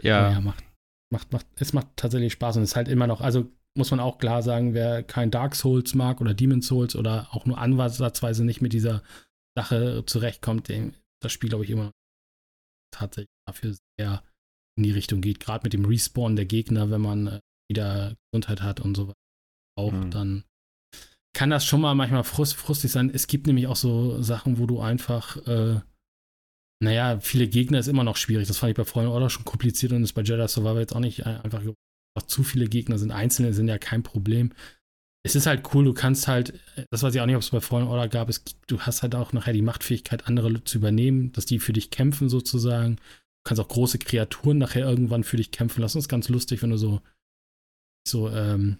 Ja. 0.02 0.30
ja, 0.30 0.40
macht, 0.40 0.62
macht, 1.10 1.32
macht, 1.32 1.46
es 1.56 1.72
macht 1.72 1.88
tatsächlich 1.96 2.34
Spaß 2.34 2.58
und 2.58 2.62
es 2.62 2.70
ist 2.70 2.76
halt 2.76 2.88
immer 2.88 3.06
noch, 3.06 3.20
also 3.20 3.50
muss 3.76 3.90
man 3.90 4.00
auch 4.00 4.18
klar 4.18 4.42
sagen, 4.42 4.74
wer 4.74 5.02
kein 5.02 5.30
Dark 5.30 5.54
Souls 5.54 5.94
mag 5.94 6.20
oder 6.20 6.34
Demon 6.34 6.62
Souls 6.62 6.94
oder 6.94 7.28
auch 7.30 7.46
nur 7.46 7.58
ansatzweise 7.58 8.44
nicht 8.44 8.60
mit 8.60 8.72
dieser 8.72 9.02
Sache 9.56 10.04
zurechtkommt, 10.06 10.68
dem 10.68 10.94
das 11.22 11.32
Spiel, 11.32 11.48
glaube 11.48 11.64
ich, 11.64 11.70
immer 11.70 11.92
tatsächlich 12.94 13.30
dafür 13.46 13.76
sehr 13.98 14.22
in 14.76 14.84
die 14.84 14.92
Richtung 14.92 15.20
geht. 15.20 15.40
Gerade 15.40 15.64
mit 15.64 15.72
dem 15.72 15.84
Respawn 15.84 16.36
der 16.36 16.46
Gegner, 16.46 16.90
wenn 16.90 17.00
man 17.00 17.26
äh, 17.26 17.40
wieder 17.70 18.16
Gesundheit 18.30 18.62
hat 18.62 18.80
und 18.80 18.96
so 18.96 19.08
weiter. 19.08 19.18
Auch 19.78 19.92
mhm. 19.92 20.10
dann 20.10 20.44
kann 21.34 21.50
das 21.50 21.64
schon 21.64 21.80
mal 21.80 21.94
manchmal 21.94 22.24
frust, 22.24 22.54
frustig 22.54 22.90
sein. 22.90 23.10
Es 23.10 23.26
gibt 23.26 23.46
nämlich 23.46 23.66
auch 23.66 23.76
so 23.76 24.20
Sachen, 24.22 24.58
wo 24.58 24.66
du 24.66 24.80
einfach, 24.80 25.36
äh, 25.46 25.80
naja, 26.82 27.20
viele 27.20 27.48
Gegner 27.48 27.78
ist 27.78 27.88
immer 27.88 28.04
noch 28.04 28.16
schwierig. 28.16 28.48
Das 28.48 28.58
fand 28.58 28.70
ich 28.70 28.76
bei 28.76 28.84
Fallen 28.84 29.08
Order 29.08 29.30
schon 29.30 29.44
kompliziert 29.44 29.92
und 29.92 30.02
ist 30.02 30.14
bei 30.14 30.22
Jedi 30.22 30.48
Survivor 30.48 30.80
jetzt 30.80 30.94
auch 30.94 31.00
nicht 31.00 31.26
einfach 31.26 31.62
zu 32.26 32.42
viele 32.42 32.66
Gegner 32.66 32.98
sind. 32.98 33.12
Einzelne 33.12 33.52
sind 33.52 33.68
ja 33.68 33.78
kein 33.78 34.02
Problem 34.02 34.52
es 35.28 35.36
ist 35.36 35.46
halt 35.46 35.74
cool, 35.74 35.84
du 35.84 35.92
kannst 35.92 36.26
halt, 36.26 36.58
das 36.90 37.02
weiß 37.02 37.14
ich 37.14 37.20
auch 37.20 37.26
nicht, 37.26 37.36
ob 37.36 37.42
es 37.42 37.50
bei 37.50 37.60
Fallen 37.60 37.86
Order 37.86 38.08
gab, 38.08 38.28
es, 38.28 38.42
du 38.66 38.80
hast 38.80 39.02
halt 39.02 39.14
auch 39.14 39.32
nachher 39.32 39.52
die 39.52 39.62
Machtfähigkeit, 39.62 40.26
andere 40.26 40.64
zu 40.64 40.78
übernehmen, 40.78 41.32
dass 41.32 41.44
die 41.44 41.58
für 41.58 41.72
dich 41.72 41.90
kämpfen 41.90 42.28
sozusagen. 42.28 42.96
Du 42.96 43.02
kannst 43.44 43.60
auch 43.60 43.68
große 43.68 43.98
Kreaturen 43.98 44.58
nachher 44.58 44.88
irgendwann 44.88 45.24
für 45.24 45.36
dich 45.36 45.50
kämpfen 45.50 45.82
lassen. 45.82 45.98
Das 45.98 46.04
ist 46.04 46.08
ganz 46.08 46.28
lustig, 46.28 46.62
wenn 46.62 46.70
du 46.70 46.78
so, 46.78 47.00
so, 48.06 48.30
ähm, 48.30 48.78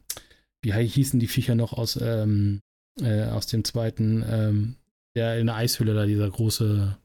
wie 0.63 0.73
hießen 0.73 1.21
die 1.21 1.29
Viecher 1.29 1.55
noch 1.55 1.73
aus, 1.73 1.99
ähm, 2.01 2.61
äh, 3.01 3.25
aus 3.25 3.47
dem 3.47 3.65
zweiten, 3.65 4.25
ähm, 4.27 4.77
der 5.15 5.39
in 5.39 5.47
der 5.47 5.57
Eishöhle 5.57 5.95
da, 5.95 6.07
dieser 6.07 6.31
große, 6.31 6.97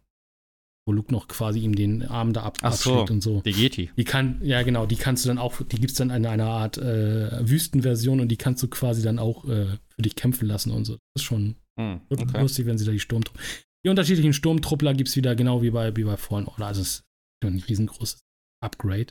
wo 0.85 0.91
Luke 0.91 1.11
noch 1.11 1.27
quasi 1.27 1.59
ihm 1.59 1.75
den 1.75 2.03
Arm 2.03 2.33
da 2.33 2.43
ab 2.43 2.57
Ach 2.61 2.73
so, 2.73 3.05
und 3.05 3.21
so. 3.21 3.41
Der 3.41 3.53
Yeti. 3.53 3.91
Die 3.95 4.03
kann, 4.03 4.41
ja 4.43 4.61
genau, 4.63 4.85
die 4.85 4.95
kannst 4.95 5.23
du 5.23 5.29
dann 5.29 5.37
auch, 5.37 5.61
die 5.61 5.77
gibt 5.77 5.91
es 5.91 5.97
dann 5.97 6.09
in 6.09 6.25
einer 6.25 6.47
Art 6.47 6.77
äh, 6.77 7.47
Wüstenversion 7.47 8.19
und 8.19 8.27
die 8.29 8.37
kannst 8.37 8.61
du 8.63 8.67
quasi 8.67 9.01
dann 9.01 9.19
auch 9.19 9.45
äh, 9.45 9.77
für 9.89 10.01
dich 10.01 10.15
kämpfen 10.15 10.47
lassen 10.47 10.71
und 10.71 10.85
so. 10.85 10.93
Das 10.93 11.21
ist 11.21 11.23
schon 11.23 11.55
hm, 11.79 12.01
okay. 12.09 12.41
lustig, 12.41 12.65
wenn 12.65 12.77
sie 12.77 12.85
da 12.85 12.91
die 12.91 12.99
Sturmtruppler. 12.99 13.41
Die 13.85 13.89
unterschiedlichen 13.89 14.33
Sturmtruppler 14.33 14.93
gibt 14.93 15.09
es 15.09 15.15
wieder 15.15 15.35
genau 15.35 15.61
wie 15.61 15.71
bei, 15.71 15.95
wie 15.95 16.03
bei 16.03 16.17
Fallen 16.17 16.47
Order. 16.47 16.67
Also 16.67 16.81
es 16.81 16.87
ist 16.87 17.03
schon 17.43 17.55
ein 17.55 17.59
riesengroßes 17.59 18.19
Upgrade. 18.61 19.07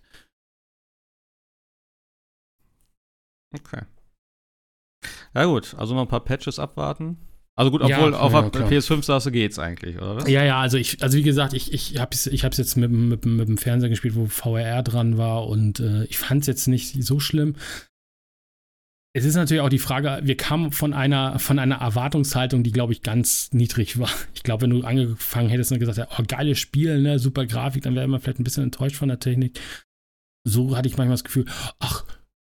Okay. 3.55 3.83
Ja 5.35 5.45
gut, 5.47 5.75
also 5.75 5.95
noch 5.95 6.03
ein 6.03 6.09
paar 6.09 6.25
Patches 6.25 6.59
abwarten. 6.59 7.19
Also 7.55 7.71
gut, 7.71 7.83
obwohl 7.83 8.13
ja, 8.13 8.19
auf 8.19 8.33
ja, 8.33 8.41
PS5 8.41 9.03
saß 9.03 9.31
geht's 9.31 9.59
eigentlich, 9.59 9.97
oder 9.99 10.17
was? 10.17 10.29
Ja, 10.29 10.43
ja, 10.43 10.61
also 10.61 10.79
ich, 10.79 11.03
also 11.03 11.19
wie 11.19 11.23
gesagt, 11.23 11.53
ich, 11.53 11.73
ich 11.73 11.99
habe 11.99 12.15
es 12.15 12.27
ich 12.27 12.45
hab's 12.45 12.57
jetzt 12.57 12.77
mit, 12.77 12.91
mit, 12.91 13.27
mit 13.27 13.47
dem 13.47 13.59
Fernseher 13.59 13.91
gespielt, 13.91 14.15
wo 14.17 14.27
VRR 14.27 14.83
dran 14.83 15.19
war 15.19 15.47
und 15.47 15.81
äh, 15.81 16.05
ich 16.05 16.19
fand 16.19 16.43
es 16.43 16.47
jetzt 16.47 16.67
nicht 16.67 17.05
so 17.05 17.21
schlimm. 17.21 17.57
Es 19.15 19.27
ist 19.27 19.35
natürlich 19.35 19.61
auch 19.61 19.69
die 19.69 19.79
Frage, 19.79 20.21
wir 20.23 20.39
kamen 20.39 20.73
von 20.73 20.95
einer, 20.95 21.39
von 21.39 21.59
einer 21.59 21.77
Erwartungshaltung, 21.77 22.63
die, 22.63 22.73
glaube 22.73 22.95
ich, 22.95 23.03
ganz 23.03 23.53
niedrig 23.53 23.99
war. 23.99 24.09
Ich 24.35 24.43
glaube, 24.43 24.63
wenn 24.63 24.71
du 24.71 24.83
angefangen 24.83 25.51
hättest 25.51 25.71
und 25.71 25.79
gesagt, 25.79 26.09
oh, 26.19 26.23
geiles 26.27 26.59
Spiel, 26.59 27.01
ne, 27.01 27.19
super 27.19 27.47
Grafik, 27.47 27.83
dann 27.83 27.95
wäre 27.95 28.09
man 28.09 28.21
vielleicht 28.21 28.41
ein 28.41 28.45
bisschen 28.45 28.65
enttäuscht 28.65 28.97
von 28.97 29.09
der 29.09 29.21
Technik. 29.21 29.61
So 30.45 30.77
hatte 30.77 30.89
ich 30.89 30.97
manchmal 30.97 31.15
das 31.15 31.25
Gefühl, 31.25 31.45
ach, 31.79 32.05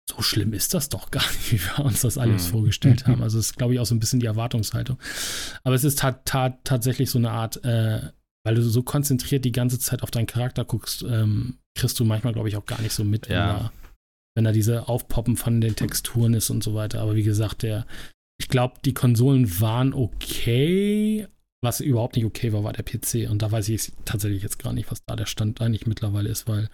so 0.09 0.21
schlimm 0.21 0.53
ist 0.53 0.73
das 0.73 0.89
doch 0.89 1.11
gar 1.11 1.25
nicht, 1.27 1.51
wie 1.51 1.59
wir 1.59 1.85
uns 1.85 2.01
das 2.01 2.17
alles 2.17 2.47
mhm. 2.47 2.51
vorgestellt 2.51 3.07
haben. 3.07 3.23
Also 3.29 3.37
es 3.37 3.47
ist, 3.47 3.57
glaube 3.57 3.73
ich, 3.73 3.79
auch 3.79 3.85
so 3.85 3.95
ein 3.95 3.99
bisschen 3.99 4.19
die 4.19 4.25
Erwartungshaltung. 4.25 4.97
Aber 5.63 5.75
es 5.75 5.83
ist 5.83 5.99
ta 5.99 6.11
ta 6.11 6.49
tatsächlich 6.63 7.09
so 7.09 7.19
eine 7.19 7.31
Art, 7.31 7.63
äh, 7.63 8.01
weil 8.43 8.55
du 8.55 8.63
so 8.63 8.81
konzentriert 8.81 9.45
die 9.45 9.51
ganze 9.51 9.79
Zeit 9.79 10.01
auf 10.01 10.11
deinen 10.11 10.25
Charakter 10.25 10.65
guckst, 10.65 11.03
ähm, 11.03 11.59
kriegst 11.75 11.99
du 11.99 12.05
manchmal, 12.05 12.33
glaube 12.33 12.49
ich, 12.49 12.57
auch 12.57 12.65
gar 12.65 12.81
nicht 12.81 12.93
so 12.93 13.03
mit, 13.03 13.27
ja. 13.27 13.35
wenn, 13.35 13.55
da, 13.57 13.71
wenn 14.35 14.43
da 14.45 14.51
diese 14.51 14.87
Aufpoppen 14.87 15.37
von 15.37 15.61
den 15.61 15.75
Texturen 15.75 16.33
ist 16.33 16.49
und 16.49 16.63
so 16.63 16.73
weiter. 16.73 17.01
Aber 17.01 17.15
wie 17.15 17.23
gesagt, 17.23 17.61
der, 17.63 17.85
ich 18.39 18.47
glaube, 18.47 18.75
die 18.85 18.93
Konsolen 18.93 19.59
waren 19.59 19.93
okay. 19.93 21.27
Was 21.61 21.81
überhaupt 21.81 22.15
nicht 22.15 22.25
okay 22.25 22.53
war, 22.53 22.63
war 22.63 22.71
der 22.71 22.83
PC. 22.83 23.29
Und 23.29 23.41
da 23.41 23.51
weiß 23.51 23.67
ich 23.67 23.91
tatsächlich 24.05 24.43
jetzt 24.43 24.59
gar 24.59 24.71
nicht, 24.71 24.89
was 24.89 25.03
da 25.05 25.17
der 25.17 25.25
Stand 25.25 25.59
eigentlich 25.59 25.87
mittlerweile 25.87 26.29
ist, 26.29 26.47
weil 26.47 26.69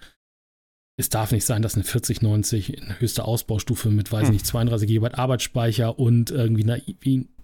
es 0.98 1.10
darf 1.10 1.32
nicht 1.32 1.46
sein, 1.46 1.62
dass 1.62 1.76
eine 1.76 1.84
4090 1.84 2.78
in 2.78 3.00
höchster 3.00 3.26
Ausbaustufe 3.26 3.90
mit, 3.90 4.12
weiß 4.12 4.28
hm. 4.28 4.34
nicht, 4.34 4.46
32 4.46 4.88
GB 4.88 5.10
Arbeitsspeicher 5.14 6.00
und 6.00 6.32
irgendwie 6.32 6.64
eine, 6.64 6.82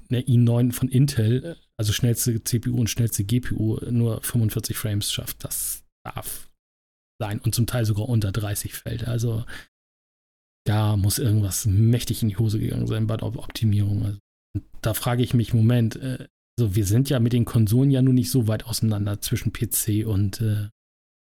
eine 0.10 0.22
i9 0.22 0.72
von 0.72 0.90
Intel, 0.90 1.58
also 1.78 1.94
schnellste 1.94 2.44
CPU 2.44 2.80
und 2.80 2.90
schnellste 2.90 3.24
GPU, 3.24 3.78
nur 3.90 4.22
45 4.22 4.78
Frames 4.78 5.12
schafft. 5.12 5.44
Das 5.44 5.84
darf 6.06 6.50
sein 7.22 7.40
und 7.40 7.54
zum 7.54 7.68
Teil 7.68 7.86
sogar 7.86 8.08
unter 8.08 8.32
30 8.32 8.74
fällt. 8.74 9.08
Also 9.08 9.46
da 10.66 10.96
muss 10.96 11.20
irgendwas 11.20 11.66
mächtig 11.66 12.22
in 12.22 12.30
die 12.30 12.38
Hose 12.38 12.60
gegangen 12.60 12.88
sein 12.88 13.08
bei 13.08 13.18
der 13.18 13.28
Optimierung. 13.28 14.06
Also, 14.06 14.20
da 14.82 14.94
frage 14.94 15.24
ich 15.24 15.34
mich, 15.34 15.54
Moment, 15.54 16.00
also 16.00 16.76
wir 16.76 16.86
sind 16.86 17.10
ja 17.10 17.20
mit 17.20 17.34
den 17.34 17.46
Konsolen 17.46 17.92
ja 17.92 18.02
nun 18.02 18.16
nicht 18.16 18.32
so 18.32 18.48
weit 18.48 18.66
auseinander 18.66 19.22
zwischen 19.22 19.54
PC 19.54 20.06
und 20.06 20.42
äh, 20.42 20.70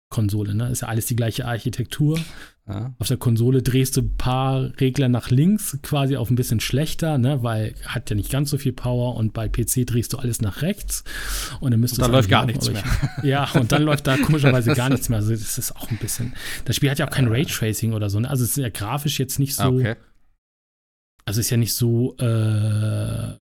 Konsole. 0.09 0.55
Ne? 0.55 0.69
Ist 0.69 0.81
ja 0.81 0.87
alles 0.87 1.05
die 1.05 1.15
gleiche 1.15 1.45
Architektur. 1.45 2.19
Ja. 2.67 2.93
Auf 2.99 3.07
der 3.07 3.17
Konsole 3.17 3.61
drehst 3.61 3.95
du 3.95 4.01
ein 4.01 4.17
paar 4.17 4.71
Regler 4.79 5.07
nach 5.07 5.29
links, 5.29 5.77
quasi 5.83 6.17
auf 6.17 6.29
ein 6.29 6.35
bisschen 6.35 6.59
schlechter, 6.59 7.17
ne? 7.17 7.41
weil 7.43 7.75
hat 7.85 8.09
ja 8.09 8.15
nicht 8.15 8.29
ganz 8.29 8.49
so 8.49 8.57
viel 8.57 8.73
Power 8.73 9.15
und 9.15 9.33
bei 9.33 9.47
PC 9.47 9.85
drehst 9.85 10.11
du 10.11 10.17
alles 10.17 10.41
nach 10.41 10.61
rechts 10.61 11.05
und 11.61 11.71
dann 11.71 11.79
müsste 11.79 12.01
dann 12.01 12.11
läuft 12.11 12.29
gar 12.29 12.45
nichts 12.45 12.69
mehr. 12.69 12.83
ja, 13.23 13.49
und 13.53 13.71
dann 13.71 13.83
läuft 13.83 14.07
da 14.07 14.17
komischerweise 14.17 14.73
gar 14.75 14.89
nichts 14.89 15.07
mehr. 15.07 15.19
Also 15.19 15.31
das 15.31 15.57
ist 15.57 15.75
auch 15.77 15.89
ein 15.89 15.97
bisschen. 15.97 16.33
Das 16.65 16.75
Spiel 16.75 16.89
hat 16.89 16.99
ja 16.99 17.07
auch 17.07 17.11
kein 17.11 17.27
Raytracing 17.27 17.93
oder 17.93 18.09
so. 18.09 18.19
Ne? 18.19 18.29
Also 18.29 18.43
es 18.43 18.51
ist 18.51 18.57
ja 18.57 18.69
grafisch 18.69 19.19
jetzt 19.19 19.39
nicht 19.39 19.55
so. 19.55 19.63
Ah, 19.63 19.67
okay. 19.67 19.95
Also 21.23 21.39
ist 21.39 21.49
ja 21.49 21.57
nicht 21.57 21.73
so 21.73 22.17
äh, 22.17 23.35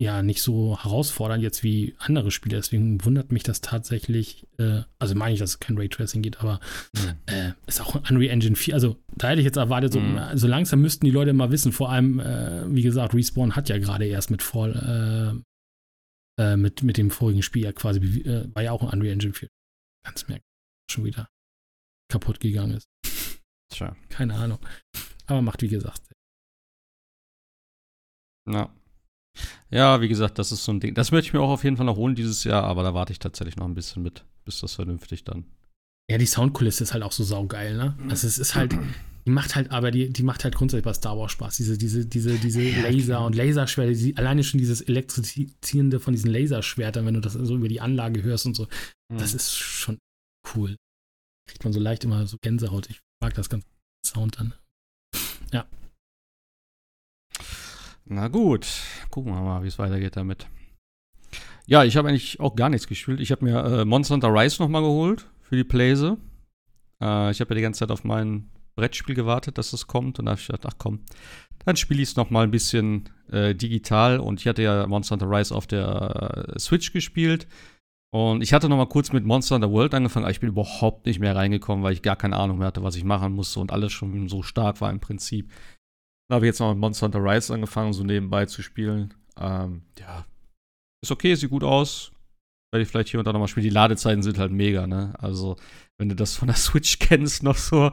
ja 0.00 0.22
nicht 0.22 0.42
so 0.42 0.78
herausfordernd 0.82 1.42
jetzt 1.42 1.62
wie 1.62 1.94
andere 1.98 2.30
Spiele. 2.30 2.56
Deswegen 2.56 3.04
wundert 3.04 3.32
mich 3.32 3.42
das 3.42 3.60
tatsächlich. 3.60 4.46
Äh, 4.58 4.82
also 4.98 5.14
meine 5.14 5.34
ich, 5.34 5.40
dass 5.40 5.50
es 5.50 5.60
kein 5.60 5.78
Raytracing 5.78 6.22
geht, 6.22 6.40
aber 6.40 6.60
mhm. 6.94 7.14
äh, 7.26 7.52
ist 7.66 7.80
auch 7.80 7.94
ein 7.94 8.16
Unreal 8.16 8.32
Engine 8.32 8.56
4. 8.56 8.74
Also 8.74 8.96
da 9.16 9.28
hätte 9.28 9.40
ich 9.40 9.46
jetzt 9.46 9.56
erwartet, 9.56 9.92
so, 9.92 10.00
mhm. 10.00 10.20
so 10.34 10.46
langsam 10.46 10.80
müssten 10.80 11.04
die 11.04 11.12
Leute 11.12 11.32
mal 11.32 11.50
wissen. 11.50 11.72
Vor 11.72 11.90
allem, 11.90 12.18
äh, 12.20 12.74
wie 12.74 12.82
gesagt, 12.82 13.14
Respawn 13.14 13.56
hat 13.56 13.68
ja 13.68 13.78
gerade 13.78 14.06
erst 14.06 14.30
mit 14.30 14.42
Fall, 14.42 15.42
äh, 16.38 16.42
äh, 16.42 16.56
mit, 16.56 16.82
mit 16.82 16.96
dem 16.96 17.10
vorigen 17.10 17.42
Spiel 17.42 17.64
ja 17.64 17.72
quasi, 17.72 18.00
äh, 18.00 18.52
war 18.54 18.62
ja 18.62 18.72
auch 18.72 18.82
ein 18.82 18.88
Unreal 18.88 19.12
Engine 19.12 19.34
4. 19.34 19.48
Ganz 20.04 20.22
merkwürdig, 20.22 20.44
schon 20.90 21.04
wieder 21.04 21.28
kaputt 22.10 22.40
gegangen 22.40 22.76
ist. 22.76 22.86
Tja. 23.72 23.96
Keine 24.08 24.34
Ahnung. 24.34 24.58
Aber 25.26 25.40
macht, 25.40 25.62
wie 25.62 25.68
gesagt. 25.68 26.02
Ja. 28.50 28.70
Ja, 29.70 30.00
wie 30.00 30.08
gesagt, 30.08 30.38
das 30.38 30.52
ist 30.52 30.64
so 30.64 30.72
ein 30.72 30.80
Ding. 30.80 30.94
Das 30.94 31.10
möchte 31.10 31.28
ich 31.28 31.32
mir 31.32 31.40
auch 31.40 31.50
auf 31.50 31.64
jeden 31.64 31.76
Fall 31.76 31.86
noch 31.86 31.96
holen 31.96 32.14
dieses 32.14 32.44
Jahr, 32.44 32.64
aber 32.64 32.82
da 32.82 32.94
warte 32.94 33.12
ich 33.12 33.18
tatsächlich 33.18 33.56
noch 33.56 33.66
ein 33.66 33.74
bisschen 33.74 34.02
mit, 34.02 34.24
bis 34.44 34.60
das 34.60 34.74
vernünftig 34.74 35.24
dann. 35.24 35.44
Ja, 36.10 36.18
die 36.18 36.26
Soundkulisse 36.26 36.84
ist 36.84 36.92
halt 36.92 37.02
auch 37.02 37.12
so 37.12 37.24
saugeil, 37.24 37.76
ne? 37.76 37.96
Also 38.08 38.26
es 38.26 38.38
ist 38.38 38.54
halt, 38.54 38.76
die 39.26 39.30
macht 39.30 39.56
halt, 39.56 39.70
aber 39.70 39.90
die, 39.90 40.12
die 40.12 40.22
macht 40.22 40.44
halt 40.44 40.54
grundsätzlich 40.54 40.84
bei 40.84 40.92
Star 40.92 41.18
Wars 41.18 41.32
Spaß. 41.32 41.56
Diese, 41.56 41.78
diese, 41.78 42.04
diese, 42.04 42.38
diese 42.38 42.62
ja, 42.62 42.82
Laser 42.82 43.14
klar. 43.14 43.26
und 43.26 43.34
Laserschwerter, 43.34 43.92
die, 43.92 44.16
alleine 44.16 44.44
schon 44.44 44.58
dieses 44.58 44.82
Elektrizierende 44.82 45.98
von 45.98 46.12
diesen 46.12 46.30
Laserschwertern, 46.30 47.06
wenn 47.06 47.14
du 47.14 47.20
das 47.20 47.32
so 47.32 47.56
über 47.56 47.68
die 47.68 47.80
Anlage 47.80 48.22
hörst 48.22 48.44
und 48.44 48.54
so, 48.54 48.68
mhm. 49.10 49.18
das 49.18 49.32
ist 49.32 49.54
schon 49.54 49.98
cool. 50.54 50.76
Kriegt 51.48 51.64
man 51.64 51.72
so 51.72 51.80
leicht 51.80 52.04
immer 52.04 52.26
so 52.26 52.36
Gänsehaut. 52.42 52.88
Ich 52.90 53.00
mag 53.22 53.34
das 53.34 53.48
ganze 53.48 53.66
Sound 54.06 54.38
dann. 54.38 54.54
Ja. 55.52 55.66
Na 58.06 58.28
gut, 58.28 58.66
gucken 59.10 59.32
wir 59.32 59.40
mal, 59.40 59.62
wie 59.62 59.68
es 59.68 59.78
weitergeht 59.78 60.16
damit. 60.16 60.46
Ja, 61.66 61.84
ich 61.84 61.96
habe 61.96 62.08
eigentlich 62.08 62.38
auch 62.40 62.54
gar 62.54 62.68
nichts 62.68 62.86
gespielt. 62.86 63.20
Ich 63.20 63.30
habe 63.30 63.44
mir 63.44 63.64
äh, 63.64 63.84
Monster 63.86 64.14
Hunter 64.14 64.28
Rise 64.28 64.62
nochmal 64.62 64.82
geholt 64.82 65.26
für 65.40 65.56
die 65.56 65.64
Playse. 65.64 66.18
Äh, 67.00 67.30
ich 67.30 67.40
habe 67.40 67.54
ja 67.54 67.56
die 67.56 67.62
ganze 67.62 67.80
Zeit 67.80 67.90
auf 67.90 68.04
mein 68.04 68.50
Brettspiel 68.76 69.14
gewartet, 69.14 69.56
dass 69.56 69.72
es 69.72 69.86
kommt. 69.86 70.18
Und 70.18 70.26
da 70.26 70.32
habe 70.32 70.40
ich 70.40 70.46
gedacht, 70.46 70.66
ach 70.66 70.74
komm, 70.76 71.00
dann 71.64 71.76
spiele 71.76 72.02
ich 72.02 72.10
es 72.10 72.16
nochmal 72.16 72.44
ein 72.44 72.50
bisschen 72.50 73.08
äh, 73.30 73.54
digital. 73.54 74.20
Und 74.20 74.40
ich 74.40 74.46
hatte 74.46 74.62
ja 74.62 74.86
Monster 74.86 75.14
Hunter 75.14 75.30
Rise 75.30 75.54
auf 75.54 75.66
der 75.66 76.54
äh, 76.54 76.58
Switch 76.58 76.92
gespielt. 76.92 77.46
Und 78.10 78.42
ich 78.42 78.52
hatte 78.52 78.68
nochmal 78.68 78.88
kurz 78.88 79.12
mit 79.12 79.24
Monster 79.24 79.56
Hunter 79.56 79.72
World 79.72 79.94
angefangen, 79.94 80.24
aber 80.24 80.30
ich 80.30 80.38
bin 80.38 80.50
überhaupt 80.50 81.06
nicht 81.06 81.18
mehr 81.18 81.34
reingekommen, 81.34 81.82
weil 81.82 81.94
ich 81.94 82.02
gar 82.02 82.14
keine 82.14 82.36
Ahnung 82.36 82.58
mehr 82.58 82.68
hatte, 82.68 82.84
was 82.84 82.94
ich 82.94 83.02
machen 83.02 83.32
musste 83.32 83.58
und 83.58 83.72
alles 83.72 83.92
schon 83.92 84.28
so 84.28 84.44
stark 84.44 84.80
war 84.80 84.90
im 84.90 85.00
Prinzip. 85.00 85.50
Da 86.28 86.36
habe 86.36 86.46
ich 86.46 86.48
jetzt 86.48 86.60
noch 86.60 86.70
mit 86.70 86.80
Monster 86.80 87.06
Hunter 87.06 87.22
Rise 87.22 87.52
angefangen, 87.52 87.92
so 87.92 88.02
nebenbei 88.02 88.46
zu 88.46 88.62
spielen. 88.62 89.12
Ähm, 89.38 89.82
ja, 89.98 90.24
ist 91.02 91.10
okay, 91.10 91.34
sieht 91.34 91.50
gut 91.50 91.64
aus. 91.64 92.12
Werde 92.72 92.82
ich 92.82 92.88
vielleicht 92.88 93.10
hier 93.10 93.20
und 93.20 93.26
da 93.26 93.32
nochmal 93.32 93.48
spielen. 93.48 93.64
Die 93.64 93.70
Ladezeiten 93.70 94.22
sind 94.22 94.38
halt 94.38 94.50
mega, 94.50 94.86
ne? 94.86 95.14
Also, 95.18 95.56
wenn 95.98 96.08
du 96.08 96.16
das 96.16 96.34
von 96.34 96.48
der 96.48 96.56
Switch 96.56 96.98
kennst, 96.98 97.42
noch 97.42 97.56
so. 97.56 97.90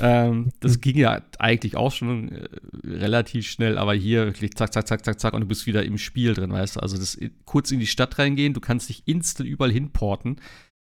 Ähm, 0.00 0.50
das 0.60 0.80
ging 0.80 0.96
ja 0.96 1.20
eigentlich 1.38 1.76
auch 1.76 1.92
schon 1.92 2.30
äh, 2.30 2.48
relativ 2.84 3.46
schnell, 3.46 3.76
aber 3.76 3.92
hier 3.92 4.26
wirklich 4.26 4.54
zack, 4.54 4.72
zack, 4.72 4.86
zack, 4.86 5.04
zack, 5.04 5.20
zack 5.20 5.34
und 5.34 5.40
du 5.40 5.46
bist 5.46 5.66
wieder 5.66 5.84
im 5.84 5.98
Spiel 5.98 6.32
drin, 6.32 6.52
weißt 6.52 6.76
du? 6.76 6.80
Also, 6.80 6.96
das 6.96 7.18
kurz 7.44 7.72
in 7.72 7.80
die 7.80 7.86
Stadt 7.88 8.18
reingehen, 8.18 8.54
du 8.54 8.60
kannst 8.60 8.88
dich 8.88 9.02
instant 9.06 9.48
überall 9.48 9.72
hinporten. 9.72 10.40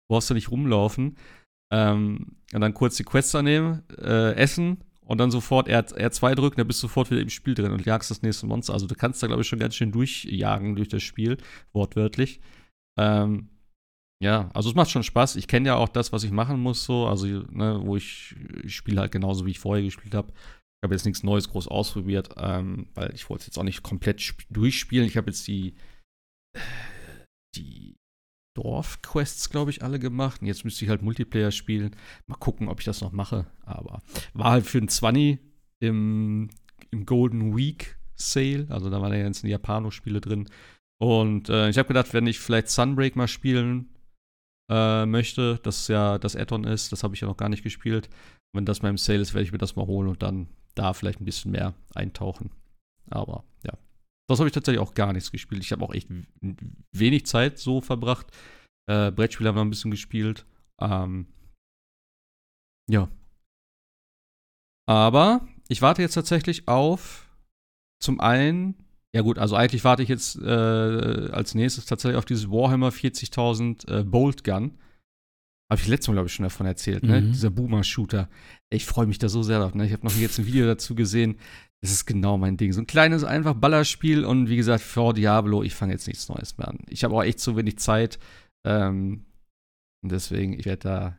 Brauchst 0.09 0.28
du 0.28 0.34
nicht 0.34 0.51
rumlaufen. 0.51 1.16
Ähm, 1.72 2.36
und 2.53 2.61
dann 2.61 2.74
kurz 2.74 2.97
die 2.97 3.05
Quests 3.05 3.34
annehmen, 3.34 3.82
äh, 3.99 4.34
essen 4.34 4.84
und 5.12 5.18
dann 5.18 5.30
sofort 5.30 5.68
R, 5.68 5.84
R2 5.86 6.34
drücken, 6.34 6.56
dann 6.56 6.66
bist 6.66 6.82
du 6.82 6.86
sofort 6.86 7.10
wieder 7.10 7.20
im 7.20 7.28
Spiel 7.28 7.52
drin 7.52 7.70
und 7.70 7.84
jagst 7.84 8.10
das 8.10 8.22
nächste 8.22 8.46
Monster. 8.46 8.72
Also 8.72 8.86
du 8.86 8.94
kannst 8.94 9.22
da, 9.22 9.26
glaube 9.26 9.42
ich, 9.42 9.48
schon 9.48 9.58
ganz 9.58 9.74
schön 9.74 9.92
durchjagen 9.92 10.74
durch 10.74 10.88
das 10.88 11.02
Spiel, 11.02 11.36
wortwörtlich. 11.74 12.40
Ähm, 12.98 13.50
ja, 14.24 14.48
also 14.54 14.70
es 14.70 14.74
macht 14.74 14.90
schon 14.90 15.02
Spaß. 15.02 15.36
Ich 15.36 15.48
kenne 15.48 15.66
ja 15.66 15.76
auch 15.76 15.90
das, 15.90 16.14
was 16.14 16.24
ich 16.24 16.30
machen 16.30 16.60
muss, 16.60 16.86
so, 16.86 17.06
also, 17.06 17.26
ne, 17.26 17.78
wo 17.82 17.94
ich, 17.94 18.34
ich 18.64 18.74
spiele 18.74 19.02
halt 19.02 19.12
genauso, 19.12 19.44
wie 19.44 19.50
ich 19.50 19.58
vorher 19.58 19.84
gespielt 19.84 20.14
habe. 20.14 20.32
Ich 20.32 20.82
habe 20.82 20.94
jetzt 20.94 21.04
nichts 21.04 21.22
Neues 21.22 21.50
groß 21.50 21.68
ausprobiert, 21.68 22.30
ähm, 22.38 22.86
weil 22.94 23.14
ich 23.14 23.28
wollte 23.28 23.42
es 23.42 23.46
jetzt 23.48 23.58
auch 23.58 23.64
nicht 23.64 23.82
komplett 23.82 24.34
durchspielen. 24.48 25.06
Ich 25.06 25.18
habe 25.18 25.30
jetzt 25.30 25.46
die, 25.46 25.74
die 27.54 27.96
Dorfquests, 28.55 29.50
glaube 29.50 29.70
ich, 29.70 29.82
alle 29.82 29.98
gemacht. 29.98 30.40
Und 30.40 30.46
jetzt 30.46 30.64
müsste 30.64 30.84
ich 30.84 30.90
halt 30.90 31.03
Multiplayer 31.03 31.50
spielen. 31.50 31.96
Mal 32.26 32.36
gucken, 32.36 32.68
ob 32.68 32.80
ich 32.80 32.84
das 32.84 33.00
noch 33.00 33.12
mache. 33.12 33.46
Aber 33.64 34.03
war 34.34 34.53
halt 34.53 34.66
für 34.66 34.78
ein 34.78 34.88
20 34.88 35.38
im, 35.80 36.50
im 36.90 37.07
Golden 37.07 37.57
Week 37.57 37.96
Sale. 38.14 38.66
Also 38.70 38.90
da 38.90 39.00
waren 39.00 39.12
ja 39.12 39.22
ganzen 39.22 39.48
Japano-Spiele 39.48 40.20
drin. 40.20 40.48
Und 41.00 41.48
äh, 41.48 41.68
ich 41.68 41.78
habe 41.78 41.88
gedacht, 41.88 42.14
wenn 42.14 42.26
ich 42.26 42.38
vielleicht 42.38 42.68
Sunbreak 42.68 43.16
mal 43.16 43.28
spielen 43.28 43.88
äh, 44.70 45.05
möchte, 45.07 45.59
das 45.62 45.88
ja 45.88 46.18
das 46.18 46.36
Add-on 46.36 46.64
ist, 46.64 46.92
das 46.92 47.03
habe 47.03 47.14
ich 47.14 47.20
ja 47.20 47.28
noch 47.28 47.36
gar 47.36 47.48
nicht 47.48 47.64
gespielt. 47.64 48.09
Wenn 48.55 48.66
das 48.66 48.82
mal 48.82 48.90
im 48.90 48.98
Sale 48.98 49.20
ist, 49.20 49.34
werde 49.34 49.44
ich 49.44 49.53
mir 49.53 49.59
das 49.59 49.76
mal 49.76 49.86
holen 49.86 50.09
und 50.09 50.22
dann 50.22 50.46
da 50.74 50.92
vielleicht 50.92 51.20
ein 51.20 51.24
bisschen 51.24 51.50
mehr 51.50 51.74
eintauchen. 51.94 52.50
Aber 53.11 53.44
ja, 53.64 53.72
Das 54.28 54.38
habe 54.38 54.48
ich 54.48 54.54
tatsächlich 54.54 54.80
auch 54.80 54.94
gar 54.94 55.12
nichts 55.12 55.30
gespielt. 55.30 55.62
Ich 55.62 55.72
habe 55.72 55.84
auch 55.84 55.94
echt 55.94 56.08
wenig 56.92 57.26
Zeit 57.26 57.58
so 57.58 57.80
verbracht. 57.80 58.26
Äh, 58.88 59.10
Brettspiele 59.10 59.48
haben 59.48 59.56
wir 59.56 59.64
ein 59.64 59.70
bisschen 59.70 59.90
gespielt. 59.90 60.46
Ähm, 60.80 61.26
ja. 62.90 63.08
Aber 64.88 65.46
ich 65.68 65.82
warte 65.82 66.02
jetzt 66.02 66.14
tatsächlich 66.14 66.68
auf 66.68 67.28
zum 68.00 68.20
einen, 68.20 68.74
ja 69.14 69.22
gut, 69.22 69.38
also 69.38 69.54
eigentlich 69.54 69.84
warte 69.84 70.02
ich 70.02 70.08
jetzt 70.08 70.36
äh, 70.36 71.30
als 71.30 71.54
nächstes 71.54 71.86
tatsächlich 71.86 72.18
auf 72.18 72.24
dieses 72.24 72.50
Warhammer 72.50 72.90
40.000 72.90 74.00
äh, 74.00 74.04
Bolt 74.04 74.44
Gun. 74.44 74.78
Habe 75.72 75.80
ich 75.80 75.88
letztes 75.88 76.08
Mal, 76.08 76.14
glaube 76.16 76.26
ich, 76.26 76.34
schon 76.34 76.42
davon 76.42 76.66
erzählt, 76.66 77.02
ne? 77.02 77.22
Mhm. 77.22 77.32
Dieser 77.32 77.48
Boomer-Shooter. 77.48 78.28
Ich 78.68 78.84
freue 78.84 79.06
mich 79.06 79.18
da 79.18 79.30
so 79.30 79.42
sehr 79.42 79.58
drauf. 79.58 79.74
Ne? 79.74 79.86
Ich 79.86 79.94
habe 79.94 80.04
noch 80.04 80.14
jetzt 80.14 80.38
ein 80.38 80.44
Video 80.44 80.66
dazu 80.66 80.94
gesehen. 80.94 81.38
Das 81.80 81.90
ist 81.90 82.04
genau 82.04 82.36
mein 82.36 82.58
Ding. 82.58 82.74
So 82.74 82.82
ein 82.82 82.86
kleines, 82.86 83.24
einfach 83.24 83.54
Ballerspiel 83.54 84.26
und 84.26 84.50
wie 84.50 84.56
gesagt, 84.56 84.82
vor 84.82 85.14
Diablo, 85.14 85.62
ich 85.62 85.74
fange 85.74 85.94
jetzt 85.94 86.06
nichts 86.06 86.28
Neues 86.28 86.58
mehr 86.58 86.68
an. 86.68 86.80
Ich 86.90 87.04
habe 87.04 87.14
auch 87.14 87.22
echt 87.22 87.40
zu 87.40 87.56
wenig 87.56 87.78
Zeit. 87.78 88.18
Ähm, 88.66 89.24
und 90.02 90.12
deswegen, 90.12 90.52
ich 90.52 90.66
werde 90.66 90.80
da 90.80 91.18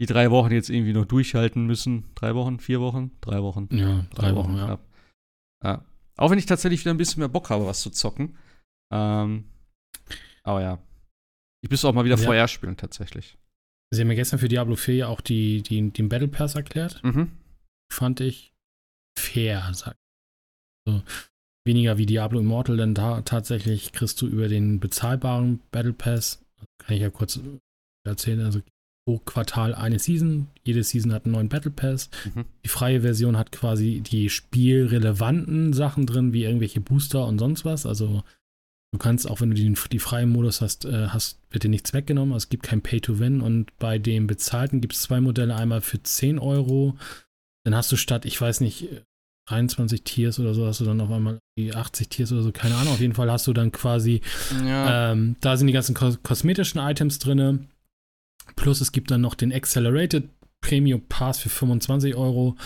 die 0.00 0.06
drei 0.06 0.30
Wochen 0.30 0.52
jetzt 0.52 0.70
irgendwie 0.70 0.94
noch 0.94 1.04
durchhalten 1.04 1.66
müssen. 1.66 2.06
Drei 2.14 2.34
Wochen, 2.34 2.58
vier 2.58 2.80
Wochen? 2.80 3.10
Drei 3.20 3.42
Wochen. 3.42 3.68
Ja, 3.72 4.06
drei, 4.14 4.28
drei 4.28 4.36
Wochen, 4.36 4.54
Wochen, 4.54 4.56
ja. 4.56 4.78
ja. 5.62 5.84
Auch 6.16 6.30
wenn 6.30 6.38
ich 6.38 6.46
tatsächlich 6.46 6.80
wieder 6.80 6.94
ein 6.94 6.96
bisschen 6.96 7.20
mehr 7.20 7.28
Bock 7.28 7.50
habe, 7.50 7.66
was 7.66 7.82
zu 7.82 7.90
zocken. 7.90 8.38
Ähm, 8.90 9.44
aber 10.44 10.62
ja. 10.62 10.78
Ich 11.60 11.68
müsste 11.68 11.88
auch 11.88 11.92
mal 11.92 12.06
wieder 12.06 12.16
ja. 12.16 12.24
VR 12.24 12.48
spielen, 12.48 12.78
tatsächlich. 12.78 13.36
Sie 13.92 14.00
haben 14.00 14.08
ja 14.08 14.14
gestern 14.16 14.38
für 14.38 14.48
Diablo 14.48 14.76
4 14.76 14.94
ja 14.94 15.06
auch 15.08 15.20
die, 15.20 15.62
die, 15.62 15.90
den 15.90 16.08
Battle 16.08 16.28
Pass 16.28 16.54
erklärt. 16.54 17.02
Mhm. 17.04 17.32
Fand 17.92 18.20
ich 18.20 18.52
fair, 19.18 19.70
sagt. 19.72 19.98
Also, 20.86 21.02
weniger 21.66 21.98
wie 21.98 22.06
Diablo 22.06 22.40
Immortal, 22.40 22.76
denn 22.76 22.94
da 22.94 23.22
tatsächlich 23.22 23.92
kriegst 23.92 24.20
du 24.22 24.26
über 24.26 24.48
den 24.48 24.80
bezahlbaren 24.80 25.60
Battle 25.70 25.92
Pass, 25.92 26.44
kann 26.78 26.96
ich 26.96 27.02
ja 27.02 27.10
kurz 27.10 27.40
erzählen, 28.04 28.40
also 28.40 28.60
pro 29.06 29.18
Quartal 29.18 29.74
eine 29.74 29.98
Season. 29.98 30.48
Jede 30.64 30.82
Season 30.82 31.12
hat 31.12 31.24
einen 31.24 31.32
neuen 31.32 31.48
Battle 31.48 31.70
Pass. 31.70 32.10
Mhm. 32.34 32.44
Die 32.64 32.68
freie 32.68 33.02
Version 33.02 33.36
hat 33.36 33.52
quasi 33.52 34.00
die 34.00 34.30
spielrelevanten 34.30 35.72
Sachen 35.72 36.06
drin, 36.06 36.32
wie 36.32 36.44
irgendwelche 36.44 36.80
Booster 36.80 37.26
und 37.26 37.38
sonst 37.38 37.64
was. 37.64 37.86
Also 37.86 38.24
du 38.96 39.02
kannst, 39.02 39.28
auch 39.28 39.40
wenn 39.40 39.50
du 39.50 39.56
den, 39.56 39.76
die 39.92 39.98
freien 39.98 40.30
Modus 40.30 40.60
hast, 40.60 40.84
äh, 40.84 41.08
hast, 41.08 41.38
wird 41.50 41.64
dir 41.64 41.70
nichts 41.70 41.92
weggenommen. 41.92 42.32
Also 42.32 42.44
es 42.44 42.48
gibt 42.48 42.62
kein 42.62 42.82
Pay-to-Win. 42.82 43.40
Und 43.40 43.76
bei 43.78 43.98
dem 43.98 44.26
bezahlten 44.26 44.80
gibt 44.80 44.94
es 44.94 45.02
zwei 45.02 45.20
Modelle. 45.20 45.54
Einmal 45.54 45.80
für 45.80 46.02
10 46.02 46.38
Euro. 46.38 46.96
Dann 47.64 47.74
hast 47.74 47.90
du 47.92 47.96
statt, 47.96 48.24
ich 48.24 48.40
weiß 48.40 48.60
nicht, 48.60 48.88
23 49.48 50.02
Tiers 50.02 50.40
oder 50.40 50.54
so, 50.54 50.66
hast 50.66 50.80
du 50.80 50.84
dann 50.84 51.00
auf 51.00 51.10
einmal 51.10 51.38
die 51.56 51.72
80 51.72 52.08
Tiers 52.08 52.32
oder 52.32 52.42
so, 52.42 52.52
keine 52.52 52.74
Ahnung. 52.76 52.94
Auf 52.94 53.00
jeden 53.00 53.14
Fall 53.14 53.30
hast 53.30 53.46
du 53.46 53.52
dann 53.52 53.70
quasi, 53.70 54.20
ja. 54.64 55.12
ähm, 55.12 55.36
da 55.40 55.56
sind 55.56 55.68
die 55.68 55.72
ganzen 55.72 55.94
kosmetischen 55.94 56.80
Items 56.80 57.20
drin 57.20 57.68
Plus 58.54 58.80
es 58.80 58.92
gibt 58.92 59.10
dann 59.10 59.22
noch 59.22 59.34
den 59.34 59.52
Accelerated 59.52 60.28
Premium 60.60 61.02
Pass 61.08 61.38
für 61.38 61.48
25 61.48 62.14
Euro. 62.14 62.56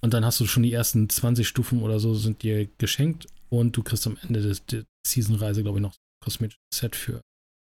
Und 0.00 0.14
dann 0.14 0.24
hast 0.24 0.38
du 0.38 0.46
schon 0.46 0.62
die 0.62 0.72
ersten 0.72 1.08
20 1.08 1.48
Stufen 1.48 1.82
oder 1.82 1.98
so 1.98 2.14
sind 2.14 2.42
dir 2.42 2.68
geschenkt. 2.78 3.26
Und 3.58 3.76
du 3.76 3.82
kriegst 3.82 4.06
am 4.06 4.18
Ende 4.22 4.42
der 4.42 4.84
Season-Reise, 5.06 5.62
glaube 5.62 5.78
ich, 5.78 5.82
noch 5.82 5.96
kosmetisches 6.22 6.60
Set 6.72 6.96
für 6.96 7.20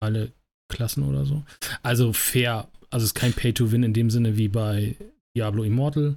alle 0.01 0.31
Klassen 0.69 1.03
oder 1.03 1.25
so. 1.25 1.43
Also 1.83 2.13
fair. 2.13 2.69
Also 2.89 3.05
es 3.05 3.11
ist 3.11 3.15
kein 3.15 3.33
Pay-to-Win 3.33 3.83
in 3.83 3.93
dem 3.93 4.09
Sinne 4.09 4.37
wie 4.37 4.47
bei 4.47 4.95
Diablo 5.35 5.63
Immortal. 5.63 6.15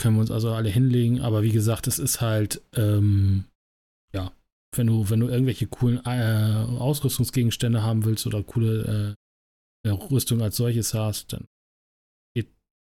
Können 0.00 0.16
wir 0.16 0.20
uns 0.20 0.30
also 0.30 0.52
alle 0.52 0.68
hinlegen. 0.68 1.20
Aber 1.20 1.42
wie 1.42 1.52
gesagt, 1.52 1.86
es 1.86 1.98
ist 1.98 2.20
halt, 2.20 2.60
ähm, 2.74 3.44
ja, 4.12 4.32
wenn 4.74 4.88
du, 4.88 5.08
wenn 5.08 5.20
du 5.20 5.28
irgendwelche 5.28 5.66
coolen 5.66 6.04
äh, 6.04 6.66
Ausrüstungsgegenstände 6.78 7.82
haben 7.82 8.04
willst 8.04 8.26
oder 8.26 8.42
coole 8.42 9.16
äh, 9.86 9.88
Rüstung 9.88 10.42
als 10.42 10.56
solches 10.56 10.94
hast, 10.94 11.32
dann 11.32 11.46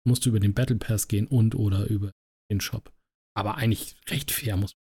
musst 0.05 0.25
du 0.25 0.29
über 0.29 0.39
den 0.39 0.53
Battle 0.53 0.75
Pass 0.75 1.07
gehen 1.07 1.27
und 1.27 1.55
oder 1.55 1.87
über 1.87 2.11
den 2.51 2.61
Shop. 2.61 2.91
Aber 3.35 3.55
eigentlich 3.55 3.95
recht 4.09 4.31
fair 4.31 4.57
muss 4.57 4.73
man. 4.73 4.82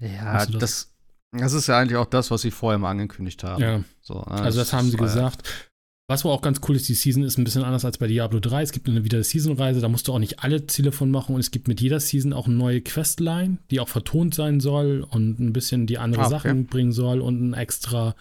Ja, 0.00 0.46
das? 0.46 0.58
das? 0.58 0.94
Das, 1.32 1.52
ist 1.52 1.66
ja 1.66 1.78
eigentlich 1.78 1.96
auch 1.96 2.06
das, 2.06 2.30
was 2.30 2.42
sie 2.42 2.50
vorher 2.50 2.78
mal 2.78 2.90
angekündigt 2.90 3.44
haben. 3.44 3.62
Ja. 3.62 3.84
So, 4.00 4.14
ne? 4.14 4.26
Also 4.28 4.58
das, 4.58 4.70
das 4.70 4.72
haben 4.72 4.90
sie 4.90 4.96
gesagt. 4.96 5.42
Was 6.10 6.24
wohl 6.24 6.32
auch 6.32 6.40
ganz 6.40 6.60
cool 6.66 6.74
ist, 6.74 6.88
die 6.88 6.94
Season 6.94 7.22
ist 7.22 7.36
ein 7.36 7.44
bisschen 7.44 7.64
anders 7.64 7.84
als 7.84 7.98
bei 7.98 8.06
Diablo 8.06 8.40
3. 8.40 8.62
Es 8.62 8.72
gibt 8.72 8.88
eine 8.88 9.04
wieder 9.04 9.22
Season-Reise, 9.22 9.82
da 9.82 9.88
musst 9.88 10.08
du 10.08 10.14
auch 10.14 10.18
nicht 10.18 10.42
alle 10.42 10.66
Ziele 10.66 10.90
von 10.90 11.10
machen 11.10 11.34
und 11.34 11.40
es 11.40 11.50
gibt 11.50 11.68
mit 11.68 11.82
jeder 11.82 12.00
Season 12.00 12.32
auch 12.32 12.46
eine 12.46 12.54
neue 12.54 12.80
Questline, 12.80 13.58
die 13.70 13.78
auch 13.78 13.90
vertont 13.90 14.34
sein 14.34 14.60
soll 14.60 15.06
und 15.10 15.38
ein 15.38 15.52
bisschen 15.52 15.86
die 15.86 15.98
andere 15.98 16.22
ah, 16.22 16.26
okay. 16.26 16.34
Sachen 16.34 16.66
bringen 16.66 16.92
soll 16.92 17.20
und 17.20 17.50
ein 17.50 17.52
extra 17.52 18.14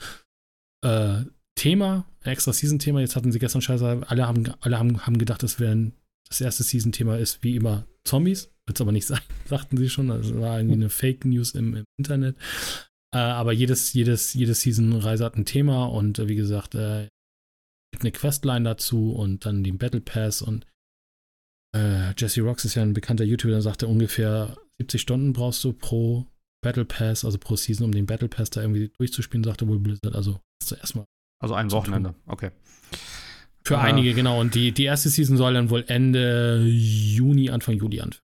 äh, 0.83 1.21
Thema, 1.55 2.05
ein 2.23 2.33
extra 2.33 2.51
Season-Thema. 2.51 2.99
Jetzt 2.99 3.15
hatten 3.15 3.31
sie 3.31 3.39
gestern 3.39 3.61
scheiße, 3.61 4.01
alle 4.05 4.27
haben, 4.27 4.51
alle 4.59 4.77
haben, 4.77 5.07
haben 5.07 5.17
gedacht, 5.17 5.41
das 5.41 5.61
wäre 5.61 5.93
das 6.27 6.41
erste 6.41 6.63
Season-Thema 6.63 7.17
ist 7.17 7.41
wie 7.41 7.55
immer 7.55 7.85
Zombies. 8.03 8.49
Wird 8.67 8.77
es 8.77 8.81
aber 8.81 8.91
nicht 8.91 9.07
sein, 9.07 9.21
sagten 9.45 9.77
sie 9.77 9.89
schon. 9.89 10.11
Also 10.11 10.39
war 10.39 10.57
irgendwie 10.57 10.75
eine 10.75 10.89
Fake 10.89 11.25
News 11.25 11.51
im, 11.51 11.75
im 11.75 11.85
Internet. 11.97 12.37
Äh, 13.13 13.19
aber 13.19 13.53
jedes, 13.53 13.93
jedes, 13.93 14.33
jedes 14.33 14.61
Season-Reise 14.61 15.25
hat 15.25 15.35
ein 15.35 15.45
Thema 15.45 15.85
und 15.85 16.19
äh, 16.19 16.27
wie 16.27 16.35
gesagt, 16.35 16.75
äh, 16.75 17.07
gibt 17.93 18.03
eine 18.03 18.11
Questline 18.11 18.65
dazu 18.65 19.13
und 19.13 19.45
dann 19.45 19.63
den 19.63 19.77
Battle 19.77 20.01
Pass 20.01 20.41
und 20.41 20.65
äh, 21.75 22.13
Jesse 22.17 22.41
Rocks 22.41 22.65
ist 22.65 22.75
ja 22.75 22.83
ein 22.83 22.93
bekannter 22.93 23.23
YouTuber, 23.23 23.53
der 23.53 23.61
sagte 23.61 23.87
ungefähr 23.87 24.57
70 24.79 25.01
Stunden 25.01 25.33
brauchst 25.33 25.63
du 25.63 25.73
pro 25.73 26.27
Battle 26.61 26.85
Pass, 26.85 27.23
also 27.23 27.37
pro 27.37 27.55
Season, 27.55 27.85
um 27.85 27.91
den 27.91 28.05
Battle 28.05 28.27
Pass 28.27 28.49
da 28.49 28.61
irgendwie 28.61 28.91
durchzuspielen, 28.97 29.43
sagte 29.43 29.67
wohl 29.67 29.79
Blizzard. 29.79 30.15
Also 30.15 30.41
hast 30.61 30.71
du 30.71 30.75
erstmal 30.75 31.05
also 31.39 31.53
ein 31.53 31.71
Wochenende, 31.71 32.15
okay. 32.25 32.51
Für 33.63 33.75
äh, 33.75 33.77
einige, 33.77 34.13
genau. 34.13 34.39
Und 34.39 34.55
die, 34.55 34.71
die 34.71 34.85
erste 34.85 35.09
Season 35.09 35.37
soll 35.37 35.53
dann 35.53 35.69
wohl 35.69 35.83
Ende 35.87 36.63
Juni, 36.65 37.49
Anfang 37.49 37.75
Juli 37.75 38.01
anfangen. 38.01 38.23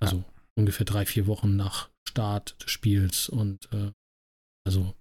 Also 0.00 0.16
ja. 0.18 0.24
ungefähr 0.56 0.86
drei, 0.86 1.06
vier 1.06 1.26
Wochen 1.26 1.56
nach 1.56 1.90
Start 2.08 2.62
des 2.62 2.70
Spiels. 2.70 3.28
Und 3.28 3.70
äh, 3.72 3.92
also, 4.66 4.94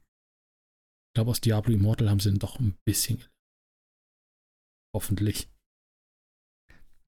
ich 1.10 1.14
glaube, 1.16 1.32
aus 1.32 1.42
Diablo 1.42 1.74
Immortal 1.74 2.10
haben 2.10 2.20
sie 2.20 2.30
dann 2.30 2.40
doch 2.40 2.60
ein 2.60 2.76
bisschen. 2.86 3.24
Hoffentlich. 4.96 5.50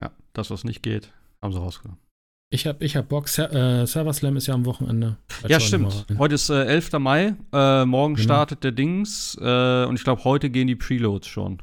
Ja, 0.02 0.14
das, 0.32 0.50
was 0.50 0.64
nicht 0.64 0.82
geht, 0.82 1.12
haben 1.42 1.52
sie 1.52 1.58
rausgenommen. 1.58 2.00
Ich 2.52 2.66
habe 2.66 2.84
ich 2.84 2.96
hab 2.96 3.08
Bock. 3.08 3.28
Ser 3.28 3.52
äh, 3.52 3.86
Server 3.86 4.12
Slam 4.12 4.36
ist 4.36 4.48
ja 4.48 4.54
am 4.54 4.64
Wochenende. 4.64 5.16
Ja, 5.46 5.60
stimmt. 5.60 6.06
Heute 6.18 6.34
ist 6.34 6.50
äh, 6.50 6.64
11. 6.64 6.92
Mai. 6.94 7.36
Äh, 7.52 7.84
morgen 7.84 8.14
genau. 8.14 8.24
startet 8.24 8.64
der 8.64 8.72
Dings. 8.72 9.38
Äh, 9.40 9.84
und 9.84 9.94
ich 9.94 10.02
glaube, 10.02 10.24
heute 10.24 10.50
gehen 10.50 10.66
die 10.66 10.74
Preloads 10.74 11.28
schon. 11.28 11.62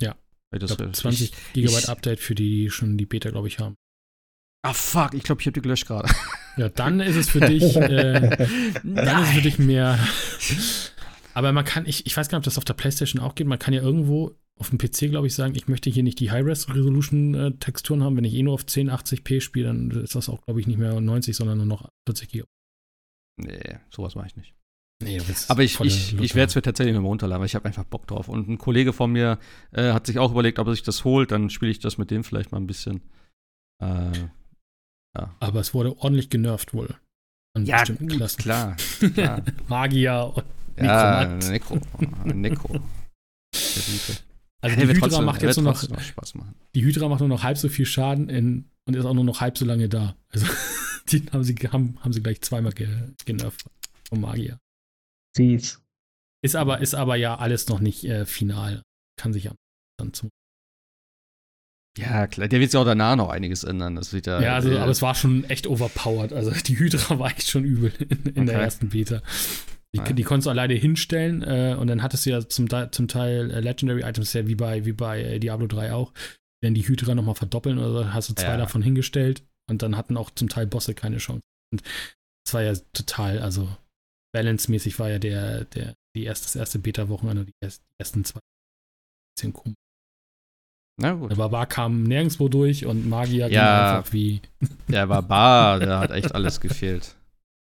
Ja. 0.00 0.16
Ich 0.54 0.60
glaub, 0.64 0.96
20 0.96 1.20
ich, 1.20 1.52
Gigabyte 1.52 1.84
ich, 1.84 1.88
Update 1.90 2.20
für 2.20 2.34
die, 2.34 2.64
die 2.64 2.70
schon 2.70 2.96
die 2.96 3.04
Beta, 3.04 3.28
glaube 3.30 3.48
ich, 3.48 3.58
haben. 3.58 3.76
Ah, 4.66 4.72
fuck. 4.72 5.14
Ich 5.14 5.22
glaube, 5.22 5.40
ich 5.40 5.46
habe 5.46 5.54
die 5.54 5.62
gelöscht 5.62 5.86
gerade. 5.86 6.08
Ja, 6.56 6.68
dann 6.68 7.00
ist 7.00 7.16
es 7.16 7.28
für 7.28 7.40
dich. 7.40 7.76
Äh, 7.76 8.48
dann 8.82 9.22
ist 9.22 9.28
es 9.28 9.34
für 9.34 9.42
dich 9.42 9.58
mehr. 9.58 9.98
Aber 11.34 11.52
man 11.52 11.64
kann, 11.64 11.86
ich, 11.86 12.06
ich 12.06 12.16
weiß 12.16 12.28
gar 12.28 12.38
nicht, 12.38 12.46
ob 12.46 12.50
das 12.50 12.58
auf 12.58 12.64
der 12.64 12.74
PlayStation 12.74 13.22
auch 13.22 13.34
geht. 13.34 13.46
Man 13.46 13.58
kann 13.58 13.74
ja 13.74 13.82
irgendwo 13.82 14.34
auf 14.58 14.70
dem 14.70 14.78
PC, 14.78 15.10
glaube 15.10 15.26
ich, 15.26 15.34
sagen, 15.34 15.54
ich 15.54 15.68
möchte 15.68 15.90
hier 15.90 16.02
nicht 16.02 16.18
die 16.18 16.30
High-Res-Resolution-Texturen 16.30 18.02
haben. 18.02 18.16
Wenn 18.16 18.24
ich 18.24 18.34
eh 18.34 18.42
nur 18.42 18.54
auf 18.54 18.62
1080p 18.64 19.40
spiele, 19.40 19.66
dann 19.66 19.90
ist 19.90 20.14
das 20.14 20.28
auch, 20.28 20.40
glaube 20.42 20.60
ich, 20.60 20.66
nicht 20.66 20.78
mehr 20.78 20.98
90, 20.98 21.36
sondern 21.36 21.58
nur 21.58 21.66
noch 21.66 21.90
40 22.08 22.30
GB. 22.30 22.46
Nee, 23.38 23.78
sowas 23.94 24.14
mache 24.14 24.28
ich 24.28 24.36
nicht. 24.36 24.54
Nee, 25.02 25.20
aber 25.48 25.62
ich, 25.62 25.78
ich, 25.80 26.18
ich 26.18 26.34
werde 26.34 26.48
es 26.48 26.54
mir 26.54 26.62
tatsächlich 26.62 26.94
nochmal 26.94 27.10
runterladen, 27.10 27.40
weil 27.40 27.46
ich 27.46 27.54
habe 27.54 27.66
einfach 27.66 27.84
Bock 27.84 28.06
drauf. 28.06 28.30
Und 28.30 28.48
ein 28.48 28.56
Kollege 28.56 28.94
von 28.94 29.12
mir 29.12 29.38
äh, 29.72 29.92
hat 29.92 30.06
sich 30.06 30.18
auch 30.18 30.30
überlegt, 30.30 30.58
ob 30.58 30.68
er 30.68 30.72
sich 30.72 30.82
das 30.82 31.04
holt, 31.04 31.32
dann 31.32 31.50
spiele 31.50 31.70
ich 31.70 31.80
das 31.80 31.98
mit 31.98 32.10
dem 32.10 32.24
vielleicht 32.24 32.50
mal 32.50 32.58
ein 32.58 32.66
bisschen. 32.66 33.02
Äh, 33.78 34.10
ja. 35.16 35.34
Aber 35.40 35.60
es 35.60 35.74
wurde 35.74 35.96
ordentlich 35.98 36.30
genervt 36.30 36.74
wohl. 36.74 36.94
An 37.54 37.64
ja, 37.64 37.78
bestimmten 37.78 38.08
Klassen. 38.08 38.42
klar. 38.42 38.76
klar. 39.14 39.42
Magier 39.68 40.32
und 40.34 40.44
ja, 40.84 41.24
Nekro. 41.24 41.80
Nekro. 42.24 42.80
Also 44.60 44.76
die 44.76 44.86
Hydra 44.86 45.20
macht 45.22 45.42
jetzt 45.42 45.56
nur 45.56 45.72
noch, 45.72 46.00
Spaß 46.00 46.34
machen. 46.34 46.54
Die 46.74 46.84
Hydra 46.84 47.08
macht 47.08 47.20
nur 47.20 47.28
noch 47.28 47.42
halb 47.42 47.56
so 47.56 47.68
viel 47.68 47.86
Schaden 47.86 48.28
in, 48.28 48.70
und 48.86 48.94
ist 48.94 49.04
auch 49.04 49.14
nur 49.14 49.24
noch 49.24 49.40
halb 49.40 49.56
so 49.56 49.64
lange 49.64 49.88
da. 49.88 50.16
Also 50.30 50.46
die 51.08 51.24
haben 51.32 51.44
sie, 51.44 51.54
haben, 51.54 51.98
haben 52.00 52.12
sie 52.12 52.22
gleich 52.22 52.42
zweimal 52.42 52.72
ge, 52.72 52.88
genervt 53.24 53.64
vom 54.08 54.20
Magier. 54.20 54.58
Süß. 55.36 55.80
Ist 56.42 56.56
aber, 56.56 56.80
ist 56.80 56.94
aber 56.94 57.16
ja 57.16 57.36
alles 57.36 57.68
noch 57.68 57.80
nicht 57.80 58.04
äh, 58.04 58.26
final. 58.26 58.82
Kann 59.18 59.32
sich 59.32 59.44
ja 59.44 59.54
dann 59.98 60.12
zum. 60.12 60.30
Ja, 61.96 62.26
klar, 62.26 62.48
der 62.48 62.60
wird 62.60 62.70
sich 62.70 62.78
auch 62.78 62.84
danach 62.84 63.16
noch 63.16 63.30
einiges 63.30 63.64
ändern. 63.64 63.96
Das 63.96 64.12
wird 64.12 64.26
ja, 64.26 64.40
ja 64.40 64.54
also, 64.54 64.70
äh, 64.70 64.78
aber 64.78 64.90
es 64.90 65.02
war 65.02 65.14
schon 65.14 65.44
echt 65.44 65.66
overpowered. 65.66 66.32
Also 66.32 66.50
die 66.50 66.78
Hydra 66.78 67.18
war 67.18 67.30
echt 67.30 67.48
schon 67.48 67.64
übel 67.64 67.92
in, 67.98 68.08
in 68.08 68.30
okay. 68.30 68.46
der 68.46 68.60
ersten 68.60 68.88
Beta. 68.90 69.22
Die, 69.94 69.98
ja. 69.98 70.12
die 70.12 70.22
konntest 70.24 70.46
du 70.46 70.50
alleine 70.50 70.74
hinstellen 70.74 71.42
äh, 71.42 71.76
und 71.78 71.86
dann 71.86 72.02
hattest 72.02 72.26
du 72.26 72.30
ja 72.30 72.46
zum, 72.46 72.68
zum 72.90 73.08
Teil 73.08 73.50
äh, 73.50 73.60
Legendary 73.60 74.02
Items, 74.02 74.32
ja 74.32 74.46
wie 74.46 74.54
bei, 74.54 74.84
wie 74.84 74.92
bei 74.92 75.22
äh, 75.22 75.38
Diablo 75.38 75.66
3 75.66 75.92
auch, 75.92 76.12
wenn 76.62 76.74
die 76.74 76.86
Hydra 76.86 77.14
nochmal 77.14 77.34
verdoppeln 77.34 77.78
oder 77.78 77.92
so, 77.92 78.12
hast 78.12 78.28
du 78.28 78.34
zwei 78.34 78.48
ja. 78.48 78.56
davon 78.56 78.82
hingestellt 78.82 79.42
und 79.70 79.82
dann 79.82 79.96
hatten 79.96 80.16
auch 80.16 80.30
zum 80.30 80.48
Teil 80.48 80.66
Bosse 80.66 80.94
keine 80.94 81.18
Chance. 81.18 81.42
Und 81.72 81.82
das 82.44 82.54
war 82.54 82.62
ja 82.62 82.74
total, 82.92 83.38
also 83.38 83.68
balance-mäßig 84.34 84.98
war 84.98 85.08
ja 85.08 85.18
der, 85.18 85.64
der, 85.64 85.94
die 86.14 86.24
erste, 86.24 86.46
das 86.46 86.56
erste 86.56 86.78
Beta-Wochenende, 86.78 87.46
die, 87.46 87.68
ersten 87.98 88.24
zwei. 88.24 88.40
Bisschen 89.36 89.52
komisch. 89.52 89.76
Na 90.98 91.12
gut. 91.12 91.30
Der 91.30 91.36
Barbar 91.36 91.66
kam 91.66 92.04
nirgendwo 92.04 92.48
durch 92.48 92.86
und 92.86 93.08
Magier 93.08 93.48
ja, 93.48 93.98
einfach 93.98 94.12
wie. 94.12 94.40
Der 94.88 95.06
Barbar, 95.06 95.78
der 95.78 95.98
hat 95.98 96.10
echt 96.10 96.34
alles 96.34 96.60
gefehlt. 96.60 97.14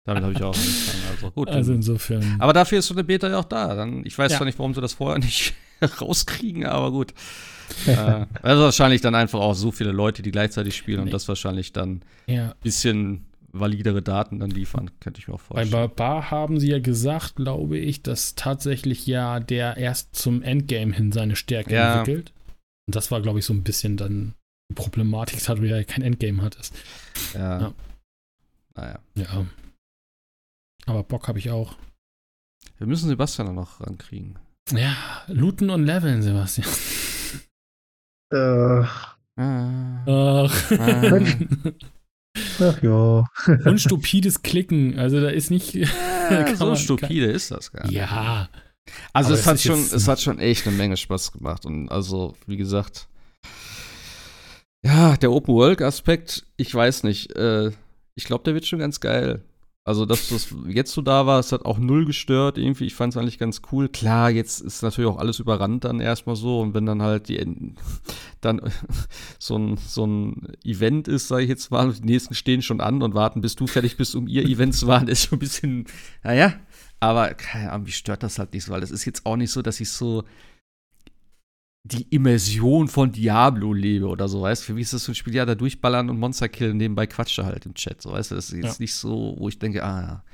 Damit 0.05 0.23
habe 0.23 0.35
ich 0.35 0.43
auch 0.43 0.55
angefangen. 0.55 1.03
Also 1.11 1.31
gut. 1.31 1.49
Also 1.49 1.73
insofern. 1.73 2.37
Aber 2.39 2.53
dafür 2.53 2.81
ist 2.81 2.89
so 2.89 2.95
eine 2.95 3.05
Beta 3.05 3.29
ja 3.29 3.39
auch 3.39 3.45
da. 3.45 3.75
Dann, 3.75 4.05
ich 4.05 4.19
weiß 4.19 4.33
ja. 4.33 4.37
zwar 4.37 4.45
nicht, 4.45 4.59
warum 4.59 4.75
sie 4.75 4.83
das 4.83 4.93
vorher 4.93 5.19
nicht 5.19 5.55
rauskriegen, 6.01 6.67
aber 6.67 6.91
gut. 6.91 7.15
äh, 7.87 8.27
also 8.43 8.65
wahrscheinlich 8.65 9.01
dann 9.01 9.15
einfach 9.15 9.41
auch 9.41 9.55
so 9.55 9.73
viele 9.73 9.93
Leute, 9.93 10.21
die 10.21 10.31
gleichzeitig 10.31 10.77
spielen 10.77 10.99
nee. 10.99 11.05
und 11.05 11.15
das 11.15 11.27
wahrscheinlich 11.27 11.73
dann 11.73 12.03
ein 12.27 12.35
ja. 12.35 12.55
bisschen 12.63 13.25
validere 13.51 14.03
Daten 14.03 14.41
dann 14.41 14.51
liefern, 14.51 14.91
könnte 15.01 15.21
ich 15.21 15.29
mir 15.29 15.35
auch 15.35 15.41
vorstellen. 15.41 15.71
Bei 15.71 15.87
Barbar 15.87 16.31
haben 16.31 16.61
sie 16.61 16.69
ja 16.71 16.81
gesagt, 16.81 17.37
glaube 17.37 17.79
ich, 17.79 18.03
dass 18.03 18.35
tatsächlich 18.35 19.07
ja 19.07 19.41
der 19.41 19.79
erst 19.79 20.15
zum 20.15 20.43
Endgame 20.43 20.93
hin 20.93 21.13
seine 21.13 21.37
Stärke 21.37 21.75
ja. 21.75 22.01
entwickelt. 22.01 22.34
Und 22.87 22.97
das 22.97 23.11
war, 23.11 23.21
glaube 23.21 23.39
ich, 23.39 23.45
so 23.45 23.53
ein 23.53 23.65
bisschen 23.65 23.97
dann 23.97 24.35
die 24.71 24.75
Problematik, 24.75 25.43
dass 25.45 25.57
du 25.57 25.65
ja 25.65 25.83
kein 25.85 26.03
Endgame 26.03 26.43
hattest. 26.43 26.75
Ja. 27.35 27.61
ja. 27.61 27.75
Naja. 28.75 28.99
Ja. 29.15 29.47
Aber 30.87 31.03
Bock 31.03 31.29
habe 31.29 31.39
ich 31.39 31.51
auch. 31.51 31.77
Wir 32.79 32.87
müssen 32.87 33.09
Sebastian 33.09 33.55
noch 33.55 33.81
rankriegen. 33.81 34.39
Ja, 34.73 34.97
looten 35.29 35.71
und 35.71 35.85
leveln, 35.85 36.23
Sebastian. 36.23 36.69
Äh. 38.33 38.85
Ach. 38.87 39.19
Ach. 40.07 40.73
Ach 42.61 42.83
ja. 42.83 43.25
Und 43.65 43.81
stupides 43.81 44.43
Klicken. 44.43 44.99
Also 44.99 45.21
da 45.21 45.29
ist 45.29 45.51
nicht. 45.51 45.75
Ja, 45.75 45.87
so 46.57 46.67
man, 46.67 46.77
stupide 46.77 47.27
kann, 47.27 47.35
ist 47.35 47.51
das 47.51 47.73
gar 47.73 47.85
nicht. 47.87 47.95
Ja. 47.95 48.49
Also 49.13 49.35
es 49.35 49.47
hat 49.47 49.61
schon, 49.61 49.79
es 49.79 50.09
hat 50.09 50.21
schon 50.21 50.39
echt 50.39 50.67
eine 50.67 50.77
Menge 50.77 50.97
Spaß 50.97 51.33
gemacht. 51.33 51.67
Und 51.67 51.89
also, 51.89 52.35
wie 52.47 52.57
gesagt, 52.57 53.09
ja, 54.85 55.17
der 55.17 55.33
Open 55.33 55.55
World 55.55 55.81
Aspekt, 55.83 56.45
ich 56.57 56.75
weiß 56.75 57.05
nicht. 57.05 57.35
Äh, 57.37 57.71
ich 58.15 58.25
glaube, 58.25 58.45
der 58.45 58.55
wird 58.55 58.67
schon 58.67 58.79
ganz 58.79 59.01
geil. 59.01 59.43
Also, 59.87 60.07
dass 60.07 60.29
das 60.29 60.49
jetzt 60.67 60.93
so 60.93 61.03
da 61.03 61.27
war, 61.27 61.39
es 61.39 61.53
hat 61.53 61.67
auch 61.67 61.79
null 61.79 62.07
gestört 62.07 62.57
irgendwie. 62.57 62.87
Ich 62.87 62.95
fand 62.95 63.13
es 63.13 63.19
eigentlich 63.19 63.39
ganz 63.39 63.61
cool. 63.71 63.91
Klar, 63.91 64.31
jetzt 64.31 64.61
ist 64.61 64.83
natürlich 64.83 65.11
auch 65.11 65.19
alles 65.19 65.41
überrannt 65.41 65.85
dann 65.85 66.01
erstmal 66.01 66.37
so. 66.37 66.61
Und 66.61 66.73
wenn 66.73 66.87
dann 66.87 67.03
halt 67.03 67.29
die 67.29 67.39
dann 68.41 68.61
so 69.39 69.59
ein, 69.59 69.77
so 69.77 70.07
ein 70.07 70.55
Event 70.65 71.07
ist, 71.07 71.29
sage 71.29 71.43
ich 71.43 71.51
jetzt 71.51 71.71
mal, 71.71 71.93
die 71.93 72.03
nächsten 72.03 72.35
stehen 72.35 72.63
schon 72.63 72.81
an 72.81 73.03
und 73.03 73.15
warten, 73.15 73.43
bis 73.43 73.57
du 73.57 73.67
fertig 73.67 73.99
bist, 73.99 74.15
um 74.15 74.27
ihr 74.27 74.45
Event 74.45 74.75
zu 74.75 74.87
machen, 74.87 75.09
ist 75.09 75.27
schon 75.29 75.37
ein 75.37 75.41
bisschen, 75.41 75.87
naja. 76.23 76.55
Aber 77.01 77.35
keine 77.35 77.73
Ahnung, 77.73 77.87
wie 77.87 77.93
stört 77.93 78.23
das 78.23 78.39
halt 78.39 78.53
nicht 78.53 78.65
so, 78.65 78.73
weil 78.73 78.83
es 78.83 78.91
ist 78.91 79.05
jetzt 79.05 79.27
auch 79.27 79.37
nicht 79.37 79.51
so, 79.51 79.63
dass 79.63 79.81
ich 79.81 79.91
so 79.91 80.25
die 81.87 82.07
Immersion 82.11 82.89
von 82.89 83.13
Diablo 83.13 83.75
lebe 83.75 84.07
oder 84.07 84.27
so, 84.27 84.43
weißt 84.43 84.63
du? 84.63 84.67
Für 84.67 84.75
mich 84.75 84.85
ist 84.85 84.95
das 84.95 85.05
so 85.05 85.13
ein 85.13 85.15
Spiel, 85.15 85.35
ja, 85.35 85.45
da 85.45 85.55
durchballern 85.55 86.09
und 86.09 86.19
Monster 86.19 86.49
killen, 86.49 86.79
nebenbei 86.79 87.07
quatsche 87.07 87.45
halt 87.45 87.67
im 87.67 87.75
Chat, 87.75 88.01
so, 88.01 88.13
weißt 88.13 88.31
du? 88.31 88.35
Das 88.37 88.51
ist 88.51 88.57
jetzt 88.57 88.79
ja. 88.79 88.83
nicht 88.83 88.95
so, 88.95 89.35
wo 89.39 89.49
ich 89.51 89.59
denke, 89.59 89.85
ah, 89.85 90.25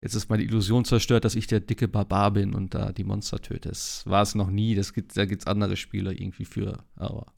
jetzt 0.00 0.14
ist 0.14 0.30
meine 0.30 0.44
Illusion 0.44 0.84
zerstört, 0.84 1.24
dass 1.24 1.34
ich 1.34 1.48
der 1.48 1.58
dicke 1.58 1.88
Barbar 1.88 2.30
bin 2.30 2.54
und 2.54 2.74
da 2.74 2.92
die 2.92 3.02
Monster 3.02 3.40
töte. 3.40 3.70
Das 3.70 4.06
war 4.06 4.22
es 4.22 4.36
noch 4.36 4.48
nie, 4.48 4.76
das 4.76 4.92
gibt, 4.92 5.16
da 5.16 5.24
gibt 5.24 5.42
es 5.42 5.46
andere 5.48 5.76
Spiele 5.76 6.12
irgendwie 6.12 6.44
für, 6.44 6.84
aber 6.94 7.32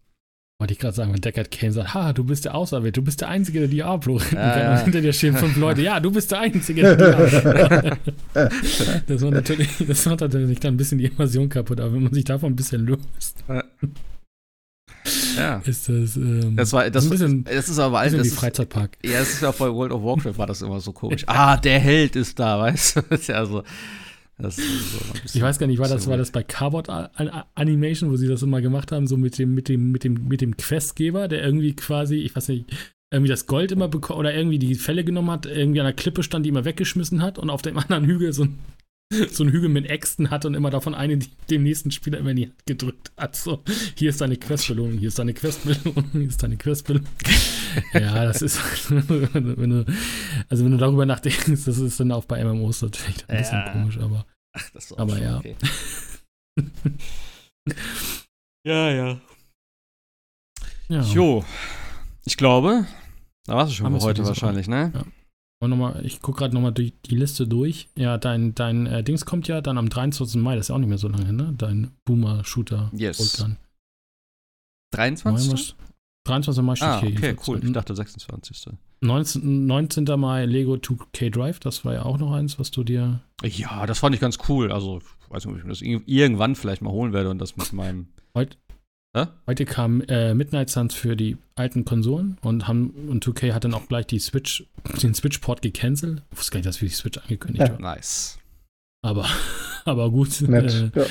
wollte 0.60 0.72
ich 0.72 0.80
gerade 0.80 0.94
sagen, 0.94 1.12
wenn 1.12 1.20
Deckard 1.20 1.52
Kane 1.52 1.72
sagt, 1.72 1.94
ha, 1.94 2.12
du 2.12 2.24
bist 2.24 2.44
der 2.44 2.56
Auserwählte, 2.56 3.00
du 3.00 3.04
bist 3.04 3.20
der 3.20 3.28
Einzige, 3.28 3.60
der 3.60 3.68
Diablo 3.68 4.16
retten 4.16 4.34
ja, 4.34 4.50
kann. 4.50 4.72
Und 4.72 4.78
hinter 4.84 5.00
dir 5.00 5.12
stehen 5.12 5.36
fünf 5.36 5.56
Leute, 5.56 5.82
ja, 5.82 6.00
du 6.00 6.10
bist 6.10 6.32
der 6.32 6.40
Einzige, 6.40 6.82
der 6.82 6.96
Diablo 6.96 7.96
Das 9.06 9.22
war 9.22 9.30
natürlich, 9.30 9.68
das 9.86 10.04
macht 10.06 10.20
natürlich 10.20 10.58
dann 10.58 10.74
ein 10.74 10.76
bisschen 10.76 10.98
die 10.98 11.06
Immersion 11.06 11.48
kaputt, 11.48 11.80
aber 11.80 11.92
wenn 11.92 12.02
man 12.02 12.12
sich 12.12 12.24
davon 12.24 12.52
ein 12.52 12.56
bisschen 12.56 12.86
löst. 12.86 13.44
Ja. 15.36 15.62
Ist 15.64 15.88
das, 15.88 16.16
ähm, 16.16 16.56
das 16.56 16.72
war 16.72 16.90
das, 16.90 17.04
ein 17.04 17.10
bisschen, 17.10 17.44
das 17.44 17.68
ist 17.68 17.78
aber 17.78 18.00
ein 18.00 18.12
das 18.12 18.26
wie 18.26 18.30
Freizeitpark. 18.30 18.98
ja, 19.04 19.20
es 19.20 19.34
ist 19.34 19.42
ja 19.42 19.52
bei 19.52 19.72
World 19.72 19.92
of 19.92 20.02
Warcraft 20.02 20.36
war 20.36 20.48
das 20.48 20.60
immer 20.60 20.80
so 20.80 20.92
komisch. 20.92 21.22
ah, 21.28 21.56
der 21.56 21.78
Held 21.78 22.16
ist 22.16 22.36
da, 22.36 22.58
weißt 22.58 22.96
du? 22.96 23.02
Das 23.08 23.20
ist 23.20 23.28
ja 23.28 23.36
so. 24.40 24.62
Ich 25.34 25.42
weiß 25.42 25.58
gar 25.58 25.66
nicht, 25.66 25.78
war 25.78 25.88
das, 25.88 26.06
war 26.06 26.16
das 26.16 26.30
bei 26.30 26.42
Carbot 26.42 26.88
Animation, 27.54 28.10
wo 28.10 28.16
sie 28.16 28.28
das 28.28 28.42
immer 28.42 28.60
gemacht 28.60 28.92
haben, 28.92 29.06
so 29.06 29.16
mit 29.16 29.38
dem, 29.38 29.54
mit 29.54 29.68
dem, 29.68 29.90
mit 29.90 30.04
dem, 30.04 30.28
mit 30.28 30.40
dem 30.40 30.56
Questgeber, 30.56 31.26
der 31.26 31.42
irgendwie 31.44 31.74
quasi, 31.74 32.16
ich 32.16 32.36
weiß 32.36 32.48
nicht, 32.48 32.66
irgendwie 33.10 33.30
das 33.30 33.46
Gold 33.46 33.72
immer 33.72 33.88
bekommen 33.88 34.20
oder 34.20 34.34
irgendwie 34.34 34.58
die 34.58 34.74
Fälle 34.74 35.02
genommen 35.02 35.30
hat, 35.30 35.46
irgendwie 35.46 35.80
an 35.80 35.86
der 35.86 35.94
Klippe 35.94 36.22
stand, 36.22 36.44
die 36.44 36.50
immer 36.50 36.64
weggeschmissen 36.64 37.22
hat 37.22 37.38
und 37.38 37.50
auf 37.50 37.62
dem 37.62 37.78
anderen 37.78 38.04
Hügel 38.04 38.32
so 38.32 38.44
ein, 38.44 38.58
so 39.30 39.44
ein 39.44 39.50
Hügel 39.50 39.70
mit 39.70 39.88
Äxten 39.88 40.30
hat 40.30 40.44
und 40.44 40.54
immer 40.54 40.70
davon 40.70 40.94
eine 40.94 41.16
die, 41.16 41.30
dem 41.50 41.62
nächsten 41.62 41.90
Spieler 41.90 42.18
immer 42.18 42.30
in 42.30 42.36
die 42.36 42.46
Hand 42.46 42.66
gedrückt 42.66 43.10
hat. 43.16 43.36
So, 43.36 43.62
hier 43.96 44.10
ist 44.10 44.20
deine 44.20 44.36
Questbelohnung, 44.36 44.98
hier 44.98 45.08
ist 45.08 45.18
deine 45.18 45.34
Questbelohnung, 45.34 46.04
hier 46.12 46.28
ist 46.28 46.42
deine 46.42 46.56
Questbelohnung. 46.56 47.08
ja, 47.94 48.24
das 48.24 48.42
ist, 48.42 48.90
wenn 48.90 49.70
du, 49.70 49.86
also 50.48 50.64
wenn 50.64 50.72
du 50.72 50.78
darüber 50.78 51.06
nachdenkst, 51.06 51.64
das 51.64 51.78
ist 51.78 52.00
dann 52.00 52.12
auch 52.12 52.24
bei 52.26 52.44
MMOs 52.44 52.82
natürlich 52.82 53.28
ein 53.28 53.38
bisschen 53.38 53.58
ja. 53.58 53.72
komisch, 53.72 53.98
aber. 53.98 54.26
Ach, 54.52 54.70
das 54.70 54.90
ist 54.90 54.98
aber 54.98 55.18
ja. 55.18 55.38
Okay. 55.38 55.56
ja, 58.64 58.90
ja. 58.90 59.20
Ja. 60.88 61.02
Jo, 61.02 61.44
ich 62.24 62.36
glaube, 62.36 62.86
da 63.44 63.54
warst 63.54 63.72
du 63.72 63.76
schon 63.76 63.98
für 63.98 64.06
heute 64.06 64.26
wahrscheinlich, 64.26 64.68
ne? 64.68 64.92
Ja. 64.94 65.04
Und 65.60 65.70
nochmal, 65.70 66.04
ich 66.04 66.22
gucke 66.22 66.38
gerade 66.38 66.54
nochmal 66.54 66.72
durch 66.72 66.92
die 67.06 67.16
Liste 67.16 67.48
durch. 67.48 67.88
Ja, 67.96 68.16
dein, 68.16 68.54
dein 68.54 68.86
äh, 68.86 69.02
Dings 69.02 69.26
kommt 69.26 69.48
ja 69.48 69.60
dann 69.60 69.76
am 69.76 69.88
23. 69.88 70.40
Mai, 70.40 70.54
das 70.54 70.66
ist 70.66 70.68
ja 70.68 70.76
auch 70.76 70.78
nicht 70.78 70.88
mehr 70.88 70.98
so 70.98 71.08
lange 71.08 71.26
hin, 71.26 71.36
ne? 71.36 71.52
Dein 71.56 71.90
Boomer-Shooter. 72.04 72.90
Yes. 72.94 73.44
23. 74.92 75.74
23. 76.24 76.62
Mai 76.62 76.76
steht 76.76 76.88
ah, 76.88 77.00
hier. 77.00 77.10
Okay, 77.10 77.36
cool. 77.46 77.60
Ich 77.64 77.72
dachte 77.72 77.94
26. 77.94 78.66
19, 79.00 79.66
19. 79.66 80.04
Mai 80.16 80.44
Lego 80.46 80.74
2K 80.74 81.30
Drive, 81.30 81.58
das 81.58 81.84
war 81.84 81.94
ja 81.94 82.02
auch 82.04 82.18
noch 82.18 82.32
eins, 82.32 82.58
was 82.58 82.70
du 82.70 82.84
dir. 82.84 83.20
Ja, 83.42 83.86
das 83.86 83.98
fand 83.98 84.14
ich 84.14 84.20
ganz 84.20 84.38
cool. 84.48 84.70
Also, 84.70 84.98
ich 84.98 85.30
weiß 85.30 85.44
nicht, 85.44 85.54
ob 85.54 85.58
ich 85.58 85.64
mir 85.64 85.70
das 85.70 85.82
irgendwann 85.82 86.54
vielleicht 86.54 86.82
mal 86.82 86.92
holen 86.92 87.12
werde 87.12 87.30
und 87.30 87.38
das 87.38 87.56
mit 87.56 87.72
meinem. 87.72 88.08
Heute, 88.34 88.56
Hä? 89.16 89.26
heute 89.46 89.64
kam 89.64 90.02
äh, 90.02 90.34
Midnight 90.34 90.68
Suns 90.68 90.94
für 90.94 91.16
die 91.16 91.38
alten 91.54 91.84
Konsolen 91.84 92.36
und 92.42 92.68
haben 92.68 92.90
und 93.08 93.24
2K 93.24 93.54
hat 93.54 93.64
dann 93.64 93.74
auch 93.74 93.88
gleich 93.88 94.06
die 94.06 94.18
Switch, 94.18 94.66
den 95.02 95.14
Switch-Port 95.14 95.62
gecancelt. 95.62 96.22
Ich 96.30 96.38
wusste 96.38 96.52
gar 96.52 96.58
nicht, 96.58 96.66
dass 96.66 96.76
für 96.76 96.84
die 96.84 96.92
Switch 96.92 97.18
angekündigt 97.18 97.66
ja. 97.66 97.72
war. 97.72 97.80
Nice. 97.80 98.38
Aber, 99.02 99.26
aber 99.86 100.10
gut. 100.10 100.42
Nett, 100.42 100.92
äh, 100.94 101.06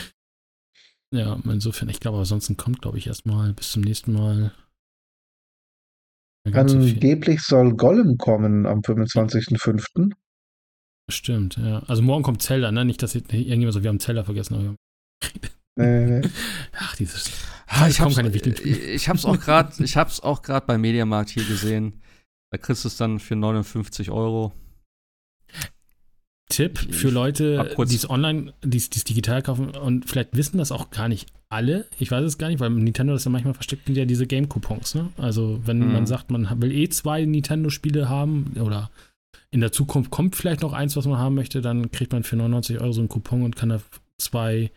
ja. 1.11 1.19
ja, 1.19 1.39
insofern, 1.45 1.89
ich 1.89 1.99
glaube, 1.99 2.19
ansonsten 2.19 2.55
kommt, 2.55 2.81
glaube 2.81 2.99
ich, 2.99 3.07
erstmal 3.07 3.53
bis 3.53 3.71
zum 3.71 3.81
nächsten 3.81 4.13
Mal 4.13 4.53
Angeblich 6.53 7.41
soll 7.41 7.75
Gollum 7.75 8.17
kommen 8.17 8.65
am 8.65 8.79
25.05. 8.79 10.13
Stimmt, 11.09 11.57
ja. 11.57 11.79
Also 11.87 12.01
morgen 12.01 12.23
kommt 12.23 12.41
Zelda, 12.41 12.71
ne? 12.71 12.85
Nicht, 12.85 13.03
dass 13.03 13.15
irgendjemand 13.15 13.73
so, 13.73 13.83
wir 13.83 13.89
haben 13.89 13.99
Zelda 13.99 14.23
vergessen. 14.23 14.77
äh. 15.77 16.21
Ach, 16.73 16.95
dieses. 16.95 17.46
Ah, 17.79 17.87
ich, 17.87 17.97
keine 17.97 18.29
ich 18.29 19.09
hab's 19.09 19.25
auch 19.25 19.39
gerade, 19.39 19.83
ich 19.83 19.97
hab's 19.97 20.19
auch 20.19 20.41
gerade 20.41 20.65
beim 20.65 20.81
Mediamarkt 20.81 21.29
hier 21.29 21.43
gesehen. 21.43 22.01
Da 22.51 22.57
kriegst 22.57 22.83
du 22.83 22.87
es 22.87 22.97
dann 22.97 23.19
für 23.19 23.35
59 23.35 24.09
Euro. 24.09 24.53
Tipp 26.49 26.79
für 26.79 27.09
Leute, 27.09 27.75
die 27.77 27.95
es 27.95 28.09
online, 28.09 28.53
die 28.63 28.77
es 28.77 28.89
digital 28.89 29.41
kaufen 29.41 29.71
und 29.71 30.09
vielleicht 30.09 30.35
wissen 30.35 30.57
das 30.57 30.71
auch 30.71 30.91
gar 30.91 31.09
nicht 31.09 31.27
alle. 31.49 31.85
Ich 31.99 32.09
weiß 32.09 32.23
es 32.23 32.37
gar 32.37 32.47
nicht, 32.47 32.61
weil 32.61 32.69
Nintendo 32.69 33.13
das 33.13 33.25
ja 33.25 33.31
manchmal 33.31 33.53
versteckt 33.53 33.85
sind 33.85 33.97
ja 33.97 34.05
diese 34.05 34.27
Game-Coupons. 34.27 34.95
Ne? 34.95 35.09
Also 35.17 35.59
wenn 35.65 35.79
mhm. 35.79 35.91
man 35.91 36.05
sagt, 36.05 36.31
man 36.31 36.61
will 36.61 36.71
eh 36.71 36.87
zwei 36.87 37.25
Nintendo-Spiele 37.25 38.07
haben 38.07 38.53
oder 38.61 38.89
in 39.51 39.59
der 39.59 39.73
Zukunft 39.73 40.09
kommt 40.09 40.35
vielleicht 40.35 40.61
noch 40.61 40.73
eins, 40.73 40.95
was 40.95 41.05
man 41.05 41.19
haben 41.19 41.35
möchte, 41.35 41.61
dann 41.61 41.91
kriegt 41.91 42.13
man 42.13 42.23
für 42.23 42.37
99 42.37 42.79
Euro 42.79 42.93
so 42.93 43.01
einen 43.01 43.09
Coupon 43.09 43.43
und 43.43 43.55
kann 43.57 43.69
da 43.69 43.81
zwei 44.17 44.71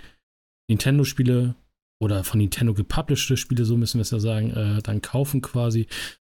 Nintendo-Spiele 0.69 1.55
oder 2.01 2.25
von 2.25 2.39
Nintendo 2.39 2.75
gepublished 2.75 3.39
Spiele, 3.39 3.65
so 3.65 3.77
müssen 3.77 3.99
wir 3.99 4.03
es 4.03 4.11
ja 4.11 4.19
sagen, 4.19 4.51
äh, 4.51 4.83
dann 4.83 5.03
kaufen 5.03 5.43
quasi. 5.43 5.87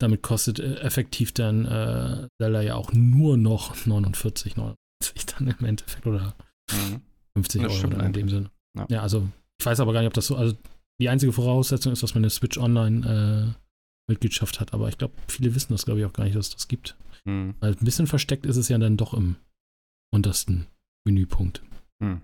Damit 0.00 0.22
kostet 0.22 0.58
äh, 0.58 0.80
effektiv 0.80 1.32
dann 1.32 1.64
äh, 1.64 2.26
Zelda 2.40 2.60
ja 2.60 2.74
auch 2.74 2.92
nur 2.92 3.36
noch 3.36 3.86
49, 3.86 4.56
49 4.56 5.26
dann 5.26 5.54
im 5.58 5.64
Endeffekt 5.64 6.06
oder 6.06 6.34
mhm. 6.70 7.02
50 7.36 7.62
Euro 7.62 7.86
dann 7.88 8.06
in 8.06 8.12
dem 8.12 8.28
Sinne. 8.28 8.50
Ja. 8.76 8.86
ja. 8.90 9.02
also 9.02 9.28
ich 9.60 9.66
weiß 9.66 9.80
aber 9.80 9.92
gar 9.92 10.00
nicht, 10.00 10.08
ob 10.08 10.14
das 10.14 10.26
so, 10.26 10.36
also 10.36 10.56
die 11.00 11.08
einzige 11.08 11.32
Voraussetzung 11.32 11.92
ist, 11.92 12.02
dass 12.02 12.14
man 12.14 12.24
eine 12.24 12.30
Switch 12.30 12.58
Online 12.58 13.54
äh, 13.56 13.62
Mitgliedschaft 14.10 14.60
hat, 14.60 14.74
aber 14.74 14.88
ich 14.88 14.98
glaube, 14.98 15.14
viele 15.28 15.54
wissen 15.54 15.72
das, 15.72 15.84
glaube 15.84 16.00
ich, 16.00 16.06
auch 16.06 16.12
gar 16.12 16.24
nicht, 16.24 16.36
dass 16.36 16.48
es 16.48 16.54
das 16.54 16.68
gibt. 16.68 16.96
Mhm. 17.24 17.54
Weil 17.60 17.72
ein 17.72 17.84
bisschen 17.84 18.08
versteckt 18.08 18.46
ist 18.46 18.56
es 18.56 18.68
ja 18.68 18.78
dann 18.78 18.96
doch 18.96 19.14
im 19.14 19.36
untersten 20.12 20.66
Menüpunkt. 21.04 21.62
Mhm. 22.00 22.20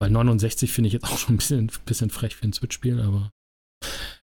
Weil 0.00 0.10
69 0.10 0.72
finde 0.72 0.88
ich 0.88 0.94
jetzt 0.94 1.06
auch 1.06 1.18
schon 1.18 1.34
ein 1.34 1.38
bisschen, 1.38 1.70
bisschen 1.84 2.10
frech 2.10 2.36
für 2.36 2.46
ein 2.46 2.52
Switch-Spiel, 2.52 3.00
aber 3.00 3.32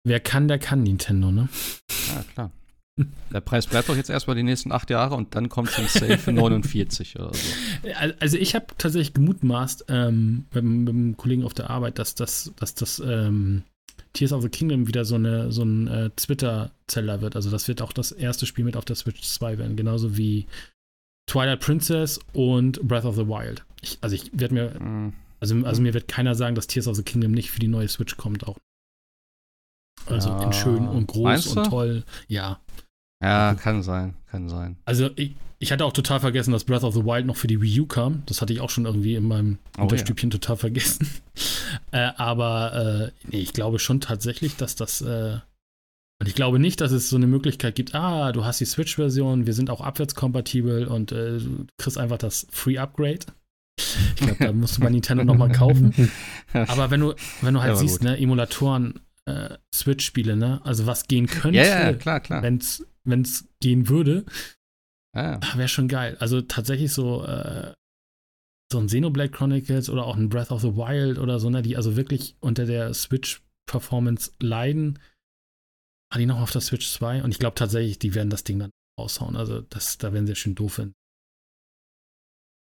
wer 0.04 0.20
kann, 0.20 0.48
der 0.48 0.60
kann 0.60 0.84
Nintendo, 0.84 1.32
ne? 1.32 1.48
Ja, 2.10 2.24
klar. 2.34 2.52
Der 3.32 3.42
Preis 3.42 3.68
bleibt 3.68 3.88
doch 3.90 3.96
jetzt 3.96 4.10
erstmal 4.10 4.36
die 4.36 4.44
nächsten 4.44 4.72
acht 4.72 4.90
Jahre 4.90 5.16
und 5.16 5.34
dann 5.36 5.50
kommt 5.50 5.78
im 5.80 5.88
Sale 5.88 6.18
für 6.18 6.34
49 6.34 7.18
oder 7.20 7.34
so. 7.34 7.48
Also 8.20 8.38
ich 8.38 8.54
habe 8.54 8.68
tatsächlich 8.78 9.14
gemutmaßt 9.14 9.86
ähm, 9.88 10.46
mit, 10.54 10.64
mit 10.64 10.90
einem 10.90 11.18
Kollegen 11.18 11.44
auf 11.44 11.54
der 11.54 11.70
Arbeit, 11.70 12.00
dass 12.00 12.16
das, 12.16 12.52
dass 12.58 12.76
das 12.76 13.00
ähm, 13.00 13.64
Tears 14.14 14.34
of 14.34 14.42
the 14.42 14.50
Kingdom 14.50 14.88
wieder 14.88 15.06
so, 15.06 15.16
eine, 15.16 15.52
so 15.52 15.64
ein 15.64 15.88
äh, 15.88 16.10
Twitter-Zeller 16.12 17.22
wird. 17.22 17.36
Also 17.36 17.50
das 17.50 17.68
wird 17.68 17.82
auch 17.82 17.94
das 17.94 18.12
erste 18.12 18.46
Spiel 18.46 18.66
mit 18.66 18.76
auf 18.76 18.86
der 18.86 18.98
Switch 18.98 19.22
2 19.22 19.58
werden, 19.58 19.76
genauso 19.78 20.18
wie 20.18 20.48
Twilight 21.28 21.62
Princess 21.62 22.20
und 22.34 22.82
Breath 22.82 23.06
of 23.06 23.16
the 23.16 23.28
Wild. 23.28 23.64
Ich, 23.82 23.98
also 24.02 24.16
ich 24.16 24.32
werde 24.34 24.54
mir, 24.54 24.80
mhm. 24.80 25.14
Also, 25.42 25.56
also 25.66 25.82
mir 25.82 25.94
wird 25.94 26.08
keiner 26.08 26.36
sagen, 26.36 26.56
dass 26.56 26.68
Tears 26.68 26.88
of 26.88 26.96
the 26.96 27.04
Kingdom 27.04 27.32
nicht 27.32 27.52
für 27.52 27.60
die 27.60 27.68
neue 27.68 27.88
Switch 27.88 28.16
kommt 28.16 28.48
auch. 28.48 28.58
Also 30.06 30.30
ja. 30.30 30.44
in 30.44 30.54
schön 30.54 30.88
und 30.88 31.08
groß 31.08 31.48
und 31.48 31.64
toll. 31.66 32.04
Ja. 32.28 32.60
Ja, 33.22 33.56
kann 33.56 33.84
sein, 33.84 34.16
kann 34.30 34.50
sein. 34.50 34.78
Also 34.86 35.10
ich, 35.16 35.36
ich 35.60 35.72
hatte 35.72 35.86
auch 35.86 35.94
total 35.94 36.20
vergessen, 36.20 36.52
dass 36.52 36.64
Breath 36.64 36.84
of 36.84 36.94
the 36.94 37.04
Wild 37.04 37.26
noch 37.26 37.36
für 37.36 37.48
die 37.48 37.62
Wii 37.62 37.82
U 37.82 37.86
kam. 37.86 38.24
Das 38.26 38.42
hatte 38.42 38.54
ich 38.54 38.62
auch 38.62 38.70
schon 38.70 38.86
irgendwie 38.86 39.16
in 39.16 39.28
meinem 39.28 39.58
oh, 39.78 39.84
Unterstübchen 39.84 40.30
ja. 40.30 40.38
total 40.38 40.58
vergessen. 40.58 41.08
äh, 41.92 42.10
aber 42.18 43.12
äh, 43.12 43.28
nee, 43.30 43.42
ich 43.42 43.54
glaube 43.54 43.80
schon 43.80 44.00
tatsächlich, 44.00 44.56
dass 44.56 44.76
das 44.76 45.02
äh, 45.02 45.40
und 46.20 46.28
ich 46.28 46.36
glaube 46.36 46.60
nicht, 46.60 46.82
dass 46.82 46.92
es 46.92 47.10
so 47.10 47.16
eine 47.16 47.26
Möglichkeit 47.26 47.74
gibt, 47.74 47.96
ah, 47.96 48.32
du 48.32 48.46
hast 48.46 48.60
die 48.60 48.66
Switch-Version, 48.66 49.48
wir 49.48 49.56
sind 49.56 49.72
auch 49.72 49.82
abwärtskompatibel 49.82 50.86
und 50.86 51.12
äh, 51.12 51.40
du 51.40 51.66
kriegst 51.80 51.98
einfach 51.98 52.20
das 52.20 52.46
Free 52.52 52.78
Upgrade. 52.78 53.26
Ich 54.16 54.22
glaube, 54.22 54.36
da 54.40 54.52
musst 54.54 54.78
du 54.78 54.82
bei 54.82 54.90
Nintendo 54.90 55.24
nochmal 55.24 55.52
kaufen. 55.52 56.12
Aber 56.54 56.92
wenn 56.92 57.02
du, 57.02 57.14
wenn 57.42 57.54
du 57.54 57.62
halt 57.62 57.74
ja, 57.74 57.76
siehst, 57.76 58.00
gut. 58.00 58.10
ne, 58.10 58.18
Emulatoren, 58.18 59.00
äh, 59.26 59.58
Switch-Spiele, 59.74 60.36
ne? 60.36 60.62
Also 60.64 60.86
was 60.88 61.08
gehen 61.08 61.28
könnte, 61.28 61.60
ja, 61.60 61.92
ja, 61.92 61.94
klar, 61.94 62.20
klar. 62.20 62.44
wenn 62.44 62.58
es 62.58 63.48
gehen 63.60 63.90
würde, 63.90 64.26
ah. 65.14 65.40
wäre 65.56 65.68
schon 65.68 65.88
geil. 65.88 66.18
Also 66.20 66.42
tatsächlich 66.42 66.92
so, 66.92 67.26
äh, 67.26 67.74
so 68.72 68.80
ein 68.80 68.88
Xenoblade 68.88 69.32
Chronicles 69.32 69.90
oder 69.90 70.06
auch 70.06 70.16
ein 70.16 70.30
Breath 70.30 70.52
of 70.52 70.62
the 70.62 70.76
Wild 70.76 71.20
oder 71.20 71.40
so, 71.40 71.50
ne, 71.50 71.62
die 71.62 71.76
also 71.76 71.96
wirklich 71.96 72.36
unter 72.40 72.66
der 72.66 72.94
Switch-Performance 72.94 74.32
leiden, 74.40 75.00
hat 76.12 76.20
die 76.20 76.26
noch 76.26 76.42
auf 76.42 76.52
der 76.52 76.62
Switch 76.62 76.90
2 76.92 77.24
und 77.24 77.32
ich 77.32 77.40
glaube 77.40 77.56
tatsächlich, 77.56 78.00
die 78.00 78.16
werden 78.16 78.30
das 78.30 78.44
Ding 78.44 78.60
dann 78.60 78.72
raushauen. 79.00 79.36
Also 79.36 79.62
das, 79.62 79.98
da 79.98 80.14
werden 80.14 80.28
sie 80.28 80.36
schön 80.36 80.56
doof 80.56 80.74
finden. 80.74 80.94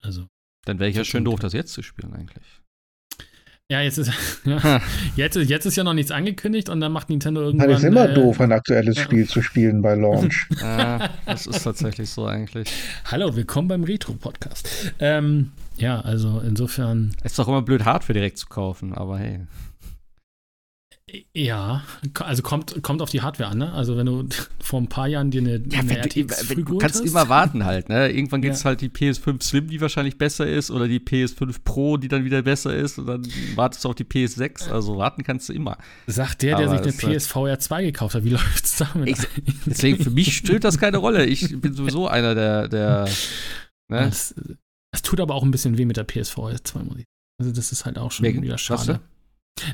Also. 0.02 0.28
Dann 0.66 0.80
wäre 0.80 0.90
ich 0.90 0.96
ja 0.96 1.04
schön 1.04 1.26
doof, 1.26 1.40
das 1.40 1.54
jetzt 1.54 1.74
zu 1.74 1.82
spielen 1.82 2.14
eigentlich. 2.14 2.62
Ja, 3.72 3.80
jetzt 3.80 3.98
ist, 3.98 4.12
ja, 4.46 4.82
jetzt, 5.16 5.38
jetzt 5.38 5.66
ist 5.66 5.78
ja 5.78 5.86
noch 5.86 5.94
nichts 5.94 6.12
angekündigt 6.12 6.68
und 6.68 6.82
dann 6.82 6.92
macht 6.92 7.10
Nintendo 7.10 7.42
irgendwann. 7.42 7.70
Das 7.70 7.80
ist 7.80 7.86
immer 7.86 8.10
äh, 8.10 8.14
doof, 8.14 8.42
ein 8.42 8.52
aktuelles 8.52 8.98
ja. 8.98 9.04
Spiel 9.04 9.28
zu 9.28 9.42
spielen 9.42 9.82
bei 9.82 9.96
Launch. 9.96 10.46
ja, 10.62 11.10
das 11.26 11.48
ist 11.48 11.64
tatsächlich 11.64 12.10
so 12.10 12.26
eigentlich. 12.26 12.70
Hallo, 13.06 13.34
willkommen 13.34 13.70
beim 13.70 13.86
Retro-Podcast. 13.86 14.94
Ähm, 15.00 15.54
ja, 15.78 16.02
also 16.02 16.42
insofern. 16.46 17.16
Es 17.24 17.32
ist 17.32 17.40
doch 17.40 17.48
immer 17.48 17.62
blöd, 17.62 17.86
Hardware 17.86 18.14
direkt 18.14 18.40
zu 18.40 18.48
kaufen, 18.48 18.94
aber 18.94 19.18
hey. 19.20 19.40
Ja, 21.34 21.84
also 22.20 22.42
kommt, 22.42 22.82
kommt 22.84 23.02
auf 23.02 23.10
die 23.10 23.22
Hardware 23.22 23.50
an, 23.50 23.58
ne? 23.58 23.74
Also 23.74 23.98
wenn 23.98 24.06
du 24.06 24.28
vor 24.60 24.80
ein 24.80 24.88
paar 24.88 25.08
Jahren 25.08 25.32
dir 25.32 25.42
eine, 25.42 25.62
ja, 25.70 25.80
eine 25.80 25.98
RTX 25.98 26.48
du, 26.48 26.64
du 26.64 26.78
kannst 26.78 27.02
hast. 27.02 27.06
immer 27.06 27.28
warten 27.28 27.66
halt, 27.66 27.90
ne? 27.90 28.10
Irgendwann 28.10 28.42
gibt 28.42 28.56
es 28.56 28.64
ja. 28.64 28.70
halt 28.70 28.82
die 28.82 28.90
PS5 28.90 29.44
Slim, 29.44 29.68
die 29.68 29.82
wahrscheinlich 29.82 30.18
besser 30.18 30.48
ist, 30.48 30.72
oder 30.72 30.88
die 30.88 31.00
PS5 31.00 31.58
Pro, 31.64 31.98
die 31.98 32.08
dann 32.08 32.24
wieder 32.24 32.42
besser 32.42 32.76
ist, 32.76 32.98
und 32.98 33.08
dann 33.08 33.28
wartest 33.56 33.84
du 33.84 33.90
auf 33.90 33.96
die 33.96 34.04
PS6. 34.04 34.70
Also 34.70 34.98
warten 34.98 35.24
kannst 35.24 35.50
du 35.50 35.54
immer. 35.54 35.78
Sagt 36.08 36.44
der, 36.44 36.58
der 36.58 36.70
Aber 36.70 36.84
sich 36.84 37.02
eine 37.02 37.18
PSVR 37.18 37.60
2 37.60 37.84
gekauft 37.84 38.16
hat, 38.16 38.24
wie 38.24 38.30
läuft's 38.32 38.78
damit? 38.78 39.10
Ich, 39.10 39.28
deswegen, 39.66 40.04
für 40.04 40.12
mich 40.12 40.36
spielt 40.36 40.64
das 40.64 40.78
keine 40.78 40.98
Rolle. 40.98 41.26
Ich 41.26 41.60
bin 41.60 41.74
sowieso 41.74 42.08
einer 42.08 42.36
der, 42.36 42.68
der 42.68 43.10
ne? 43.90 44.06
das, 44.06 44.34
das, 44.92 45.02
tut 45.02 45.20
aber 45.20 45.36
auch 45.36 45.44
ein 45.44 45.52
bisschen 45.52 45.78
weh 45.78 45.86
mit 45.86 45.98
der 45.98 46.04
PSVR 46.04 46.64
2, 46.64 46.80
muss 46.84 46.98
ich 47.00 47.06
Also 47.40 47.52
das 47.52 47.72
ist 47.72 47.86
halt 47.86 47.98
auch 47.98 48.12
schon 48.12 48.26
Wegen, 48.26 48.42
wieder 48.42 48.58
schade. 48.58 49.02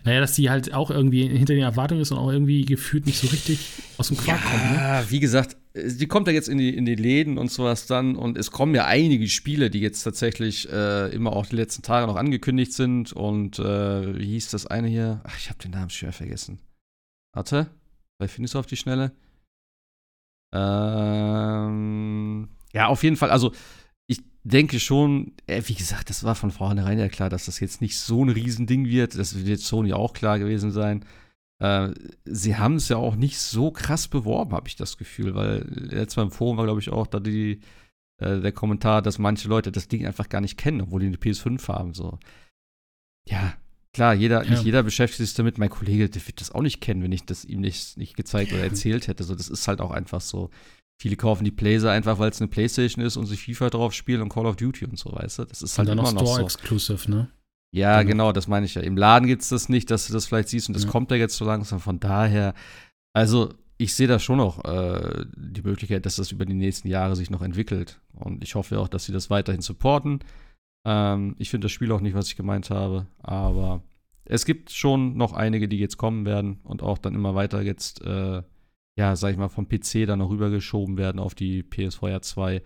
Naja, 0.04 0.20
dass 0.20 0.36
die 0.36 0.50
halt 0.50 0.74
auch 0.74 0.92
irgendwie 0.92 1.28
hinter 1.28 1.54
den 1.54 1.64
Erwartungen 1.64 2.02
ist 2.02 2.12
und 2.12 2.18
auch 2.18 2.32
irgendwie 2.32 2.66
gefühlt 2.66 3.06
nicht 3.06 3.20
so 3.20 3.28
richtig 3.28 3.60
aus 3.98 4.10
dem 4.10 4.18
Quark 4.18 4.42
ja, 4.44 4.50
kommt. 4.50 4.64
Ja, 4.76 5.02
ne? 5.02 5.06
wie 5.10 5.20
gesagt, 5.20 5.56
die 5.76 6.08
kommt 6.08 6.28
ja 6.28 6.34
jetzt 6.34 6.50
in 6.50 6.58
die, 6.58 6.76
in 6.76 6.86
die 6.86 6.96
Läden 6.96 7.38
und 7.38 7.52
sowas 7.52 7.86
dann 7.86 8.16
und 8.16 8.38
es 8.38 8.52
kommen 8.52 8.74
ja 8.76 8.86
einige 8.86 9.28
Spiele, 9.28 9.70
die 9.70 9.80
jetzt 9.80 10.04
tatsächlich 10.04 10.72
äh, 10.72 11.10
immer 11.14 11.34
auch 11.34 11.46
die 11.46 11.56
letzten 11.56 11.84
Tage 11.84 12.08
noch 12.08 12.16
angekündigt 12.16 12.74
sind 12.74 13.14
und 13.14 13.60
äh, 13.60 14.18
wie 14.18 14.26
hieß 14.26 14.50
das 14.50 14.66
eine 14.66 14.88
hier? 14.88 15.22
Ach, 15.24 15.38
ich 15.38 15.50
habe 15.50 15.60
den 15.60 15.72
Namen 15.72 15.90
schwer 15.90 16.12
vergessen. 16.12 16.60
Warte, 17.34 17.68
vielleicht 18.18 18.34
findest 18.34 18.56
du 18.56 18.60
auf 18.60 18.66
die 18.66 18.78
Schnelle. 18.78 19.12
Ähm, 20.54 22.50
ja, 22.74 22.88
auf 22.88 23.04
jeden 23.04 23.18
Fall, 23.18 23.30
also 23.30 23.52
denke 24.48 24.80
schon, 24.80 25.34
äh, 25.48 25.62
wie 25.66 25.74
gesagt, 25.76 26.10
das 26.10 26.24
war 26.24 26.36
von 26.36 26.52
vornherein 26.52 27.00
ja 27.00 27.10
klar, 27.10 27.30
dass 27.30 27.46
das 27.46 27.60
jetzt 27.60 27.82
nicht 27.82 27.98
so 27.98 28.24
ein 28.24 28.30
Riesending 28.30 28.86
wird. 28.86 29.18
Das 29.18 29.46
wird 29.46 29.60
Sony 29.60 29.94
auch 29.94 30.14
klar 30.14 30.40
gewesen 30.40 30.72
sein. 30.72 31.06
Äh, 31.60 31.90
sie 32.26 32.56
haben 32.56 32.76
es 32.76 32.90
ja 32.90 32.98
auch 32.98 33.16
nicht 33.16 33.40
so 33.40 33.72
krass 33.72 34.08
beworben, 34.08 34.52
habe 34.54 34.68
ich 34.68 34.76
das 34.76 34.98
Gefühl, 34.98 35.34
weil 35.34 35.66
letztes 35.70 36.18
Mal 36.18 36.24
im 36.24 36.32
Forum 36.32 36.58
war, 36.58 36.66
glaube 36.66 36.80
ich, 36.80 36.90
auch 36.90 37.08
da 37.08 37.20
die, 37.20 37.62
äh, 38.22 38.40
der 38.40 38.52
Kommentar, 38.52 39.02
dass 39.02 39.18
manche 39.18 39.48
Leute 39.48 39.72
das 39.72 39.88
Ding 39.88 40.06
einfach 40.06 40.30
gar 40.30 40.42
nicht 40.42 40.58
kennen, 40.58 40.82
obwohl 40.82 41.02
die 41.02 41.08
eine 41.08 41.18
PS5 41.18 41.68
haben. 41.68 41.94
So. 41.94 42.20
Ja, 43.28 43.56
klar, 43.94 44.14
jeder, 44.14 44.44
ja. 44.44 44.52
nicht 44.52 44.64
jeder 44.64 44.84
beschäftigt 44.84 45.28
sich 45.28 45.36
damit. 45.36 45.58
Mein 45.58 45.70
Kollege, 45.70 46.10
der 46.10 46.28
wird 46.28 46.42
das 46.42 46.52
auch 46.52 46.62
nicht 46.62 46.80
kennen, 46.80 47.02
wenn 47.02 47.12
ich 47.12 47.26
das 47.26 47.44
ihm 47.44 47.62
nicht, 47.62 47.98
nicht 47.98 48.16
gezeigt 48.16 48.54
oder 48.54 48.64
erzählt 48.64 49.08
hätte. 49.08 49.24
So, 49.24 49.34
das 49.34 49.50
ist 49.50 49.68
halt 49.68 49.82
auch 49.82 49.92
einfach 49.92 50.22
so. 50.22 50.52
Viele 51.00 51.16
kaufen 51.16 51.46
die 51.46 51.52
Blazer 51.52 51.92
einfach, 51.92 52.18
weil 52.18 52.32
es 52.32 52.42
eine 52.42 52.48
Playstation 52.48 53.06
ist 53.06 53.18
und 53.18 53.28
sich 53.28 53.44
FIFA 53.44 53.70
drauf 53.70 53.94
spielen 53.94 54.22
und 54.22 54.30
Call 54.30 54.48
of 54.48 54.56
Duty 54.56 54.86
und 54.86 54.98
so, 54.98 55.12
weißt 55.12 55.40
du? 55.40 55.46
Das 55.46 55.62
ist 55.62 55.78
halt 55.78 55.90
und 55.90 55.98
dann 55.98 56.06
immer 56.06 56.14
noch 56.14 56.22
Store 56.22 56.38
so. 56.38 56.44
Exclusive, 56.44 57.12
ne? 57.12 57.30
Ja, 57.72 58.02
genau. 58.02 58.12
genau, 58.12 58.32
das 58.32 58.48
meine 58.48 58.66
ich 58.66 58.76
ja. 58.76 58.82
Im 58.82 58.98
Laden 58.98 59.28
gibt 59.28 59.44
es 59.44 59.50
das 59.50 59.70
nicht, 59.70 59.92
dass 59.92 60.08
du 60.08 60.14
das 60.14 60.26
vielleicht 60.26 60.50
siehst 60.50 60.70
und 60.70 60.74
das 60.74 60.86
ja. 60.86 60.90
kommt 60.90 61.12
ja 61.12 61.18
jetzt 61.18 61.38
so 61.38 61.46
langsam. 61.46 61.80
Von 61.80 62.00
daher, 62.00 62.56
also 63.14 63.54
ich 63.78 63.94
sehe 63.94 64.08
da 64.08 64.18
schon 64.18 64.38
noch 64.38 64.66
äh, 64.66 65.26
die 65.36 65.62
Möglichkeit, 65.62 66.06
dass 66.06 66.16
das 66.16 66.32
über 66.32 66.46
die 66.46 66.56
nächsten 66.56 66.88
Jahre 66.88 67.16
sich 67.16 67.30
noch 67.30 67.44
entwickelt. 67.44 68.00
Und 68.14 68.44
ich 68.44 68.56
hoffe 68.56 68.80
auch, 68.80 68.88
dass 68.88 69.06
sie 69.06 69.12
das 69.12 69.30
weiterhin 69.30 69.62
supporten. 69.62 70.22
Ähm, 70.86 71.36
ich 71.38 71.52
finde 71.52 71.66
das 71.66 71.72
Spiel 71.72 71.92
auch 71.92 72.02
nicht, 72.02 72.16
was 72.16 72.28
ich 72.28 72.38
gemeint 72.38 72.72
habe, 72.72 73.06
aber 73.20 73.84
es 74.26 74.46
gibt 74.46 74.72
schon 74.72 75.16
noch 75.16 75.34
einige, 75.34 75.68
die 75.68 75.78
jetzt 75.78 75.98
kommen 75.98 76.26
werden 76.26 76.60
und 76.64 76.82
auch 76.82 76.98
dann 76.98 77.14
immer 77.14 77.36
weiter 77.36 77.62
jetzt 77.62 78.02
äh, 78.02 78.42
ja, 78.98 79.16
sag 79.16 79.32
ich 79.32 79.38
mal, 79.38 79.48
vom 79.48 79.70
PC 79.70 80.06
dann 80.08 80.20
noch 80.20 80.30
rübergeschoben 80.30 80.98
werden 80.98 81.20
auf 81.20 81.36
die 81.36 81.64
PS4 81.64 82.22
2. 82.22 82.62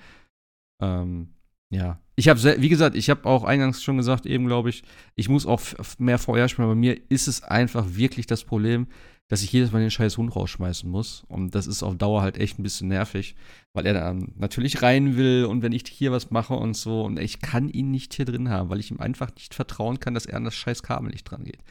Ähm, 0.82 1.34
ja. 1.72 2.00
Ich 2.16 2.30
habe, 2.30 2.40
wie 2.62 2.70
gesagt, 2.70 2.96
ich 2.96 3.10
habe 3.10 3.26
auch 3.26 3.44
eingangs 3.44 3.84
schon 3.84 3.98
gesagt, 3.98 4.26
eben 4.26 4.46
glaube 4.46 4.70
ich, 4.70 4.84
ich 5.16 5.30
muss 5.30 5.46
auch 5.46 5.62
mehr 5.98 6.20
VR 6.20 6.48
spielen. 6.48 6.68
Bei 6.68 6.76
mir 6.76 7.00
ist 7.10 7.28
es 7.28 7.44
einfach 7.44 7.96
wirklich 7.96 8.28
das 8.28 8.44
Problem, 8.44 8.88
dass 9.30 9.44
ich 9.44 9.52
jedes 9.52 9.72
Mal 9.72 9.80
den 9.80 9.92
scheiß 9.92 10.18
Hund 10.18 10.36
rausschmeißen 10.36 10.90
muss. 10.90 11.24
Und 11.28 11.56
das 11.56 11.68
ist 11.68 11.84
auf 11.84 11.98
Dauer 11.98 12.22
halt 12.22 12.38
echt 12.38 12.60
ein 12.60 12.64
bisschen 12.64 12.90
nervig, 12.90 13.36
weil 13.74 13.86
er 13.86 13.94
dann 13.94 14.34
natürlich 14.38 14.82
rein 14.82 15.16
will 15.18 15.46
und 15.46 15.64
wenn 15.64 15.72
ich 15.72 15.84
hier 15.88 16.12
was 16.12 16.32
mache 16.32 16.54
und 16.54 16.76
so. 16.76 17.04
Und 17.04 17.20
ich 17.20 17.40
kann 17.40 17.70
ihn 17.70 17.92
nicht 17.92 18.14
hier 18.14 18.26
drin 18.26 18.50
haben, 18.50 18.70
weil 18.70 18.80
ich 18.80 18.92
ihm 18.92 19.00
einfach 19.00 19.34
nicht 19.36 19.54
vertrauen 19.54 20.00
kann, 20.00 20.14
dass 20.14 20.26
er 20.26 20.38
an 20.38 20.44
das 20.44 20.56
scheiß 20.56 20.84
Kabel 20.84 21.10
nicht 21.10 21.24
dran 21.24 21.44
geht. 21.46 21.64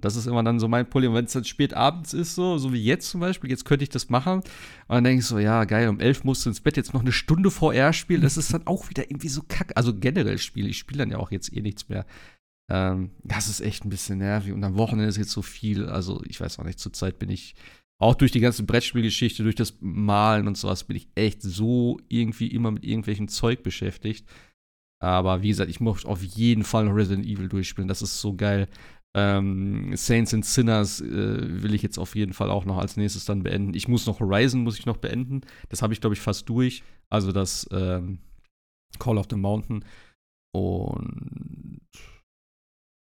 Das 0.00 0.14
ist 0.14 0.26
immer 0.26 0.44
dann 0.44 0.60
so 0.60 0.68
mein 0.68 0.88
Problem. 0.88 1.12
Wenn 1.12 1.24
es 1.24 1.32
dann 1.32 1.44
spät 1.44 1.74
abends 1.74 2.14
ist, 2.14 2.36
so, 2.36 2.56
so 2.58 2.72
wie 2.72 2.82
jetzt 2.82 3.10
zum 3.10 3.20
Beispiel, 3.20 3.50
jetzt 3.50 3.64
könnte 3.64 3.82
ich 3.82 3.88
das 3.88 4.10
machen. 4.10 4.40
Und 4.40 4.44
dann 4.88 5.04
denke 5.04 5.20
ich 5.20 5.26
so, 5.26 5.38
ja, 5.38 5.64
geil, 5.64 5.88
um 5.88 5.98
elf 5.98 6.22
musst 6.22 6.44
du 6.44 6.50
ins 6.50 6.60
Bett, 6.60 6.76
jetzt 6.76 6.94
noch 6.94 7.00
eine 7.00 7.12
Stunde 7.12 7.50
VR 7.50 7.92
spielen. 7.92 8.20
Das 8.20 8.36
ist 8.36 8.54
dann 8.54 8.66
auch 8.66 8.88
wieder 8.90 9.10
irgendwie 9.10 9.28
so 9.28 9.42
kack. 9.48 9.72
Also 9.74 9.92
generell 9.98 10.38
spiele 10.38 10.68
ich 10.68 10.78
spiele 10.78 10.98
dann 10.98 11.10
ja 11.10 11.18
auch 11.18 11.32
jetzt 11.32 11.52
eh 11.52 11.62
nichts 11.62 11.88
mehr. 11.88 12.06
Ähm, 12.70 13.10
das 13.24 13.48
ist 13.48 13.60
echt 13.60 13.84
ein 13.84 13.90
bisschen 13.90 14.18
nervig. 14.18 14.52
Und 14.52 14.62
am 14.62 14.78
Wochenende 14.78 15.08
ist 15.08 15.16
jetzt 15.16 15.32
so 15.32 15.42
viel. 15.42 15.86
Also, 15.86 16.22
ich 16.26 16.40
weiß 16.40 16.58
auch 16.58 16.64
nicht, 16.64 16.78
zurzeit 16.78 17.18
bin 17.18 17.30
ich 17.30 17.56
auch 18.00 18.14
durch 18.14 18.30
die 18.30 18.40
ganze 18.40 18.62
Brettspielgeschichte, 18.62 19.42
durch 19.42 19.56
das 19.56 19.74
Malen 19.80 20.46
und 20.46 20.56
sowas, 20.56 20.84
bin 20.84 20.96
ich 20.96 21.08
echt 21.16 21.42
so 21.42 21.98
irgendwie 22.08 22.46
immer 22.48 22.70
mit 22.70 22.84
irgendwelchem 22.84 23.26
Zeug 23.26 23.64
beschäftigt. 23.64 24.28
Aber 25.00 25.42
wie 25.42 25.48
gesagt, 25.48 25.70
ich 25.70 25.80
muss 25.80 26.04
auf 26.04 26.22
jeden 26.22 26.64
Fall 26.64 26.84
noch 26.84 26.94
Resident 26.94 27.26
Evil 27.26 27.48
durchspielen. 27.48 27.88
Das 27.88 28.02
ist 28.02 28.20
so 28.20 28.34
geil. 28.34 28.68
Ähm, 29.18 29.96
Saints 29.96 30.32
and 30.32 30.44
Sinners 30.44 31.00
äh, 31.00 31.62
will 31.62 31.74
ich 31.74 31.82
jetzt 31.82 31.98
auf 31.98 32.14
jeden 32.14 32.32
Fall 32.32 32.50
auch 32.50 32.64
noch 32.64 32.78
als 32.78 32.96
nächstes 32.96 33.24
dann 33.24 33.42
beenden. 33.42 33.74
Ich 33.74 33.88
muss 33.88 34.06
noch 34.06 34.20
Horizon 34.20 34.62
muss 34.62 34.78
ich 34.78 34.86
noch 34.86 34.98
beenden. 34.98 35.40
Das 35.68 35.82
habe 35.82 35.92
ich 35.92 36.00
glaube 36.00 36.14
ich 36.14 36.20
fast 36.20 36.48
durch. 36.48 36.84
Also 37.10 37.32
das 37.32 37.68
ähm, 37.72 38.18
Call 38.98 39.18
of 39.18 39.26
the 39.30 39.36
Mountain 39.36 39.84
und 40.54 41.80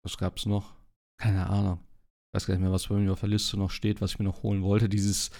was 0.05 0.19
gab 0.19 0.37
es 0.37 0.47
noch? 0.47 0.75
Keine 1.21 1.49
Ahnung. 1.49 1.81
Ich 2.29 2.37
weiß 2.37 2.47
gar 2.47 2.55
nicht 2.55 2.63
mehr, 2.63 2.73
was 2.73 2.89
bei 2.89 2.97
mir 2.97 3.13
auf 3.13 3.21
der 3.21 3.29
Liste 3.29 3.57
noch 3.57 3.71
steht, 3.71 4.01
was 4.01 4.13
ich 4.13 4.19
mir 4.19 4.25
noch 4.27 4.43
holen 4.43 4.63
wollte. 4.63 4.89
Dieses 4.89 5.31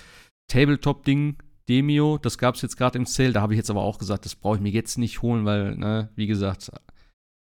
Tabletop-Ding, 0.51 1.37
Demio, 1.69 2.19
das 2.19 2.39
gab 2.39 2.55
es 2.55 2.63
jetzt 2.63 2.77
gerade 2.77 2.99
im 2.99 3.07
Sale. 3.07 3.33
Da 3.33 3.41
habe 3.43 3.53
ich 3.53 3.59
jetzt 3.59 3.71
aber 3.71 3.83
auch 3.83 3.99
gesagt, 3.99 4.25
das 4.25 4.35
brauche 4.35 4.57
ich 4.57 4.63
mir 4.63 4.71
jetzt 4.71 4.97
nicht 4.97 5.21
holen, 5.21 5.45
weil, 5.45 5.77
ne, 5.77 6.11
wie 6.15 6.27
gesagt, 6.27 6.71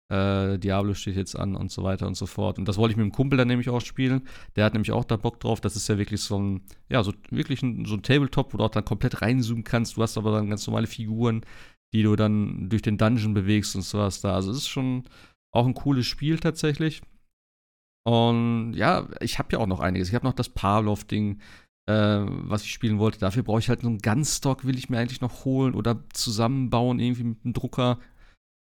Äh, 0.10 0.58
Diablo 0.58 0.96
steht 0.96 1.16
jetzt 1.16 1.38
an 1.38 1.56
und 1.56 1.72
so 1.72 1.84
weiter 1.84 2.08
und 2.08 2.16
so 2.16 2.26
fort. 2.26 2.58
Und 2.58 2.68
das 2.68 2.78
wollte 2.78 2.92
ich 2.92 2.98
mit 2.98 3.06
dem 3.06 3.12
Kumpel 3.12 3.38
dann 3.38 3.48
nämlich 3.48 3.70
auch 3.70 3.82
spielen. 3.82 4.28
Der 4.56 4.66
hat 4.66 4.74
nämlich 4.74 4.92
auch 4.92 5.06
da 5.06 5.18
Bock 5.18 5.40
drauf. 5.40 5.62
Das 5.62 5.76
ist 5.76 5.88
ja 5.88 5.98
wirklich 5.98 6.22
so 6.22 6.40
ein, 6.40 6.62
ja, 6.90 7.04
so 7.04 7.14
wirklich 7.30 7.62
ein, 7.62 7.86
so 7.86 7.96
ein 7.96 8.02
Tabletop, 8.02 8.54
wo 8.54 8.58
du 8.58 8.64
auch 8.64 8.72
dann 8.72 8.86
komplett 8.86 9.22
reinzoomen 9.22 9.64
kannst. 9.64 9.98
Du 9.98 10.02
hast 10.02 10.18
aber 10.18 10.32
dann 10.32 10.50
ganz 10.50 10.66
normale 10.66 10.88
Figuren, 10.88 11.46
die 11.94 12.04
du 12.04 12.16
dann 12.16 12.70
durch 12.70 12.82
den 12.82 12.98
Dungeon 12.98 13.34
bewegst 13.36 13.76
und 13.76 13.84
sowas 13.84 14.22
da. 14.22 14.34
Also 14.34 14.52
es 14.52 14.58
ist 14.58 14.68
schon 14.68 15.04
auch 15.54 15.68
ein 15.68 15.76
cooles 15.76 16.08
Spiel 16.08 16.40
tatsächlich. 16.40 17.02
Und 18.08 18.74
ja, 18.74 19.08
ich 19.22 19.38
habe 19.38 19.50
ja 19.52 19.60
auch 19.60 19.68
noch 19.68 19.80
einiges. 19.80 20.10
Ich 20.10 20.16
habe 20.16 20.26
noch 20.26 20.34
das 20.34 20.50
Pavlov-Ding, 20.50 21.40
äh, 21.88 22.22
was 22.26 22.64
ich 22.64 22.74
spielen 22.74 22.98
wollte. 22.98 23.20
Dafür 23.20 23.44
brauche 23.44 23.60
ich 23.60 23.70
halt 23.70 23.82
so 23.82 23.88
einen 23.88 24.00
Gunstock, 24.00 24.66
will 24.66 24.80
ich 24.80 24.90
mir 24.90 24.98
eigentlich 24.98 25.22
noch 25.22 25.46
holen 25.46 25.76
oder 25.76 26.04
zusammenbauen, 26.14 27.00
irgendwie 27.00 27.26
mit 27.26 27.38
einem 27.44 27.54
Drucker 27.54 28.00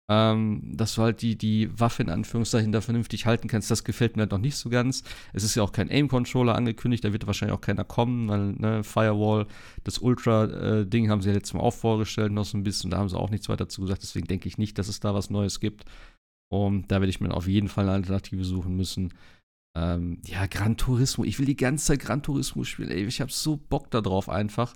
ähm, 0.09 0.62
dass 0.77 0.95
du 0.95 1.03
halt 1.03 1.23
die, 1.23 1.37
die 1.37 1.69
Waffe 1.78 2.03
in 2.03 2.11
Anführungszeichen 2.11 2.70
da 2.70 2.81
vernünftig 2.81 3.27
halten 3.27 3.49
kannst. 3.49 3.70
Das 3.70 3.83
gefällt 3.83 4.16
mir 4.16 4.23
halt 4.23 4.31
noch 4.31 4.39
nicht 4.39 4.57
so 4.57 4.70
ganz. 4.70 5.03
Es 5.33 5.43
ist 5.43 5.57
ja 5.57 5.62
auch 5.62 5.73
kein 5.73 5.91
Aim-Controller 5.91 6.55
angekündigt, 6.55 7.05
da 7.05 7.12
wird 7.12 7.27
wahrscheinlich 7.27 7.57
auch 7.57 7.61
keiner 7.61 7.85
kommen, 7.85 8.28
weil 8.28 8.53
ne, 8.53 8.85
Firewall, 8.85 9.47
das 9.85 9.99
Ultra-Ding 9.99 11.11
haben 11.11 11.23
sie 11.23 11.28
ja 11.28 11.35
letztes 11.35 11.55
Mal 11.55 11.61
auch 11.61 11.74
vorgestellt, 11.74 12.33
noch 12.33 12.45
so 12.45 12.57
ein 12.57 12.62
bisschen, 12.62 12.91
da 12.91 12.99
haben 12.99 13.09
sie 13.09 13.19
auch 13.19 13.31
nichts 13.31 13.49
weiter 13.49 13.65
dazu 13.65 13.81
gesagt, 13.81 14.03
deswegen 14.03 14.27
denke 14.27 14.49
ich 14.49 14.59
nicht, 14.59 14.78
dass 14.78 14.89
es 14.89 15.01
da 15.01 15.15
was 15.15 15.31
Neues 15.31 15.61
gibt. 15.61 15.85
Und 16.49 16.93
da 16.93 17.01
werde 17.01 17.11
ich 17.11 17.20
mir 17.20 17.35
auf 17.35 17.49
jeden 17.49 17.69
Fall 17.69 17.85
eine 17.85 17.95
Alternative 17.95 18.45
suchen 18.45 18.77
müssen. 18.77 19.12
Ähm, 19.77 20.23
ja, 20.24 20.47
Gran 20.47 20.77
Turismo. 20.77 21.24
Ich 21.24 21.39
will 21.39 21.47
die 21.47 21.57
ganze 21.57 21.87
Zeit 21.87 22.01
Gran 22.01 22.23
Turismo 22.23 22.65
spielen. 22.65 22.91
Ey, 22.91 23.05
ich 23.05 23.20
habe 23.20 23.33
so 23.33 23.57
Bock 23.57 23.91
darauf 23.91 24.28
einfach. 24.28 24.74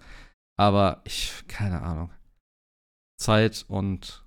Aber 0.59 1.01
ich, 1.05 1.33
keine 1.47 1.81
Ahnung. 1.83 2.11
Zeit 3.19 3.65
und 3.69 4.25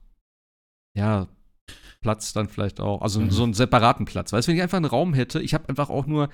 ja, 0.97 1.27
Platz 2.01 2.33
dann 2.33 2.49
vielleicht 2.49 2.79
auch. 2.79 3.01
Also 3.01 3.21
mhm. 3.21 3.31
so 3.31 3.43
einen 3.43 3.53
separaten 3.53 4.05
Platz. 4.05 4.31
Weißt 4.33 4.47
du, 4.47 4.51
wenn 4.51 4.57
ich 4.57 4.63
einfach 4.63 4.77
einen 4.77 4.85
Raum 4.85 5.13
hätte, 5.13 5.41
ich 5.41 5.53
habe 5.53 5.69
einfach 5.69 5.89
auch 5.89 6.05
nur, 6.05 6.29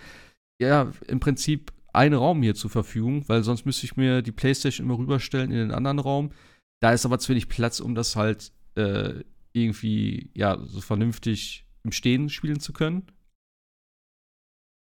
ja, 0.61 0.91
im 1.07 1.19
Prinzip 1.19 1.72
einen 1.94 2.15
Raum 2.15 2.41
hier 2.41 2.56
zur 2.56 2.69
Verfügung, 2.69 3.27
weil 3.30 3.44
sonst 3.44 3.65
müsste 3.65 3.86
ich 3.86 3.95
mir 3.95 4.22
die 4.22 4.31
Playstation 4.31 4.86
immer 4.86 4.98
rüberstellen 4.98 5.52
in 5.52 5.57
den 5.57 5.72
anderen 5.72 5.99
Raum. 5.99 6.31
Da 6.81 6.91
ist 6.91 7.06
aber 7.06 7.19
zu 7.19 7.30
wenig 7.30 7.49
Platz, 7.49 7.80
um 7.80 7.95
das 7.95 8.15
halt 8.15 8.52
äh, 8.76 9.23
irgendwie, 9.53 10.31
ja, 10.36 10.57
so 10.65 10.81
vernünftig 10.81 11.65
im 11.84 11.91
Stehen 11.91 12.30
spielen 12.30 12.60
zu 12.60 12.73
können. 12.73 13.07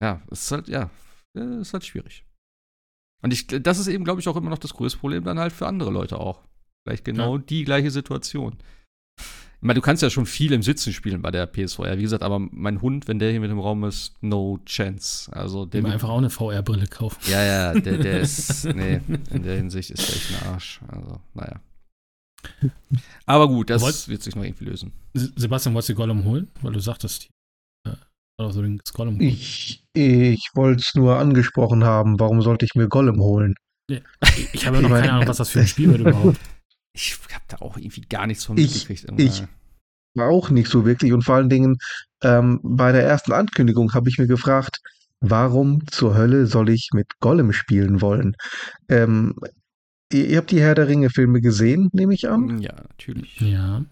Ja, 0.03 0.23
es 0.31 0.43
ist 0.43 0.51
halt, 0.53 0.69
ja, 0.69 0.91
ist 1.35 1.73
halt 1.73 1.85
schwierig. 1.85 2.27
Und 3.23 3.33
ich, 3.33 3.47
das 3.47 3.79
ist 3.79 3.87
eben, 3.87 4.05
glaube 4.05 4.21
ich, 4.21 4.29
auch 4.29 4.37
immer 4.37 4.51
noch 4.51 4.59
das 4.59 4.75
größte 4.75 4.99
Problem 4.99 5.25
dann 5.25 5.39
halt 5.39 5.53
für 5.53 5.67
andere 5.67 5.91
Leute 5.91 6.19
auch. 6.19 6.43
Vielleicht 6.85 7.05
genau 7.05 7.37
ja. 7.37 7.43
die 7.43 7.65
gleiche 7.65 7.91
Situation. 7.91 8.59
Ich 9.63 9.67
meine, 9.67 9.79
du 9.79 9.81
kannst 9.81 10.03
ja 10.03 10.11
schon 10.11 10.27
viel 10.27 10.53
im 10.53 10.65
Sitzen 10.65 10.93
spielen 10.93 11.23
bei 11.23 11.31
der 11.31 11.47
PSVR. 11.47 11.97
Wie 11.97 12.03
gesagt, 12.03 12.25
aber 12.25 12.41
mein 12.41 12.83
Hund, 12.83 13.07
wenn 13.07 13.21
der 13.21 13.31
hier 13.31 13.39
mit 13.39 13.49
dem 13.49 13.61
Raum 13.61 13.85
ist, 13.85 14.13
no 14.21 14.59
chance. 14.67 15.31
Also 15.33 15.67
der 15.67 15.85
einfach 15.85 16.09
auch 16.09 16.19
eine 16.19 16.31
VR-Brille 16.31 16.89
kaufen. 16.89 17.21
Ja, 17.31 17.45
ja, 17.45 17.73
der, 17.81 17.99
der 17.99 18.21
ist, 18.23 18.65
nee, 18.65 19.01
in 19.31 19.45
der 19.45 19.59
Hinsicht 19.59 19.93
ist 19.93 20.09
der 20.09 20.17
echt 20.17 20.33
ein 20.33 20.49
Arsch. 20.49 20.81
Also, 20.89 21.21
naja. 21.35 21.61
Aber 23.25 23.47
gut, 23.47 23.71
das 23.71 23.83
Wollt, 23.83 24.09
wird 24.09 24.25
sich 24.25 24.35
noch 24.35 24.43
irgendwie 24.43 24.65
lösen. 24.65 24.91
Sebastian, 25.15 25.75
wolltest 25.75 25.91
du 25.91 25.95
Gollum 25.95 26.25
holen? 26.25 26.49
Weil 26.63 26.73
du 26.73 26.81
sagtest, 26.81 27.29
also 28.41 28.63
Gollum 28.95 29.21
holen. 29.21 29.29
Ich, 29.29 29.85
ich 29.93 30.51
wollte 30.55 30.81
es 30.81 30.97
nur 30.97 31.19
angesprochen 31.19 31.85
haben. 31.85 32.19
Warum 32.19 32.43
sollte 32.43 32.65
ich 32.65 32.75
mir 32.75 32.89
Gollum 32.89 33.21
holen? 33.21 33.55
Ich 34.53 34.67
habe 34.67 34.79
ja 34.79 34.83
noch 34.83 34.89
keine 34.89 35.13
Ahnung, 35.13 35.29
was 35.29 35.37
das 35.37 35.51
für 35.51 35.61
ein 35.61 35.69
Spiel 35.69 35.91
wird 35.91 36.01
überhaupt. 36.01 36.41
Ich 36.95 37.19
habe 37.33 37.45
da 37.49 37.59
auch 37.59 37.77
irgendwie 37.77 38.03
gar 38.03 38.27
nichts 38.27 38.45
von 38.45 38.57
mitgekriegt. 38.57 39.09
Ich, 39.19 39.41
ich 39.41 39.45
auch 40.21 40.51
nicht 40.51 40.69
so 40.69 40.85
wirklich. 40.85 41.13
Und 41.13 41.23
vor 41.23 41.37
allen 41.37 41.49
Dingen 41.49 41.79
ähm, 42.23 42.61
bei 42.63 42.93
der 42.93 43.05
ersten 43.05 43.33
Ankündigung 43.33 43.95
habe 43.95 44.09
ich 44.09 44.19
mir 44.19 44.27
gefragt, 44.27 44.81
warum 45.21 45.87
zur 45.87 46.17
Hölle 46.17 46.47
soll 46.47 46.69
ich 46.69 46.91
mit 46.93 47.19
Gollum 47.21 47.53
spielen 47.53 48.01
wollen? 48.01 48.35
Ähm, 48.89 49.35
ihr, 50.13 50.27
ihr, 50.29 50.39
habt 50.39 50.51
die 50.51 50.61
Herr 50.61 50.75
der 50.75 50.89
Ringe-Filme 50.89 51.41
gesehen, 51.41 51.89
nehme 51.93 52.15
ich 52.15 52.29
an? 52.29 52.61
Ja, 52.61 52.75
natürlich. 52.75 53.41
Ja. 53.41 53.85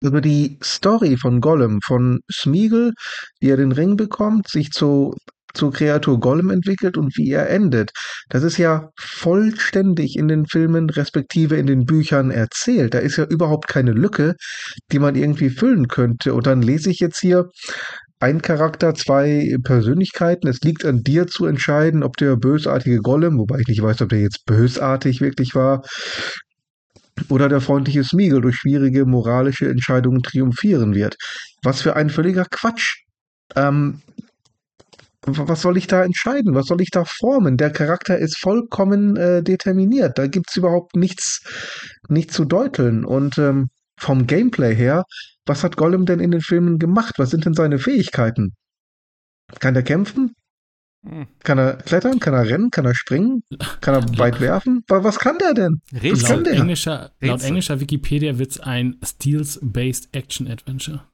Über 0.00 0.20
die 0.20 0.58
Story 0.62 1.16
von 1.16 1.40
Gollum, 1.40 1.80
von 1.82 2.20
Smeagol, 2.30 2.92
wie 3.40 3.48
er 3.48 3.56
den 3.56 3.72
Ring 3.72 3.96
bekommt, 3.96 4.48
sich 4.48 4.70
zu 4.70 5.16
zur 5.56 5.72
Kreatur 5.72 6.20
Gollum 6.20 6.50
entwickelt 6.50 6.96
und 6.96 7.16
wie 7.16 7.30
er 7.30 7.50
endet. 7.50 7.90
Das 8.28 8.42
ist 8.42 8.58
ja 8.58 8.90
vollständig 8.98 10.16
in 10.16 10.28
den 10.28 10.46
Filmen 10.46 10.90
respektive 10.90 11.56
in 11.56 11.66
den 11.66 11.84
Büchern 11.84 12.30
erzählt. 12.30 12.94
Da 12.94 12.98
ist 12.98 13.16
ja 13.16 13.24
überhaupt 13.24 13.68
keine 13.68 13.92
Lücke, 13.92 14.34
die 14.92 14.98
man 14.98 15.14
irgendwie 15.14 15.50
füllen 15.50 15.88
könnte. 15.88 16.34
Und 16.34 16.46
dann 16.46 16.62
lese 16.62 16.90
ich 16.90 17.00
jetzt 17.00 17.20
hier 17.20 17.50
ein 18.18 18.40
Charakter, 18.40 18.94
zwei 18.94 19.56
Persönlichkeiten. 19.62 20.48
Es 20.48 20.60
liegt 20.62 20.84
an 20.84 21.02
dir 21.02 21.26
zu 21.26 21.46
entscheiden, 21.46 22.02
ob 22.02 22.16
der 22.16 22.36
bösartige 22.36 22.98
Gollum, 22.98 23.38
wobei 23.38 23.60
ich 23.60 23.68
nicht 23.68 23.82
weiß, 23.82 24.02
ob 24.02 24.08
der 24.08 24.20
jetzt 24.20 24.46
bösartig 24.46 25.20
wirklich 25.20 25.54
war, 25.54 25.82
oder 27.28 27.48
der 27.48 27.60
freundliche 27.60 28.04
Smeagol 28.04 28.42
durch 28.42 28.56
schwierige 28.56 29.06
moralische 29.06 29.68
Entscheidungen 29.68 30.22
triumphieren 30.22 30.94
wird. 30.94 31.16
Was 31.62 31.82
für 31.82 31.96
ein 31.96 32.10
völliger 32.10 32.44
Quatsch. 32.50 33.04
Ähm, 33.54 34.02
was 35.26 35.62
soll 35.62 35.76
ich 35.76 35.86
da 35.86 36.04
entscheiden? 36.04 36.54
Was 36.54 36.66
soll 36.66 36.80
ich 36.80 36.90
da 36.90 37.04
formen? 37.04 37.56
Der 37.56 37.70
Charakter 37.70 38.18
ist 38.18 38.38
vollkommen 38.38 39.16
äh, 39.16 39.42
determiniert. 39.42 40.18
Da 40.18 40.26
gibt 40.26 40.50
es 40.50 40.56
überhaupt 40.56 40.96
nichts, 40.96 41.42
nichts 42.08 42.34
zu 42.34 42.44
deuteln. 42.44 43.04
Und 43.04 43.38
ähm, 43.38 43.68
vom 43.98 44.26
Gameplay 44.26 44.74
her, 44.74 45.04
was 45.44 45.64
hat 45.64 45.76
Gollum 45.76 46.06
denn 46.06 46.20
in 46.20 46.30
den 46.30 46.40
Filmen 46.40 46.78
gemacht? 46.78 47.14
Was 47.18 47.30
sind 47.30 47.44
denn 47.44 47.54
seine 47.54 47.78
Fähigkeiten? 47.78 48.54
Kann 49.58 49.74
er 49.76 49.82
kämpfen? 49.82 50.32
Hm. 51.06 51.26
Kann 51.40 51.58
er 51.58 51.76
klettern? 51.76 52.18
Kann 52.18 52.34
er 52.34 52.48
rennen? 52.48 52.70
Kann 52.70 52.84
er 52.84 52.94
springen? 52.94 53.42
Kann 53.80 53.94
er 53.94 54.18
weit 54.18 54.40
werfen? 54.40 54.82
Was 54.88 55.18
kann 55.18 55.38
der 55.38 55.54
denn? 55.54 55.80
Was 55.92 56.24
kann 56.24 56.44
der? 56.44 56.54
Englischer, 56.54 57.12
laut 57.20 57.42
englischer 57.42 57.80
Wikipedia 57.80 58.38
wird 58.38 58.52
es 58.52 58.60
ein 58.60 58.96
Steels-Based 59.04 60.08
Action 60.12 60.48
Adventure. 60.48 61.04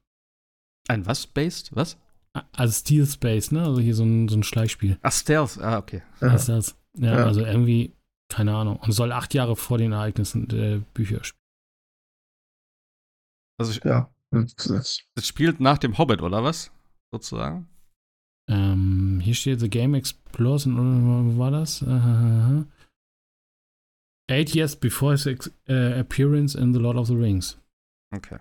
Ein 0.89 1.07
was? 1.07 1.27
Based? 1.27 1.75
Was? 1.75 1.99
Also 2.53 2.73
Steel 2.73 3.07
Space, 3.07 3.53
ne? 3.53 3.63
Also 3.63 3.81
hier 3.81 3.95
so 3.95 4.05
ein, 4.05 4.29
so 4.29 4.37
ein 4.37 4.43
Schleichspiel. 4.43 4.99
Ach, 5.03 5.13
Stealth, 5.13 5.59
ah, 5.59 5.79
okay. 5.79 6.03
Ja, 6.21 6.39
Stealth. 6.39 6.75
Ja, 6.97 7.19
ja, 7.19 7.25
also 7.27 7.45
irgendwie, 7.45 7.95
keine 8.31 8.55
Ahnung. 8.55 8.77
Und 8.77 8.93
soll 8.93 9.13
acht 9.13 9.35
Jahre 9.35 9.57
vor 9.57 9.79
den 9.79 9.93
Ereignissen 9.93 10.49
der 10.49 10.79
Bücher 10.79 11.25
spielen. 11.25 11.39
Also, 13.59 13.81
ja. 13.85 14.13
Das 14.31 15.01
spielt 15.21 15.61
nach 15.61 15.79
dem 15.79 15.99
Hobbit, 15.99 16.23
oder 16.23 16.43
was? 16.43 16.73
Sozusagen? 17.13 17.69
Ähm, 18.49 19.21
hier 19.23 19.35
steht 19.35 19.61
The 19.61 19.69
Game 19.69 19.95
Explores, 19.95 20.67
wo 20.67 21.39
war 21.39 21.51
das? 21.51 21.83
Uh, 21.83 22.65
eight 24.31 24.55
years 24.55 24.75
before 24.75 25.13
his 25.13 25.27
uh, 25.27 26.01
appearance 26.01 26.55
in 26.59 26.73
The 26.73 26.81
Lord 26.81 26.97
of 26.97 27.07
the 27.09 27.15
Rings. 27.15 27.59
Okay. 28.15 28.39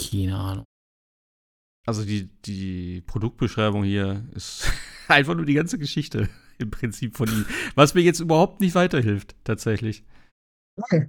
Keine 0.00 0.36
Ahnung. 0.36 0.64
Also 1.86 2.04
die, 2.04 2.28
die 2.44 3.02
Produktbeschreibung 3.06 3.84
hier 3.84 4.24
ist 4.34 4.70
einfach 5.08 5.34
nur 5.34 5.46
die 5.46 5.54
ganze 5.54 5.78
Geschichte 5.78 6.28
im 6.58 6.70
Prinzip 6.70 7.16
von 7.16 7.28
ihm. 7.28 7.44
Was 7.74 7.94
mir 7.94 8.02
jetzt 8.02 8.20
überhaupt 8.20 8.60
nicht 8.60 8.74
weiterhilft, 8.74 9.34
tatsächlich. 9.44 10.04
Okay. 10.76 11.08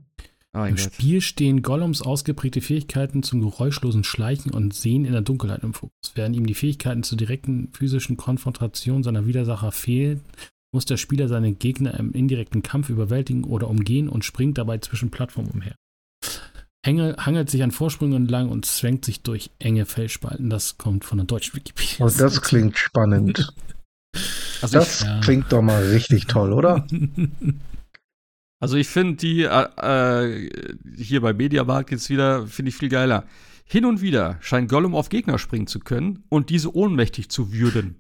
Oh 0.55 0.63
Im 0.63 0.75
Gott. 0.75 0.79
Spiel 0.79 1.21
stehen 1.21 1.63
Gollums 1.63 2.03
ausgeprägte 2.03 2.61
Fähigkeiten 2.61 3.23
zum 3.23 3.41
geräuschlosen 3.41 4.03
Schleichen 4.03 4.51
und 4.51 4.73
Sehen 4.73 5.05
in 5.05 5.13
der 5.13 5.21
Dunkelheit 5.21 5.63
im 5.63 5.73
Fokus. 5.73 6.11
Während 6.13 6.35
ihm 6.35 6.45
die 6.45 6.53
Fähigkeiten 6.53 7.01
zur 7.01 7.17
direkten 7.17 7.71
physischen 7.73 8.17
Konfrontation 8.17 9.01
seiner 9.01 9.25
Widersacher 9.25 9.71
fehlen, 9.71 10.21
muss 10.71 10.85
der 10.85 10.97
Spieler 10.97 11.27
seine 11.27 11.53
Gegner 11.53 11.97
im 11.99 12.11
indirekten 12.11 12.61
Kampf 12.61 12.89
überwältigen 12.89 13.45
oder 13.45 13.67
umgehen 13.67 14.09
und 14.09 14.25
springt 14.25 14.57
dabei 14.57 14.77
zwischen 14.79 15.09
Plattformen 15.09 15.49
umher. 15.49 15.75
Hengel, 16.85 17.15
hangelt 17.18 17.49
sich 17.49 17.64
an 17.64 17.72
Vorsprüngen 17.72 18.23
entlang 18.23 18.49
und 18.49 18.65
zwängt 18.65 19.05
sich 19.05 19.22
durch 19.22 19.51
enge 19.60 19.85
Felsspalten. 19.85 20.49
Das 20.49 20.77
kommt 20.77 21.05
von 21.05 21.18
der 21.18 21.26
deutschen 21.26 21.55
Wikipedia. 21.55 22.05
Oh, 22.05 22.10
das 22.10 22.41
klingt 22.41 22.77
spannend. 22.77 23.53
Also 24.61 24.80
das 24.80 25.01
ich, 25.01 25.07
ja. 25.07 25.19
klingt 25.22 25.51
doch 25.51 25.61
mal 25.61 25.84
richtig 25.84 26.27
toll, 26.27 26.53
oder? 26.53 26.85
Also 28.60 28.77
ich 28.77 28.88
finde 28.88 29.18
die 29.18 29.43
äh, 29.43 29.68
äh, 29.81 30.49
hier 30.95 31.19
bei 31.19 31.34
Mediamarkt 31.34 31.91
jetzt 31.91 32.10
wieder, 32.10 32.47
finde 32.47 32.69
ich 32.69 32.77
viel 32.77 32.88
geiler. 32.88 33.26
Hin 33.65 33.84
und 33.84 33.99
wieder 33.99 34.38
scheint 34.39 34.69
Gollum 34.69 34.95
auf 34.95 35.10
Gegner 35.10 35.38
springen 35.38 35.68
zu 35.68 35.80
können 35.80 36.23
und 36.30 36.49
diese 36.49 36.73
ohnmächtig 36.73 37.27
zu 37.27 37.51
würden. 37.51 37.99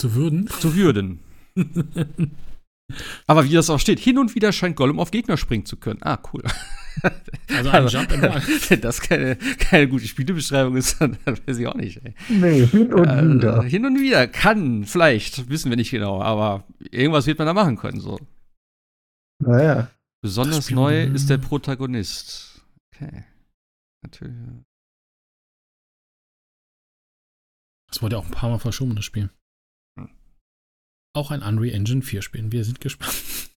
Zu 0.00 0.14
würden? 0.14 0.46
Zu 0.46 0.74
würden. 0.74 1.20
Aber 3.26 3.44
wie 3.44 3.52
das 3.52 3.70
auch 3.70 3.78
steht, 3.78 3.98
hin 3.98 4.18
und 4.18 4.34
wieder 4.34 4.52
scheint 4.52 4.76
Gollum 4.76 5.00
auf 5.00 5.10
Gegner 5.10 5.36
springen 5.36 5.64
zu 5.64 5.76
können. 5.76 6.00
Ah, 6.02 6.18
cool. 6.32 6.42
Also 7.48 7.70
ein 7.70 7.82
also, 7.82 7.98
Jump 7.98 8.12
and 8.12 8.22
Run. 8.22 8.42
Wenn 8.68 8.80
das 8.82 9.00
keine, 9.00 9.36
keine 9.36 9.88
gute 9.88 10.06
Spielebeschreibung 10.06 10.76
ist, 10.76 11.00
dann, 11.00 11.16
weiß 11.24 11.58
ich 11.58 11.66
auch 11.66 11.74
nicht. 11.74 12.00
Ey. 12.04 12.14
Nee, 12.28 12.66
hin 12.66 12.92
und 12.92 13.08
äh, 13.08 13.34
wieder. 13.34 13.62
Hin 13.62 13.86
und 13.86 13.98
wieder. 13.98 14.26
Kann, 14.28 14.84
vielleicht, 14.84 15.48
wissen 15.48 15.70
wir 15.70 15.76
nicht 15.76 15.90
genau, 15.90 16.22
aber 16.22 16.64
irgendwas 16.90 17.26
wird 17.26 17.38
man 17.38 17.46
da 17.46 17.54
machen 17.54 17.76
können. 17.76 17.98
So. 17.98 18.18
Naja. 19.38 19.90
Besonders 20.20 20.70
neu 20.70 21.04
ist 21.04 21.30
der 21.30 21.38
Protagonist. 21.38 22.62
Okay. 22.94 23.24
Natürlich. 24.02 24.36
Das 27.88 28.02
wurde 28.02 28.18
auch 28.18 28.24
ein 28.24 28.30
paar 28.30 28.50
Mal 28.50 28.58
verschoben, 28.58 28.94
das 28.96 29.04
Spiel. 29.04 29.30
Auch 31.14 31.30
ein 31.30 31.42
Unreal 31.42 31.74
Engine 31.74 32.02
4 32.02 32.22
spielen. 32.22 32.52
Wir 32.52 32.64
sind 32.64 32.80
gespannt. 32.80 33.14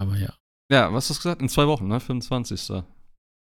Aber 0.00 0.16
ja. 0.16 0.34
Ja, 0.70 0.92
was 0.92 1.08
hast 1.08 1.18
du 1.18 1.22
gesagt? 1.22 1.42
In 1.42 1.48
zwei 1.48 1.66
Wochen, 1.66 1.88
ne? 1.88 2.00
25. 2.00 2.82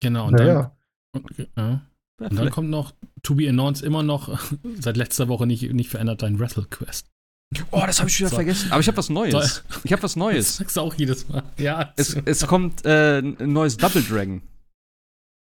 Genau, 0.01 0.27
und 0.27 0.39
ja, 0.39 0.45
dann. 0.45 0.47
Ja. 0.47 0.77
Und, 1.13 1.37
ja. 1.57 1.81
und 2.19 2.35
dann 2.35 2.49
kommt 2.49 2.69
noch 2.69 2.93
To 3.23 3.35
Be 3.35 3.49
Announced 3.49 3.83
immer 3.83 4.03
noch 4.03 4.39
seit 4.79 4.97
letzter 4.97 5.27
Woche 5.27 5.47
nicht, 5.47 5.71
nicht 5.73 5.89
verändert 5.89 6.21
dein 6.21 6.39
Wrestle 6.39 6.65
Quest. 6.69 7.07
Oh, 7.71 7.83
das 7.85 7.99
habe 7.99 8.09
ich 8.09 8.19
wieder 8.19 8.29
so. 8.29 8.35
vergessen. 8.35 8.71
Aber 8.71 8.81
ich 8.81 8.87
habe 8.87 8.97
was 8.97 9.09
Neues. 9.09 9.63
Ich 9.83 9.91
habe 9.91 10.03
was 10.03 10.15
Neues. 10.15 10.45
Das 10.45 10.57
sagst 10.57 10.77
du 10.77 10.81
auch 10.81 10.93
jedes 10.95 11.27
Mal. 11.29 11.43
Ja. 11.57 11.93
Es, 11.95 12.15
es 12.25 12.45
kommt 12.47 12.85
äh, 12.85 13.19
ein 13.19 13.53
neues 13.53 13.77
Double 13.77 14.03
Dragon. 14.03 14.41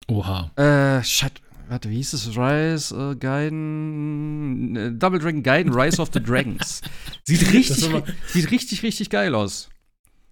Oha. 0.07 0.52
Äh, 0.56 1.03
shit. 1.03 1.34
Warte, 1.69 1.89
wie 1.89 1.95
hieß 1.98 2.14
es? 2.14 2.38
Rise, 2.38 2.95
äh, 2.95 3.15
Gaiden. 3.15 4.76
Äh, 4.76 4.91
Double 4.94 5.19
Dragon 5.19 5.44
Gaiden, 5.44 5.73
Rise 5.73 6.02
of 6.02 6.10
the 6.14 6.22
Dragons. 6.22 6.81
Sieht 7.26 7.52
richtig, 7.52 7.85
sieht 8.27 8.52
richtig, 8.52 8.84
richtig 8.84 9.10
geil 9.10 9.35
aus. 9.35 9.69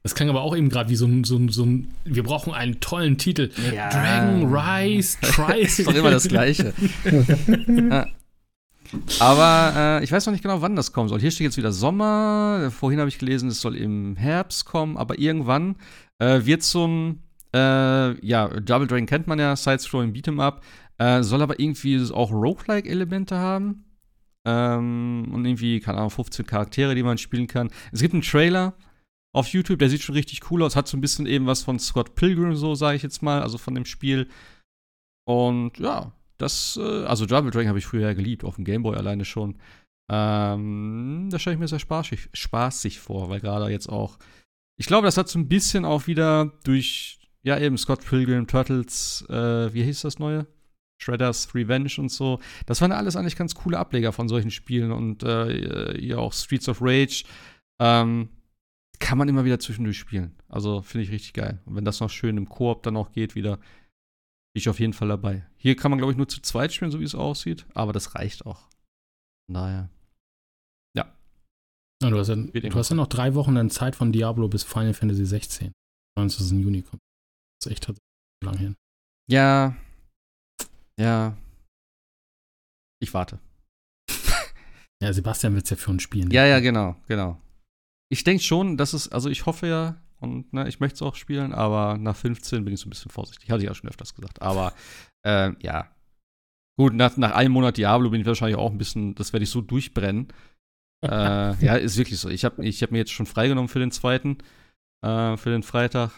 Das 0.06 0.14
klang 0.14 0.30
aber 0.30 0.42
auch 0.42 0.56
eben 0.56 0.70
gerade 0.70 0.90
wie 0.90 0.96
so 0.96 1.08
ein, 1.08 1.24
so, 1.24 1.36
ein, 1.36 1.50
so 1.50 1.66
ein, 1.66 1.92
wir 2.06 2.22
brauchen 2.24 2.54
einen 2.54 2.80
tollen 2.80 3.18
Titel. 3.18 3.50
Ja. 3.74 3.90
Dragon, 3.90 4.56
Rise, 4.56 5.18
Try. 5.22 5.62
ist 5.62 5.86
doch 5.86 5.96
immer 5.96 6.12
das 6.12 6.28
Gleiche. 6.28 6.74
ja. 7.90 8.08
Aber 9.20 9.74
äh, 9.76 10.04
ich 10.04 10.12
weiß 10.12 10.26
noch 10.28 10.32
nicht 10.32 10.44
genau, 10.44 10.62
wann 10.62 10.76
das 10.76 10.94
kommen 10.94 11.10
soll. 11.10 11.20
Hier 11.20 11.32
steht 11.32 11.46
jetzt 11.46 11.58
wieder 11.58 11.72
Sommer. 11.72 12.70
Vorhin 12.72 13.00
habe 13.00 13.10
ich 13.10 13.18
gelesen, 13.18 13.50
es 13.50 13.60
soll 13.60 13.76
im 13.76 14.16
Herbst 14.16 14.66
kommen. 14.66 14.96
Aber 14.96 15.18
irgendwann 15.18 15.76
äh, 16.20 16.46
wird 16.46 16.62
so 16.62 16.88
ein, 16.88 17.24
äh, 17.54 18.26
ja, 18.26 18.48
Double 18.48 18.88
Dragon 18.88 19.08
kennt 19.08 19.26
man 19.26 19.40
ja, 19.40 19.56
Side-Scrolling 19.56 20.14
Beat'em 20.14 20.40
Up. 20.40 20.62
Äh, 20.98 21.24
soll 21.24 21.42
aber 21.42 21.60
irgendwie 21.60 22.00
auch 22.12 22.32
Roguelike-Elemente 22.32 23.38
haben. 23.38 23.86
Ähm, 24.46 25.30
und 25.34 25.46
irgendwie, 25.46 25.80
keine 25.80 25.98
Ahnung, 25.98 26.12
15 26.12 26.46
Charaktere, 26.46 26.96
die 26.96 27.04
man 27.04 27.18
spielen 27.18 27.48
kann. 27.48 27.72
Es 27.92 28.02
gibt 28.02 28.14
einen 28.14 28.22
Trailer 28.22 28.76
auf 29.34 29.48
YouTube, 29.48 29.80
der 29.80 29.90
sieht 29.90 30.02
schon 30.02 30.16
richtig 30.16 30.50
cool 30.52 30.64
aus. 30.64 30.76
Hat 30.76 30.88
so 30.88 30.96
ein 30.96 31.02
bisschen 31.02 31.26
eben 31.26 31.48
was 31.48 31.64
von 31.64 31.80
Scott 31.80 32.16
Pilgrim, 32.16 32.56
so 32.56 32.76
sage 32.76 32.96
ich 32.96 33.04
jetzt 33.04 33.22
mal, 33.22 33.42
also 33.42 33.58
von 33.58 33.76
dem 33.76 33.86
Spiel. 33.86 34.30
Und 35.28 35.78
ja, 35.80 36.14
das, 36.38 36.80
äh, 36.82 37.06
also 37.06 37.26
Double 37.26 37.52
Dragon 37.52 37.70
habe 37.70 37.80
ich 37.80 37.86
früher 37.86 38.08
ja 38.08 38.14
geliebt, 38.14 38.44
auf 38.44 38.56
dem 38.56 38.66
Gameboy 38.66 38.96
alleine 38.96 39.26
schon. 39.26 39.58
Ähm, 40.12 41.30
das 41.32 41.42
stelle 41.42 41.56
ich 41.56 41.60
mir 41.60 41.68
sehr 41.68 41.80
spaßig, 41.80 42.30
spaßig 42.34 43.00
vor, 43.00 43.30
weil 43.30 43.40
gerade 43.40 43.70
jetzt 43.70 43.90
auch, 43.90 44.20
ich 44.78 44.86
glaube, 44.86 45.08
das 45.08 45.18
hat 45.18 45.28
so 45.28 45.40
ein 45.40 45.48
bisschen 45.48 45.84
auch 45.86 46.08
wieder 46.08 46.54
durch, 46.64 47.20
ja, 47.42 47.58
eben 47.58 47.78
Scott 47.78 48.06
Pilgrim, 48.06 48.48
Turtles, 48.48 49.26
äh, 49.30 49.74
wie 49.74 49.84
hieß 49.84 50.02
das 50.02 50.20
neue? 50.20 50.46
Shredder's 51.02 51.54
Revenge 51.54 51.92
und 51.98 52.10
so. 52.10 52.40
Das 52.66 52.82
waren 52.82 52.92
alles 52.92 53.16
eigentlich 53.16 53.36
ganz 53.36 53.56
coole 53.56 53.78
Ableger 53.78 54.12
von 54.12 54.30
solchen 54.30 54.52
Spielen 54.52 54.92
und 54.92 55.24
äh, 55.24 56.00
ja 56.00 56.18
auch 56.18 56.34
Streets 56.34 56.70
of 56.70 56.82
Rage. 56.82 57.24
Ähm, 57.82 58.30
kann 59.00 59.18
man 59.18 59.28
immer 59.28 59.46
wieder 59.46 59.60
zwischendurch 59.60 59.98
spielen. 59.98 60.36
Also 60.48 60.82
finde 60.82 61.04
ich 61.04 61.12
richtig 61.12 61.34
geil. 61.34 61.62
Und 61.66 61.76
wenn 61.76 61.86
das 61.86 62.00
noch 62.00 62.10
schön 62.10 62.38
im 62.38 62.48
Koop 62.48 62.84
dann 62.84 62.98
auch 62.98 63.12
geht 63.12 63.36
wieder, 63.36 63.60
ich 64.56 64.70
auf 64.70 64.80
jeden 64.80 64.94
Fall 64.94 65.10
dabei. 65.10 65.46
Hier 65.58 65.76
kann 65.76 65.92
man, 65.92 65.98
glaube 65.98 66.14
ich, 66.14 66.18
nur 66.18 66.30
zu 66.30 66.42
zweit 66.42 66.74
spielen, 66.74 66.92
so 66.92 67.00
wie 67.00 67.04
es 67.04 67.16
aussieht, 67.16 67.66
aber 67.74 67.92
das 67.92 68.16
reicht 68.16 68.46
auch. 68.46 68.70
Naja. 69.52 69.90
Ja. 70.96 71.14
ja 72.02 72.10
du 72.10 72.18
hast 72.18 72.30
ja, 72.30 72.36
du 72.36 72.74
hast 72.74 72.90
ja 72.90 72.96
noch 72.96 73.08
drei 73.08 73.36
Wochen 73.36 73.56
dann 73.56 73.70
Zeit 73.70 73.96
von 73.96 74.14
Diablo 74.14 74.48
bis 74.48 74.64
Final 74.64 74.94
Fantasy 74.94 75.26
16. 75.26 75.74
19. 76.18 76.60
Juni 76.60 76.82
kommt. 76.82 77.02
Das 77.60 77.68
ist 77.68 77.72
echt 77.72 77.94
lang 78.44 78.58
hin. 78.58 78.76
Ja. 79.30 79.76
Ja. 81.00 81.36
Ich 83.02 83.14
warte. 83.14 83.40
ja, 85.02 85.14
Sebastian 85.14 85.54
wird 85.54 85.66
es 85.66 85.70
ja 85.72 85.78
für 85.78 85.92
uns 85.92 86.04
spielen. 86.04 86.32
Ja, 86.32 86.46
ja, 86.46 86.60
genau, 86.60 86.96
genau. 87.08 87.42
Ich 88.10 88.24
denke 88.24 88.44
schon, 88.44 88.78
dass 88.78 88.94
es, 88.94 89.12
also 89.12 89.30
ich 89.30 89.46
hoffe 89.46 89.68
ja, 89.68 90.02
und 90.20 90.54
ne, 90.54 90.68
ich 90.68 90.80
möchte 90.80 90.96
es 90.96 91.02
auch 91.02 91.16
spielen, 91.16 91.54
aber 91.54 91.98
nach 91.98 92.16
15 92.16 92.64
bin 92.64 92.74
ich 92.74 92.80
so 92.80 92.88
ein 92.88 92.90
bisschen 92.90 93.12
vorsichtig. 93.12 93.50
Hatte 93.50 93.64
ich 93.64 93.70
auch 93.70 93.76
schon 93.76 93.90
öfters 93.90 94.16
gesagt. 94.16 94.42
Aber 94.42 94.74
äh, 95.24 95.52
ja. 95.62 95.90
Gut, 96.78 96.94
nach, 96.94 97.16
nach 97.18 97.32
einem 97.32 97.54
Monat 97.54 97.78
Diablo 97.78 98.10
bin 98.10 98.22
ich 98.22 98.28
wahrscheinlich 98.28 98.58
auch 98.58 98.72
ein 98.72 98.78
bisschen, 98.78 99.16
das 99.16 99.34
werde 99.34 99.44
ich 99.44 99.50
so 99.50 99.62
durchbrennen. 99.62 100.28
äh, 101.04 101.08
ja, 101.66 101.76
ist 101.76 101.98
wirklich 101.98 102.20
so. 102.20 102.30
Ich 102.30 102.46
habe 102.46 102.66
ich 102.66 102.82
hab 102.82 102.92
mir 102.92 102.98
jetzt 102.98 103.12
schon 103.12 103.26
freigenommen 103.26 103.70
für 103.70 103.80
den 103.80 103.92
zweiten, 103.92 104.38
äh, 105.04 105.38
für 105.38 105.52
den 105.52 105.64
Freitag. 105.64 106.12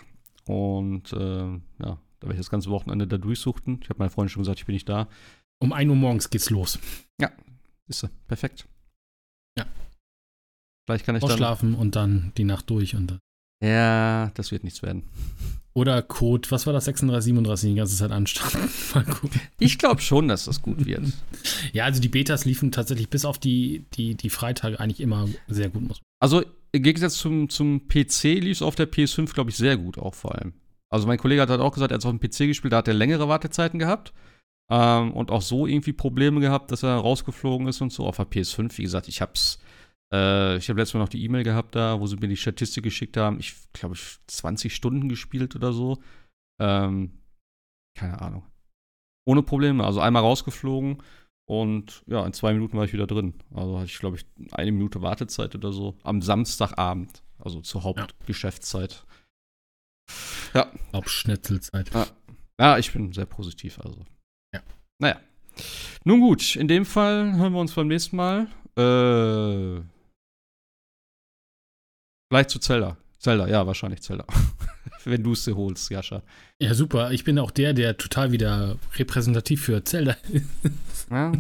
Und 0.46 1.12
äh, 1.14 1.60
ja, 1.84 2.00
werde 2.28 2.40
ich 2.40 2.46
das 2.46 2.50
ganze 2.50 2.70
Wochenende 2.70 3.08
da 3.08 3.18
durchsuchten. 3.18 3.80
Ich 3.82 3.90
habe 3.90 4.00
meiner 4.00 4.12
Freundin 4.12 4.30
schon 4.30 4.44
gesagt, 4.44 4.60
ich 4.60 4.66
bin 4.66 4.74
nicht 4.74 4.90
da. 4.90 5.08
Um 5.60 5.74
1 5.74 5.90
Uhr 5.90 5.96
morgens 5.96 6.30
geht's 6.30 6.50
los. 6.50 6.80
Ja, 7.20 7.32
ist 7.88 8.00
so. 8.00 8.10
Perfekt. 8.28 8.68
Ja. 9.58 9.66
Vielleicht 10.86 11.06
kann 11.06 11.16
ich 11.16 11.24
dann 11.24 11.76
und 11.76 11.96
dann 11.96 12.32
die 12.38 12.44
Nacht 12.44 12.70
durch 12.70 12.96
und 12.96 13.12
dann. 13.12 13.20
Ja, 13.64 14.32
das 14.36 14.52
wird 14.52 14.64
nichts 14.64 14.84
werden. 14.84 15.04
Oder 15.74 16.02
Code, 16.02 16.50
was 16.50 16.66
war 16.66 16.74
das, 16.74 16.86
36, 16.86 17.26
37 17.26 17.70
die 17.70 17.76
ganze 17.76 17.96
Zeit 17.96 18.12
anstarren? 18.12 18.70
ich 19.60 19.78
glaube 19.78 20.02
schon, 20.02 20.28
dass 20.28 20.46
das 20.46 20.62
gut 20.62 20.86
wird. 20.86 21.04
ja, 21.74 21.86
also 21.86 22.02
die 22.02 22.08
Betas 22.08 22.46
liefen 22.46 22.72
tatsächlich 22.72 23.10
bis 23.10 23.26
auf 23.26 23.38
die, 23.38 23.86
die, 23.94 24.16
die 24.16 24.30
Freitage 24.30 24.80
eigentlich 24.80 25.02
immer 25.02 25.28
sehr 25.48 25.70
gut. 25.70 25.84
Muss. 25.84 26.02
Also 26.20 26.44
im 26.72 26.84
Gegensatz 26.84 27.18
zum, 27.18 27.50
zum 27.50 27.88
PC 27.88 28.24
lief 28.24 28.58
es 28.58 28.62
auf 28.62 28.76
der 28.76 28.92
PS5, 28.92 29.34
glaube 29.34 29.52
ich, 29.52 29.58
sehr 29.58 29.78
gut 29.78 29.98
auch 29.98 30.16
vor 30.16 30.36
allem. 30.36 30.54
Also 30.90 31.08
mein 31.08 31.18
Kollege 31.18 31.42
hat 31.42 31.50
halt 31.50 31.62
auch 31.62 31.74
gesagt, 31.74 31.92
er 31.92 31.96
hat 31.96 32.02
es 32.02 32.06
auf 32.06 32.18
dem 32.18 32.20
PC 32.20 32.48
gespielt, 32.48 32.74
da 32.74 32.78
hat 32.78 32.88
er 32.88 32.94
längere 32.94 33.28
Wartezeiten 33.28 33.80
gehabt. 33.80 34.14
Ähm, 34.70 35.14
und 35.14 35.32
auch 35.32 35.42
so 35.42 35.66
irgendwie 35.66 35.94
Probleme 35.94 36.40
gehabt, 36.42 36.72
dass 36.72 36.84
er 36.84 36.96
rausgeflogen 36.96 37.68
ist 37.68 37.82
und 37.82 37.92
so. 37.92 38.06
Auf 38.06 38.18
der 38.18 38.28
PS5, 38.28 38.78
wie 38.78 38.84
gesagt, 38.84 39.08
ich 39.08 39.22
habe 39.22 39.32
es 39.34 39.60
äh, 40.12 40.58
ich 40.58 40.70
habe 40.70 40.80
letztes 40.80 40.94
Mal 40.94 41.02
noch 41.02 41.10
die 41.10 41.24
E-Mail 41.24 41.44
gehabt 41.44 41.76
da, 41.76 42.00
wo 42.00 42.08
sie 42.08 42.18
mir 42.18 42.28
die 42.28 42.38
Statistik 42.38 42.84
geschickt 42.84 43.18
haben. 43.18 43.40
Ich 43.40 43.56
glaube, 43.74 43.96
ich 43.96 44.18
20 44.28 44.74
Stunden 44.74 45.10
gespielt 45.10 45.56
oder 45.56 45.74
so. 45.74 46.02
Ähm, 46.60 47.20
keine 47.96 48.22
Ahnung. 48.22 48.44
Ohne 49.26 49.44
Probleme. 49.44 49.84
Also 49.84 50.00
einmal 50.00 50.22
rausgeflogen 50.24 51.04
und 51.46 52.04
ja, 52.08 52.26
in 52.26 52.34
zwei 52.34 52.54
Minuten 52.54 52.78
war 52.78 52.86
ich 52.86 52.94
wieder 52.94 53.08
drin. 53.08 53.34
Also 53.54 53.78
hatte 53.78 53.88
ich, 53.88 54.00
glaube 54.00 54.18
ich, 54.18 54.26
eine 54.52 54.72
Minute 54.72 55.02
Wartezeit 55.02 55.56
oder 55.56 55.72
so. 55.72 55.98
Am 56.04 56.22
Samstagabend. 56.22 57.24
Also 57.40 57.62
zur 57.62 57.84
Hauptgeschäftszeit. 57.84 58.94
Ja. 58.94 59.17
Hauptschnitzelzeit. 60.94 61.94
Ja. 61.94 62.08
ja, 62.60 62.78
ich 62.78 62.92
bin 62.92 63.14
sehr 63.14 63.26
positiv. 63.26 63.80
Also. 63.80 64.06
Ja. 64.54 64.62
Naja. 65.00 65.20
Nun 66.04 66.20
gut, 66.20 66.56
in 66.56 66.68
dem 66.68 66.86
Fall 66.86 67.36
hören 67.36 67.54
wir 67.54 67.60
uns 67.60 67.74
beim 67.74 67.88
nächsten 67.88 68.16
Mal. 68.16 68.48
Äh. 68.78 69.82
Vielleicht 72.30 72.50
zu 72.50 72.60
Zelda. 72.60 72.98
Zelda, 73.20 73.48
ja, 73.48 73.66
wahrscheinlich 73.66 74.02
Zelda. 74.02 74.26
Wenn 75.06 75.24
du 75.24 75.34
es 75.34 75.44
dir 75.44 75.56
holst, 75.56 75.90
Jascha. 75.90 76.22
Ja, 76.60 76.74
super. 76.74 77.12
Ich 77.12 77.24
bin 77.24 77.40
auch 77.40 77.52
der, 77.52 77.74
der 77.74 77.98
total 77.98 78.32
wieder 78.32 78.78
repräsentativ 78.96 79.64
für 79.64 79.84
Zelda 79.84 80.16
ist. 80.32 81.10
Ja. 81.10 81.32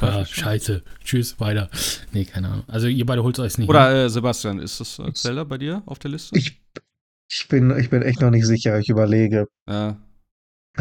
ah, 0.00 0.24
scheiße. 0.24 0.82
Tschüss, 1.02 1.40
weiter. 1.40 1.70
Nee, 2.12 2.26
keine 2.26 2.48
Ahnung. 2.48 2.64
Also 2.66 2.86
ihr 2.86 3.06
beide 3.06 3.22
holt 3.22 3.38
euch 3.38 3.58
nicht. 3.58 3.68
Oder 3.68 4.04
äh, 4.04 4.10
Sebastian, 4.10 4.58
ist 4.58 4.80
das 4.80 4.98
äh, 4.98 5.12
Zelda 5.14 5.44
bei 5.44 5.58
dir 5.58 5.82
auf 5.86 5.98
der 5.98 6.10
Liste? 6.10 6.36
Ich, 6.38 6.60
ich, 7.28 7.48
bin, 7.48 7.76
ich 7.78 7.90
bin 7.90 8.02
echt 8.02 8.20
noch 8.20 8.30
nicht 8.30 8.46
sicher. 8.46 8.78
Ich 8.78 8.88
überlege. 8.88 9.46
Ja. 9.68 9.96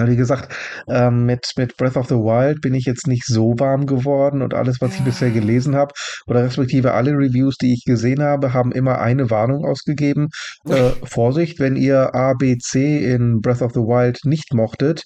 Wie 0.05 0.15
gesagt, 0.15 0.53
ähm, 0.87 1.25
mit, 1.25 1.53
mit 1.57 1.75
Breath 1.75 1.97
of 1.97 2.07
the 2.07 2.15
Wild 2.15 2.61
bin 2.61 2.75
ich 2.75 2.85
jetzt 2.85 3.07
nicht 3.07 3.25
so 3.25 3.55
warm 3.57 3.87
geworden 3.87 4.43
und 4.43 4.53
alles, 4.53 4.79
was 4.79 4.93
ich 4.93 5.03
bisher 5.03 5.31
gelesen 5.31 5.75
habe, 5.75 5.93
oder 6.27 6.43
respektive 6.43 6.93
alle 6.93 7.13
Reviews, 7.13 7.57
die 7.57 7.73
ich 7.73 7.83
gesehen 7.83 8.21
habe, 8.21 8.53
haben 8.53 8.71
immer 8.71 8.99
eine 8.99 9.31
Warnung 9.31 9.65
ausgegeben. 9.65 10.27
Äh, 10.67 10.91
Vorsicht, 11.03 11.59
wenn 11.59 11.77
ihr 11.77 12.13
A, 12.13 12.33
B, 12.33 12.57
C 12.57 12.97
in 13.11 13.39
Breath 13.39 13.61
of 13.61 13.71
the 13.71 13.79
Wild 13.79 14.19
nicht 14.25 14.53
mochtet, 14.53 15.03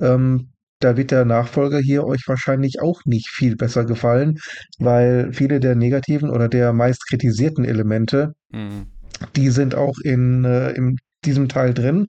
ähm, 0.00 0.50
da 0.80 0.96
wird 0.96 1.12
der 1.12 1.24
Nachfolger 1.24 1.78
hier 1.78 2.04
euch 2.04 2.22
wahrscheinlich 2.26 2.80
auch 2.82 3.00
nicht 3.04 3.28
viel 3.28 3.54
besser 3.56 3.84
gefallen, 3.84 4.38
weil 4.78 5.32
viele 5.32 5.60
der 5.60 5.76
negativen 5.76 6.30
oder 6.30 6.48
der 6.48 6.72
meist 6.72 7.06
kritisierten 7.08 7.64
Elemente, 7.64 8.34
mhm. 8.50 8.86
Die 9.36 9.50
sind 9.50 9.74
auch 9.74 9.94
in, 10.02 10.44
äh, 10.44 10.70
im 10.72 10.96
diesem 11.24 11.48
Teil 11.48 11.74
drin 11.74 12.06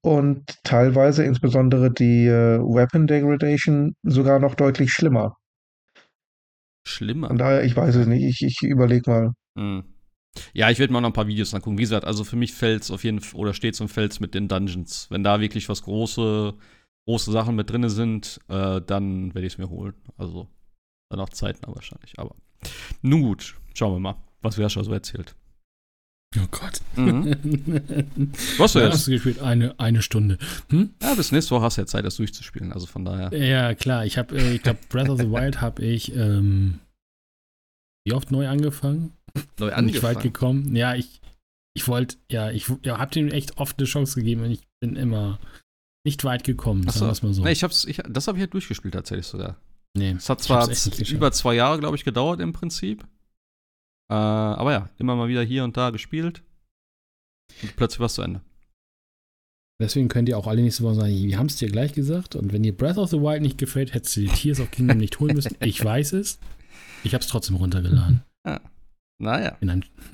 und 0.00 0.62
teilweise 0.62 1.24
insbesondere 1.24 1.92
die 1.92 2.26
äh, 2.26 2.58
Weapon 2.58 3.06
Degradation 3.06 3.94
sogar 4.02 4.38
noch 4.38 4.54
deutlich 4.54 4.92
schlimmer. 4.92 5.36
Schlimmer? 6.86 7.28
Von 7.28 7.38
daher, 7.38 7.64
ich 7.64 7.76
weiß 7.76 7.94
es 7.96 8.06
nicht, 8.06 8.22
ich, 8.22 8.42
ich 8.42 8.62
überlege 8.62 9.10
mal. 9.10 9.32
Hm. 9.58 9.84
Ja, 10.52 10.70
ich 10.70 10.78
werde 10.78 10.92
mal 10.92 11.00
noch 11.00 11.10
ein 11.10 11.14
paar 11.14 11.28
Videos 11.28 11.54
angucken. 11.54 11.78
Wie 11.78 11.82
gesagt, 11.82 12.04
also 12.04 12.24
für 12.24 12.36
mich 12.36 12.52
fällt 12.52 12.82
es 12.82 12.90
auf 12.90 13.04
jeden 13.04 13.20
Fall, 13.20 13.40
oder 13.40 13.54
steht 13.54 13.74
es 13.74 13.80
und 13.80 13.88
fällt 13.88 14.20
mit 14.20 14.34
den 14.34 14.48
Dungeons. 14.48 15.06
Wenn 15.10 15.22
da 15.22 15.40
wirklich 15.40 15.68
was 15.68 15.82
große, 15.82 16.54
große 17.06 17.32
Sachen 17.32 17.56
mit 17.56 17.70
drin 17.70 17.88
sind, 17.88 18.40
äh, 18.48 18.80
dann 18.80 19.34
werde 19.34 19.46
ich 19.46 19.54
es 19.54 19.58
mir 19.58 19.70
holen. 19.70 19.94
Also 20.16 20.48
dann 21.08 21.20
auch 21.20 21.30
zeitnah 21.30 21.74
wahrscheinlich. 21.74 22.18
Aber 22.18 22.34
nun 23.00 23.22
gut, 23.22 23.54
schauen 23.74 23.94
wir 23.94 24.00
mal, 24.00 24.16
was 24.42 24.56
schon 24.72 24.84
so 24.84 24.92
erzählt. 24.92 25.36
Oh 26.36 26.46
Gott. 26.50 26.80
Mhm. 26.96 27.36
Was 28.58 28.72
du 28.72 28.80
jetzt? 28.80 28.94
hast 28.94 29.06
du 29.06 29.12
gespielt? 29.12 29.40
Eine, 29.40 29.78
eine 29.78 30.02
Stunde. 30.02 30.38
Hm? 30.70 30.90
Ja, 31.00 31.14
bis 31.14 31.32
nächste 31.32 31.52
Woche 31.52 31.64
hast 31.64 31.76
du 31.76 31.82
ja 31.82 31.86
Zeit, 31.86 32.04
das 32.04 32.16
durchzuspielen. 32.16 32.72
Also 32.72 32.86
von 32.86 33.04
daher. 33.04 33.32
Ja, 33.36 33.74
klar. 33.74 34.04
Ich 34.04 34.18
habe, 34.18 34.36
äh, 34.36 34.54
ich 34.54 34.62
glaube, 34.62 34.80
Breath 34.88 35.08
of 35.08 35.18
the 35.20 35.30
Wild 35.30 35.60
habe 35.60 35.84
ich 35.84 36.14
ähm, 36.16 36.80
wie 38.06 38.12
oft 38.12 38.30
neu 38.30 38.48
angefangen? 38.48 39.12
Neu 39.58 39.66
angefangen. 39.66 39.86
Nicht 39.86 40.02
weit 40.02 40.20
gekommen. 40.20 40.76
Ja, 40.76 40.94
ich, 40.94 41.20
ich 41.74 41.88
wollte, 41.88 42.16
ja, 42.30 42.50
ich 42.50 42.70
ja, 42.82 42.98
habe 42.98 43.10
dem 43.12 43.28
echt 43.28 43.58
oft 43.58 43.78
eine 43.78 43.86
Chance 43.86 44.16
gegeben 44.16 44.42
und 44.42 44.50
ich 44.50 44.60
bin 44.80 44.96
immer 44.96 45.38
nicht 46.04 46.22
weit 46.24 46.44
gekommen. 46.44 46.86
Achso. 46.86 47.12
Sagen 47.12 47.26
mal 47.26 47.34
so. 47.34 47.42
Nee, 47.42 47.52
ich 47.52 47.64
hab's, 47.64 47.84
ich, 47.84 48.02
das 48.08 48.28
habe 48.28 48.36
ich 48.36 48.40
ja 48.40 48.46
halt 48.46 48.54
durchgespielt 48.54 48.94
tatsächlich 48.94 49.26
sogar. 49.26 49.56
Nee. 49.96 50.12
Es 50.12 50.28
hat 50.28 50.42
zwar 50.42 50.68
über 51.08 51.32
zwei 51.32 51.54
Jahre, 51.54 51.78
glaube 51.78 51.96
ich, 51.96 52.04
gedauert 52.04 52.40
im 52.40 52.52
Prinzip. 52.52 53.04
Äh, 54.10 54.14
aber 54.14 54.72
ja, 54.72 54.90
immer 54.98 55.16
mal 55.16 55.28
wieder 55.28 55.42
hier 55.42 55.64
und 55.64 55.76
da 55.76 55.90
gespielt. 55.90 56.42
Und 57.62 57.76
plötzlich 57.76 58.00
war 58.00 58.06
es 58.06 58.14
zu 58.14 58.22
Ende. 58.22 58.40
Deswegen 59.80 60.08
könnt 60.08 60.28
ihr 60.28 60.38
auch 60.38 60.46
alle 60.46 60.62
nächste 60.62 60.84
Woche 60.84 60.94
sagen, 60.94 61.12
wir 61.12 61.38
haben 61.38 61.46
es 61.46 61.56
dir 61.56 61.68
gleich 61.68 61.92
gesagt. 61.92 62.36
Und 62.36 62.52
wenn 62.52 62.62
dir 62.62 62.76
Breath 62.76 62.96
of 62.96 63.10
the 63.10 63.20
Wild 63.20 63.42
nicht 63.42 63.58
gefällt, 63.58 63.92
hättest 63.92 64.16
du 64.16 64.20
die 64.20 64.28
Tears 64.28 64.60
of 64.60 64.70
Kingdom 64.70 64.98
nicht 64.98 65.18
holen 65.18 65.34
müssen. 65.34 65.56
Ich 65.60 65.84
weiß 65.84 66.12
es. 66.12 66.38
Ich 67.02 67.12
habe 67.12 67.22
es 67.22 67.28
trotzdem 67.28 67.56
runtergeladen. 67.56 68.22
Ah, 68.46 68.60
naja. 69.18 69.56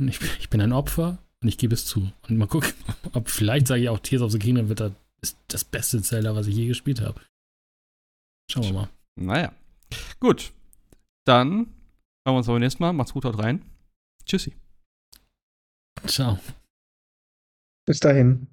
Ich, 0.07 0.21
ich, 0.39 0.51
bin 0.51 0.61
ein 0.61 0.73
Opfer 0.73 1.19
und 1.43 1.49
ich 1.49 1.59
gebe 1.59 1.75
es 1.75 1.85
zu. 1.85 2.13
Und 2.29 2.39
mal 2.39 2.47
gucken, 2.47 2.71
ob 3.13 3.29
vielleicht 3.29 3.67
sage 3.67 3.83
ich 3.83 3.89
auch 3.89 3.99
Tears 3.99 4.23
of 4.23 4.31
the 4.31 4.39
Kingdom 4.39 4.69
wird 4.69 4.79
das, 4.79 4.93
ist 5.21 5.37
das 5.49 5.65
beste 5.65 6.01
Zelda, 6.01 6.37
was 6.37 6.47
ich 6.47 6.55
je 6.55 6.69
gespielt 6.69 7.01
habe. 7.01 7.21
Schauen 8.49 8.63
wir 8.67 8.73
mal. 8.73 8.89
Naja. 9.17 9.53
Gut. 10.21 10.53
Dann 11.27 11.51
hören 11.51 11.67
wir 12.25 12.37
uns 12.37 12.47
beim 12.47 12.61
nächsten 12.61 12.85
Mal. 12.85 12.93
Macht's 12.93 13.13
gut, 13.13 13.25
haut 13.25 13.41
rein. 13.41 13.65
Tschüssi. 14.31 14.55
Ciao. 16.07 16.39
Bis 17.85 17.99
dahin. 17.99 18.47